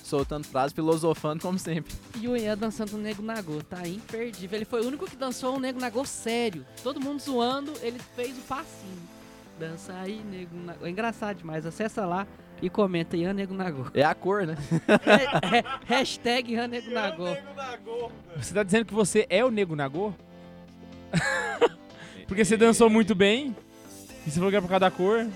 Soltando 0.04 0.46
frases, 0.48 0.74
filosofando 0.74 1.42
como 1.42 1.60
sempre. 1.60 1.94
E 2.20 2.28
o 2.28 2.36
Ian 2.36 2.58
dançando 2.58 2.94
o 2.96 2.98
Nego 2.98 3.22
Nagô, 3.22 3.62
tá 3.62 3.88
imperdível. 3.88 4.58
Ele 4.58 4.66
foi 4.66 4.82
o 4.82 4.88
único 4.88 5.06
que 5.08 5.16
dançou 5.16 5.56
o 5.56 5.60
Nego 5.60 5.80
Nagô 5.80 6.04
sério. 6.06 6.66
Todo 6.82 7.00
mundo 7.00 7.20
zoando, 7.22 7.72
ele 7.82 8.00
fez 8.16 8.36
o 8.38 8.42
passinho. 8.42 8.98
Dança 9.60 9.94
aí, 9.94 10.20
Nego 10.24 10.56
Nagô. 10.66 10.86
É 10.86 10.90
engraçado 10.90 11.38
demais. 11.38 11.64
Acessa 11.66 12.06
lá 12.08 12.26
e 12.62 12.70
comenta 12.70 13.18
Ian 13.18 13.34
Nego 13.34 13.54
Nagô. 13.54 13.86
É 13.94 14.04
a 14.04 14.14
cor, 14.14 14.46
né? 14.46 14.56
É- 15.06 15.58
é- 15.60 15.64
hashtag 15.86 16.54
Ian 16.54 16.68
Nego 16.68 16.92
Nagô. 16.92 17.36
Você 18.38 18.54
tá 18.54 18.64
dizendo 18.64 18.86
que 18.86 18.94
você 18.94 19.26
é 19.30 19.44
o 19.44 19.52
Nego 19.52 19.76
Nagô? 19.76 20.14
Porque 22.28 22.46
você 22.46 22.56
dançou 22.58 22.90
muito 22.90 23.16
bem. 23.16 23.56
E 24.26 24.30
você 24.32 24.36
falou 24.38 24.52
que 24.52 24.58
é 24.58 24.62
por 24.62 24.68
causa 24.68 24.82
da 24.82 24.92
cor. 24.92 25.28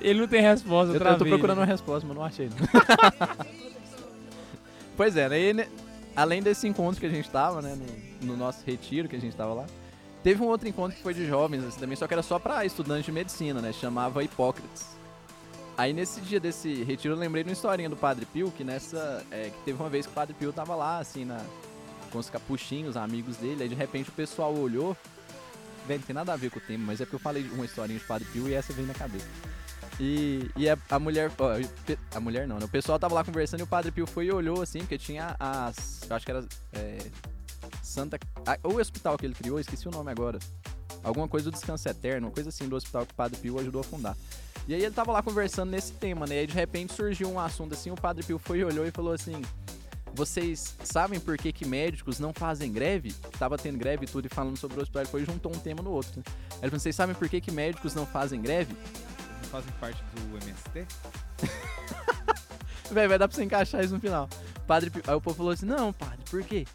Ele 0.00 0.20
não 0.20 0.28
tem 0.28 0.40
resposta, 0.40 0.94
Eu, 0.94 1.00
tô- 1.00 1.06
eu 1.06 1.18
tô 1.18 1.24
procurando 1.24 1.58
uma 1.58 1.64
resposta, 1.66 2.06
mas 2.06 2.16
não 2.16 2.24
achei. 2.24 2.50
pois 4.96 5.16
é, 5.16 5.50
e, 5.50 5.54
né, 5.54 5.66
além 6.14 6.42
desse 6.42 6.68
encontro 6.68 7.00
que 7.00 7.06
a 7.06 7.10
gente 7.10 7.28
tava, 7.30 7.62
né? 7.62 7.76
No, 8.20 8.32
no 8.32 8.36
nosso 8.36 8.60
retiro 8.66 9.08
que 9.08 9.16
a 9.16 9.20
gente 9.20 9.34
tava 9.36 9.54
lá. 9.54 9.66
Teve 10.22 10.42
um 10.42 10.46
outro 10.46 10.66
encontro 10.68 10.96
que 10.96 11.02
foi 11.02 11.12
de 11.12 11.26
jovens, 11.26 11.62
assim, 11.64 11.78
também, 11.80 11.96
só 11.96 12.06
que 12.06 12.14
era 12.14 12.22
só 12.22 12.38
pra 12.38 12.64
estudantes 12.64 13.04
de 13.04 13.12
medicina, 13.12 13.60
né? 13.60 13.72
Chamava 13.72 14.22
Hipócrates. 14.24 14.93
Aí 15.76 15.92
nesse 15.92 16.20
dia 16.20 16.38
desse 16.38 16.84
retiro 16.84 17.14
eu 17.14 17.18
lembrei 17.18 17.42
de 17.42 17.50
uma 17.50 17.54
historinha 17.54 17.88
do 17.88 17.96
Padre 17.96 18.26
Pio, 18.26 18.50
que 18.50 18.62
nessa. 18.62 19.24
é, 19.30 19.50
que 19.50 19.64
teve 19.64 19.80
uma 19.80 19.88
vez 19.88 20.06
que 20.06 20.12
o 20.12 20.14
Padre 20.14 20.34
Pio 20.34 20.52
tava 20.52 20.74
lá, 20.74 20.98
assim, 20.98 21.24
na, 21.24 21.44
com 22.12 22.18
os 22.18 22.30
capuchinhos, 22.30 22.96
amigos 22.96 23.36
dele, 23.36 23.64
aí 23.64 23.68
de 23.68 23.74
repente 23.74 24.08
o 24.08 24.12
pessoal 24.12 24.54
olhou. 24.54 24.96
Velho, 25.86 26.00
não 26.00 26.06
tem 26.06 26.14
nada 26.14 26.32
a 26.32 26.36
ver 26.36 26.50
com 26.50 26.58
o 26.58 26.62
tema, 26.62 26.86
mas 26.86 27.00
é 27.00 27.04
porque 27.04 27.16
eu 27.16 27.20
falei 27.20 27.46
uma 27.52 27.64
historinha 27.64 27.98
de 27.98 28.04
Padre 28.04 28.26
Pio 28.32 28.48
e 28.48 28.54
essa 28.54 28.72
veio 28.72 28.86
na 28.86 28.94
cabeça. 28.94 29.26
E, 30.00 30.50
e 30.56 30.68
a, 30.68 30.78
a 30.90 30.98
mulher. 30.98 31.30
a 32.14 32.20
mulher 32.20 32.46
não, 32.48 32.58
né? 32.58 32.64
O 32.64 32.68
pessoal 32.68 32.98
tava 32.98 33.14
lá 33.14 33.24
conversando 33.24 33.60
e 33.60 33.62
o 33.64 33.66
Padre 33.66 33.92
Pio 33.92 34.06
foi 34.06 34.26
e 34.26 34.32
olhou 34.32 34.62
assim, 34.62 34.80
porque 34.80 34.96
tinha 34.96 35.36
as. 35.38 36.02
Eu 36.08 36.16
acho 36.16 36.24
que 36.24 36.32
era. 36.32 36.44
é, 36.72 36.98
Santa. 37.82 38.18
a- 38.46 38.58
o 38.68 38.76
hospital 38.78 39.16
que 39.18 39.26
ele 39.26 39.34
criou, 39.34 39.58
esqueci 39.60 39.86
o 39.88 39.90
nome 39.90 40.10
agora. 40.10 40.38
Alguma 41.02 41.28
coisa 41.28 41.50
do 41.50 41.54
Descanso 41.54 41.88
Eterno, 41.88 42.28
uma 42.28 42.32
coisa 42.32 42.48
assim 42.48 42.68
do 42.68 42.76
hospital 42.76 43.04
que 43.06 43.12
o 43.12 43.14
Padre 43.14 43.38
Pio 43.38 43.58
ajudou 43.60 43.80
a 43.80 43.84
fundar. 43.84 44.16
E 44.66 44.74
aí 44.74 44.82
ele 44.82 44.94
tava 44.94 45.12
lá 45.12 45.22
conversando 45.22 45.70
nesse 45.70 45.92
tema, 45.92 46.26
né? 46.26 46.36
E 46.36 46.38
aí 46.40 46.46
de 46.46 46.54
repente 46.54 46.94
surgiu 46.94 47.30
um 47.30 47.38
assunto 47.38 47.74
assim, 47.74 47.90
o 47.90 47.94
Padre 47.94 48.24
Pio 48.24 48.38
foi 48.38 48.58
e 48.58 48.64
olhou 48.64 48.86
e 48.86 48.90
falou 48.90 49.12
assim. 49.12 49.42
Vocês 50.16 50.76
sabem 50.84 51.18
por 51.18 51.36
que, 51.36 51.52
que 51.52 51.66
médicos 51.66 52.20
não 52.20 52.32
fazem 52.32 52.70
greve? 52.72 53.12
Tava 53.36 53.58
tendo 53.58 53.76
greve 53.76 54.04
e 54.04 54.08
tudo 54.08 54.26
e 54.26 54.28
falando 54.28 54.56
sobre 54.56 54.78
o 54.78 54.82
hospital, 54.82 55.20
e 55.20 55.24
juntou 55.24 55.50
um 55.52 55.58
tema 55.58 55.82
no 55.82 55.90
outro. 55.90 56.12
Né? 56.18 56.22
Ele 56.62 56.70
falou, 56.70 56.78
vocês 56.78 56.94
sabem 56.94 57.16
por 57.16 57.28
que, 57.28 57.40
que 57.40 57.50
médicos 57.50 57.94
não 57.96 58.06
fazem 58.06 58.40
greve? 58.40 58.76
Não 59.42 59.48
fazem 59.50 59.72
parte 59.80 60.00
do 60.14 60.36
MST? 60.36 60.86
Véi, 62.92 63.08
vai 63.08 63.18
dar 63.18 63.26
pra 63.26 63.36
você 63.36 63.42
encaixar 63.42 63.82
isso 63.82 63.92
no 63.94 64.00
final. 64.00 64.28
Padre 64.68 64.88
Pio- 64.90 65.02
Aí 65.06 65.14
o 65.14 65.20
povo 65.20 65.36
falou 65.36 65.52
assim: 65.52 65.66
Não, 65.66 65.92
padre, 65.92 66.20
por 66.30 66.42
quê? 66.44 66.66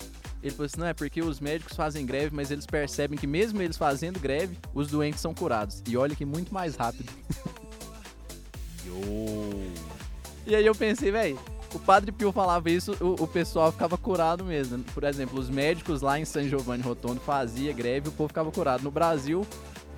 Ele 0.42 0.52
falou 0.52 0.66
assim, 0.66 0.80
não, 0.80 0.88
é 0.88 0.94
porque 0.94 1.22
os 1.22 1.40
médicos 1.40 1.76
fazem 1.76 2.06
greve, 2.06 2.34
mas 2.34 2.50
eles 2.50 2.66
percebem 2.66 3.18
que 3.18 3.28
mesmo 3.28 3.62
eles 3.62 3.78
fazendo 3.78 4.20
greve, 4.20 4.58
os 4.74 4.88
doentes 4.88 5.20
são 5.20 5.34
curados. 5.34 5.84
E 5.88 5.98
olha 5.98 6.16
que 6.16 6.26
muito 6.26 6.54
mais 6.54 6.76
rápido. 6.76 7.12
E 10.46 10.56
aí 10.56 10.66
eu 10.66 10.74
pensei, 10.74 11.12
velho, 11.12 11.40
o 11.74 11.80
Padre 11.80 12.12
Pio 12.12 12.32
falava 12.32 12.72
isso, 12.72 12.98
o, 13.00 13.24
o 13.24 13.28
pessoal 13.28 13.72
ficava 13.72 13.98
curado 13.98 14.44
mesmo. 14.44 14.84
Por 14.96 15.04
exemplo, 15.04 15.40
os 15.40 15.50
médicos 15.50 16.02
lá 16.02 16.20
em 16.20 16.26
San 16.26 16.48
Giovanni 16.48 16.82
Rotondo 16.82 17.20
fazia 17.20 17.72
greve, 17.72 18.10
o 18.10 18.12
povo 18.12 18.30
ficava 18.30 18.52
curado. 18.52 18.84
No 18.84 18.90
Brasil, 18.90 19.46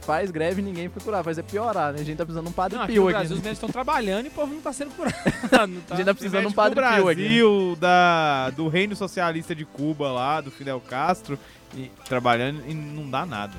faz 0.02 0.32
greve 0.32 0.62
e 0.62 0.66
ninguém 0.66 0.90
curado. 0.90 1.24
Faz 1.24 1.38
é 1.38 1.42
piorar, 1.42 1.94
né? 1.94 2.02
A 2.02 2.04
gente 2.04 2.18
tá 2.18 2.26
precisando 2.26 2.46
de 2.46 2.52
um 2.52 2.54
Padre 2.54 2.78
Não, 2.78 2.84
aqui 2.84 2.94
Pio 2.94 3.04
no 3.04 3.10
aqui. 3.10 3.18
Brasil 3.18 3.36
né? 3.36 3.40
os 3.40 3.44
médicos 3.44 3.58
estão 3.58 3.70
trabalhando 3.70 4.26
e 4.26 4.28
o 4.30 4.32
povo 4.32 4.54
não 4.54 4.62
tá 4.62 4.74
sendo 4.74 4.92
curado. 4.92 5.16
Não 5.70 5.82
tá- 5.82 5.94
A 5.94 5.98
gente 5.98 6.06
tá 6.06 6.14
precisando 6.14 6.42
de 6.42 6.48
um 6.48 6.52
Padre 6.52 6.82
do 6.82 6.88
Pio 6.88 7.10
aqui. 7.10 7.22
né? 7.22 7.28
Brasil, 7.28 7.78
da, 7.80 8.50
do 8.52 8.68
reino 8.68 8.96
socialista 8.96 9.56
de 9.56 9.66
Cuba 9.66 10.12
lá, 10.12 10.42
do 10.42 10.52
Fidel 10.52 10.80
Castro, 10.82 11.38
e, 11.76 11.92
trabalhando 12.06 12.64
e 12.68 12.74
não 12.74 13.10
dá 13.10 13.26
nada. 13.26 13.54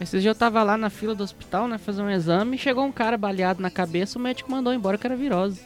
Esses 0.00 0.22
dias 0.22 0.34
eu 0.34 0.38
tava 0.38 0.62
lá 0.62 0.76
na 0.76 0.88
fila 0.88 1.14
do 1.14 1.22
hospital, 1.22 1.68
né, 1.68 1.76
fazer 1.76 2.00
um 2.02 2.10
exame, 2.10 2.56
chegou 2.56 2.84
um 2.84 2.92
cara 2.92 3.18
baleado 3.18 3.60
na 3.60 3.70
cabeça, 3.70 4.18
o 4.18 4.22
médico 4.22 4.50
mandou 4.50 4.72
embora 4.72 4.96
que 4.96 5.06
era 5.06 5.16
virose. 5.16 5.60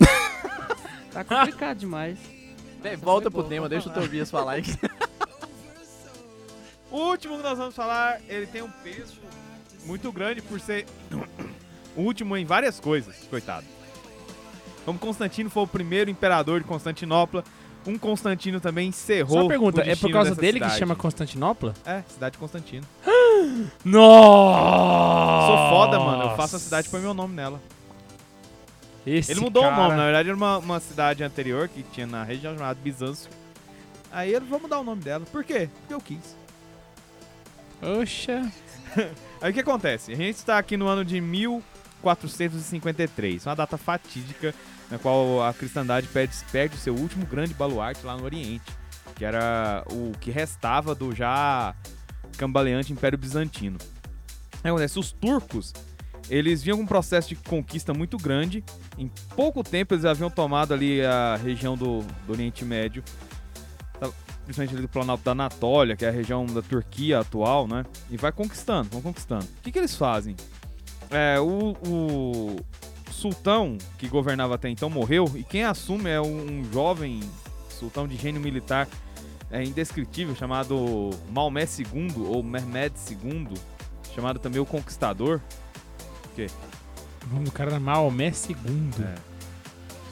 tá 1.12 1.22
complicado 1.22 1.78
demais. 1.78 2.18
Véi, 2.82 2.96
volta 2.96 3.30
pro 3.30 3.40
boa, 3.40 3.48
tema, 3.48 3.68
deixa 3.68 3.88
o. 3.88 3.92
Tobias 3.92 4.30
falar 4.30 4.52
aí. 4.52 4.64
O 6.90 7.08
último 7.08 7.36
que 7.38 7.42
nós 7.42 7.58
vamos 7.58 7.74
falar, 7.74 8.20
ele 8.28 8.46
tem 8.46 8.62
um 8.62 8.70
peso 8.70 9.14
muito 9.84 10.10
grande 10.12 10.42
por 10.42 10.60
ser 10.60 10.86
o 11.96 12.02
último 12.02 12.36
em 12.36 12.44
várias 12.44 12.80
coisas, 12.80 13.16
coitado. 13.30 13.66
Como 14.84 14.98
Constantino 14.98 15.48
foi 15.48 15.62
o 15.62 15.66
primeiro 15.66 16.10
imperador 16.10 16.60
de 16.60 16.66
Constantinopla, 16.66 17.42
um 17.86 17.98
Constantino 17.98 18.60
também 18.60 18.88
encerrou 18.88 19.36
Só 19.36 19.42
uma 19.42 19.48
pergunta, 19.48 19.82
é 19.82 19.94
por 19.94 20.10
causa 20.10 20.34
dele 20.34 20.58
que 20.58 20.64
cidade. 20.64 20.78
chama 20.78 20.96
Constantinopla? 20.96 21.74
É, 21.84 22.02
cidade 22.08 22.32
de 22.32 22.38
Constantino. 22.38 22.86
Nossa! 23.84 25.46
Sou 25.46 25.68
foda, 25.70 26.00
mano. 26.00 26.22
Eu 26.24 26.36
faço 26.36 26.56
a 26.56 26.58
cidade 26.58 26.88
põe 26.88 27.00
meu 27.00 27.14
nome 27.14 27.34
nela. 27.34 27.60
Esse 29.06 29.32
Ele 29.32 29.40
mudou 29.40 29.62
cara... 29.62 29.74
o 29.74 29.78
nome, 29.82 29.96
na 29.96 30.04
verdade 30.04 30.28
era 30.30 30.36
uma, 30.36 30.58
uma 30.58 30.80
cidade 30.80 31.22
anterior 31.22 31.68
que 31.68 31.82
tinha 31.82 32.06
na 32.06 32.24
região 32.24 32.54
chamada 32.54 32.78
Bizâncio. 32.82 33.30
Aí 34.10 34.32
ele 34.32 34.46
vou 34.46 34.58
mudar 34.58 34.78
o 34.78 34.84
nome 34.84 35.02
dela. 35.02 35.26
Por 35.30 35.44
quê? 35.44 35.68
Porque 35.80 35.94
eu 35.94 36.00
quis. 36.00 36.36
Oxa. 37.82 38.50
Aí 39.44 39.50
o 39.50 39.54
que 39.54 39.60
acontece? 39.60 40.10
A 40.10 40.16
gente 40.16 40.36
está 40.36 40.56
aqui 40.56 40.74
no 40.74 40.88
ano 40.88 41.04
de 41.04 41.20
1453, 41.20 43.44
uma 43.44 43.54
data 43.54 43.76
fatídica 43.76 44.54
na 44.90 44.98
qual 44.98 45.42
a 45.42 45.52
cristandade 45.52 46.06
perde, 46.06 46.34
perde 46.50 46.76
o 46.76 46.78
seu 46.78 46.94
último 46.94 47.26
grande 47.26 47.52
baluarte 47.52 48.06
lá 48.06 48.16
no 48.16 48.24
Oriente, 48.24 48.72
que 49.14 49.22
era 49.22 49.84
o 49.90 50.12
que 50.18 50.30
restava 50.30 50.94
do 50.94 51.14
já 51.14 51.74
cambaleante 52.38 52.90
Império 52.90 53.18
Bizantino. 53.18 53.76
Aí 54.62 54.70
acontece, 54.70 54.98
os 54.98 55.12
turcos, 55.12 55.74
eles 56.30 56.62
vinham 56.62 56.78
com 56.78 56.84
um 56.84 56.86
processo 56.86 57.28
de 57.28 57.36
conquista 57.36 57.92
muito 57.92 58.16
grande, 58.16 58.64
em 58.96 59.10
pouco 59.36 59.62
tempo 59.62 59.92
eles 59.92 60.06
haviam 60.06 60.30
tomado 60.30 60.72
ali 60.72 61.04
a 61.04 61.36
região 61.36 61.76
do, 61.76 62.00
do 62.26 62.32
Oriente 62.32 62.64
Médio, 62.64 63.04
principalmente 64.44 64.74
ali 64.74 64.82
do 64.82 64.88
Planalto 64.88 65.24
da 65.24 65.32
Anatólia, 65.32 65.96
que 65.96 66.04
é 66.04 66.08
a 66.08 66.12
região 66.12 66.46
da 66.46 66.62
Turquia 66.62 67.20
atual, 67.20 67.66
né? 67.66 67.84
E 68.10 68.16
vai 68.16 68.30
conquistando, 68.30 68.90
vão 68.90 69.02
conquistando. 69.02 69.44
O 69.44 69.62
que, 69.62 69.72
que 69.72 69.78
eles 69.78 69.96
fazem? 69.96 70.36
É, 71.10 71.38
o, 71.40 71.76
o 71.86 72.56
sultão 73.10 73.78
que 73.98 74.08
governava 74.08 74.54
até 74.54 74.68
então 74.68 74.90
morreu, 74.90 75.30
e 75.34 75.42
quem 75.42 75.64
assume 75.64 76.10
é 76.10 76.20
um, 76.20 76.60
um 76.60 76.72
jovem 76.72 77.20
sultão 77.68 78.06
de 78.06 78.16
gênio 78.16 78.40
militar 78.40 78.88
é, 79.50 79.62
indescritível, 79.62 80.34
chamado 80.34 81.10
Maomé 81.30 81.62
II, 81.62 82.14
ou 82.26 82.42
Mehmed 82.42 82.94
II, 83.10 83.48
chamado 84.14 84.38
também 84.38 84.60
o 84.60 84.66
Conquistador. 84.66 85.40
O 86.36 87.34
nome 87.34 87.44
do 87.44 87.52
cara 87.52 87.70
era 87.70 87.80
Maomé 87.80 88.26
II. 88.26 88.90
É. 89.00 89.14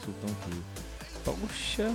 Sultão 0.03 0.29
turco. 0.43 1.39
Poxa. 1.41 1.93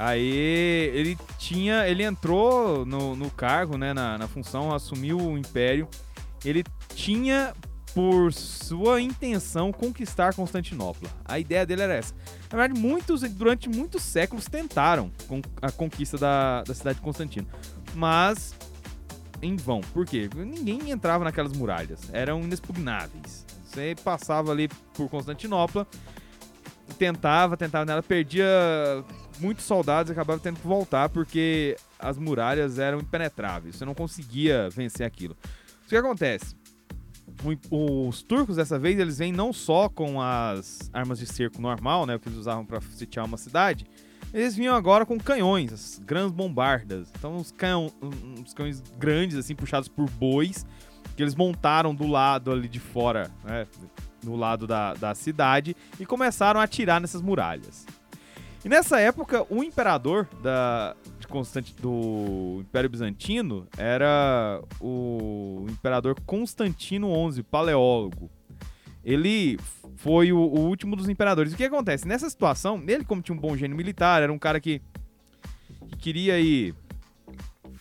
Aí 0.00 0.90
ele 0.94 1.18
tinha. 1.38 1.86
Ele 1.86 2.02
entrou 2.02 2.86
no, 2.86 3.14
no 3.14 3.30
cargo, 3.30 3.76
né? 3.76 3.92
Na, 3.92 4.16
na 4.16 4.26
função, 4.26 4.74
assumiu 4.74 5.18
o 5.18 5.36
império. 5.36 5.86
Ele 6.42 6.64
tinha 6.94 7.52
por 7.94 8.32
sua 8.32 8.98
intenção 9.02 9.70
conquistar 9.70 10.32
Constantinopla. 10.32 11.10
A 11.22 11.38
ideia 11.38 11.66
dele 11.66 11.82
era 11.82 11.94
essa. 11.94 12.14
Na 12.50 12.56
verdade, 12.56 12.80
muitos, 12.80 13.20
durante 13.22 13.68
muitos 13.68 14.02
séculos 14.02 14.46
tentaram 14.46 15.12
a 15.60 15.70
conquista 15.70 16.16
da, 16.16 16.62
da 16.62 16.72
cidade 16.72 16.98
de 16.98 17.04
Constantino. 17.04 17.46
Mas 17.94 18.54
em 19.42 19.54
vão. 19.54 19.82
Por 19.82 20.06
quê? 20.06 20.30
Ninguém 20.34 20.90
entrava 20.90 21.24
naquelas 21.24 21.52
muralhas. 21.52 22.08
Eram 22.10 22.40
inexpugnáveis. 22.40 23.44
Você 23.66 23.94
passava 24.02 24.50
ali 24.50 24.68
por 24.94 25.10
Constantinopla, 25.10 25.86
tentava, 26.98 27.54
tentava 27.56 27.84
nela, 27.84 28.02
perdia 28.02 28.46
muitos 29.40 29.64
soldados 29.64 30.10
e 30.10 30.12
acabava 30.12 30.40
tendo 30.40 30.60
que 30.60 30.66
voltar 30.66 31.08
porque 31.08 31.76
as 31.98 32.18
muralhas 32.18 32.78
eram 32.78 32.98
impenetráveis. 32.98 33.76
Você 33.76 33.84
não 33.84 33.94
conseguia 33.94 34.68
vencer 34.70 35.06
aquilo. 35.06 35.36
O 35.84 35.88
que 35.88 35.96
acontece? 35.96 36.54
Os 37.70 38.22
turcos 38.22 38.56
dessa 38.56 38.78
vez 38.78 38.98
eles 38.98 39.18
vêm 39.18 39.32
não 39.32 39.52
só 39.52 39.88
com 39.88 40.20
as 40.20 40.90
armas 40.92 41.18
de 41.18 41.26
cerco 41.26 41.60
normal, 41.60 42.06
né, 42.06 42.18
que 42.18 42.28
eles 42.28 42.38
usavam 42.38 42.66
para 42.66 42.80
sitiar 42.80 43.24
uma 43.24 43.36
cidade, 43.36 43.86
eles 44.32 44.54
vinham 44.54 44.74
agora 44.74 45.06
com 45.06 45.18
canhões, 45.18 45.72
as 45.72 45.98
grandes 46.04 46.32
bombardas. 46.32 47.08
Então 47.18 47.36
uns, 47.36 47.50
canhão, 47.50 47.90
uns 48.38 48.52
canhões 48.52 48.82
grandes 48.98 49.36
assim 49.36 49.54
puxados 49.54 49.88
por 49.88 50.08
bois 50.10 50.66
que 51.16 51.22
eles 51.22 51.34
montaram 51.34 51.94
do 51.94 52.06
lado 52.06 52.52
ali 52.52 52.68
de 52.68 52.80
fora, 52.80 53.30
né, 53.44 53.66
do 54.22 54.36
lado 54.36 54.66
da, 54.66 54.94
da 54.94 55.14
cidade 55.14 55.76
e 55.98 56.06
começaram 56.06 56.60
a 56.60 56.62
atirar 56.62 57.00
nessas 57.00 57.22
muralhas. 57.22 57.86
E 58.62 58.68
nessa 58.68 59.00
época, 59.00 59.46
o 59.48 59.64
imperador 59.64 60.28
da, 60.42 60.94
de 61.18 61.74
do 61.80 62.58
Império 62.60 62.90
Bizantino 62.90 63.66
era 63.78 64.62
o 64.78 65.64
imperador 65.70 66.14
Constantino 66.26 67.08
XI, 67.32 67.42
paleólogo. 67.42 68.30
Ele 69.02 69.58
foi 69.96 70.30
o, 70.30 70.38
o 70.38 70.60
último 70.68 70.94
dos 70.94 71.08
imperadores. 71.08 71.54
O 71.54 71.56
que 71.56 71.64
acontece? 71.64 72.06
Nessa 72.06 72.28
situação, 72.28 72.82
ele, 72.86 73.04
como 73.04 73.22
tinha 73.22 73.36
um 73.36 73.40
bom 73.40 73.56
gênio 73.56 73.76
militar, 73.76 74.22
era 74.22 74.32
um 74.32 74.38
cara 74.38 74.60
que, 74.60 74.82
que 75.88 75.96
queria 75.96 76.34
aí, 76.34 76.74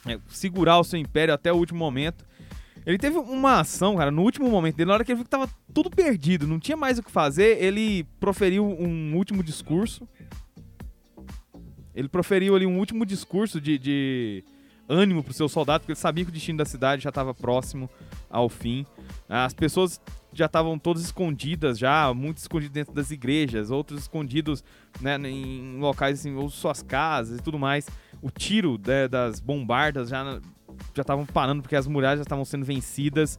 é, 0.05 0.17
segurar 0.29 0.79
o 0.79 0.83
seu 0.85 0.97
império 0.97 1.33
até 1.33 1.51
o 1.51 1.57
último 1.57 1.79
momento. 1.79 2.25
Ele 2.85 2.97
teve 2.97 3.17
uma 3.17 3.59
ação, 3.59 3.97
cara, 3.97 4.11
no 4.11 4.21
último 4.21 4.49
momento 4.49 4.77
dele, 4.77 4.87
na 4.87 4.93
hora 4.93 5.03
que 5.03 5.11
ele 5.11 5.17
viu 5.17 5.25
que 5.25 5.29
tava 5.29 5.49
tudo 5.73 5.89
perdido, 5.89 6.47
não 6.47 6.57
tinha 6.57 6.77
mais 6.77 6.97
o 6.97 7.03
que 7.03 7.11
fazer, 7.11 7.61
ele 7.61 8.05
proferiu 8.19 8.65
um 8.65 9.15
último 9.15 9.43
discurso. 9.43 10.07
Ele 11.99 12.07
proferiu 12.07 12.55
ali 12.55 12.65
um 12.65 12.79
último 12.79 13.05
discurso 13.05 13.59
de, 13.59 13.77
de 13.77 14.43
ânimo 14.87 15.21
pro 15.21 15.33
seu 15.33 15.49
soldado, 15.49 15.81
porque 15.81 15.91
ele 15.91 15.99
sabia 15.99 16.23
que 16.23 16.31
o 16.31 16.33
destino 16.33 16.57
da 16.57 16.63
cidade 16.63 17.03
já 17.03 17.09
estava 17.09 17.33
próximo 17.33 17.89
ao 18.29 18.47
fim. 18.47 18.85
As 19.27 19.53
pessoas 19.53 19.99
já 20.31 20.45
estavam 20.45 20.79
todas 20.79 21.03
escondidas, 21.03 21.77
já, 21.77 22.13
muitos 22.13 22.43
escondidos 22.43 22.73
dentro 22.73 22.93
das 22.93 23.11
igrejas, 23.11 23.69
outros 23.69 23.99
escondidos 23.99 24.63
né, 25.01 25.17
em 25.29 25.77
locais 25.77 26.21
assim, 26.21 26.33
ou 26.35 26.49
suas 26.49 26.81
casas 26.81 27.39
e 27.39 27.43
tudo 27.43 27.59
mais. 27.59 27.85
O 28.21 28.31
tiro 28.31 28.79
né, 28.87 29.05
das 29.09 29.41
bombardas 29.41 30.07
já 30.07 30.39
já 30.95 31.01
estavam 31.01 31.25
parando 31.25 31.61
porque 31.61 31.75
as 31.75 31.87
muralhas 31.87 32.19
já 32.19 32.23
estavam 32.23 32.45
sendo 32.45 32.63
vencidas. 32.63 33.37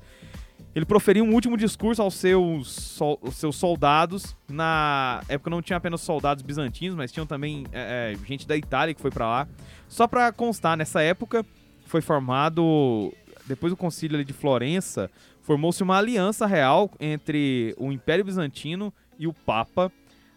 Ele 0.74 0.84
proferiu 0.84 1.24
um 1.24 1.34
último 1.34 1.56
discurso 1.56 2.00
aos 2.00 2.14
seus, 2.14 3.00
aos 3.02 3.34
seus 3.34 3.56
soldados. 3.56 4.36
Na 4.48 5.20
época 5.28 5.50
não 5.50 5.60
tinha 5.60 5.76
apenas 5.76 6.00
soldados 6.00 6.42
bizantinos, 6.44 6.96
mas 6.96 7.10
tinham 7.10 7.26
também 7.26 7.64
é, 7.72 8.14
é, 8.14 8.26
gente 8.26 8.46
da 8.46 8.56
Itália 8.56 8.94
que 8.94 9.00
foi 9.00 9.10
pra 9.10 9.26
lá. 9.28 9.48
Só 9.88 10.06
pra 10.06 10.30
constar, 10.30 10.76
nessa 10.76 11.02
época 11.02 11.44
foi 11.86 12.00
formado, 12.00 13.12
depois 13.46 13.72
do 13.72 13.76
concílio 13.76 14.24
de 14.24 14.32
Florença, 14.32 15.10
formou-se 15.42 15.82
uma 15.82 15.96
aliança 15.98 16.46
real 16.46 16.88
entre 17.00 17.74
o 17.76 17.90
Império 17.90 18.24
Bizantino 18.24 18.92
e 19.18 19.26
o 19.26 19.32
Papa. 19.32 19.90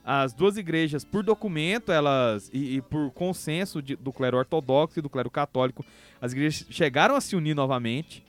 As 0.04 0.34
duas 0.34 0.58
igrejas, 0.58 1.06
por 1.06 1.24
documento, 1.24 1.92
elas 1.92 2.50
e, 2.52 2.78
e 2.78 2.82
por 2.82 3.12
consenso 3.12 3.82
de- 3.84 3.96
do 3.96 4.12
clero 4.12 4.36
ortodoxo 4.38 4.98
e 4.98 5.02
do 5.02 5.10
clero 5.10 5.30
católico, 5.30 5.86
as 6.20 6.32
igrejas 6.34 6.66
chegaram 6.72 7.16
a 7.16 7.22
se 7.22 7.36
unir 7.36 7.54
novamente. 7.56 8.24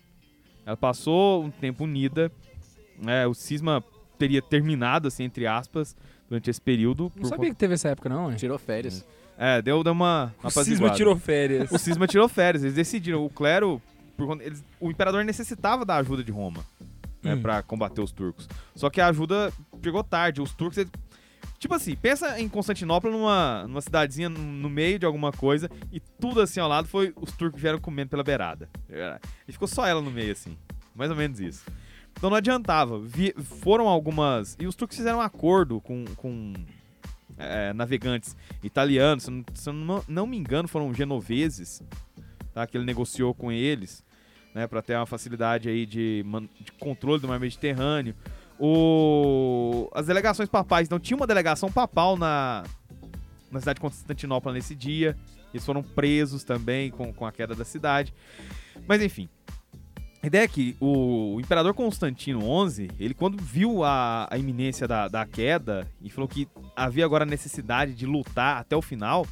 Ela 0.66 0.77
passou 0.77 1.45
um 1.45 1.51
tempo 1.51 1.85
unida. 1.85 2.31
né, 2.99 3.27
o 3.27 3.35
cisma 3.35 3.82
teria 4.19 4.41
terminado, 4.41 5.09
assim, 5.09 5.24
entre 5.24 5.47
aspas, 5.47 5.97
durante 6.28 6.49
esse 6.49 6.61
período. 6.61 7.11
Não 7.16 7.24
sabia 7.28 7.51
que 7.51 7.57
teve 7.57 7.74
essa 7.74 7.89
época, 7.89 8.09
não, 8.09 8.31
hein? 8.31 8.36
Tirou 8.36 8.59
férias. 8.59 9.05
É, 9.36 9.61
deu, 9.61 9.82
deu 9.82 9.93
uma, 9.93 10.32
uma 10.41 10.49
O 10.49 10.51
cisma 10.51 10.91
tirou 10.93 11.16
férias. 11.16 11.70
O 11.73 11.78
cisma 11.78 12.07
tirou 12.07 12.28
férias. 12.28 12.62
Eles 12.62 12.74
decidiram. 12.77 13.24
O 13.24 13.28
clero. 13.28 13.82
por 14.16 14.41
eles- 14.41 14.62
o 14.78 14.91
imperador 14.93 15.24
necessitava 15.24 15.85
da 15.85 15.97
ajuda 15.97 16.23
de 16.23 16.31
Roma. 16.31 16.65
Né, 17.20 17.35
Hum. 17.35 17.43
Pra 17.43 17.62
combater 17.62 18.01
os 18.01 18.12
turcos. 18.12 18.49
Só 18.77 18.89
que 18.91 19.01
a 19.01 19.09
ajuda 19.09 19.53
chegou 19.82 20.05
tarde. 20.05 20.41
Os 20.41 20.55
turcos. 20.55 20.85
Tipo 21.59 21.74
assim, 21.74 21.97
pensa 21.97 22.39
em 22.39 22.48
Constantinopla 22.48 23.10
numa, 23.10 23.64
numa 23.66 23.81
cidadezinha 23.81 24.28
no, 24.28 24.68
meio 24.68 24.98
de 24.98 25.06
alguma 25.06 25.32
coisa 25.32 25.70
e 25.90 25.98
tudo 25.98 26.40
assim 26.43 26.60
ao 26.60 26.68
lado 26.68 26.86
foi 26.86 27.12
os 27.16 27.32
turcos 27.32 27.60
vieram 27.60 27.78
comendo 27.78 28.10
pela 28.10 28.22
beirada. 28.22 28.68
E 29.48 29.52
ficou 29.52 29.66
só 29.66 29.86
ela 29.86 30.02
no 30.02 30.10
meio, 30.10 30.32
assim. 30.32 30.59
Mais 30.94 31.10
ou 31.10 31.16
menos 31.16 31.40
isso. 31.40 31.64
Então 32.12 32.28
não 32.31 32.36
adiantava. 32.36 32.98
Vi- 33.01 33.35
foram 33.60 33.89
algumas. 33.89 34.56
E 34.60 34.66
os 34.66 34.74
turcos 34.74 34.97
fizeram 34.97 35.18
um 35.18 35.22
acordo 35.22 35.81
com, 35.81 36.05
com 36.16 36.52
é, 37.39 37.72
navegantes 37.72 38.36
italianos. 38.62 39.24
Se 39.24 39.31
não, 39.31 39.44
se 39.55 39.72
não, 39.72 40.05
não 40.06 40.26
me 40.26 40.36
engano, 40.36 40.68
foram 40.68 40.93
genoveses. 40.93 41.82
Tá? 42.52 42.66
Que 42.66 42.76
ele 42.76 42.85
negociou 42.85 43.35
com 43.35 43.51
eles. 43.51 44.05
Né, 44.55 44.68
para 44.68 44.81
ter 44.81 44.94
uma 44.94 45.05
facilidade 45.05 45.68
aí 45.68 45.85
de, 45.85 46.24
de 46.60 46.70
controle 46.78 47.20
do 47.20 47.26
mar 47.26 47.40
Mediterrâneo. 47.40 48.14
O, 48.59 49.90
as 49.93 50.06
delegações 50.06 50.48
papais. 50.48 50.86
Então 50.86 50.98
tinha 50.98 51.16
uma 51.16 51.26
delegação 51.26 51.70
papal 51.70 52.16
na, 52.16 52.64
na 53.51 53.60
cidade 53.60 53.76
de 53.76 53.81
Constantinopla 53.81 54.52
nesse 54.52 54.74
dia. 54.74 55.16
Eles 55.52 55.64
foram 55.64 55.82
presos 55.82 56.44
também 56.44 56.90
com, 56.90 57.12
com 57.12 57.26
a 57.26 57.32
queda 57.32 57.55
da 57.55 57.64
cidade. 57.64 58.12
Mas 58.86 59.02
enfim. 59.02 59.28
A 60.22 60.26
ideia 60.26 60.44
é 60.44 60.48
que 60.48 60.74
o 60.81 61.39
imperador 61.39 61.74
Constantino 61.74 62.40
XI, 62.70 62.89
ele 62.98 63.12
quando 63.12 63.36
viu 63.43 63.85
a, 63.85 64.26
a 64.31 64.39
iminência 64.39 64.89
da, 64.89 65.06
da 65.06 65.26
queda 65.26 65.86
e 66.01 66.09
falou 66.09 66.26
que 66.26 66.48
havia 66.74 67.05
agora 67.05 67.24
a 67.24 67.26
necessidade 67.26 67.93
de 67.93 68.06
lutar 68.06 68.56
até 68.56 68.74
o 68.74 68.81
final, 68.81 69.26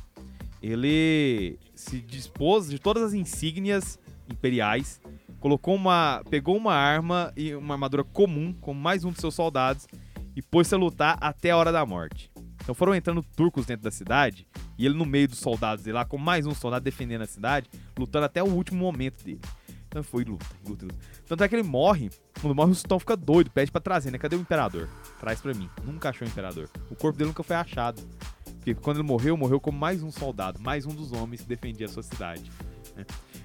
ele 0.63 1.59
se 1.75 1.99
dispôs 1.99 2.69
de 2.69 2.79
todas 2.79 3.03
as 3.03 3.15
insígnias 3.15 3.99
imperiais, 4.31 5.01
colocou 5.43 5.75
uma, 5.75 6.23
pegou 6.31 6.57
uma 6.57 6.73
arma 6.73 7.33
e 7.37 7.53
uma 7.53 7.75
armadura 7.75 8.05
comum, 8.05 8.55
como 8.61 8.81
mais 8.81 9.03
um 9.03 9.11
dos 9.11 9.19
seus 9.19 9.35
soldados, 9.35 9.89
e 10.37 10.41
pôs-se 10.41 10.73
a 10.73 10.79
lutar 10.79 11.19
até 11.21 11.51
a 11.51 11.57
hora 11.57 11.73
da 11.73 11.85
morte. 11.85 12.31
Então 12.63 12.73
foram 12.77 12.95
entrando 12.95 13.25
turcos 13.25 13.67
dentro 13.67 13.83
da 13.83 13.91
cidade, 13.91 14.47
e 14.79 14.87
ele 14.87 14.95
no 14.95 15.05
meio 15.05 15.27
dos 15.27 15.41
soldados 15.41 15.83
dele 15.83 15.97
lá, 15.97 16.05
com 16.05 16.17
mais 16.17 16.47
um 16.47 16.55
soldado 16.55 16.85
defendendo 16.85 17.23
a 17.23 17.27
cidade, 17.27 17.69
lutando 17.99 18.27
até 18.27 18.41
o 18.41 18.47
último 18.47 18.79
momento 18.79 19.25
dele. 19.25 19.41
Então 19.89 20.01
foi 20.05 20.23
luta, 20.23 20.47
luta, 20.65 20.85
luta. 20.85 20.99
Tanto 21.27 21.43
é 21.43 21.49
que 21.49 21.57
ele 21.57 21.65
morre, 21.65 22.09
quando 22.41 22.55
morre 22.55 22.71
o 22.71 22.75
sultão 22.77 23.01
fica 23.01 23.17
doido, 23.17 23.51
pede 23.51 23.73
pra 23.73 23.81
trazer, 23.81 24.13
né? 24.13 24.19
Cadê 24.19 24.37
o 24.37 24.41
imperador? 24.41 24.89
Traz 25.19 25.41
pra 25.41 25.53
mim. 25.53 25.69
Nunca 25.85 26.11
achou 26.11 26.25
o 26.25 26.31
imperador. 26.31 26.71
O 26.89 26.95
corpo 26.95 27.19
dele 27.19 27.29
nunca 27.29 27.43
foi 27.43 27.57
achado. 27.57 28.01
Porque 28.45 28.77
quando 28.77 28.99
ele 28.99 29.09
morreu, 29.09 29.37
morreu 29.37 29.59
como 29.59 29.77
mais 29.77 30.05
um 30.05 30.11
soldado, 30.13 30.61
mais 30.61 30.87
um 30.87 30.95
dos 30.95 31.11
homens 31.13 31.41
que 31.41 31.49
defendia 31.49 31.87
a 31.87 31.89
sua 31.89 32.05
cidade. 32.05 32.49
né? 32.95 33.05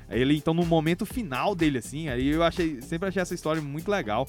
Ele, 0.10 0.36
então, 0.36 0.54
no 0.54 0.66
momento 0.66 1.06
final 1.06 1.54
dele, 1.54 1.80
assim, 1.80 2.08
aí 2.08 2.28
eu 2.28 2.44
achei, 2.44 2.82
sempre 2.82 3.10
achei 3.10 3.22
essa 3.22 3.34
história 3.34 3.62
muito 3.62 3.92
legal. 3.92 4.26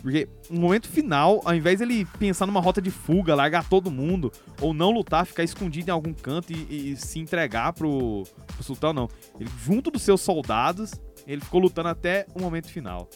Porque 0.00 0.28
no 0.48 0.60
momento 0.60 0.88
final, 0.88 1.40
ao 1.44 1.54
invés 1.54 1.80
dele 1.80 2.06
pensar 2.18 2.46
numa 2.46 2.60
rota 2.60 2.80
de 2.80 2.90
fuga, 2.90 3.34
largar 3.34 3.68
todo 3.68 3.90
mundo, 3.90 4.30
ou 4.60 4.72
não 4.72 4.90
lutar, 4.90 5.26
ficar 5.26 5.42
escondido 5.42 5.88
em 5.88 5.92
algum 5.92 6.12
canto 6.12 6.52
e, 6.52 6.92
e 6.92 6.96
se 6.96 7.18
entregar 7.18 7.72
pro, 7.72 8.22
pro 8.46 8.62
sultão, 8.62 8.92
não. 8.92 9.08
Ele, 9.40 9.50
junto 9.64 9.90
dos 9.90 10.02
seus 10.02 10.20
soldados, 10.20 10.92
ele 11.26 11.40
ficou 11.40 11.60
lutando 11.60 11.88
até 11.88 12.26
o 12.34 12.40
momento 12.40 12.68
final. 12.68 13.08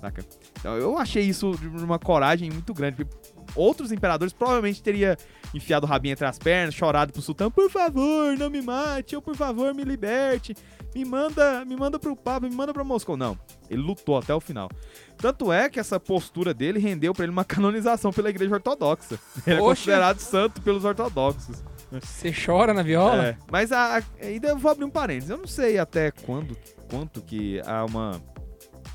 Saca? 0.00 0.24
Então 0.60 0.76
eu 0.76 0.96
achei 0.98 1.24
isso 1.24 1.52
de 1.58 1.66
uma 1.66 1.98
coragem 1.98 2.50
muito 2.50 2.72
grande. 2.74 3.06
Outros 3.54 3.90
imperadores 3.90 4.32
provavelmente 4.32 4.82
teria 4.82 5.16
enfiado 5.54 5.84
o 5.84 5.88
rabinho 5.88 6.12
entre 6.12 6.26
as 6.26 6.38
pernas, 6.38 6.74
chorado 6.74 7.12
pro 7.12 7.22
sultão, 7.22 7.50
por 7.50 7.70
favor, 7.70 8.36
não 8.36 8.50
me 8.50 8.60
mate, 8.62 9.16
ou 9.16 9.22
por 9.22 9.34
favor, 9.36 9.74
me 9.74 9.84
liberte. 9.84 10.54
Me 10.94 11.04
manda, 11.04 11.64
me 11.64 11.76
manda 11.76 11.98
pro 11.98 12.16
Papa, 12.16 12.48
me 12.48 12.54
manda 12.54 12.72
pra 12.72 12.82
Moscou. 12.82 13.16
Não, 13.16 13.38
ele 13.68 13.82
lutou 13.82 14.16
até 14.18 14.34
o 14.34 14.40
final. 14.40 14.70
Tanto 15.18 15.52
é 15.52 15.68
que 15.68 15.78
essa 15.78 16.00
postura 16.00 16.54
dele 16.54 16.78
rendeu 16.78 17.12
pra 17.12 17.24
ele 17.24 17.32
uma 17.32 17.44
canonização 17.46 18.12
pela 18.12 18.30
Igreja 18.30 18.54
Ortodoxa. 18.54 19.18
Ele 19.46 19.56
é 19.56 19.58
considerado 19.60 20.18
santo 20.18 20.60
pelos 20.62 20.84
ortodoxos. 20.84 21.62
Você 21.90 22.32
chora 22.32 22.74
na 22.74 22.82
viola? 22.82 23.28
É, 23.28 23.36
mas 23.50 23.70
a, 23.72 23.98
a- 23.98 24.02
ainda 24.22 24.48
eu 24.48 24.58
vou 24.58 24.70
abrir 24.70 24.84
um 24.84 24.90
parênteses. 24.90 25.30
Eu 25.30 25.38
não 25.38 25.46
sei 25.46 25.78
até 25.78 26.10
quando, 26.10 26.56
quanto 26.90 27.20
que 27.22 27.60
há 27.66 27.84
uma, 27.84 28.20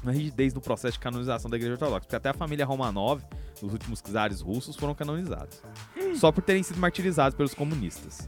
uma 0.03 0.11
rigidez 0.11 0.53
no 0.53 0.61
processo 0.61 0.93
de 0.93 0.99
canonização 0.99 1.49
da 1.49 1.57
Igreja 1.57 1.73
Ortodoxa. 1.73 2.01
Porque 2.01 2.15
até 2.15 2.29
a 2.29 2.33
família 2.33 2.65
Romanov, 2.65 3.21
os 3.61 3.71
últimos 3.73 4.01
czares 4.01 4.41
russos, 4.41 4.75
foram 4.75 4.93
canonizados. 4.93 5.61
Só 6.15 6.31
por 6.31 6.43
terem 6.43 6.61
sido 6.63 6.79
martirizados 6.79 7.35
pelos 7.35 7.53
comunistas. 7.53 8.27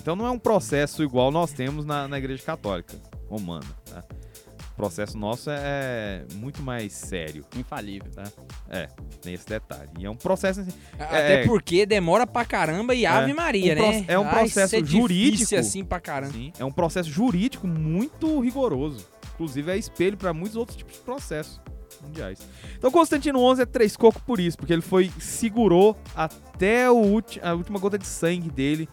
Então 0.00 0.14
não 0.14 0.26
é 0.26 0.30
um 0.30 0.38
processo 0.38 1.02
igual 1.02 1.30
nós 1.30 1.52
temos 1.52 1.84
na, 1.84 2.06
na 2.06 2.18
Igreja 2.18 2.42
Católica 2.42 2.96
Romana. 3.28 3.66
Tá? 3.90 4.04
O 4.72 4.76
processo 4.76 5.16
nosso 5.16 5.48
é 5.50 6.24
muito 6.34 6.60
mais 6.62 6.92
sério. 6.92 7.44
Infalível. 7.56 8.10
Tem 9.22 9.32
esse 9.32 9.46
detalhe. 9.46 9.88
E 9.98 10.04
é 10.04 10.10
um 10.10 10.14
processo 10.14 10.60
assim, 10.60 10.70
Até 10.98 11.42
É. 11.42 11.46
porque 11.46 11.86
demora 11.86 12.26
pra 12.26 12.44
caramba 12.44 12.94
e 12.94 13.06
Ave 13.06 13.32
Maria, 13.32 13.72
Um 13.74 13.90
né? 13.90 14.04
é 14.06 14.18
um 14.18 14.24
Ai, 14.26 14.34
processo 14.34 14.76
é 14.76 14.80
difícil 14.80 15.00
jurídico. 15.00 15.56
assim 15.56 15.82
pra 15.82 15.98
caramba. 15.98 16.34
Sim, 16.34 16.52
é 16.58 16.64
um 16.64 16.70
processo 16.70 17.08
jurídico 17.08 17.66
muito 17.66 18.38
rigoroso. 18.40 19.06
Inclusive 19.36 19.70
é 19.70 19.76
espelho 19.76 20.16
para 20.16 20.32
muitos 20.32 20.56
outros 20.56 20.76
tipos 20.76 20.94
de 20.94 21.00
processos 21.00 21.60
mundiais. 22.02 22.40
Então 22.76 22.90
Constantino 22.90 23.38
XI 23.54 23.62
é 23.62 23.66
três 23.66 23.96
cocos 23.96 24.22
por 24.22 24.40
isso, 24.40 24.56
porque 24.56 24.72
ele 24.72 24.82
foi 24.82 25.10
segurou 25.20 25.96
até 26.14 26.90
ulti- 26.90 27.40
a 27.42 27.52
última 27.54 27.78
gota 27.78 27.98
de 27.98 28.06
sangue 28.06 28.50
dele 28.50 28.88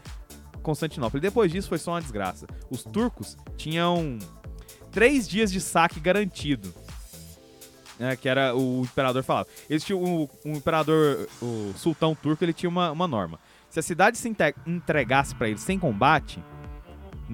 Constantinopla. 0.61 1.17
E 1.17 1.21
depois 1.21 1.51
disso 1.51 1.67
foi 1.69 1.77
só 1.77 1.91
uma 1.91 2.01
desgraça. 2.01 2.45
Os 2.69 2.83
turcos 2.83 3.35
tinham 3.57 4.19
três 4.91 5.27
dias 5.27 5.51
de 5.51 5.59
saque 5.59 5.99
garantido. 5.99 6.73
né, 7.99 8.15
que 8.15 8.27
era 8.27 8.55
o 8.55 8.81
imperador 8.81 9.23
falava. 9.23 9.47
Eles 9.69 9.83
tinham 9.83 10.01
o, 10.03 10.29
imperador, 10.45 11.27
o 11.41 11.73
sultão 11.77 12.15
turco, 12.15 12.43
ele 12.43 12.51
tinha 12.53 12.69
uma, 12.69 12.91
uma 12.91 13.07
norma. 13.07 13.39
Se 13.69 13.79
a 13.79 13.83
cidade 13.83 14.17
se 14.17 14.33
entregasse 14.65 15.33
para 15.35 15.47
eles 15.49 15.61
sem 15.61 15.77
combate, 15.79 16.43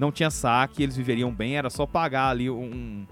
não 0.00 0.10
tinha 0.10 0.30
saque, 0.30 0.82
eles 0.82 0.96
viveriam 0.96 1.30
bem, 1.30 1.56
era 1.56 1.68
só 1.68 1.86
pagar 1.86 2.30
ali 2.30 2.48
um, 2.48 3.06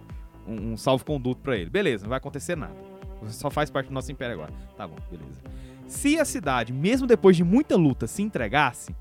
um, 0.47 0.73
um 0.73 0.77
salvo-conduto 0.77 1.43
pra 1.43 1.56
ele. 1.56 1.69
Beleza, 1.69 2.05
não 2.05 2.09
vai 2.09 2.16
acontecer 2.16 2.56
nada. 2.56 2.74
Você 3.20 3.35
só 3.35 3.51
faz 3.51 3.70
parte 3.70 3.89
do 3.89 3.93
nosso 3.93 4.10
império 4.10 4.35
agora. 4.35 4.52
Tá 4.77 4.86
bom, 4.86 4.97
beleza. 5.10 5.40
Se 5.86 6.19
a 6.19 6.24
cidade, 6.24 6.73
mesmo 6.73 7.06
depois 7.06 7.36
de 7.36 7.44
muita 7.44 7.77
luta, 7.77 8.06
se 8.06 8.23
entregasse, 8.23 8.97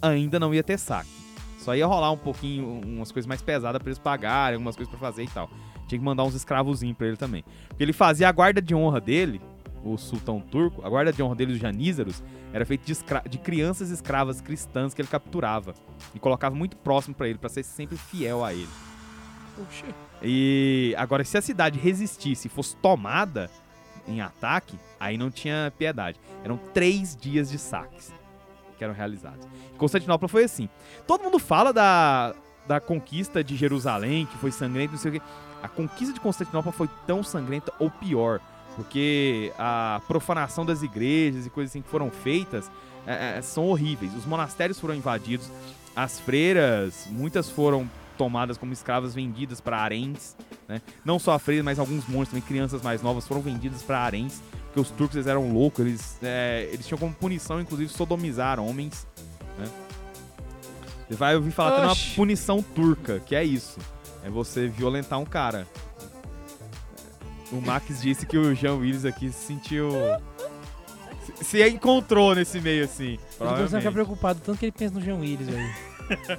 ainda 0.00 0.38
não 0.38 0.54
ia 0.54 0.62
ter 0.62 0.78
saque. 0.78 1.10
Só 1.58 1.74
ia 1.74 1.86
rolar 1.86 2.12
um 2.12 2.16
pouquinho, 2.16 2.80
umas 2.84 3.10
coisas 3.10 3.26
mais 3.26 3.42
pesadas 3.42 3.80
pra 3.80 3.88
eles 3.88 3.98
pagarem, 3.98 4.54
algumas 4.54 4.76
coisas 4.76 4.90
pra 4.90 5.00
fazer 5.00 5.24
e 5.24 5.28
tal. 5.28 5.50
Tinha 5.88 5.98
que 5.98 6.04
mandar 6.04 6.24
uns 6.24 6.34
escravozinhos 6.34 6.96
pra 6.96 7.08
ele 7.08 7.16
também. 7.16 7.44
Porque 7.68 7.82
ele 7.82 7.92
fazia 7.92 8.28
a 8.28 8.32
guarda 8.32 8.62
de 8.62 8.74
honra 8.74 9.00
dele, 9.00 9.40
o 9.84 9.96
sultão 9.98 10.40
turco, 10.40 10.84
a 10.84 10.88
guarda 10.88 11.12
de 11.12 11.22
honra 11.22 11.34
dele, 11.34 11.54
os 11.54 11.58
janízaros, 11.58 12.22
era 12.52 12.64
feita 12.64 12.84
de, 12.84 12.92
escra- 12.92 13.22
de 13.28 13.38
crianças 13.38 13.90
escravas 13.90 14.40
cristãs 14.40 14.94
que 14.94 15.00
ele 15.02 15.08
capturava. 15.08 15.74
E 16.14 16.18
colocava 16.18 16.54
muito 16.54 16.76
próximo 16.76 17.14
pra 17.14 17.28
ele, 17.28 17.38
pra 17.38 17.48
ser 17.48 17.62
sempre 17.62 17.96
fiel 17.96 18.44
a 18.44 18.52
ele. 18.52 18.68
Puxa. 19.56 19.86
E 20.22 20.94
agora, 20.96 21.24
se 21.24 21.36
a 21.36 21.42
cidade 21.42 21.78
resistisse 21.78 22.46
e 22.46 22.50
fosse 22.50 22.76
tomada 22.76 23.50
em 24.06 24.20
ataque, 24.20 24.78
aí 24.98 25.16
não 25.18 25.30
tinha 25.30 25.72
piedade. 25.76 26.18
Eram 26.44 26.56
três 26.72 27.16
dias 27.16 27.50
de 27.50 27.58
saques 27.58 28.12
que 28.78 28.84
eram 28.84 28.94
realizados. 28.94 29.46
Constantinopla 29.76 30.28
foi 30.28 30.44
assim. 30.44 30.68
Todo 31.06 31.22
mundo 31.22 31.38
fala 31.38 31.72
da, 31.72 32.34
da 32.66 32.80
conquista 32.80 33.42
de 33.44 33.56
Jerusalém, 33.56 34.26
que 34.26 34.36
foi 34.38 34.50
sangrenta, 34.50 34.92
não 34.92 34.98
sei 34.98 35.10
o 35.10 35.14
quê. 35.14 35.22
A 35.62 35.68
conquista 35.68 36.12
de 36.14 36.20
Constantinopla 36.20 36.72
foi 36.72 36.88
tão 37.06 37.22
sangrenta 37.22 37.72
ou 37.78 37.90
pior, 37.90 38.40
porque 38.76 39.52
a 39.58 40.00
profanação 40.06 40.64
das 40.64 40.82
igrejas 40.82 41.46
e 41.46 41.50
coisas 41.50 41.72
assim 41.72 41.82
que 41.82 41.88
foram 41.88 42.10
feitas 42.10 42.70
é, 43.06 43.38
é, 43.38 43.42
são 43.42 43.66
horríveis. 43.66 44.14
Os 44.14 44.24
monastérios 44.24 44.78
foram 44.78 44.94
invadidos, 44.94 45.48
as 45.94 46.18
freiras, 46.20 47.06
muitas 47.10 47.50
foram 47.50 47.88
tomadas 48.16 48.56
como 48.56 48.72
escravas 48.72 49.14
vendidas 49.14 49.60
para 49.60 49.78
haréns, 49.78 50.36
né? 50.68 50.80
Não 51.04 51.18
só 51.18 51.32
a 51.32 51.38
freira, 51.38 51.62
mas 51.62 51.78
alguns 51.78 52.06
monges 52.06 52.28
também, 52.28 52.42
crianças 52.42 52.82
mais 52.82 53.02
novas, 53.02 53.26
foram 53.26 53.40
vendidas 53.40 53.82
para 53.82 53.98
haréns, 53.98 54.40
porque 54.66 54.80
os 54.80 54.90
turcos 54.90 55.16
eles 55.16 55.26
eram 55.26 55.52
loucos, 55.52 55.84
eles, 55.84 56.18
é, 56.22 56.68
eles 56.72 56.86
tinham 56.86 56.98
como 56.98 57.12
punição, 57.12 57.60
inclusive, 57.60 57.92
sodomizar 57.92 58.60
homens, 58.60 59.06
né? 59.58 59.68
Você 61.08 61.16
vai 61.16 61.34
ouvir 61.36 61.50
falar 61.50 61.72
tem 61.72 61.84
uma 61.84 61.92
Oxi. 61.92 62.14
punição 62.14 62.62
turca, 62.62 63.20
que 63.20 63.34
é 63.34 63.44
isso. 63.44 63.78
É 64.24 64.30
você 64.30 64.68
violentar 64.68 65.18
um 65.18 65.24
cara. 65.26 65.66
O 67.52 67.60
Max 67.60 68.00
disse 68.00 68.24
que 68.26 68.36
o 68.38 68.54
Jean 68.54 68.74
Willis 68.76 69.04
aqui 69.04 69.30
se 69.30 69.46
sentiu... 69.46 69.90
Se, 71.38 71.44
se 71.44 71.68
encontrou 71.68 72.34
nesse 72.34 72.60
meio, 72.60 72.84
assim. 72.84 73.18
Começando 73.38 73.74
a 73.74 73.78
ficar 73.78 73.92
preocupado, 73.92 74.40
tanto 74.44 74.58
que 74.58 74.64
ele 74.66 74.72
pensa 74.72 74.94
no 74.94 75.00
Jean 75.00 75.16
Willis 75.16 75.48
aí. 75.48 76.38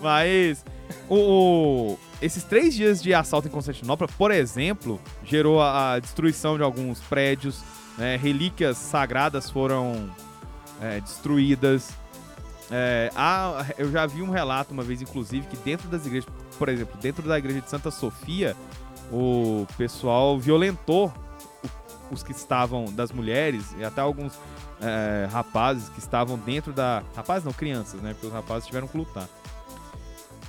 Mas 0.00 0.64
o, 1.08 1.16
o- 1.16 1.98
esses 2.20 2.42
três 2.44 2.74
dias 2.74 3.02
de 3.02 3.14
assalto 3.14 3.48
em 3.48 3.50
Constantinopla, 3.50 4.08
por 4.18 4.30
exemplo, 4.30 5.00
gerou 5.24 5.60
a, 5.60 5.92
a 5.94 5.98
destruição 5.98 6.56
de 6.56 6.62
alguns 6.62 7.00
prédios, 7.00 7.62
né, 7.96 8.16
relíquias 8.16 8.76
sagradas 8.76 9.48
foram 9.50 10.10
é, 10.80 11.00
destruídas. 11.00 11.90
É, 12.70 13.10
há- 13.14 13.64
eu 13.78 13.90
já 13.92 14.06
vi 14.06 14.22
um 14.22 14.30
relato 14.30 14.72
uma 14.74 14.82
vez, 14.82 15.00
inclusive, 15.00 15.46
que 15.46 15.56
dentro 15.58 15.88
das 15.88 16.04
igrejas, 16.06 16.28
por 16.58 16.68
exemplo, 16.68 16.98
dentro 17.00 17.22
da 17.22 17.38
igreja 17.38 17.60
de 17.60 17.70
Santa 17.70 17.90
Sofia, 17.90 18.56
o 19.12 19.66
pessoal 19.76 20.38
violentou 20.38 21.12
os 22.10 22.22
que 22.22 22.32
estavam, 22.32 22.86
das 22.86 23.10
mulheres, 23.10 23.74
e 23.78 23.84
até 23.84 24.00
alguns 24.00 24.38
é, 24.80 25.28
rapazes 25.30 25.88
que 25.88 25.98
estavam 25.98 26.38
dentro 26.38 26.72
da. 26.72 27.02
Rapazes 27.16 27.44
não, 27.44 27.52
crianças, 27.52 28.00
né? 28.00 28.12
Porque 28.12 28.26
os 28.26 28.32
rapazes 28.32 28.66
tiveram 28.66 28.86
que 28.86 28.96
lutar. 28.96 29.28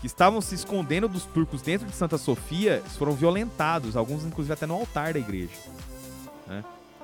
Que 0.02 0.08
estavam 0.08 0.42
se 0.42 0.54
escondendo 0.54 1.08
dos 1.08 1.24
turcos 1.26 1.62
dentro 1.62 1.88
de 1.88 1.96
Santa 1.96 2.18
Sofia, 2.18 2.84
foram 2.98 3.14
violentados, 3.14 3.96
alguns 3.96 4.24
inclusive 4.24 4.54
até 4.54 4.66
no 4.66 4.76
altar 4.76 5.14
da 5.14 5.20
igreja. 5.20 5.54
né? 6.48 6.64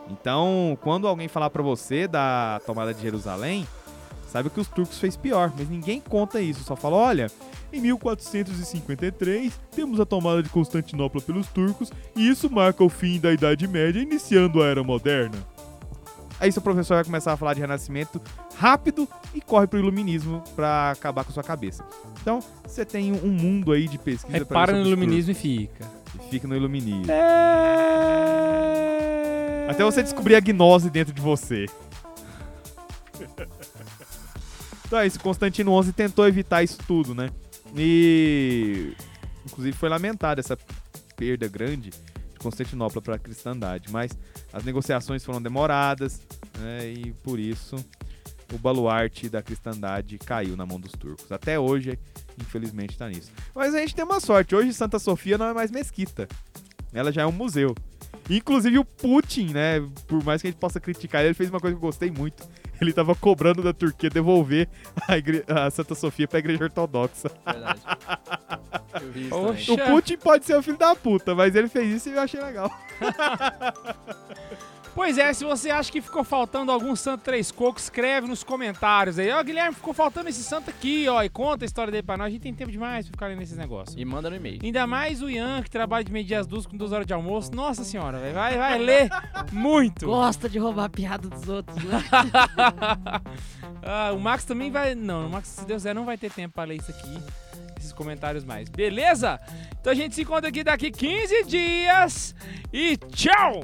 Então, 0.09 0.77
quando 0.81 1.07
alguém 1.07 1.27
falar 1.27 1.49
pra 1.49 1.63
você 1.63 2.07
da 2.07 2.61
tomada 2.65 2.93
de 2.93 3.01
Jerusalém, 3.01 3.67
sabe 4.27 4.49
que 4.49 4.59
os 4.59 4.67
turcos 4.67 4.99
fez 4.99 5.15
pior, 5.15 5.51
mas 5.57 5.69
ninguém 5.69 6.01
conta 6.01 6.41
isso, 6.41 6.63
só 6.63 6.75
fala, 6.75 6.97
olha, 6.97 7.31
em 7.73 7.81
1453 7.81 9.59
temos 9.75 9.99
a 9.99 10.05
tomada 10.05 10.43
de 10.43 10.49
Constantinopla 10.49 11.21
pelos 11.21 11.47
turcos 11.47 11.91
e 12.15 12.27
isso 12.27 12.49
marca 12.49 12.83
o 12.83 12.89
fim 12.89 13.19
da 13.19 13.31
Idade 13.31 13.67
Média, 13.67 14.01
iniciando 14.01 14.61
a 14.61 14.67
Era 14.67 14.83
Moderna. 14.83 15.37
Aí 16.41 16.51
seu 16.51 16.61
professor 16.61 16.95
vai 16.95 17.03
começar 17.03 17.33
a 17.33 17.37
falar 17.37 17.53
de 17.53 17.61
renascimento 17.61 18.19
rápido 18.57 19.07
e 19.31 19.39
corre 19.39 19.67
pro 19.67 19.77
iluminismo 19.77 20.43
pra 20.55 20.89
acabar 20.89 21.23
com 21.23 21.31
sua 21.31 21.43
cabeça. 21.43 21.85
Então, 22.19 22.39
você 22.65 22.83
tem 22.83 23.11
um 23.11 23.27
mundo 23.27 23.71
aí 23.71 23.87
de 23.87 23.99
pesquisa 23.99 24.43
pra 24.43 24.65
para 24.65 24.73
no 24.73 24.81
iluminismo 24.87 25.33
e 25.33 25.35
fica. 25.35 25.85
E 26.15 26.19
fica 26.31 26.47
no 26.47 26.55
iluminismo. 26.55 27.11
É... 27.11 28.01
Até 29.69 29.83
você 29.83 30.01
descobrir 30.01 30.33
a 30.35 30.39
gnose 30.39 30.89
dentro 30.89 31.13
de 31.13 31.21
você. 31.21 31.67
então 34.87 34.97
é 34.97 35.05
isso, 35.05 35.19
Constantino 35.19 35.79
XI 35.83 35.93
tentou 35.93 36.27
evitar 36.27 36.63
isso 36.63 36.79
tudo, 36.87 37.13
né? 37.13 37.29
E 37.75 38.93
inclusive 39.45 39.75
foi 39.77 39.89
lamentado 39.89 40.39
essa 40.39 40.57
perda 41.15 41.47
grande 41.47 41.89
de 41.89 42.39
Constantinopla 42.39 43.01
para 43.01 43.15
a 43.15 43.19
cristandade, 43.19 43.91
mas 43.91 44.11
as 44.51 44.63
negociações 44.63 45.23
foram 45.23 45.41
demoradas, 45.41 46.21
né? 46.59 46.91
E 46.91 47.13
por 47.23 47.39
isso 47.39 47.75
o 48.53 48.57
baluarte 48.57 49.29
da 49.29 49.41
cristandade 49.41 50.17
caiu 50.17 50.57
na 50.57 50.65
mão 50.65 50.79
dos 50.79 50.91
turcos. 50.91 51.31
Até 51.31 51.59
hoje, 51.59 51.97
infelizmente, 52.39 52.97
tá 52.97 53.07
nisso. 53.07 53.31
Mas 53.55 53.73
a 53.73 53.79
gente 53.79 53.95
tem 53.95 54.03
uma 54.03 54.19
sorte, 54.19 54.55
hoje 54.55 54.73
Santa 54.73 54.99
Sofia 54.99 55.37
não 55.37 55.47
é 55.47 55.53
mais 55.53 55.71
mesquita. 55.71 56.27
Ela 56.93 57.11
já 57.11 57.21
é 57.21 57.25
um 57.25 57.31
museu. 57.31 57.73
Inclusive 58.29 58.77
o 58.77 58.85
Putin, 58.85 59.47
né? 59.53 59.79
Por 60.07 60.23
mais 60.23 60.41
que 60.41 60.47
a 60.47 60.51
gente 60.51 60.59
possa 60.59 60.79
criticar 60.79 61.23
ele 61.23 61.33
fez 61.33 61.49
uma 61.49 61.59
coisa 61.59 61.75
que 61.75 61.83
eu 61.83 61.87
gostei 61.87 62.11
muito. 62.11 62.47
Ele 62.81 62.91
tava 62.91 63.13
cobrando 63.15 63.61
da 63.61 63.71
Turquia 63.71 64.09
devolver 64.09 64.67
a, 65.07 65.15
igre- 65.17 65.43
a 65.47 65.69
Santa 65.69 65.93
Sofia 65.93 66.27
pra 66.27 66.39
igreja 66.39 66.63
ortodoxa. 66.63 67.29
Verdade. 67.45 67.79
Eu 69.01 69.11
vi 69.11 69.27
isso. 69.61 69.73
O 69.73 69.77
Putin 69.77 70.17
pode 70.17 70.45
ser 70.45 70.55
o 70.57 70.61
filho 70.63 70.77
da 70.77 70.95
puta, 70.95 71.33
mas 71.35 71.55
ele 71.55 71.69
fez 71.69 71.93
isso 71.95 72.09
e 72.09 72.13
eu 72.13 72.19
achei 72.19 72.41
legal. 72.41 72.69
Pois 74.93 75.17
é, 75.17 75.31
se 75.33 75.45
você 75.45 75.69
acha 75.69 75.91
que 75.91 76.01
ficou 76.01 76.23
faltando 76.23 76.71
algum 76.71 76.95
santo 76.95 77.21
três 77.23 77.49
cocos, 77.51 77.83
escreve 77.83 78.27
nos 78.27 78.43
comentários 78.43 79.17
aí. 79.17 79.31
Ó, 79.31 79.41
Guilherme, 79.41 79.73
ficou 79.73 79.93
faltando 79.93 80.29
esse 80.29 80.43
santo 80.43 80.69
aqui, 80.69 81.07
ó, 81.07 81.23
e 81.23 81.29
conta 81.29 81.63
a 81.63 81.67
história 81.67 81.91
dele 81.91 82.03
pra 82.03 82.17
nós. 82.17 82.27
A 82.27 82.29
gente 82.29 82.41
tem 82.41 82.53
tempo 82.53 82.71
demais 82.71 83.05
pra 83.05 83.11
ficar 83.13 83.27
lendo 83.27 83.41
esses 83.41 83.57
negócios. 83.57 83.95
E 83.97 84.03
manda 84.03 84.29
no 84.29 84.35
e-mail. 84.35 84.59
Ainda 84.61 84.85
mais 84.85 85.21
o 85.21 85.29
Ian, 85.29 85.61
que 85.63 85.69
trabalha 85.69 86.03
de 86.03 86.11
meio 86.11 86.25
dia 86.25 86.39
às 86.39 86.47
duas 86.47 86.65
com 86.65 86.75
duas 86.75 86.91
horas 86.91 87.07
de 87.07 87.13
almoço. 87.13 87.53
Nossa 87.55 87.83
senhora, 87.83 88.19
vai, 88.33 88.57
vai 88.57 88.77
ler 88.77 89.09
muito. 89.51 90.05
Gosta 90.05 90.49
de 90.49 90.59
roubar 90.59 90.85
a 90.85 90.89
piada 90.89 91.29
dos 91.29 91.47
outros, 91.47 91.81
né? 91.83 92.03
Ah, 93.83 94.11
o 94.13 94.19
Max 94.19 94.45
também 94.45 94.69
vai. 94.69 94.93
Não, 94.93 95.25
o 95.25 95.29
Max, 95.31 95.47
se 95.47 95.65
Deus 95.65 95.81
quiser, 95.81 95.95
não 95.95 96.05
vai 96.05 96.15
ter 96.15 96.31
tempo 96.31 96.53
pra 96.53 96.65
ler 96.65 96.75
isso 96.75 96.91
aqui. 96.91 97.19
Esses 97.79 97.91
comentários 97.91 98.43
mais. 98.43 98.69
Beleza? 98.69 99.39
Então 99.79 99.91
a 99.91 99.95
gente 99.95 100.13
se 100.13 100.21
encontra 100.21 100.49
aqui 100.49 100.63
daqui 100.63 100.91
15 100.91 101.45
dias. 101.45 102.35
E 102.71 102.95
tchau! 102.97 103.63